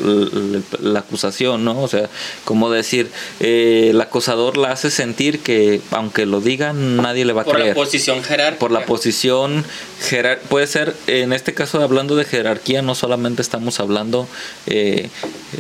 la 0.81 0.99
acusación, 1.01 1.65
¿no? 1.65 1.81
O 1.83 1.89
sea, 1.89 2.09
como 2.45 2.71
decir, 2.71 3.11
eh, 3.41 3.89
el 3.91 4.01
acosador 4.01 4.57
la 4.57 4.73
hace 4.73 4.91
sentir 4.91 5.41
que 5.41 5.81
aunque 5.91 6.27
lo 6.27 6.41
diga 6.41 6.73
nadie 6.73 7.25
le 7.25 7.33
va 7.33 7.43
a 7.43 7.45
Por 7.45 7.55
creer 7.55 7.69
la 7.71 7.75
posición 7.75 8.23
jerárquica. 8.23 8.59
por 8.59 8.71
la 8.71 8.85
posición 8.85 9.65
jerar- 10.03 10.39
puede 10.49 10.67
ser 10.67 10.95
en 11.07 11.33
este 11.33 11.55
caso 11.55 11.81
hablando 11.83 12.17
de 12.17 12.25
jerarquía 12.25 12.83
no 12.83 12.95
solamente 12.95 13.41
estamos 13.43 13.81
hablando 13.81 14.29
eh, 14.67 15.09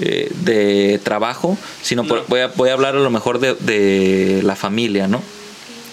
eh, 0.01 0.31
de 0.45 1.01
trabajo 1.03 1.57
sino 1.83 2.05
por- 2.07 2.27
voy, 2.29 2.41
a, 2.41 2.49
voy 2.49 2.69
a 2.71 2.75
hablar 2.75 2.97
a 2.97 3.01
lo 3.01 3.11
mejor 3.11 3.39
de, 3.39 3.55
de 3.55 4.43
la 4.43 4.57
familia 4.57 5.09
no 5.09 5.23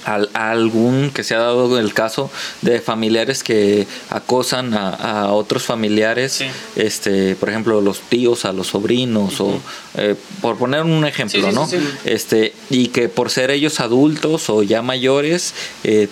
Al- 0.06 0.30
a 0.34 0.52
algún 0.52 1.12
que 1.12 1.24
se 1.24 1.34
ha 1.36 1.40
dado 1.40 1.80
el 1.80 1.94
caso 1.94 2.30
de 2.62 2.82
familiares 2.82 3.44
que 3.44 3.88
acosan 4.10 4.74
a, 4.74 4.90
a 4.90 5.32
otros 5.34 5.64
familiares 5.64 6.34
Sí. 6.34 6.46
este 6.76 7.36
por 7.36 7.50
ejemplo 7.50 7.80
los 7.82 8.00
tíos 8.02 8.46
a 8.46 8.52
los 8.54 8.68
sobrinos 8.68 9.40
o 9.40 9.60
eh, 9.96 10.16
por 10.42 10.58
poner 10.58 10.82
un 10.84 11.06
ejemplo 11.06 11.40
Sí, 11.50 11.56
no 11.56 11.68
sí, 11.68 11.78
este 12.06 12.54
y 12.70 12.88
que 12.88 13.08
por 13.10 13.30
ser 13.30 13.50
ellos 13.52 13.80
adultos 13.80 14.50
o 14.50 14.64
ya 14.64 14.82
mayores 14.82 15.54
eh, 15.84 16.08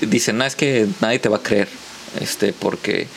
dicen 0.00 0.38
no 0.38 0.44
es 0.44 0.56
que 0.56 0.86
nadie 1.00 1.18
te 1.18 1.28
va 1.28 1.36
a 1.36 1.42
creer 1.42 1.68
este 2.20 2.52
porque 2.52 3.08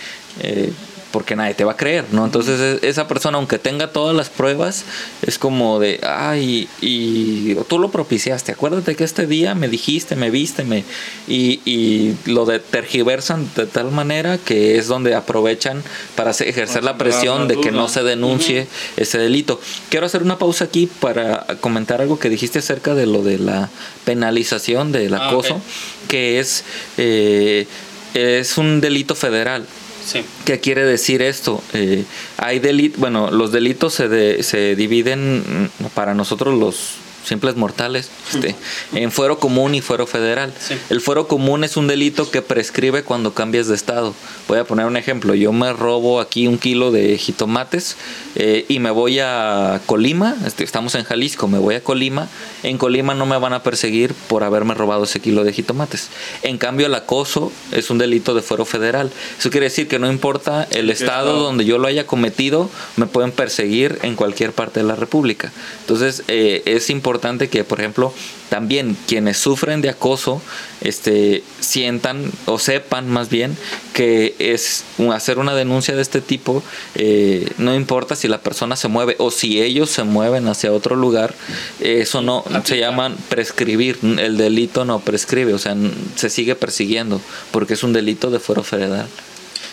eh, 0.42 0.72
porque 1.18 1.36
nadie 1.36 1.56
te 1.56 1.64
va 1.64 1.72
a 1.72 1.78
creer 1.78 2.06
no 2.12 2.26
entonces 2.26 2.60
e- 2.84 2.88
esa 2.88 3.08
persona 3.08 3.40
aunque 3.40 3.58
tenga 3.58 3.92
todas 3.92 4.16
las 4.16 4.30
pruebas 4.30 4.86
es 5.24 5.40
como 5.40 5.80
de 5.80 6.00
ay 6.04 6.70
y 6.80 7.56
tú 7.68 7.80
lo 7.80 7.90
propiciaste 7.90 8.52
acuérdate 8.52 8.96
que 8.96 9.04
este 9.04 9.26
día 9.26 9.56
me 9.56 9.68
dijiste 9.68 10.16
me 10.16 10.30
viste 10.30 10.64
me 10.64 10.84
y, 11.28 11.60
y 11.66 12.16
lo 12.26 12.46
de 12.46 12.60
tergiversan 12.60 13.50
de 13.56 13.66
tal 13.66 13.90
manera 13.92 14.38
que 14.38 14.78
es 14.78 14.86
donde 14.88 15.16
aprovechan 15.16 15.82
para 16.16 16.30
ejercer 16.32 16.84
la 16.84 16.98
presión 17.00 17.48
de 17.48 17.60
que 17.60 17.72
no 17.72 17.88
se 17.88 18.04
denuncie 18.04 18.68
ese 18.96 19.18
delito. 19.18 19.60
Quiero 19.90 20.06
hacer 20.06 20.22
una 20.22 20.38
pausa 20.38 20.66
aquí 20.66 20.88
para 21.00 21.46
comentar 21.62 22.00
algo 22.02 22.20
que 22.20 22.30
dijiste 22.30 22.60
acerca 22.60 22.94
de 22.94 23.08
lo 23.08 23.24
de 23.24 23.40
la 23.40 23.70
penalización 24.06 24.92
del 24.92 25.14
Ah, 25.16 25.30
acoso, 25.30 25.62
que 26.08 26.40
es, 26.40 26.64
eh, 26.98 27.66
es 28.14 28.58
un 28.58 28.82
delito 28.82 29.16
federal. 29.16 29.66
Sí. 30.08 30.22
¿Qué 30.46 30.60
quiere 30.62 30.86
decir 30.86 31.22
esto? 31.22 31.62
Eh, 31.74 32.06
hay 32.38 32.60
delitos, 32.60 32.98
bueno, 32.98 33.30
los 33.30 33.52
delitos 33.52 33.94
se, 33.94 34.08
de- 34.08 34.42
se 34.42 34.76
dividen 34.78 35.40
mm, 35.40 35.86
para 35.94 36.14
nosotros 36.14 36.58
los 36.58 36.94
simples 37.28 37.56
mortales, 37.56 38.10
este, 38.34 38.56
en 38.94 39.12
fuero 39.12 39.40
común 39.40 39.76
y 39.76 39.82
fuero 39.82 40.08
federal. 40.08 40.54
Sí. 40.60 40.76
El 40.90 41.02
fuero 41.02 41.28
común 41.28 41.64
es 41.64 41.78
un 41.78 41.88
delito 41.88 42.30
que 42.32 42.42
prescribe 42.42 43.04
cuando 43.04 43.34
cambias 43.34 43.68
de 43.68 43.76
estado. 43.76 44.14
Voy 44.48 44.60
a 44.60 44.64
poner 44.64 44.86
un 44.86 44.98
ejemplo. 44.98 45.36
Yo 45.36 45.52
me 45.52 45.74
robo 45.74 46.22
aquí 46.22 46.48
un 46.48 46.58
kilo 46.58 46.92
de 46.92 47.18
jitomates 47.18 47.98
eh, 48.36 48.66
y 48.68 48.80
me 48.80 48.92
voy 48.92 49.20
a 49.20 49.82
Colima. 49.86 50.36
este, 50.46 50.64
estamos 50.64 50.96
en 50.96 51.04
Jalisco, 51.04 51.48
me 51.48 51.60
voy 51.60 51.76
a 51.76 51.84
Colima. 51.84 52.30
En 52.64 52.78
Colima 52.78 53.14
no 53.14 53.26
me 53.26 53.38
van 53.38 53.54
a 53.54 53.64
perseguir 53.64 54.14
por 54.14 54.44
haberme 54.44 54.74
robado 54.74 55.04
ese 55.04 55.20
kilo 55.20 55.44
de 55.44 55.54
jitomates. 55.54 56.10
En 56.44 56.58
cambio, 56.58 56.88
el 56.88 56.96
acoso 56.96 57.52
es 57.72 57.90
un 57.90 57.98
delito 57.98 58.34
de 58.34 58.42
fuero 58.42 58.66
federal. 58.66 59.12
Eso 59.38 59.50
quiere 59.50 59.66
decir 59.66 59.88
que 59.88 60.00
no 60.00 60.10
importa 60.10 60.68
el 60.72 60.90
estado 60.90 61.08
estado? 61.08 61.44
donde 61.44 61.66
yo 61.66 61.78
lo 61.78 61.88
haya 61.88 62.06
cometido, 62.06 62.70
me 62.96 63.06
pueden 63.06 63.32
perseguir 63.32 64.00
en 64.04 64.16
cualquier 64.16 64.52
parte 64.52 64.80
de 64.80 64.86
la 64.86 64.96
República. 64.96 65.52
Entonces, 65.82 66.24
eh, 66.28 66.64
es 66.66 66.90
importante 66.90 67.17
que, 67.50 67.64
por 67.64 67.80
ejemplo, 67.80 68.14
también 68.50 68.96
quienes 69.08 69.38
sufren 69.38 69.82
de 69.82 69.90
acoso 69.90 70.42
este, 70.82 71.44
sientan 71.60 72.32
o 72.46 72.60
sepan 72.60 73.10
más 73.10 73.30
bien 73.30 73.58
que 73.94 74.36
es 74.40 74.84
un- 74.98 75.12
hacer 75.12 75.38
una 75.40 75.54
denuncia 75.56 75.96
de 75.96 76.02
este 76.02 76.22
tipo, 76.22 76.64
eh, 76.96 77.50
no 77.58 77.76
importa 77.76 78.16
si 78.16 78.28
la 78.28 78.40
persona 78.42 78.76
se 78.76 78.88
mueve 78.88 79.16
o 79.20 79.32
si 79.32 79.62
ellos 79.62 79.90
se 79.90 80.04
mueven 80.04 80.48
hacia 80.48 80.72
otro 80.72 80.96
lugar, 80.96 81.34
eso 81.80 82.22
no 82.22 82.44
se 82.64 82.78
llaman 82.78 83.18
prescribir, 83.30 83.98
el 84.02 84.38
delito 84.38 84.86
no 84.86 85.00
prescribe, 85.00 85.54
o 85.54 85.60
sea, 85.60 85.76
se 86.16 86.30
sigue 86.30 86.56
persiguiendo 86.56 87.20
porque 87.52 87.74
es 87.74 87.84
un 87.84 87.94
delito 87.94 88.30
de 88.30 88.40
fuero 88.40 88.64
federal. 88.64 89.08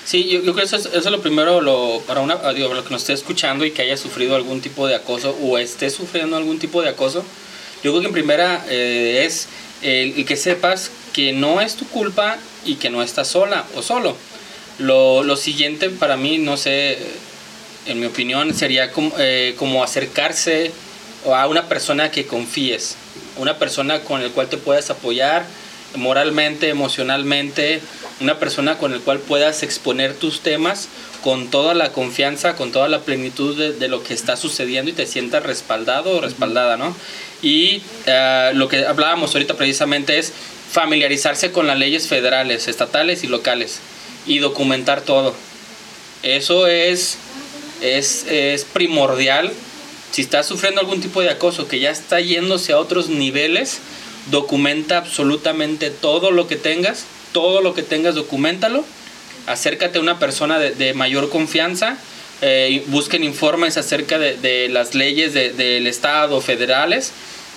Sí, 0.05 0.25
yo, 0.25 0.43
yo 0.43 0.53
creo 0.53 0.55
que 0.57 0.63
eso 0.63 0.77
es, 0.77 0.87
eso 0.87 0.99
es 0.99 1.07
lo 1.07 1.23
primero 1.23 1.61
lo, 1.61 2.03
para 2.07 2.21
una, 2.21 2.39
ah, 2.43 2.53
digo, 2.53 2.69
para 2.69 2.81
lo 2.81 2.87
que 2.87 2.93
nos 2.93 3.03
esté 3.03 3.15
escuchando 3.15 3.65
y 3.65 3.71
que 3.71 3.83
haya 3.83 3.97
sufrido 3.97 4.37
algún 4.37 4.61
tipo 4.61 4.87
de 4.87 4.95
acoso 4.95 5.37
o 5.43 5.57
esté 5.59 5.89
sufriendo 5.89 6.37
algún 6.37 6.59
tipo 6.59 6.83
de 6.83 6.91
acoso. 6.91 7.25
Yo 7.83 7.91
creo 7.91 8.01
que 8.01 8.07
en 8.09 8.13
primera 8.13 8.65
eh, 8.69 9.25
es 9.27 9.49
el, 9.83 10.15
el 10.17 10.27
que 10.27 10.37
sepas 10.37 10.91
que 11.13 11.33
no 11.33 11.61
es 11.61 11.77
tu 11.77 11.87
culpa 11.87 12.37
y 12.67 12.75
que 12.75 12.91
no 12.91 13.03
estás 13.03 13.29
sola 13.29 13.65
o 13.77 13.83
solo. 13.83 14.17
Lo, 14.79 15.23
lo 15.23 15.37
siguiente 15.37 15.89
para 15.89 16.17
mí, 16.17 16.39
no 16.39 16.57
sé, 16.57 16.99
en 17.87 18.01
mi 18.01 18.07
opinión, 18.07 18.53
sería 18.55 18.91
como, 18.91 19.13
eh, 19.19 19.55
como 19.59 19.85
acercarse 19.85 20.73
a 21.33 21.47
una 21.47 21.69
persona 21.69 22.11
que 22.11 22.27
confíes, 22.27 22.97
una 23.37 23.59
persona 23.59 24.01
con 24.01 24.21
el 24.21 24.31
cual 24.33 24.49
te 24.49 24.57
puedas 24.57 24.91
apoyar 24.91 25.47
moralmente, 25.95 26.68
emocionalmente, 26.68 27.80
una 28.20 28.38
persona 28.38 28.78
con 28.78 28.92
el 28.92 29.01
cual 29.01 29.18
puedas 29.18 29.62
exponer 29.62 30.14
tus 30.14 30.40
temas 30.40 30.88
con 31.22 31.49
toda 31.51 31.74
la 31.74 31.90
confianza, 31.92 32.55
con 32.55 32.70
toda 32.70 32.88
la 32.88 33.01
plenitud 33.01 33.57
de, 33.57 33.72
de 33.72 33.88
lo 33.88 34.03
que 34.03 34.14
está 34.14 34.36
sucediendo 34.36 34.90
y 34.90 34.95
te 34.95 35.07
sientas 35.07 35.42
respaldado 35.42 36.18
o 36.18 36.20
respaldada, 36.20 36.76
¿no? 36.76 36.95
Y 37.42 37.82
eh, 38.07 38.53
lo 38.55 38.68
que 38.68 38.86
hablábamos 38.86 39.34
ahorita 39.34 39.55
precisamente 39.55 40.18
es 40.18 40.32
familiarizarse 40.70 41.53
con 41.53 41.66
las 41.66 41.78
leyes 41.78 42.09
federales, 42.09 42.68
estatales 42.68 43.22
y 43.24 43.26
locales 43.26 43.80
y 44.26 44.38
documentar 44.38 45.03
todo. 45.03 45.34
Eso 46.22 46.66
es, 46.66 47.18
es, 47.80 48.26
es 48.26 48.64
primordial. 48.64 49.53
Si 50.11 50.22
estás 50.22 50.47
sufriendo 50.47 50.80
algún 50.80 51.01
tipo 51.01 51.20
de 51.20 51.30
acoso 51.30 51.68
que 51.68 51.80
ya 51.80 51.90
está 51.90 52.20
yéndose 52.20 52.72
a 52.72 52.78
otros 52.78 53.09
niveles, 53.09 53.80
documenta 54.31 54.99
absolutamente 54.99 55.91
todo 55.91 56.31
lo 56.31 56.47
que 56.47 56.57
tengas, 56.57 57.05
todo 57.33 57.61
lo 57.61 57.75
que 57.75 57.83
tengas, 57.83 58.14
documentalo. 58.14 58.85
Acércate 59.47 59.99
a 59.99 60.01
una 60.01 60.18
persona 60.18 60.59
de, 60.59 60.95
mayor 60.95 61.29
confianza. 61.31 61.99
eh, 62.43 62.83
busquen 62.89 63.25
informes 63.25 63.77
acerca 63.77 64.18
de, 64.18 64.68
las 64.68 64.95
leyes 64.95 65.33
de- 65.35 65.53
del 65.53 65.87
Estado 65.87 66.41
federales. 66.41 67.12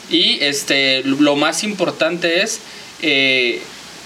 Y 0.09 0.37
este, 0.41 1.03
lo 1.03 1.35
más 1.35 1.63
importante 1.63 2.41
es 2.41 2.59
eh, 3.01 3.61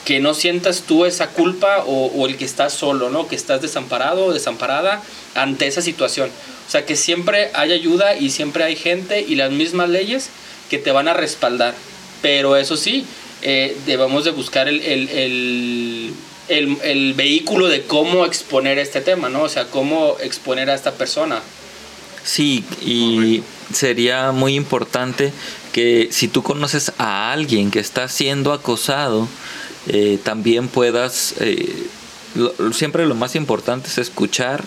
que 0.06 0.20
no 0.20 0.34
sientas 0.34 0.84
tú 0.88 1.06
esa 1.06 1.28
culpa 1.30 1.84
o, 1.86 2.08
o 2.08 2.26
el 2.28 2.38
que 2.38 2.46
estás 2.46 2.74
solo, 2.74 3.10
¿no? 3.12 3.28
Que 3.28 3.36
estás 3.36 3.62
desamparado 3.62 4.26
o 4.26 4.34
desamparada 4.34 5.04
ante 5.36 5.68
esa 5.68 5.82
situación. 5.82 6.30
O 6.68 6.72
sea, 6.72 6.86
que 6.86 6.96
siempre 6.96 7.52
hay 7.54 7.74
ayuda 7.74 8.16
y 8.16 8.32
siempre 8.32 8.64
hay 8.64 8.76
gente 8.76 9.22
y 9.28 9.36
las 9.36 9.52
mismas 9.52 9.90
leyes 9.90 10.30
que 10.70 10.78
te 10.80 10.92
van 10.92 11.08
a 11.08 11.14
respaldar. 11.14 11.76
Pero 12.22 12.56
eso 12.56 12.78
sí, 12.78 13.06
eh, 13.42 13.76
debemos 13.86 14.24
de 14.26 14.32
buscar 14.32 14.68
el, 14.68 14.82
el, 14.82 15.10
el, 15.10 16.14
el- 16.50 16.78
el 16.84 17.14
vehículo 17.14 17.68
de 17.68 17.84
cómo 17.84 18.26
exponer 18.26 18.78
este 18.78 19.02
tema, 19.02 19.30
¿no? 19.30 19.44
O 19.44 19.50
sea, 19.50 19.66
cómo 19.68 20.18
exponer 20.22 20.70
a 20.70 20.76
esta 20.76 20.92
persona. 20.94 21.42
Sí, 22.24 22.64
y 22.86 23.42
sería 23.74 24.32
muy 24.32 24.56
importante 24.56 25.32
que 25.74 26.10
si 26.12 26.28
tú 26.28 26.44
conoces 26.44 26.92
a 27.00 27.32
alguien 27.32 27.72
que 27.72 27.80
está 27.80 28.08
siendo 28.10 28.54
acosado, 28.54 29.28
eh, 29.88 30.20
también 30.24 30.68
puedas, 30.68 31.34
eh, 31.40 31.74
lo- 32.36 32.54
siempre 32.74 33.08
lo 33.08 33.16
más 33.16 33.36
importante 33.36 33.88
es 33.88 33.98
escuchar 33.98 34.64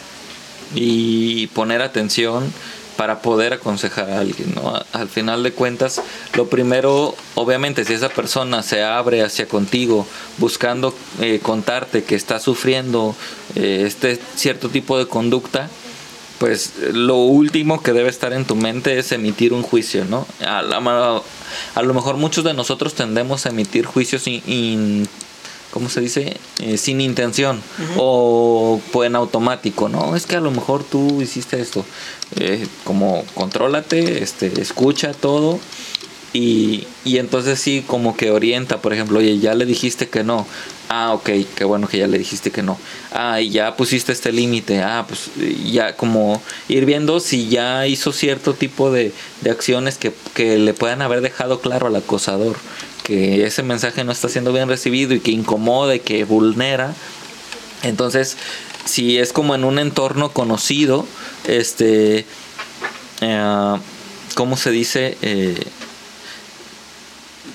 y 0.74 1.46
poner 1.48 1.82
atención 1.82 2.52
para 2.96 3.20
poder 3.22 3.52
aconsejar 3.52 4.10
a 4.10 4.20
alguien, 4.20 4.54
¿no? 4.54 4.72
Al 4.92 5.08
final 5.08 5.42
de 5.42 5.52
cuentas, 5.52 6.00
lo 6.34 6.46
primero, 6.48 7.14
obviamente, 7.34 7.84
si 7.84 7.92
esa 7.92 8.08
persona 8.08 8.62
se 8.62 8.82
abre 8.84 9.22
hacia 9.22 9.46
contigo 9.46 10.06
buscando 10.38 10.94
eh, 11.20 11.40
contarte 11.42 12.04
que 12.04 12.14
está 12.14 12.38
sufriendo 12.38 13.16
eh, 13.56 13.84
este 13.86 14.20
cierto 14.36 14.68
tipo 14.68 14.98
de 14.98 15.06
conducta, 15.06 15.68
pues 16.38 16.72
lo 16.92 17.16
último 17.16 17.82
que 17.82 17.92
debe 17.92 18.10
estar 18.10 18.32
en 18.32 18.44
tu 18.44 18.56
mente 18.56 18.98
es 18.98 19.12
emitir 19.12 19.52
un 19.52 19.62
juicio, 19.62 20.04
¿no? 20.04 20.26
A, 20.40 20.62
lo 20.62 21.94
mejor 21.94 22.16
muchos 22.16 22.44
de 22.44 22.54
nosotros 22.54 22.94
tendemos 22.94 23.46
a 23.46 23.50
emitir 23.50 23.86
juicios 23.86 24.26
in- 24.26 25.08
¿cómo 25.74 25.88
se 25.88 26.00
dice? 26.00 26.36
Eh, 26.60 26.78
sin 26.78 27.00
intención 27.00 27.60
o 27.96 28.80
pues, 28.92 29.08
en 29.08 29.16
automático, 29.16 29.88
¿no? 29.88 30.14
Es 30.14 30.24
que 30.24 30.36
a 30.36 30.40
lo 30.40 30.52
mejor 30.52 30.84
tú 30.84 31.20
hiciste 31.20 31.60
esto. 31.60 31.84
Eh, 32.36 32.64
como 32.84 33.24
contrólate, 33.34 34.22
este, 34.22 34.60
escucha 34.60 35.12
todo 35.12 35.58
y, 36.32 36.86
y 37.04 37.18
entonces 37.18 37.58
sí 37.58 37.82
como 37.84 38.16
que 38.16 38.30
orienta, 38.30 38.80
por 38.80 38.92
ejemplo, 38.92 39.18
oye, 39.18 39.40
ya 39.40 39.56
le 39.56 39.66
dijiste 39.66 40.08
que 40.08 40.22
no. 40.22 40.46
Ah, 40.88 41.12
ok, 41.12 41.30
qué 41.56 41.64
bueno 41.64 41.88
que 41.88 41.98
ya 41.98 42.06
le 42.06 42.18
dijiste 42.18 42.52
que 42.52 42.62
no. 42.62 42.78
Ah, 43.10 43.40
y 43.40 43.50
ya 43.50 43.76
pusiste 43.76 44.12
este 44.12 44.30
límite. 44.30 44.80
Ah, 44.80 45.04
pues 45.08 45.30
ya 45.64 45.96
como 45.96 46.40
ir 46.68 46.84
viendo 46.84 47.18
si 47.18 47.48
ya 47.48 47.88
hizo 47.88 48.12
cierto 48.12 48.54
tipo 48.54 48.92
de, 48.92 49.12
de 49.40 49.50
acciones 49.50 49.98
que, 49.98 50.12
que 50.34 50.56
le 50.56 50.72
puedan 50.72 51.02
haber 51.02 51.20
dejado 51.20 51.60
claro 51.60 51.88
al 51.88 51.96
acosador 51.96 52.54
que 53.04 53.44
ese 53.44 53.62
mensaje 53.62 54.02
no 54.02 54.10
está 54.10 54.28
siendo 54.28 54.52
bien 54.52 54.68
recibido 54.68 55.14
y 55.14 55.20
que 55.20 55.30
incomoda 55.30 55.94
y 55.94 56.00
que 56.00 56.24
vulnera. 56.24 56.94
Entonces, 57.82 58.36
si 58.86 59.18
es 59.18 59.32
como 59.32 59.54
en 59.54 59.62
un 59.62 59.78
entorno 59.78 60.30
conocido, 60.30 61.06
este, 61.46 62.24
eh, 63.20 63.76
¿cómo 64.34 64.56
se 64.56 64.70
dice? 64.70 65.18
Eh, 65.20 65.62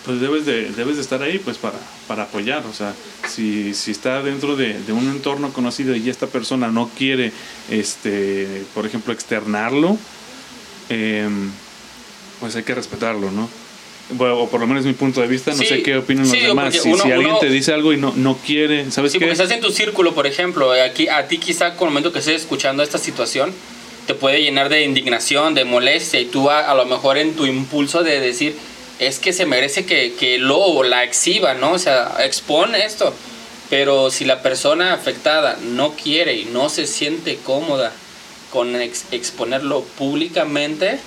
pues 0.05 0.21
debes 0.21 0.45
de, 0.45 0.69
debes 0.71 0.95
de 0.97 1.01
estar 1.01 1.21
ahí 1.23 1.39
pues 1.39 1.57
para, 1.57 1.79
para 2.07 2.23
apoyar. 2.23 2.63
O 2.67 2.73
sea, 2.73 2.93
si, 3.27 3.73
si 3.73 3.89
está 3.89 4.21
dentro 4.21 4.55
de, 4.55 4.75
un 4.89 5.09
entorno 5.09 5.51
conocido 5.51 5.95
y 5.95 6.11
esta 6.11 6.27
persona 6.27 6.69
no 6.69 6.89
quiere, 6.95 7.31
este, 7.71 8.63
por 8.75 8.85
ejemplo, 8.85 9.13
externarlo, 9.13 9.97
em, 10.89 11.49
pues 12.39 12.55
hay 12.55 12.63
que 12.63 12.75
respetarlo, 12.75 13.31
¿no? 13.31 13.49
Bueno, 14.11 14.39
o 14.39 14.49
por 14.49 14.59
lo 14.59 14.65
menos 14.67 14.85
mi 14.85 14.93
punto 14.93 15.21
de 15.21 15.27
vista, 15.27 15.51
no 15.51 15.57
Sí, 15.57 15.65
sé 15.65 15.83
qué 15.83 15.97
opinan 15.97 16.23
los 16.27 16.31
demás. 16.31 16.73
Si, 16.73 16.89
uno- 16.89 17.03
si 17.03 17.11
alguien 17.11 17.29
uno- 17.31 17.39
te 17.39 17.49
dice 17.49 17.73
algo 17.73 17.93
y 17.93 17.97
no, 17.97 18.11
no 18.15 18.37
quiere, 18.37 18.89
¿sabes 18.91 19.11
Sí, 19.11 19.19
qué? 19.19 19.25
porque 19.25 19.33
estás 19.33 19.51
en 19.51 19.61
tu 19.61 19.69
círculo, 19.71 20.15
por 20.15 20.25
ejemplo, 20.25 20.73
eh, 20.75 20.81
aquí, 20.81 21.07
a 21.07 21.27
ti 21.27 21.37
quizá 21.37 21.75
con 21.75 21.87
el 21.89 21.93
momento 21.93 22.11
que 22.11 22.19
estés 22.19 22.41
escuchando 22.41 22.81
esta 22.81 22.97
situación, 22.97 23.53
te 24.07 24.15
puede 24.15 24.41
llenar 24.41 24.69
de 24.69 24.83
indignación, 24.83 25.53
de 25.53 25.63
molestia, 25.65 26.19
y 26.19 26.25
tú 26.25 26.49
a, 26.49 26.71
a 26.71 26.73
lo 26.73 26.85
mejor 26.87 27.19
en 27.19 27.35
tu 27.35 27.45
impulso 27.45 28.01
de 28.01 28.19
decir, 28.19 28.55
es 28.97 29.19
que 29.19 29.31
se 29.31 29.45
merece 29.45 29.85
que, 29.85 30.13
que 30.19 30.39
lo 30.39 30.57
o 30.57 30.83
la 30.83 31.03
exhiba, 31.03 31.53
¿no? 31.53 31.73
O 31.73 31.79
sea, 31.79 32.15
expone 32.25 32.83
esto. 32.85 33.13
Pero 33.69 34.09
si 34.09 34.25
la 34.25 34.41
persona 34.41 34.93
afectada 34.93 35.59
no 35.63 35.91
quiere 35.93 36.33
y 36.35 36.45
no 36.45 36.69
se 36.69 36.87
siente 36.87 37.37
cómoda 37.45 37.93
con 38.49 38.75
ex- 38.75 39.05
exponerlo 39.11 39.83
públicamente, 39.99 40.99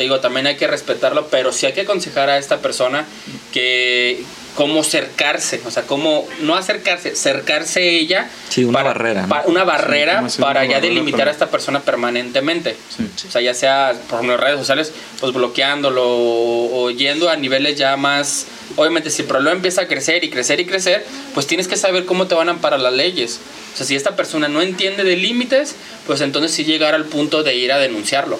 te 0.00 0.04
digo, 0.04 0.18
también 0.18 0.46
hay 0.46 0.56
que 0.56 0.66
respetarlo, 0.66 1.26
pero 1.26 1.52
sí 1.52 1.66
hay 1.66 1.74
que 1.74 1.82
aconsejar 1.82 2.30
a 2.30 2.38
esta 2.38 2.60
persona 2.62 3.04
que 3.52 4.24
cómo 4.56 4.82
cercarse, 4.84 5.60
o 5.64 5.70
sea, 5.70 5.84
cómo 5.84 6.26
no 6.42 6.54
acercarse, 6.56 7.14
cercarse 7.16 7.88
ella. 7.98 8.28
Sí, 8.48 8.64
una 8.64 8.82
barrera, 8.82 9.22
¿no? 9.22 9.28
pa- 9.28 9.44
una 9.46 9.64
barrera 9.64 10.14
para 10.38 10.60
una 10.60 10.64
ya 10.64 10.74
barrera 10.74 10.80
delimitar 10.80 11.20
para- 11.20 11.30
a 11.30 11.32
esta 11.32 11.50
persona 11.50 11.80
permanentemente. 11.80 12.76
Sí. 12.96 13.08
O 13.28 13.30
sea, 13.30 13.40
ya 13.40 13.54
sea 13.54 13.92
por 14.08 14.16
ejemplo, 14.18 14.34
en 14.34 14.40
redes 14.40 14.58
sociales, 14.58 14.92
pues 15.20 15.32
bloqueándolo 15.32 16.04
o, 16.06 16.84
o 16.84 16.90
yendo 16.90 17.28
a 17.30 17.36
niveles 17.36 17.76
ya 17.76 17.96
más... 17.96 18.46
Obviamente, 18.76 19.10
si 19.10 19.22
el 19.22 19.28
problema 19.28 19.56
empieza 19.56 19.82
a 19.82 19.88
crecer 19.88 20.22
y 20.22 20.30
crecer 20.30 20.60
y 20.60 20.64
crecer, 20.66 21.04
pues 21.34 21.46
tienes 21.48 21.66
que 21.66 21.76
saber 21.76 22.04
cómo 22.04 22.28
te 22.28 22.36
van 22.36 22.48
a 22.48 22.52
amparar 22.52 22.78
las 22.80 22.92
leyes. 22.92 23.40
O 23.74 23.76
sea, 23.76 23.84
si 23.84 23.96
esta 23.96 24.14
persona 24.14 24.46
no 24.48 24.62
entiende 24.62 25.02
de 25.02 25.16
límites, 25.16 25.74
pues 26.06 26.20
entonces 26.20 26.52
sí 26.52 26.64
llegar 26.64 26.94
al 26.94 27.04
punto 27.04 27.42
de 27.42 27.56
ir 27.56 27.72
a 27.72 27.78
denunciarlo. 27.78 28.38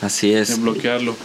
así 0.00 0.30
de 0.32 0.40
es. 0.40 0.60
bloquearlo. 0.60 1.16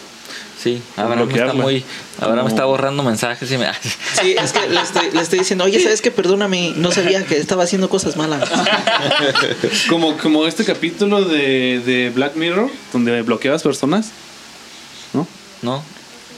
Sí, 0.62 0.82
Abraham 0.96 1.30
está 1.30 1.54
muy. 1.54 1.84
Abraham 2.18 2.38
Como- 2.40 2.50
está 2.50 2.66
borrando 2.66 3.04
mensajes 3.04 3.52
y 3.52 3.58
me. 3.58 3.68
Sí, 4.22 4.36
es 4.42 4.52
que 4.52 4.68
le 4.68 4.82
estoy, 4.82 5.12
le 5.14 5.22
estoy 5.22 5.40
diciendo, 5.40 5.66
oye, 5.66 5.80
¿sabes 5.80 6.02
qué? 6.02 6.10
Perdóname, 6.10 6.74
no 6.76 6.92
sabía 6.92 7.24
que 7.26 7.38
estaba 7.38 7.64
haciendo 7.64 7.90
cosas 7.90 8.18
malas. 8.18 8.50
Como, 9.90 10.18
como 10.18 10.48
este 10.48 10.66
capítulo 10.66 11.24
de, 11.26 11.80
de 11.86 12.10
Black 12.10 12.36
Mirror, 12.36 12.70
donde 12.94 13.22
bloqueabas 13.22 13.64
personas, 13.64 14.10
¿no? 15.14 15.28
No, 15.62 15.84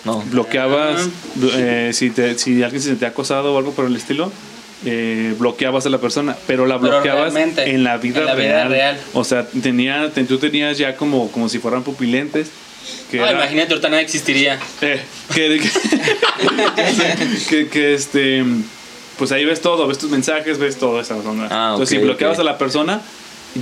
no. 0.06 0.22
Bloqueabas, 0.32 1.08
eh, 1.56 1.92
si, 1.94 2.10
te, 2.10 2.38
si 2.38 2.62
alguien 2.64 2.82
se 2.82 2.96
te 2.96 3.06
ha 3.06 3.10
acosado 3.10 3.54
o 3.54 3.58
algo 3.58 3.72
por 3.74 3.86
el 3.86 3.96
estilo, 3.96 4.32
eh, 4.86 5.34
bloqueabas 5.38 5.86
a 5.86 5.90
la 5.90 5.98
persona, 6.00 6.36
pero 6.48 6.66
la 6.66 6.78
bloqueabas 6.78 7.34
en 7.36 7.84
la 7.84 7.98
vida, 7.98 8.20
en 8.20 8.26
la 8.26 8.36
vida 8.36 8.50
real. 8.66 8.70
real. 8.70 9.00
O 9.14 9.24
sea, 9.24 9.46
tenía, 9.48 10.12
te- 10.14 10.24
tú 10.26 10.38
tenías 10.38 10.78
ya 10.78 10.96
como, 10.96 11.32
como 11.32 11.50
si 11.50 11.60
fueran 11.60 11.84
pupilentes. 11.84 12.50
Que 13.12 13.20
Ah, 13.20 13.30
era- 13.30 13.40
imagínate, 13.40 13.74
ahorita 13.74 13.90
nada 13.90 14.02
existiría. 14.02 14.60
Eh, 14.82 15.02
que, 15.34 15.60
que, 15.60 15.70
que- 17.50 17.68
que, 17.70 17.94
este 17.94 18.44
pues 19.18 19.32
ahí 19.34 19.44
ves 19.44 19.62
todo, 19.62 19.86
ves 19.88 19.98
tus 19.98 20.10
mensajes, 20.10 20.60
ves 20.60 20.78
todo 20.78 21.02
esa 21.02 21.16
onda. 21.18 21.48
Ah, 21.52 21.72
Entonces, 21.74 21.98
ok, 21.98 22.00
si 22.02 22.06
bloqueabas 22.06 22.38
ok. 22.38 22.42
a 22.42 22.44
la 22.46 22.58
persona, 22.58 23.02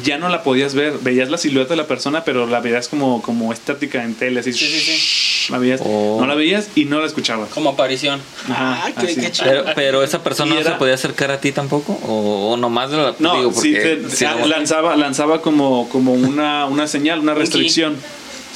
ya 0.03 0.19
no 0.19 0.29
la 0.29 0.43
podías 0.43 0.75
ver. 0.75 0.99
Veías 1.01 1.29
la 1.31 1.39
silueta 1.39 1.69
de 1.71 1.77
la 1.77 1.87
persona, 1.87 2.23
pero 2.23 2.45
la 2.45 2.59
veías 2.59 2.87
como, 2.87 3.23
como 3.23 3.51
estática 3.51 4.03
en 4.03 4.13
tele, 4.13 4.41
así. 4.41 4.53
Sí, 4.53 4.67
sí, 4.67 4.79
sí. 4.79 5.51
La 5.51 5.57
veías, 5.57 5.81
Oh. 5.83 6.17
No 6.19 6.27
la 6.27 6.35
veías 6.35 6.67
y 6.75 6.85
no 6.85 6.99
la 6.99 7.07
escuchabas. 7.07 7.49
Como 7.49 7.71
aparición. 7.71 8.21
Ajá, 8.49 8.83
Ah, 8.85 8.91
qué- 9.01 9.15
qué. 9.15 9.31
Pero, 9.43 9.65
pero 9.73 10.03
esa 10.03 10.21
persona 10.23 10.53
no 10.53 10.59
era- 10.61 10.73
se 10.73 10.77
podía 10.77 10.93
acercar 10.93 11.31
a 11.31 11.39
ti 11.41 11.51
tampoco 11.51 11.93
o, 12.05 12.51
o 12.51 12.57
nomás 12.57 12.91
la- 12.91 13.15
No, 13.17 13.37
digo 13.37 13.51
sí, 13.59 13.73
porque 13.73 13.95
te- 14.07 14.15
si 14.15 14.25
ah, 14.25 14.35
no- 14.39 14.45
lanzaba, 14.45 14.95
lanzaba 14.95 15.41
como, 15.41 15.89
como 15.89 16.13
una, 16.13 16.65
una 16.67 16.85
señal, 16.87 17.19
una 17.19 17.31
Un 17.31 17.39
restricción. 17.39 17.95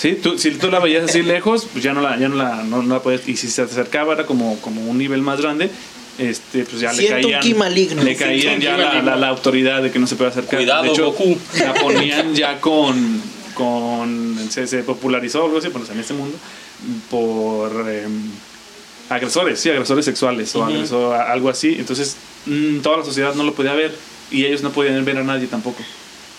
Sí, 0.01 0.13
tú, 0.15 0.35
si 0.39 0.49
tú 0.49 0.71
la 0.71 0.79
veías 0.79 1.03
así 1.07 1.21
lejos, 1.21 1.67
pues 1.71 1.83
ya 1.83 1.93
no 1.93 2.01
la, 2.01 2.17
ya 2.17 2.27
no 2.27 2.35
la, 2.35 2.63
no, 2.63 2.81
no 2.81 2.95
la 2.95 3.03
podías. 3.03 3.27
Y 3.29 3.37
si 3.37 3.47
se 3.51 3.63
te 3.63 3.71
acercaba 3.71 4.13
era 4.13 4.25
como, 4.25 4.59
como 4.59 4.81
un 4.89 4.97
nivel 4.97 5.21
más 5.21 5.39
grande, 5.39 5.69
este, 6.17 6.65
pues 6.65 6.81
ya 6.81 6.91
Siento 6.91 7.27
le 7.27 7.33
caían. 7.39 7.57
maligno. 7.59 8.01
Le 8.01 8.15
caían 8.15 8.59
ya 8.59 8.77
la, 8.77 9.03
la, 9.03 9.15
la 9.15 9.27
autoridad 9.27 9.83
de 9.83 9.91
que 9.91 9.99
no 9.99 10.07
se 10.07 10.15
puede 10.15 10.31
acercar. 10.31 10.57
Cuidado, 10.57 10.81
de 10.85 10.89
hecho, 10.89 11.05
Goku. 11.11 11.37
la 11.59 11.73
ponían 11.81 12.33
ya 12.33 12.59
con. 12.59 13.21
con 13.53 14.39
se, 14.49 14.65
se 14.65 14.81
popularizó 14.81 15.45
algo 15.45 15.59
así, 15.59 15.67
bueno, 15.67 15.85
en 15.91 15.99
este 15.99 16.15
mundo, 16.15 16.35
por. 17.11 17.87
em, 17.87 18.31
agresores, 19.07 19.59
sí, 19.59 19.69
agresores 19.69 20.03
sexuales 20.03 20.55
o 20.55 20.63
agresor, 20.65 21.15
algo 21.15 21.47
así. 21.47 21.75
Entonces, 21.77 22.15
mm, 22.47 22.79
toda 22.79 22.97
la 22.97 23.05
sociedad 23.05 23.35
no 23.35 23.43
lo 23.43 23.53
podía 23.53 23.73
ver 23.73 23.95
y 24.31 24.45
ellos 24.45 24.63
no 24.63 24.71
podían 24.71 25.05
ver 25.05 25.17
a 25.19 25.23
nadie 25.23 25.45
tampoco. 25.45 25.83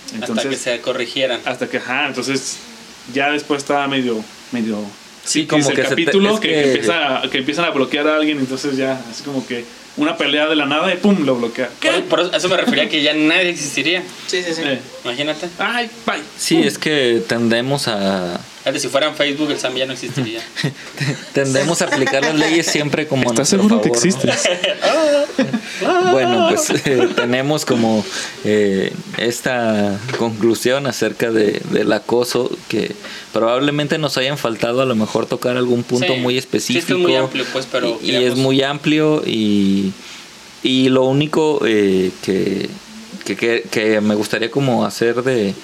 hasta 0.07 0.27
que 0.27 0.33
Entonces, 0.33 0.61
se 0.61 0.81
corrigieran. 0.81 1.41
hasta 1.45 1.69
que, 1.69 1.77
ajá, 1.77 2.09
entonces 2.09 2.57
ya 3.13 3.31
después 3.31 3.63
estaba 3.63 3.87
medio, 3.89 4.23
medio. 4.53 4.79
Sí, 5.25 5.43
que 5.43 5.49
como 5.49 5.69
el 5.71 5.77
que 5.77 5.83
se 5.83 5.83
te- 5.83 5.89
capítulo 5.91 6.35
es 6.35 6.41
que, 6.41 6.49
que- 6.49 6.55
que 6.55 6.69
empieza, 6.73 7.19
a- 7.23 7.31
que 7.31 7.39
empiezan 7.39 7.65
a 7.67 7.71
bloquear 7.71 8.09
a 8.09 8.17
alguien, 8.17 8.39
entonces 8.39 8.77
ya, 8.77 9.01
así 9.11 9.23
como 9.23 9.47
que 9.47 9.65
una 9.97 10.17
pelea 10.17 10.49
de 10.49 10.57
la 10.57 10.67
nada 10.67 10.93
y 10.93 10.97
pum, 10.97 11.25
lo 11.25 11.37
bloquea. 11.37 11.69
Por, 11.81 12.03
por 12.05 12.21
eso, 12.21 12.31
a 12.33 12.37
eso 12.39 12.49
me 12.49 12.57
refería 12.57 12.89
que 12.89 13.03
ya 13.03 13.13
nadie 13.15 13.51
existiría. 13.51 14.03
Sí, 14.27 14.43
sí, 14.43 14.55
sí. 14.55 14.63
Eh, 14.65 14.81
Imagínate. 15.05 15.49
ay, 15.59 15.89
bye. 16.07 16.21
Sí, 16.39 16.59
es 16.63 16.79
que 16.79 17.23
tendemos 17.29 17.89
a 17.89 18.41
Fíjate, 18.63 18.79
si 18.79 18.89
fuera 18.89 19.09
en 19.09 19.15
Facebook, 19.17 19.51
el 19.51 19.59
Sam 19.59 19.75
ya 19.75 19.87
no 19.87 19.93
existiría. 19.93 20.41
tendemos 21.35 21.83
a 21.83 21.87
aplicar 21.87 22.23
las 22.23 22.37
leyes 22.37 22.67
siempre 22.67 23.09
como 23.09 23.31
¿Estás 23.31 23.49
seguro 23.49 23.81
que 23.81 23.89
favor, 23.91 24.05
¿no? 24.05 24.33
existes? 24.33 24.49
Bueno, 26.13 26.49
pues 26.51 26.71
eh, 26.87 27.09
tenemos 27.17 27.65
como 27.65 28.05
eh, 28.45 28.93
esta 29.19 29.99
conclusión 30.19 30.87
acerca 30.87 31.31
de, 31.33 31.61
del 31.71 31.93
acoso 31.93 32.51
que 32.69 32.95
probablemente 33.33 33.99
nos 33.99 34.17
hayan 34.17 34.39
faltado 34.39 34.81
a 34.83 34.85
lo 34.85 34.95
mejor 34.95 35.27
tocar 35.27 35.57
algún 35.57 35.83
punto 35.83 36.13
Sí. 36.15 36.21
muy 36.21 36.35
Sí, 36.35 36.39
es 36.39 36.47
que 36.47 36.57
específico. 36.59 36.99
muy 37.01 37.17
amplio, 37.17 37.45
pues, 37.53 37.67
pero 37.71 37.99
y, 38.03 38.15
es 38.15 38.37
muy 38.37 38.63
amplio 38.63 39.23
y, 39.27 39.93
y 40.63 40.89
lo 40.89 41.05
único 41.05 41.61
eh, 41.67 42.13
que, 42.23 42.69
que, 43.25 43.37
que- 43.37 43.65
que 43.71 44.01
me 44.01 44.15
gustaría 44.15 44.51
como 44.51 44.85
hacer 44.85 45.23
de, 45.23 45.55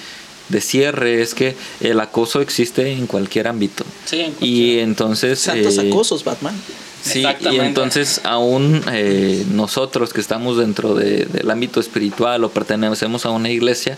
de 0.49 0.61
cierre 0.61 1.21
es 1.21 1.33
que 1.33 1.55
el 1.79 1.99
acoso 1.99 2.41
existe 2.41 2.91
en 2.91 3.07
cualquier 3.07 3.47
ámbito. 3.47 3.83
Sí, 4.05 4.19
en 4.21 4.31
Y 4.31 4.31
cualquier- 4.33 4.79
entonces... 4.79 5.39
Santos 5.39 5.77
eh, 5.77 5.87
acosos, 5.89 6.23
Batman. 6.23 6.55
Sí, 7.01 7.23
y 7.49 7.55
entonces 7.59 8.19
aún 8.25 8.81
eh, 8.91 9.45
nosotros 9.53 10.11
que 10.11 10.19
estamos 10.19 10.57
dentro 10.57 10.95
de- 10.95 11.25
del 11.25 11.49
ámbito 11.49 11.79
espiritual 11.79 12.43
o 12.43 12.49
pertenecemos 12.49 13.25
a 13.25 13.29
una 13.29 13.49
iglesia, 13.49 13.97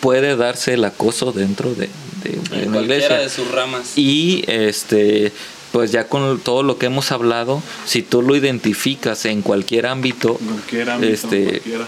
puede 0.00 0.36
darse 0.36 0.74
el 0.74 0.84
acoso 0.84 1.32
dentro 1.32 1.74
de, 1.74 1.88
de- 2.22 2.30
de 2.30 2.62
en 2.64 2.68
una 2.68 2.72
cualquiera 2.78 2.82
iglesia. 3.06 3.18
de 3.20 3.28
sus 3.30 3.50
ramas. 3.50 3.96
Y 3.96 4.44
este 4.48 5.32
pues 5.72 5.90
ya 5.90 6.06
con 6.08 6.38
todo 6.40 6.62
lo 6.62 6.76
que 6.76 6.84
hemos 6.84 7.10
hablado, 7.12 7.62
si 7.86 8.02
tú 8.02 8.20
lo 8.20 8.36
identificas 8.36 9.24
en 9.24 9.40
cualquier 9.40 9.86
ámbito, 9.86 10.34
Cualquier 10.34 10.90
ámbito, 10.90 11.10
este, 11.14 11.44
cualquiera. 11.46 11.86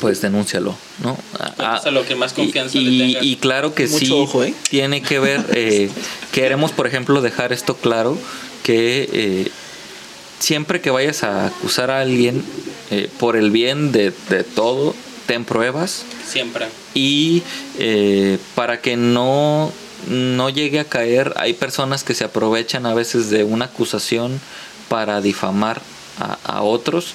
Pues 0.00 0.20
denúncialo, 0.20 0.74
¿no? 1.02 1.16
Ah, 1.38 1.52
Pues 1.74 1.86
a 1.86 1.90
lo 1.90 2.04
que 2.06 2.14
más 2.16 2.32
confianza 2.32 2.78
y, 2.78 2.84
le 2.84 2.90
y- 2.90 2.98
tengas. 3.12 3.24
y 3.24 3.36
claro 3.36 3.74
que 3.74 3.86
Mucho 3.86 3.98
sí 4.04 4.10
ojo, 4.12 4.44
¿eh? 4.44 4.54
tiene 4.70 5.02
que 5.02 5.18
ver, 5.18 5.44
eh, 5.54 5.90
queremos 6.32 6.72
por 6.72 6.86
ejemplo 6.86 7.20
dejar 7.22 7.52
esto 7.52 7.76
claro, 7.76 8.18
que 8.62 9.08
eh, 9.12 9.50
siempre 10.38 10.80
que 10.80 10.90
vayas 10.90 11.22
a 11.22 11.46
acusar 11.46 11.90
a 11.90 12.00
alguien 12.00 12.42
eh, 12.90 13.08
por 13.18 13.36
el 13.36 13.50
bien 13.50 13.92
de, 13.92 14.12
de 14.28 14.44
todo, 14.44 14.94
ten 15.26 15.44
pruebas 15.44 16.04
Siempre. 16.26 16.66
y 16.94 17.42
eh, 17.78 18.38
para 18.54 18.80
que 18.80 18.96
no, 18.96 19.72
no 20.08 20.50
llegue 20.50 20.78
a 20.80 20.84
caer, 20.84 21.32
hay 21.36 21.54
personas 21.54 22.04
que 22.04 22.14
se 22.14 22.24
aprovechan 22.24 22.86
a 22.86 22.94
veces 22.94 23.30
de 23.30 23.44
una 23.44 23.64
acusación 23.66 24.40
para 24.88 25.20
difamar 25.20 25.80
a, 26.20 26.38
a 26.44 26.62
otros. 26.62 27.14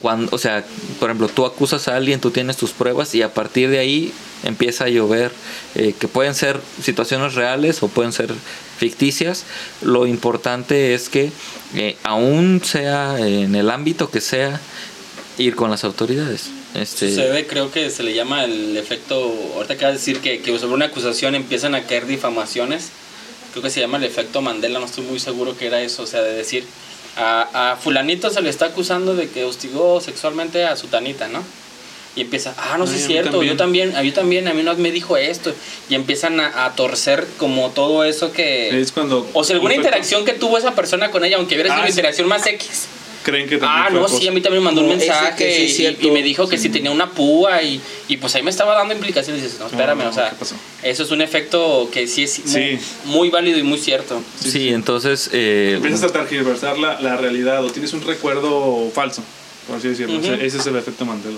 Cuando, 0.00 0.34
o 0.34 0.38
sea, 0.38 0.64
por 0.98 1.10
ejemplo, 1.10 1.28
tú 1.28 1.44
acusas 1.44 1.88
a 1.88 1.96
alguien, 1.96 2.20
tú 2.20 2.30
tienes 2.30 2.56
tus 2.56 2.70
pruebas 2.70 3.14
y 3.14 3.22
a 3.22 3.34
partir 3.34 3.68
de 3.68 3.78
ahí 3.78 4.12
empieza 4.44 4.84
a 4.84 4.88
llover, 4.88 5.30
eh, 5.74 5.94
que 5.98 6.08
pueden 6.08 6.34
ser 6.34 6.58
situaciones 6.82 7.34
reales 7.34 7.82
o 7.82 7.88
pueden 7.88 8.12
ser 8.12 8.32
ficticias. 8.78 9.44
Lo 9.82 10.06
importante 10.06 10.94
es 10.94 11.10
que, 11.10 11.30
eh, 11.74 11.96
aún 12.02 12.62
sea 12.64 13.18
en 13.18 13.54
el 13.54 13.70
ámbito 13.70 14.10
que 14.10 14.22
sea, 14.22 14.60
ir 15.38 15.54
con 15.54 15.70
las 15.70 15.84
autoridades. 15.84 16.50
Este, 16.74 17.08
Sucede, 17.10 17.46
creo 17.46 17.70
que 17.70 17.90
se 17.90 18.02
le 18.02 18.14
llama 18.14 18.44
el 18.44 18.76
efecto, 18.76 19.34
ahorita 19.56 19.74
acabas 19.74 19.94
de 19.94 19.98
decir 19.98 20.20
que, 20.20 20.40
que 20.40 20.56
sobre 20.58 20.74
una 20.74 20.86
acusación 20.86 21.34
empiezan 21.34 21.74
a 21.74 21.82
caer 21.82 22.06
difamaciones, 22.06 22.90
creo 23.50 23.62
que 23.62 23.70
se 23.70 23.80
llama 23.80 23.98
el 23.98 24.04
efecto 24.04 24.40
Mandela, 24.40 24.78
no 24.78 24.86
estoy 24.86 25.04
muy 25.04 25.18
seguro 25.18 25.56
que 25.56 25.66
era 25.66 25.82
eso, 25.82 26.04
o 26.04 26.06
sea, 26.06 26.22
de 26.22 26.34
decir, 26.34 26.64
a, 27.16 27.72
a 27.72 27.76
fulanito 27.76 28.30
se 28.30 28.40
le 28.42 28.50
está 28.50 28.66
acusando 28.66 29.14
de 29.14 29.28
que 29.28 29.44
hostigó 29.44 30.00
sexualmente 30.00 30.64
a 30.64 30.76
su 30.76 30.86
tanita, 30.88 31.28
¿no? 31.28 31.42
Y 32.16 32.22
empieza, 32.22 32.54
ah, 32.58 32.76
no, 32.76 32.86
sí 32.88 32.94
Ay, 32.94 32.98
es 33.02 33.06
mí 33.06 33.12
cierto, 33.12 33.30
también. 33.30 33.52
yo 33.52 33.56
también, 33.56 33.96
a 33.96 34.02
yo 34.02 34.12
también, 34.12 34.48
a 34.48 34.52
mí 34.54 34.62
no 34.64 34.74
me 34.74 34.90
dijo 34.90 35.16
esto, 35.16 35.54
y 35.88 35.94
empiezan 35.94 36.40
a, 36.40 36.64
a 36.64 36.74
torcer 36.74 37.26
como 37.38 37.70
todo 37.70 38.02
eso 38.02 38.32
que... 38.32 38.80
Es 38.80 38.90
cuando. 38.90 39.28
O 39.32 39.44
sea, 39.44 39.54
alguna 39.54 39.74
interacción 39.74 40.24
que 40.24 40.32
tuvo 40.32 40.58
esa 40.58 40.74
persona 40.74 41.12
con 41.12 41.24
ella, 41.24 41.36
aunque 41.36 41.54
hubiera 41.54 41.68
sido 41.70 41.76
Ah, 41.76 41.82
una 41.82 41.86
sí. 41.86 41.92
interacción 41.92 42.26
más 42.26 42.44
X. 42.46 42.86
Creen 43.22 43.46
que 43.48 43.58
también 43.58 43.82
Ah, 43.82 43.86
fue 43.90 43.94
no, 43.98 44.04
acoso. 44.06 44.18
sí, 44.18 44.28
a 44.28 44.32
mí 44.32 44.40
también 44.40 44.62
me 44.62 44.66
mandó 44.66 44.80
un 44.80 44.88
No, 44.88 44.96
mensaje 44.96 45.68
sí 45.68 45.86
y- 46.00 46.06
y, 46.06 46.10
me 46.10 46.22
dijo 46.22 46.48
que 46.48 46.56
si 46.56 46.70
tenía 46.70 46.90
una 46.90 47.10
púa 47.10 47.62
y, 47.62 47.80
y 48.08 48.16
pues 48.16 48.34
ahí 48.34 48.42
me 48.42 48.50
estaba 48.50 48.74
dando 48.74 48.94
implicaciones 48.94 49.42
y 49.42 49.44
dices, 49.44 49.60
no, 49.60 49.66
espérame, 49.66 49.98
no, 50.04 50.08
o 50.08 50.12
sea, 50.12 50.30
¿qué 50.30 50.36
pasó? 50.36 50.54
eso 50.82 51.02
es 51.02 51.10
un 51.10 51.20
efecto 51.20 51.90
que 51.92 52.06
sí 52.06 52.22
es 52.24 52.38
muy, 52.46 52.48
Sí. 52.78 52.78
muy 53.04 53.28
válido 53.28 53.58
y 53.58 53.62
muy 53.62 53.78
cierto. 53.78 54.22
Sí, 54.42 54.70
entonces... 54.70 55.28
eh, 55.32 55.74
Empiezas 55.76 56.04
a 56.04 56.12
tergiversar 56.12 56.78
la, 56.78 56.98
la 57.00 57.16
realidad 57.18 57.62
o 57.64 57.70
tienes 57.70 57.92
un 57.92 58.00
recuerdo 58.02 58.90
falso, 58.94 59.22
por 59.66 59.76
así 59.76 59.88
decirlo. 59.88 60.18
O 60.18 60.22
sea, 60.22 60.36
ese 60.36 60.56
es 60.56 60.66
el 60.66 60.76
efecto 60.76 61.04
Mandela. 61.04 61.36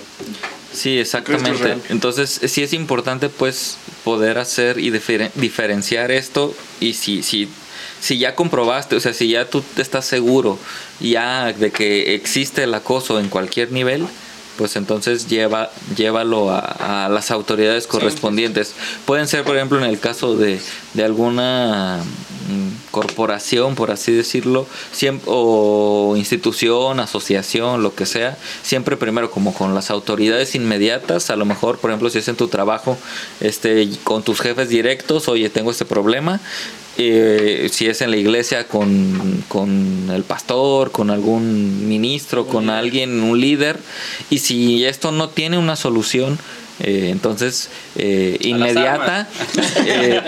Sí, 0.73 0.97
exactamente. 0.97 1.75
Entonces, 1.89 2.39
eh, 2.41 2.47
sí 2.47 2.63
es 2.63 2.71
importante 2.73 3.27
pues 3.29 3.77
poder 4.05 4.37
hacer 4.37 4.79
y 4.79 4.89
diferen- 4.89 5.31
diferenciar 5.35 6.11
esto 6.11 6.55
y 6.79 6.93
si, 6.93 7.21
si, 7.23 7.47
si 8.03 8.17
ya 8.17 8.35
comprobaste, 8.35 8.97
o 8.97 8.99
sea, 8.99 9.13
si 9.13 9.29
ya 9.29 9.49
tú 9.49 9.63
estás 9.77 10.03
seguro 10.03 10.59
ya 10.99 11.53
de 11.53 11.71
que 11.71 12.15
existe 12.15 12.63
el 12.63 12.73
acoso 12.73 13.17
en 13.17 13.29
cualquier 13.29 13.71
nivel, 13.71 14.05
pues 14.57 14.75
entonces 14.75 15.29
lleva, 15.29 15.71
llévalo 15.95 16.51
a, 16.51 17.05
a 17.05 17.09
las 17.09 17.31
autoridades 17.31 17.87
correspondientes. 17.87 18.73
Pueden 19.05 19.29
ser, 19.29 19.45
por 19.45 19.55
ejemplo, 19.55 19.77
en 19.77 19.85
el 19.85 20.01
caso 20.01 20.35
de, 20.35 20.59
de 20.93 21.03
alguna 21.05 22.01
mm, 22.49 22.91
corporación, 22.91 23.75
por 23.75 23.89
así 23.89 24.11
decirlo, 24.11 24.67
siempre, 24.91 25.25
o 25.31 26.15
institución, 26.17 26.99
asociación, 26.99 27.83
lo 27.83 27.95
que 27.95 28.05
sea, 28.05 28.37
siempre 28.63 28.97
primero 28.97 29.31
como 29.31 29.53
con 29.53 29.73
las 29.73 29.89
autoridades 29.89 30.55
inmediatas, 30.55 31.29
a 31.29 31.37
lo 31.37 31.45
mejor, 31.45 31.77
por 31.77 31.89
ejemplo, 31.89 32.09
si 32.09 32.19
es 32.19 32.27
en 32.27 32.35
tu 32.35 32.49
trabajo, 32.49 32.97
este, 33.39 33.89
con 34.03 34.23
tus 34.23 34.41
jefes 34.41 34.67
directos, 34.67 35.29
oye, 35.29 35.49
tengo 35.49 35.71
este 35.71 35.85
problema, 35.85 36.41
eh, 36.97 37.69
si 37.71 37.87
es 37.87 38.01
en 38.01 38.11
la 38.11 38.17
iglesia 38.17 38.67
con, 38.67 39.43
con 39.47 40.09
el 40.13 40.23
pastor, 40.23 40.91
con 40.91 41.09
algún 41.09 41.87
ministro, 41.87 42.45
con 42.47 42.69
alguien, 42.69 43.21
un 43.21 43.39
líder, 43.39 43.77
y 44.29 44.39
si 44.39 44.85
esto 44.85 45.11
no 45.11 45.29
tiene 45.29 45.57
una 45.57 45.75
solución, 45.75 46.37
Eh, 46.79 47.09
entonces, 47.11 47.69
eh, 47.95 48.37
inmediata, 48.41 49.27
eh, 49.85 50.19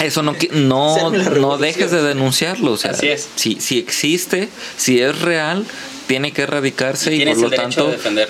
eso 0.00 0.22
no, 0.22 0.36
no, 0.52 1.10
no 1.10 1.58
dejes 1.58 1.90
de 1.90 2.02
denunciarlo. 2.02 2.72
O 2.72 2.76
sea, 2.76 2.92
Así 2.92 3.08
es. 3.08 3.28
Si, 3.34 3.60
si 3.60 3.78
existe, 3.78 4.48
si 4.76 5.00
es 5.00 5.20
real, 5.20 5.66
tiene 6.06 6.32
que 6.32 6.42
erradicarse 6.42 7.14
y, 7.14 7.26
por 7.26 7.38
lo 7.38 7.50
tanto 7.50 7.90
de 7.90 8.26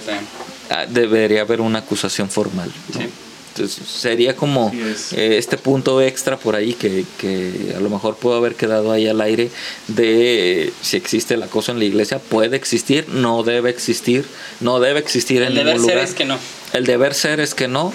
ah, 0.70 0.86
debería 0.88 1.42
haber 1.42 1.60
una 1.60 1.80
acusación 1.80 2.30
formal. 2.30 2.72
¿no? 2.94 3.00
Sí. 3.00 3.06
Entonces, 3.54 3.84
sería 3.86 4.36
como 4.36 4.72
es. 4.72 5.12
eh, 5.12 5.38
este 5.38 5.58
punto 5.58 6.00
extra 6.00 6.36
por 6.36 6.54
ahí 6.54 6.72
que, 6.74 7.04
que 7.18 7.74
a 7.76 7.80
lo 7.80 7.90
mejor 7.90 8.16
pudo 8.16 8.36
haber 8.36 8.54
quedado 8.54 8.92
ahí 8.92 9.08
al 9.08 9.20
aire 9.20 9.50
de 9.88 10.64
eh, 10.66 10.72
si 10.82 10.96
existe 10.96 11.34
el 11.34 11.42
acoso 11.42 11.72
en 11.72 11.78
la 11.80 11.84
iglesia, 11.84 12.18
puede 12.18 12.56
existir, 12.56 13.08
no 13.08 13.42
debe 13.42 13.70
existir, 13.70 14.24
no 14.60 14.78
debe 14.78 15.00
existir 15.00 15.42
en 15.42 15.48
El 15.48 15.54
deber 15.54 15.74
ningún 15.74 15.86
ser 15.86 15.96
lugar. 15.96 16.08
es 16.08 16.14
que 16.14 16.24
no. 16.24 16.38
El 16.72 16.86
deber 16.86 17.14
ser 17.14 17.40
es 17.40 17.54
que 17.54 17.66
no, 17.66 17.92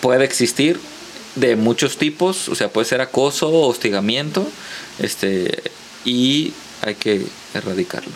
puede 0.00 0.24
existir 0.24 0.78
de 1.34 1.56
muchos 1.56 1.96
tipos, 1.96 2.48
o 2.48 2.54
sea, 2.54 2.68
puede 2.68 2.86
ser 2.86 3.00
acoso, 3.00 3.50
hostigamiento, 3.50 4.46
este 5.00 5.62
y 6.04 6.52
hay 6.82 6.94
que 6.94 7.22
erradicarlo. 7.54 8.12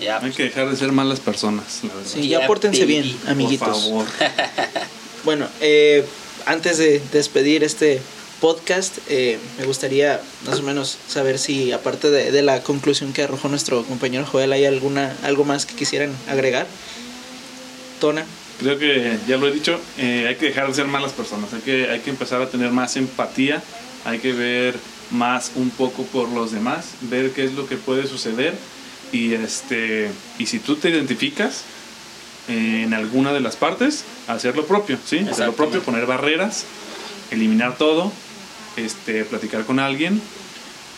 Ya, 0.00 0.18
Hay 0.18 0.30
que 0.32 0.44
dejar 0.44 0.68
de 0.68 0.76
ser 0.76 0.92
malas 0.92 1.20
personas, 1.20 1.80
la 1.82 1.94
verdad. 1.94 2.10
Sí, 2.12 2.28
ya 2.28 2.46
pórtense 2.46 2.84
bien, 2.84 3.16
amiguitos. 3.26 3.68
Por 3.68 3.80
favor. 3.80 4.06
Bueno, 5.24 5.46
eh, 5.60 6.04
antes 6.46 6.78
de 6.78 7.00
despedir 7.12 7.62
este 7.62 8.00
podcast, 8.40 8.98
eh, 9.08 9.38
me 9.56 9.66
gustaría 9.66 10.20
más 10.46 10.58
o 10.58 10.62
menos 10.64 10.98
saber 11.06 11.38
si, 11.38 11.70
aparte 11.70 12.10
de, 12.10 12.42
la 12.42 12.60
conclusión 12.64 13.12
que 13.12 13.22
arrojó 13.22 13.48
nuestro 13.48 13.84
compañero 13.84 14.26
Joel, 14.26 14.52
hay 14.52 14.64
alguna 14.64 15.16
algo 15.22 15.44
más 15.44 15.64
que 15.64 15.76
quisieran 15.76 16.12
agregar. 16.28 16.66
Tona. 18.00 18.26
Creo 18.58 18.78
que 18.78 19.16
ya 19.28 19.36
lo 19.36 19.46
he 19.46 19.52
dicho, 19.52 19.78
eh, 19.96 20.26
hay 20.28 20.34
que 20.34 20.46
dejar 20.46 20.66
de 20.66 20.74
ser 20.74 20.86
malas 20.86 21.12
personas, 21.12 21.52
hay 21.52 21.60
que, 21.60 21.88
hay 21.88 22.00
que 22.00 22.10
empezar 22.10 22.42
a 22.42 22.48
tener 22.48 22.70
más 22.72 22.96
empatía, 22.96 23.62
hay 24.04 24.18
que 24.18 24.32
ver 24.32 24.74
más 25.12 25.52
un 25.54 25.70
poco 25.70 26.02
por 26.04 26.28
los 26.28 26.50
demás, 26.50 26.86
ver 27.02 27.30
qué 27.30 27.44
es 27.44 27.54
lo 27.54 27.68
que 27.68 27.76
puede 27.76 28.08
suceder 28.08 28.54
y, 29.12 29.34
este, 29.34 30.10
y 30.38 30.46
si 30.46 30.58
tú 30.58 30.76
te 30.76 30.90
identificas 30.90 31.62
en 32.48 32.92
alguna 32.94 33.32
de 33.32 33.40
las 33.40 33.56
partes, 33.56 34.04
hacer 34.28 34.56
lo 34.56 34.66
propio, 34.66 34.96
¿sí? 34.96 35.16
Hacer 35.16 35.24
lo 35.24 35.30
Exactamente. 35.30 35.56
propio, 35.56 35.82
poner 35.82 36.06
barreras, 36.06 36.64
eliminar 37.30 37.76
todo, 37.78 38.12
este, 38.76 39.24
platicar 39.24 39.64
con 39.64 39.78
alguien 39.78 40.20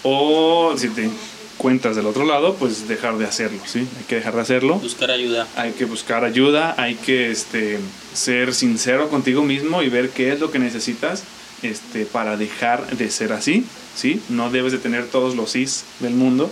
o 0.02 0.74
si 0.76 0.88
te 0.88 1.08
encuentras 1.54 1.96
del 1.96 2.06
otro 2.06 2.24
lado, 2.24 2.54
pues 2.54 2.88
dejar 2.88 3.16
de 3.18 3.26
hacerlo, 3.26 3.60
¿sí? 3.66 3.80
Hay 3.80 4.04
que 4.08 4.16
dejar 4.16 4.34
de 4.34 4.40
hacerlo 4.42 4.74
buscar 4.76 5.10
ayuda. 5.10 5.46
hay 5.56 5.72
que 5.72 5.84
buscar 5.84 6.24
ayuda, 6.24 6.74
hay 6.78 6.94
que 6.94 7.30
este, 7.30 7.78
ser 8.12 8.54
sincero 8.54 9.08
contigo 9.08 9.42
mismo 9.42 9.82
y 9.82 9.88
ver 9.88 10.10
qué 10.10 10.32
es 10.32 10.40
lo 10.40 10.50
que 10.50 10.58
necesitas 10.58 11.22
este, 11.62 12.04
para 12.04 12.36
dejar 12.36 12.86
de 12.96 13.10
ser 13.10 13.32
así, 13.32 13.64
¿sí? 13.96 14.20
No 14.28 14.50
debes 14.50 14.72
de 14.72 14.78
tener 14.78 15.06
todos 15.06 15.36
los 15.36 15.50
sís 15.52 15.84
del 16.00 16.14
mundo 16.14 16.50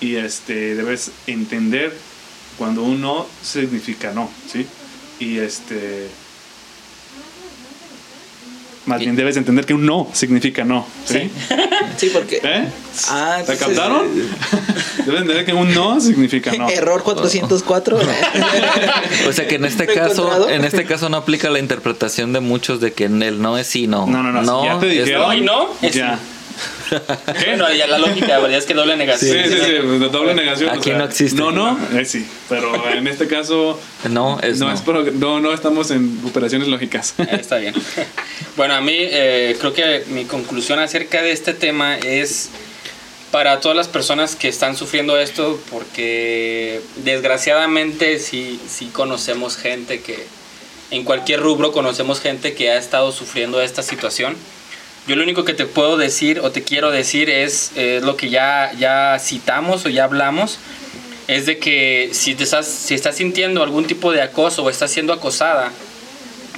y 0.00 0.16
este, 0.16 0.74
debes 0.74 1.10
entender 1.26 1.92
cuando 2.58 2.82
un 2.82 3.00
no 3.00 3.26
significa 3.42 4.12
no, 4.12 4.30
¿sí? 4.50 4.66
Y 5.18 5.38
este... 5.38 6.08
Más 8.86 9.00
bien 9.00 9.16
debes 9.16 9.38
entender 9.38 9.64
que 9.64 9.72
un 9.72 9.86
no 9.86 10.08
significa 10.12 10.62
no, 10.62 10.86
¿sí? 11.06 11.30
Sí, 11.96 12.10
porque... 12.12 12.40
¿Eh? 12.42 12.68
Ah, 13.08 13.42
¿Te 13.46 13.56
captaron? 13.56 14.06
Debes 15.06 15.22
entender 15.22 15.46
que 15.46 15.54
un 15.54 15.72
no 15.72 15.98
significa 16.00 16.52
no. 16.52 16.68
Error 16.68 17.02
404. 17.02 17.98
O 19.28 19.32
sea 19.32 19.48
que 19.48 19.54
en 19.54 19.64
este 19.64 19.86
¿Lo 19.86 19.92
he 19.92 19.94
caso, 19.94 20.48
en 20.48 20.64
este 20.64 20.84
caso 20.84 21.08
no 21.08 21.16
aplica 21.16 21.48
la 21.48 21.58
interpretación 21.58 22.32
de 22.32 22.40
muchos 22.40 22.80
de 22.80 22.92
que 22.92 23.04
el 23.04 23.40
no 23.40 23.56
es 23.56 23.66
sí, 23.66 23.86
no. 23.86 24.06
No, 24.06 24.22
no, 24.22 24.42
no, 24.42 24.64
ya 24.64 24.78
te 24.78 24.98
es 24.98 25.06
dijeron, 25.06 25.28
no 25.28 25.34
y 25.34 25.40
no, 25.40 25.68
es 25.80 25.94
ya. 25.94 26.18
Bueno, 27.26 27.72
ya 27.72 27.86
la 27.86 27.98
lógica, 27.98 28.26
la 28.28 28.38
verdad 28.40 28.58
es 28.58 28.64
que 28.66 28.74
doble 28.74 28.92
Sí, 28.94 28.98
negación. 28.98 29.44
sí, 29.44 29.50
sí, 29.64 29.72
pues, 29.82 30.12
doble 30.12 30.34
negación. 30.34 30.70
Aquí 30.70 30.90
no 30.90 31.04
existe. 31.04 31.36
No, 31.40 31.50
no, 31.50 31.78
eh, 31.98 32.04
sí. 32.04 32.26
Pero 32.48 32.72
en 32.90 33.06
este 33.06 33.26
caso, 33.26 33.80
no. 34.10 34.38
Es 34.40 34.58
no, 34.58 34.66
no. 34.68 34.72
es 34.74 34.80
pro- 34.80 35.04
no, 35.12 35.40
no 35.40 35.52
estamos 35.52 35.90
en 35.90 36.20
operaciones 36.24 36.68
lógicas. 36.68 37.14
Eh, 37.18 37.26
Está 37.40 37.56
bien. 37.58 37.74
Bueno, 38.56 38.74
a 38.74 38.80
mí 38.80 38.94
eh, 38.96 39.56
creo 39.58 39.72
que 39.72 40.04
mi 40.08 40.24
conclusión 40.26 40.78
acerca 40.78 41.22
de 41.22 41.32
este 41.32 41.54
tema 41.54 41.96
es 41.98 42.50
para 43.32 43.58
todas 43.60 43.76
las 43.76 43.88
personas 43.88 44.36
que 44.36 44.46
están 44.48 44.76
sufriendo 44.76 45.18
esto, 45.18 45.60
porque 45.70 46.80
desgraciadamente 46.96 48.20
sí, 48.20 48.60
sí 48.68 48.86
conocemos 48.92 49.56
gente 49.56 50.00
que, 50.02 50.24
en 50.92 51.02
cualquier 51.02 51.40
rubro 51.40 51.72
conocemos 51.72 52.20
gente 52.20 52.54
que 52.54 52.70
ha 52.70 52.76
estado 52.78 53.10
sufriendo 53.10 53.60
esta 53.60 53.82
situación. 53.82 54.36
Yo 55.06 55.16
lo 55.16 55.22
único 55.22 55.44
que 55.44 55.52
te 55.52 55.66
puedo 55.66 55.98
decir 55.98 56.40
o 56.40 56.50
te 56.50 56.62
quiero 56.62 56.90
decir 56.90 57.28
es 57.28 57.72
eh, 57.76 58.00
lo 58.02 58.16
que 58.16 58.30
ya, 58.30 58.72
ya 58.78 59.18
citamos 59.20 59.84
o 59.84 59.90
ya 59.90 60.04
hablamos, 60.04 60.58
es 61.28 61.44
de 61.44 61.58
que 61.58 62.08
si, 62.12 62.34
te 62.34 62.44
estás, 62.44 62.66
si 62.66 62.94
estás 62.94 63.16
sintiendo 63.16 63.62
algún 63.62 63.86
tipo 63.86 64.12
de 64.12 64.22
acoso 64.22 64.64
o 64.64 64.70
estás 64.70 64.90
siendo 64.90 65.12
acosada, 65.12 65.72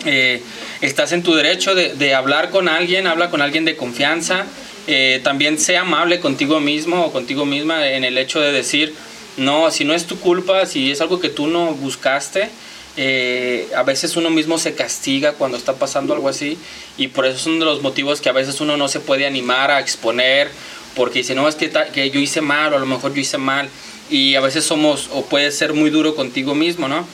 eh, 0.04 0.42
estás 0.80 1.10
en 1.10 1.24
tu 1.24 1.34
derecho 1.34 1.74
de, 1.74 1.94
de 1.94 2.14
hablar 2.14 2.50
con 2.50 2.68
alguien, 2.68 3.08
habla 3.08 3.30
con 3.30 3.42
alguien 3.42 3.64
de 3.64 3.74
confianza, 3.74 4.46
eh, 4.86 5.20
también 5.24 5.58
sea 5.58 5.80
amable 5.80 6.20
contigo 6.20 6.60
mismo 6.60 7.06
o 7.06 7.12
contigo 7.12 7.44
misma 7.44 7.88
en 7.88 8.04
el 8.04 8.16
hecho 8.16 8.38
de 8.40 8.52
decir, 8.52 8.94
no, 9.36 9.72
si 9.72 9.84
no 9.84 9.92
es 9.92 10.06
tu 10.06 10.20
culpa, 10.20 10.66
si 10.66 10.92
es 10.92 11.00
algo 11.00 11.18
que 11.18 11.30
tú 11.30 11.48
no 11.48 11.74
buscaste, 11.74 12.48
eh, 12.96 13.68
a 13.76 13.82
veces 13.82 14.16
uno 14.16 14.30
mismo 14.30 14.58
se 14.58 14.74
castiga 14.74 15.32
cuando 15.32 15.58
está 15.58 15.74
pasando 15.74 16.14
algo 16.14 16.28
así 16.28 16.56
y 16.96 17.08
por 17.08 17.26
eso 17.26 17.36
es 17.36 17.46
uno 17.46 17.58
de 17.58 17.64
los 17.66 17.82
motivos 17.82 18.20
que 18.20 18.28
a 18.28 18.32
veces 18.32 18.60
uno 18.60 18.76
no 18.76 18.88
se 18.88 19.00
puede 19.00 19.26
animar 19.26 19.70
a 19.70 19.80
exponer 19.80 20.50
porque 20.94 21.18
dice, 21.18 21.34
no, 21.34 21.46
es 21.46 21.56
que, 21.56 21.70
que 21.92 22.10
yo 22.10 22.20
hice 22.20 22.40
mal 22.40 22.72
o 22.72 22.76
a 22.76 22.80
lo 22.80 22.86
mejor 22.86 23.12
yo 23.12 23.20
hice 23.20 23.36
mal 23.36 23.68
y 24.08 24.34
a 24.34 24.40
veces 24.40 24.64
somos 24.64 25.10
o 25.12 25.26
puedes 25.26 25.56
ser 25.58 25.74
muy 25.74 25.90
duro 25.90 26.14
contigo 26.14 26.54
mismo, 26.54 26.88
¿no? 26.88 27.06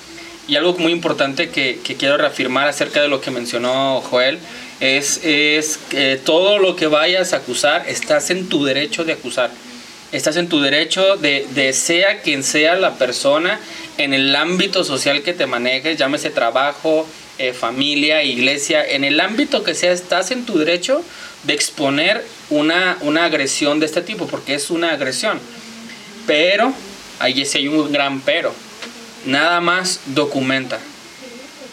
Y 0.47 0.57
algo 0.57 0.75
muy 0.75 0.93
importante 0.93 1.51
que, 1.51 1.81
que 1.83 1.97
quiero 1.97 2.17
reafirmar 2.17 2.69
acerca 2.69 3.01
de 3.01 3.09
lo 3.09 3.21
que 3.21 3.31
mencionó 3.31 4.01
Joel 4.03 4.39
es, 4.81 5.21
es 5.25 5.79
que 5.91 6.17
todo 6.17 6.59
lo 6.59 6.77
que 6.77 6.87
vayas 6.87 7.33
a 7.33 7.37
acusar, 7.39 7.89
estás 7.89 8.31
en 8.31 8.49
tu 8.49 8.65
derecho 8.65 9.05
de 9.05 9.13
acusar. 9.13 9.51
Estás 10.13 10.37
en 10.37 10.49
tu 10.49 10.61
derecho 10.61 11.17
de, 11.17 11.47
de 11.55 11.73
sea 11.73 12.21
quien 12.21 12.45
sea 12.45 12.77
la 12.77 12.97
persona 12.97 13.59
en 13.99 14.13
el 14.15 14.37
ámbito 14.37 14.85
social 14.85 15.23
que 15.23 15.33
te 15.33 15.47
manejes, 15.47 15.97
llámese 15.97 16.31
trabajo, 16.31 17.07
eh, 17.39 17.55
familia, 17.55 18.23
iglesia, 18.23 18.85
en 18.85 19.05
el 19.05 19.19
ámbito 19.19 19.65
que 19.65 19.75
sea, 19.75 19.91
estás 19.93 20.31
en 20.31 20.45
tu 20.45 20.59
derecho 20.59 21.03
de 21.45 21.55
exponer 21.55 22.25
una, 22.51 22.99
una 23.01 23.25
agresión 23.25 23.81
de 23.81 23.87
este 23.87 24.03
tipo, 24.03 24.27
porque 24.27 24.55
es 24.55 24.71
una 24.71 24.93
agresión. 24.93 25.41
Pero, 26.27 26.75
ahí 27.19 27.45
sí 27.47 27.59
hay 27.59 27.69
un 27.69 27.91
gran 27.91 28.21
pero. 28.21 28.55
Nada 29.25 29.61
más 29.61 30.01
documenta. 30.07 30.79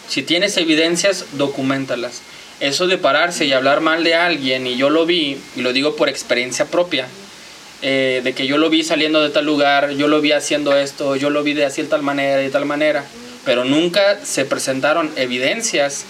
Si 0.08 0.22
tienes 0.22 0.56
evidencias, 0.56 1.26
documentalas. 1.32 2.22
Eso 2.58 2.86
de 2.86 2.98
pararse 2.98 3.44
y 3.44 3.52
hablar 3.52 3.80
mal 3.80 4.02
de 4.02 4.14
alguien, 4.14 4.66
y 4.66 4.76
yo 4.76 4.88
lo 4.88 5.04
vi, 5.04 5.38
y 5.56 5.60
lo 5.60 5.72
digo 5.72 5.94
por 5.94 6.08
experiencia 6.08 6.64
propia, 6.64 7.06
eh, 7.82 8.20
de 8.24 8.32
que 8.34 8.46
yo 8.46 8.58
lo 8.58 8.68
vi 8.70 8.82
saliendo 8.84 9.22
de 9.22 9.30
tal 9.30 9.46
lugar, 9.46 9.90
yo 9.92 10.08
lo 10.08 10.20
vi 10.20 10.32
haciendo 10.32 10.76
esto, 10.76 11.16
yo 11.16 11.30
lo 11.30 11.42
vi 11.42 11.54
de 11.54 11.64
así 11.64 11.82
de 11.82 11.88
tal 11.88 12.02
manera, 12.02 12.36
de 12.36 12.50
tal 12.50 12.64
manera, 12.66 13.04
pero 13.44 13.64
nunca 13.64 14.18
se 14.24 14.44
presentaron 14.44 15.10
evidencias. 15.16 16.04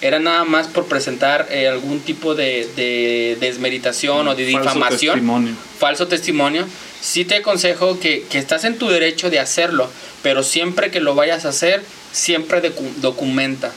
Era 0.00 0.18
nada 0.18 0.44
más 0.44 0.66
por 0.66 0.84
presentar 0.86 1.46
eh, 1.50 1.66
algún 1.66 2.00
tipo 2.00 2.34
de, 2.34 2.68
de 2.76 3.38
desmeritación 3.40 4.28
o 4.28 4.34
de 4.34 4.44
Falso 4.52 4.58
difamación 4.68 5.14
testimonio. 5.14 5.54
falso 5.78 6.08
testimonio, 6.08 6.66
sí 7.00 7.24
te 7.24 7.36
aconsejo 7.36 7.98
que, 8.00 8.24
que 8.28 8.36
estás 8.38 8.64
en 8.64 8.76
tu 8.76 8.88
derecho 8.90 9.30
de 9.30 9.38
hacerlo, 9.40 9.88
pero 10.22 10.42
siempre 10.42 10.90
que 10.90 11.00
lo 11.00 11.14
vayas 11.14 11.46
a 11.46 11.50
hacer, 11.50 11.82
siempre 12.12 12.60
docu- 12.62 12.94
documenta, 12.96 13.72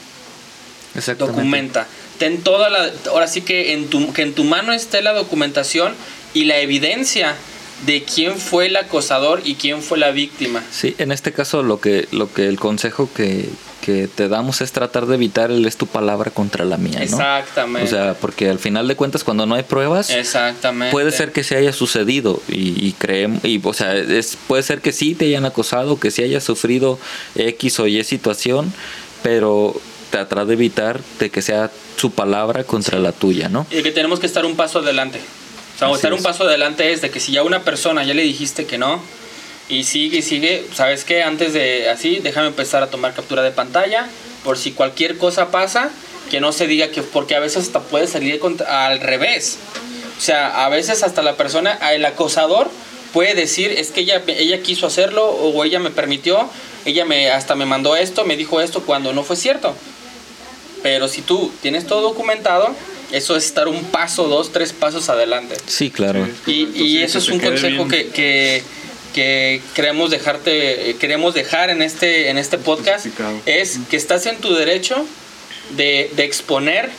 Exactamente. 0.94 1.36
documenta. 1.38 1.86
Ten 2.18 2.42
toda 2.42 2.68
la, 2.68 2.90
ahora 3.10 3.28
sí 3.28 3.40
que 3.42 3.72
en 3.72 3.88
tu, 3.88 4.12
que 4.12 4.22
en 4.22 4.34
tu 4.34 4.44
mano 4.44 4.72
esté 4.72 5.00
la 5.02 5.12
documentación 5.12 5.94
y 6.34 6.44
la 6.44 6.58
evidencia 6.58 7.34
de 7.86 8.02
quién 8.02 8.36
fue 8.36 8.66
el 8.66 8.76
acosador 8.76 9.42
y 9.44 9.54
quién 9.54 9.82
fue 9.82 9.98
la 9.98 10.10
víctima. 10.10 10.62
Sí, 10.70 10.94
en 10.98 11.12
este 11.12 11.32
caso 11.32 11.62
lo 11.62 11.80
que, 11.80 12.08
lo 12.10 12.32
que 12.32 12.48
el 12.48 12.58
consejo 12.58 13.08
que, 13.14 13.48
que 13.82 14.08
te 14.08 14.28
damos 14.28 14.60
es 14.60 14.72
tratar 14.72 15.06
de 15.06 15.14
evitar 15.14 15.50
el 15.50 15.64
es 15.64 15.76
tu 15.76 15.86
palabra 15.86 16.30
contra 16.32 16.64
la 16.64 16.76
mía, 16.76 16.98
¿no? 16.98 17.04
Exactamente. 17.04 17.86
O 17.86 17.90
sea, 17.90 18.14
porque 18.14 18.50
al 18.50 18.58
final 18.58 18.88
de 18.88 18.96
cuentas 18.96 19.22
cuando 19.22 19.46
no 19.46 19.54
hay 19.54 19.62
pruebas, 19.62 20.10
Exactamente. 20.10 20.90
puede 20.90 21.12
ser 21.12 21.32
que 21.32 21.44
se 21.44 21.56
haya 21.56 21.72
sucedido 21.72 22.42
y, 22.48 22.84
y 22.84 22.92
creemos, 22.98 23.44
y, 23.44 23.60
o 23.62 23.72
sea, 23.72 23.94
es, 23.94 24.36
puede 24.48 24.62
ser 24.64 24.80
que 24.80 24.92
sí 24.92 25.14
te 25.14 25.26
hayan 25.26 25.44
acosado, 25.44 26.00
que 26.00 26.10
sí 26.10 26.22
hayas 26.22 26.42
sufrido 26.42 26.98
X 27.36 27.78
o 27.78 27.86
Y 27.86 28.02
situación, 28.02 28.72
pero 29.22 29.80
tratar 30.10 30.46
de 30.46 30.54
evitar 30.54 31.00
de 31.20 31.30
que 31.30 31.42
sea 31.42 31.70
su 31.96 32.10
palabra 32.10 32.64
contra 32.64 32.98
la 32.98 33.12
tuya, 33.12 33.48
¿no? 33.48 33.66
Y 33.70 33.82
que 33.82 33.92
tenemos 33.92 34.20
que 34.20 34.26
estar 34.26 34.44
un 34.44 34.56
paso 34.56 34.80
adelante. 34.80 35.20
O 35.78 35.80
sea, 35.80 35.88
Así 35.88 35.96
estar 35.96 36.12
un 36.12 36.22
paso 36.22 36.44
adelante 36.44 36.92
es 36.92 37.00
de 37.00 37.10
que 37.10 37.20
si 37.20 37.32
ya 37.32 37.42
una 37.44 37.62
persona 37.62 38.02
ya 38.04 38.14
le 38.14 38.22
dijiste 38.22 38.66
que 38.66 38.78
no, 38.78 39.00
y 39.68 39.84
sigue 39.84 40.18
y 40.18 40.22
sigue, 40.22 40.66
¿sabes 40.74 41.04
qué? 41.04 41.22
Antes 41.22 41.52
de 41.52 41.88
así, 41.88 42.18
déjame 42.22 42.48
empezar 42.48 42.82
a 42.82 42.88
tomar 42.88 43.14
captura 43.14 43.42
de 43.42 43.50
pantalla, 43.52 44.08
por 44.44 44.58
si 44.58 44.72
cualquier 44.72 45.18
cosa 45.18 45.50
pasa, 45.50 45.90
que 46.30 46.40
no 46.40 46.52
se 46.52 46.66
diga 46.66 46.88
que, 46.88 47.02
porque 47.02 47.34
a 47.36 47.40
veces 47.40 47.66
hasta 47.66 47.80
puede 47.80 48.06
salir 48.06 48.38
contra- 48.40 48.86
al 48.86 49.00
revés. 49.00 49.58
O 50.16 50.20
sea, 50.20 50.64
a 50.64 50.68
veces 50.68 51.02
hasta 51.04 51.22
la 51.22 51.36
persona, 51.36 51.78
el 51.92 52.04
acosador 52.04 52.68
puede 53.12 53.34
decir, 53.34 53.70
es 53.70 53.90
que 53.92 54.00
ella, 54.00 54.22
ella 54.26 54.60
quiso 54.62 54.86
hacerlo 54.86 55.26
o 55.26 55.64
ella 55.64 55.78
me 55.78 55.90
permitió, 55.90 56.50
ella 56.84 57.04
me 57.04 57.30
hasta 57.30 57.54
me 57.54 57.66
mandó 57.66 57.94
esto, 57.94 58.24
me 58.24 58.36
dijo 58.36 58.60
esto 58.60 58.82
cuando 58.82 59.12
no 59.12 59.22
fue 59.22 59.36
cierto. 59.36 59.74
Pero 60.82 61.08
si 61.08 61.22
tú 61.22 61.50
tienes 61.62 61.86
todo 61.86 62.02
documentado, 62.02 62.74
eso 63.12 63.36
es 63.36 63.46
estar 63.46 63.68
un 63.68 63.84
paso, 63.84 64.28
dos, 64.28 64.52
tres 64.52 64.72
pasos 64.72 65.08
adelante. 65.08 65.56
Sí, 65.66 65.90
claro. 65.90 66.26
Sí. 66.44 66.68
Y, 66.74 66.82
y 66.82 66.88
sí, 66.88 67.02
eso 67.02 67.18
es 67.18 67.28
un 67.28 67.40
consejo 67.40 67.88
que, 67.88 68.08
que, 68.08 68.62
que 69.14 69.62
queremos 69.74 70.10
dejarte, 70.10 70.90
eh, 70.90 70.96
queremos 70.96 71.34
dejar 71.34 71.70
en 71.70 71.82
este, 71.82 72.28
en 72.28 72.38
este 72.38 72.58
podcast, 72.58 73.04
Justificado. 73.06 73.40
es 73.46 73.78
que 73.90 73.96
estás 73.96 74.26
en 74.26 74.36
tu 74.38 74.54
derecho 74.54 75.04
de, 75.76 76.10
de 76.14 76.24
exponer 76.24 76.90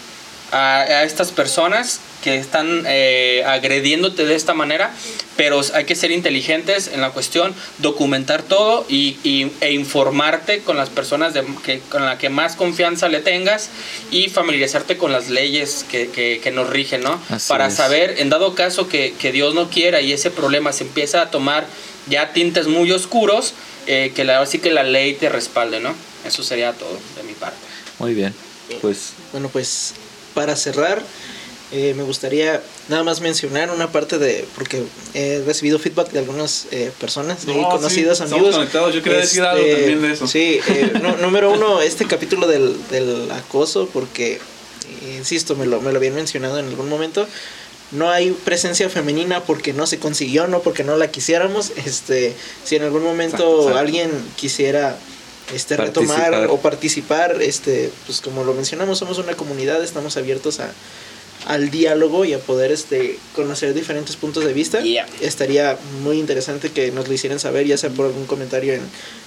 a, 0.51 0.79
a 0.81 1.03
estas 1.03 1.31
personas 1.31 1.99
que 2.23 2.35
están 2.37 2.83
eh, 2.87 3.43
agrediéndote 3.45 4.25
de 4.25 4.35
esta 4.35 4.53
manera, 4.53 4.91
pero 5.37 5.61
hay 5.73 5.85
que 5.85 5.95
ser 5.95 6.11
inteligentes 6.11 6.89
en 6.93 6.99
la 7.01 7.11
cuestión, 7.11 7.53
documentar 7.77 8.43
todo 8.43 8.85
y, 8.89 9.17
y- 9.23 9.51
e 9.61 9.71
informarte 9.71 10.59
con 10.59 10.75
las 10.75 10.89
personas 10.89 11.33
de, 11.33 11.43
que, 11.63 11.79
con 11.89 12.05
la 12.05 12.17
que 12.17 12.29
más 12.29 12.55
confianza 12.55 13.07
le 13.07 13.21
tengas 13.21 13.69
y 14.11 14.27
familiarizarte 14.29 14.97
con 14.97 15.11
las 15.13 15.29
leyes 15.29 15.85
que, 15.89 16.09
que- 16.09 16.41
que 16.43 16.51
nos 16.51 16.69
rigen, 16.69 17.01
¿no? 17.03 17.21
Así 17.29 17.47
Para 17.47 17.67
es. 17.67 17.75
saber, 17.75 18.15
en 18.19 18.29
dado 18.29 18.53
caso 18.53 18.87
que, 18.89 19.13
que 19.17 19.31
Dios 19.31 19.53
no 19.55 19.69
quiera 19.69 20.01
y 20.01 20.11
ese 20.11 20.29
problema 20.29 20.73
se 20.73 20.83
empieza 20.83 21.21
a 21.21 21.31
tomar 21.31 21.65
ya 22.07 22.33
tintes 22.33 22.67
muy 22.67 22.91
oscuros, 22.91 23.53
eh, 23.87 24.11
que 24.15 24.23
la, 24.25 24.41
así 24.41 24.59
que 24.59 24.71
la 24.71 24.83
ley 24.83 25.13
te 25.13 25.29
respalde, 25.29 25.79
¿no? 25.79 25.95
Eso 26.25 26.43
sería 26.43 26.73
todo 26.73 26.99
de 27.15 27.23
mi 27.23 27.33
parte. 27.33 27.57
Muy 27.97 28.13
bien. 28.13 28.33
Pues 28.81 29.11
Bueno, 29.31 29.47
pues 29.49 29.93
para 30.33 30.55
cerrar, 30.55 31.01
eh, 31.71 31.93
me 31.95 32.03
gustaría 32.03 32.61
nada 32.87 33.03
más 33.03 33.21
mencionar 33.21 33.69
una 33.71 33.91
parte 33.91 34.17
de, 34.17 34.45
porque 34.55 34.83
he 35.13 35.43
recibido 35.45 35.77
feedback 35.79 36.09
de 36.11 36.19
algunas 36.19 36.65
eh, 36.71 36.91
personas, 36.99 37.45
No, 37.45 37.69
conocidos, 37.69 38.17
sí, 38.17 38.23
amigos. 38.23 38.55
conectados. 38.55 38.93
Yo 38.95 39.03
quería 39.03 39.19
decir 39.19 39.43
algo 39.43 39.63
también 39.65 40.01
de 40.01 40.13
eso. 40.13 40.27
Sí, 40.27 40.59
eh, 40.67 40.93
no- 41.01 41.17
número 41.17 41.51
uno, 41.51 41.81
este 41.81 42.05
capítulo 42.05 42.47
del, 42.47 42.75
del 42.89 43.29
acoso, 43.31 43.87
porque, 43.93 44.33
eh, 44.33 45.15
insisto, 45.17 45.55
me 45.55 45.65
lo, 45.67 45.79
me 45.81 45.91
lo 45.91 45.97
habían 45.97 46.15
mencionado 46.15 46.57
en 46.59 46.65
algún 46.67 46.89
momento. 46.89 47.27
No 47.91 48.09
hay 48.11 48.31
presencia 48.31 48.87
femenina 48.89 49.43
porque 49.43 49.73
no 49.73 49.87
se 49.87 49.97
consiguió, 49.97 50.47
no 50.47 50.61
porque 50.61 50.83
no 50.83 50.95
la 50.97 51.09
quisiéramos. 51.11 51.71
Este, 51.85 52.33
si 52.63 52.75
en 52.75 52.83
algún 52.83 53.03
momento 53.03 53.37
Exacto, 53.37 53.59
exacto. 53.61 53.79
alguien 53.79 54.11
quisiera 54.35 54.95
este 55.55 55.75
retomar 55.77 56.47
o 56.51 56.57
participar, 56.59 57.41
este, 57.41 57.91
pues 58.05 58.21
como 58.21 58.43
lo 58.43 58.53
mencionamos, 58.53 58.99
somos 58.99 59.17
una 59.17 59.33
comunidad, 59.33 59.83
estamos 59.83 60.17
abiertos 60.17 60.59
a, 60.59 60.69
al 61.45 61.69
diálogo 61.71 62.25
y 62.25 62.33
a 62.33 62.39
poder 62.39 62.71
este 62.71 63.17
conocer 63.35 63.73
diferentes 63.73 64.15
puntos 64.15 64.43
de 64.45 64.53
vista. 64.53 64.81
Yeah. 64.81 65.07
Estaría 65.21 65.77
muy 66.03 66.19
interesante 66.19 66.69
que 66.71 66.91
nos 66.91 67.07
lo 67.07 67.13
hicieran 67.13 67.39
saber, 67.39 67.65
ya 67.65 67.77
sea 67.77 67.89
por 67.89 68.07
algún 68.07 68.25
comentario 68.25 68.73
en 68.73 68.81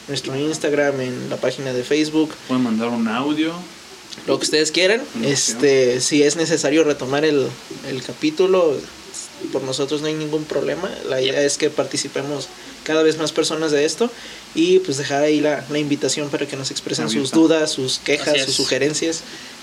nuestro 0.08 0.36
Instagram, 0.38 1.00
en 1.00 1.30
la 1.30 1.36
página 1.36 1.72
de 1.72 1.84
Facebook, 1.84 2.30
Pueden 2.48 2.62
mandar 2.64 2.88
un 2.88 3.08
audio. 3.08 3.54
lo 4.26 4.38
que 4.38 4.44
ustedes 4.44 4.70
quieran. 4.72 5.00
Este, 5.24 6.00
si 6.00 6.22
es 6.22 6.36
necesario 6.36 6.84
retomar 6.84 7.24
el, 7.24 7.46
el 7.88 8.02
capítulo, 8.02 8.76
por 9.52 9.62
nosotros 9.62 10.02
no 10.02 10.06
hay 10.08 10.14
ningún 10.14 10.44
problema. 10.44 10.90
La 11.08 11.20
idea 11.20 11.42
es 11.42 11.56
que 11.56 11.70
participemos 11.70 12.48
cada 12.84 13.02
vez 13.02 13.16
más 13.16 13.32
personas 13.32 13.70
de 13.72 13.84
esto 13.84 14.10
y 14.54 14.80
pues 14.80 14.98
dejar 14.98 15.22
ahí 15.22 15.40
la, 15.40 15.64
la 15.70 15.78
invitación 15.78 16.28
para 16.28 16.46
que 16.46 16.56
nos 16.56 16.70
expresen 16.70 17.08
sus 17.08 17.30
dudas, 17.30 17.70
sus 17.72 17.98
quejas, 18.00 18.28
Así 18.28 18.38
es. 18.40 18.44
sus 18.46 18.54
sugerencias 18.56 19.22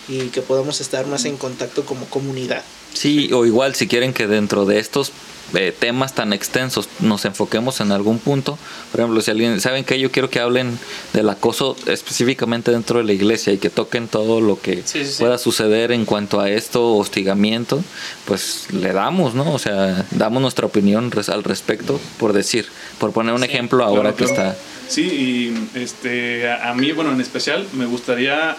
y 0.09 0.29
que 0.29 0.41
podamos 0.41 0.81
estar 0.81 1.05
más 1.07 1.25
en 1.25 1.37
contacto 1.37 1.85
como 1.85 2.05
comunidad. 2.07 2.63
sí, 2.93 3.31
o 3.31 3.45
igual 3.45 3.75
si 3.75 3.87
quieren 3.87 4.11
que 4.13 4.27
dentro 4.27 4.65
de 4.65 4.79
estos 4.79 5.11
eh, 5.55 5.73
temas 5.77 6.13
tan 6.13 6.31
extensos 6.33 6.87
nos 6.99 7.25
enfoquemos 7.25 7.81
en 7.81 7.91
algún 7.91 8.19
punto. 8.19 8.55
Por 8.91 8.99
ejemplo, 8.99 9.19
si 9.21 9.31
alguien, 9.31 9.59
¿saben 9.61 9.83
que 9.83 9.99
Yo 9.99 10.11
quiero 10.11 10.29
que 10.29 10.39
hablen 10.39 10.77
del 11.13 11.27
acoso 11.27 11.75
específicamente 11.87 12.69
dentro 12.71 12.99
de 12.99 13.05
la 13.05 13.13
iglesia 13.13 13.51
y 13.53 13.57
que 13.57 13.71
toquen 13.71 14.07
todo 14.07 14.41
lo 14.41 14.61
que 14.61 14.83
Sí, 14.85 15.03
sí, 15.03 15.05
sí. 15.05 15.15
pueda 15.23 15.39
suceder 15.39 15.91
en 15.91 16.05
cuanto 16.05 16.39
a 16.39 16.49
esto, 16.51 16.95
hostigamiento, 16.95 17.83
pues 18.25 18.67
le 18.71 18.93
damos, 18.93 19.33
¿no? 19.33 19.51
O 19.51 19.57
sea, 19.59 20.05
damos 20.11 20.39
nuestra 20.41 20.67
opinión 20.67 21.09
res- 21.09 21.29
al 21.29 21.43
respecto, 21.43 21.99
por 22.19 22.33
decir, 22.33 22.67
por 22.99 23.11
poner 23.11 23.33
un 23.33 23.41
Sí, 23.41 23.47
ejemplo 23.49 23.83
ahora 23.83 24.13
Claro, 24.13 24.15
que 24.17 24.25
claro. 24.25 24.49
está... 24.51 24.63
Sí, 24.87 25.01
y 25.01 25.79
este, 25.79 26.47
a, 26.47 26.69
a 26.69 26.73
mí, 26.75 26.91
bueno, 26.91 27.11
en 27.11 27.21
especial, 27.21 27.65
me 27.73 27.85
gustaría 27.87 28.55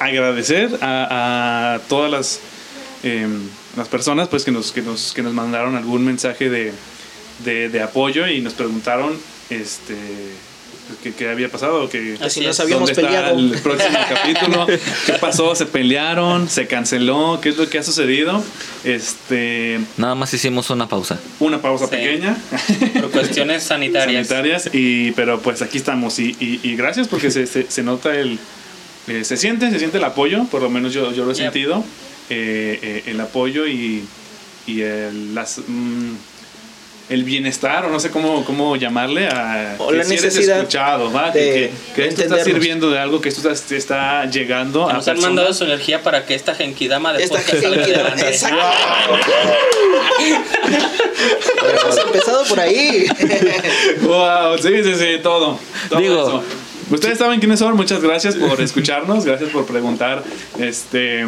agradecer 0.00 0.70
a, 0.80 1.74
a 1.74 1.78
todas 1.88 2.10
las, 2.10 2.40
em, 3.02 3.40
las 3.76 3.88
personas 3.88 4.28
pues, 4.28 4.44
que, 4.44 4.50
nos, 4.50 4.72
que, 4.72 4.82
nos, 4.82 5.12
que 5.12 5.22
nos 5.22 5.32
mandaron 5.32 5.76
algún 5.76 6.04
mensaje 6.04 6.50
de, 6.50 6.72
de, 7.44 7.68
de 7.68 7.82
apoyo 7.82 8.26
y 8.26 8.40
nos 8.40 8.54
preguntaron 8.54 9.16
este, 9.50 9.94
qué, 11.02 11.12
qué 11.12 11.28
había 11.30 11.48
pasado, 11.48 11.88
que, 11.88 12.16
Así 12.20 12.40
nos 12.40 12.56
es. 12.56 12.60
habíamos 12.60 12.88
dónde 12.88 13.02
está 13.02 13.06
peleado. 13.06 13.38
el 13.38 13.50
próximo 13.62 13.98
capítulo, 14.08 14.66
qué 15.06 15.12
pasó, 15.20 15.54
se 15.54 15.66
pelearon, 15.66 16.48
se 16.48 16.66
canceló, 16.66 17.38
qué 17.40 17.50
es 17.50 17.56
lo 17.56 17.68
que 17.68 17.78
ha 17.78 17.82
sucedido. 17.82 18.42
Este, 18.84 19.80
Nada 19.96 20.14
más 20.14 20.32
hicimos 20.34 20.68
una 20.70 20.88
pausa. 20.88 21.18
una 21.38 21.60
pausa 21.62 21.86
Sí. 21.86 21.90
pequeña. 21.92 22.36
Por 23.00 23.10
cuestiones 23.10 23.62
sanitarias. 23.62 24.26
sanitarias 24.28 24.70
y 24.72 25.12
pero 25.12 25.40
pues 25.40 25.62
aquí 25.62 25.78
estamos 25.78 26.18
y, 26.18 26.36
y- 26.40 26.60
y 26.62 26.76
gracias 26.76 27.06
porque 27.08 27.30
se, 27.30 27.46
se, 27.46 27.70
se 27.70 27.82
nota 27.82 28.14
el 28.14 28.38
eh, 29.08 29.24
se 29.24 29.36
siente 29.36 29.70
se 29.70 29.78
siente 29.78 29.98
el 29.98 30.04
apoyo 30.04 30.44
por 30.50 30.62
lo 30.62 30.70
menos 30.70 30.92
yo, 30.92 31.12
yo 31.12 31.24
lo 31.24 31.32
he 31.32 31.34
Yep. 31.34 31.44
sentido 31.44 31.84
eh, 32.28 32.78
eh, 32.82 33.02
el 33.06 33.20
apoyo 33.20 33.66
y, 33.66 34.04
y 34.66 34.80
el, 34.82 35.34
las 35.34 35.58
mm, 35.66 36.12
el 37.08 37.24
bienestar 37.24 37.86
o 37.86 37.90
no 37.90 37.98
sé 37.98 38.10
cómo, 38.12 38.44
cómo 38.44 38.76
llamarle 38.76 39.26
a 39.26 39.74
O 39.78 39.88
que 39.88 39.96
la 39.96 40.04
si 40.04 40.14
eres 40.14 40.36
escuchado 40.36 41.12
¿va? 41.12 41.32
de 41.32 41.40
que, 41.40 41.52
que, 41.96 42.02
que 42.02 42.08
esto 42.08 42.22
está 42.22 42.44
sirviendo 42.44 42.88
de 42.88 43.00
algo 43.00 43.20
que 43.20 43.30
esto 43.30 43.50
está, 43.50 43.66
te 43.68 43.76
está 43.76 44.26
llegando 44.26 44.88
a 44.88 44.92
Nos 44.92 45.08
han 45.08 45.18
mandado 45.18 45.52
su 45.52 45.64
energía 45.64 46.04
para 46.04 46.24
que 46.24 46.36
esta 46.36 46.54
genkidama 46.54 47.12
de 47.12 47.24
Esta 47.24 47.38
podcast 47.38 47.62
salga 47.62 47.84
genkidama, 47.84 48.14
exacto. 48.20 48.56
Hemos 51.82 51.98
empezado 51.98 52.44
por 52.44 52.60
ahí. 52.60 53.06
Wow, 54.02 54.58
sí, 54.58 54.68
sí, 54.82 54.94
sí, 54.94 55.06
todo. 55.22 55.58
todo 55.88 55.98
Digo- 56.00 56.22
eso. 56.22 56.44
Ustedes 56.90 57.18
saben 57.18 57.38
quiénes 57.38 57.60
son, 57.60 57.76
muchas 57.76 58.02
gracias 58.02 58.34
por 58.34 58.60
escucharnos, 58.60 59.24
gracias 59.24 59.50
por 59.50 59.64
preguntar 59.64 60.24
este 60.58 61.24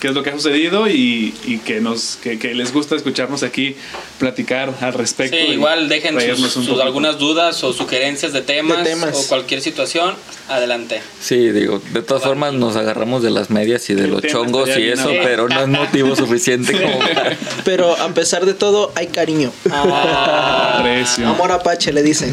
qué 0.00 0.08
es 0.08 0.14
lo 0.14 0.22
que 0.22 0.30
ha 0.30 0.32
sucedido 0.34 0.88
y, 0.88 1.34
y 1.44 1.58
que 1.58 1.80
nos 1.80 2.16
que, 2.16 2.38
que 2.38 2.54
les 2.54 2.72
gusta 2.72 2.96
escucharnos 2.96 3.42
aquí 3.42 3.76
platicar 4.18 4.72
al 4.80 4.92
respecto. 4.92 5.36
Sí, 5.36 5.52
igual 5.52 5.88
dejen 5.88 6.18
sus, 6.36 6.52
sus 6.52 6.80
algunas 6.80 7.18
dudas 7.18 7.62
o 7.64 7.72
sugerencias 7.72 8.32
de 8.32 8.42
temas, 8.42 8.78
De 8.78 8.90
temas. 8.90 9.14
o 9.16 9.28
cualquier 9.28 9.60
situación, 9.60 10.14
adelante. 10.48 11.00
Sí, 11.20 11.50
digo, 11.50 11.80
de 11.92 12.02
todas 12.02 12.22
formas 12.22 12.52
nos 12.52 12.76
agarramos 12.76 13.22
de 13.22 13.30
las 13.30 13.50
medias 13.50 13.88
y 13.90 13.94
de 13.94 14.04
El 14.04 14.10
los 14.10 14.22
chongos 14.22 14.68
y 14.76 14.88
eso, 14.88 15.10
pero 15.22 15.48
no 15.48 15.60
es 15.60 15.68
motivo 15.68 16.14
suficiente 16.16 16.72
como 16.72 16.98
para... 16.98 17.36
Pero 17.64 17.96
a 17.96 18.08
pesar 18.14 18.46
de 18.46 18.54
todo, 18.54 18.92
hay 18.94 19.08
cariño. 19.08 19.52
Aprecio. 19.70 21.28
Amor 21.28 21.52
apache, 21.52 21.92
le 21.92 22.02
dicen. 22.02 22.32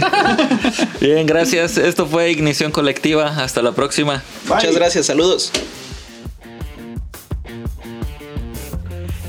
Bien, 1.00 1.26
gracias. 1.26 1.78
Esto 1.78 2.08
fue 2.08 2.32
Ignición 2.32 2.72
Colectiva. 2.72 3.28
Hasta 3.44 3.62
la 3.62 3.72
próxima. 3.74 4.24
Muchas 4.48 4.76
gracias, 4.76 5.06
saludos. 5.06 5.52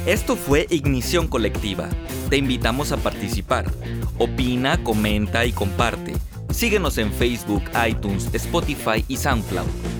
Esto 0.06 0.36
fue 0.36 0.66
Ignición 0.68 1.28
Colectiva. 1.28 1.88
Te 2.28 2.36
invitamos 2.36 2.92
a 2.92 2.98
participar. 2.98 3.64
Opina, 4.18 4.82
comenta 4.84 5.46
y 5.46 5.52
comparte. 5.52 6.12
Síguenos 6.50 6.98
en 6.98 7.10
Facebook, 7.10 7.62
iTunes, 7.88 8.28
Spotify 8.34 9.02
y 9.08 9.16
SoundCloud. 9.16 9.93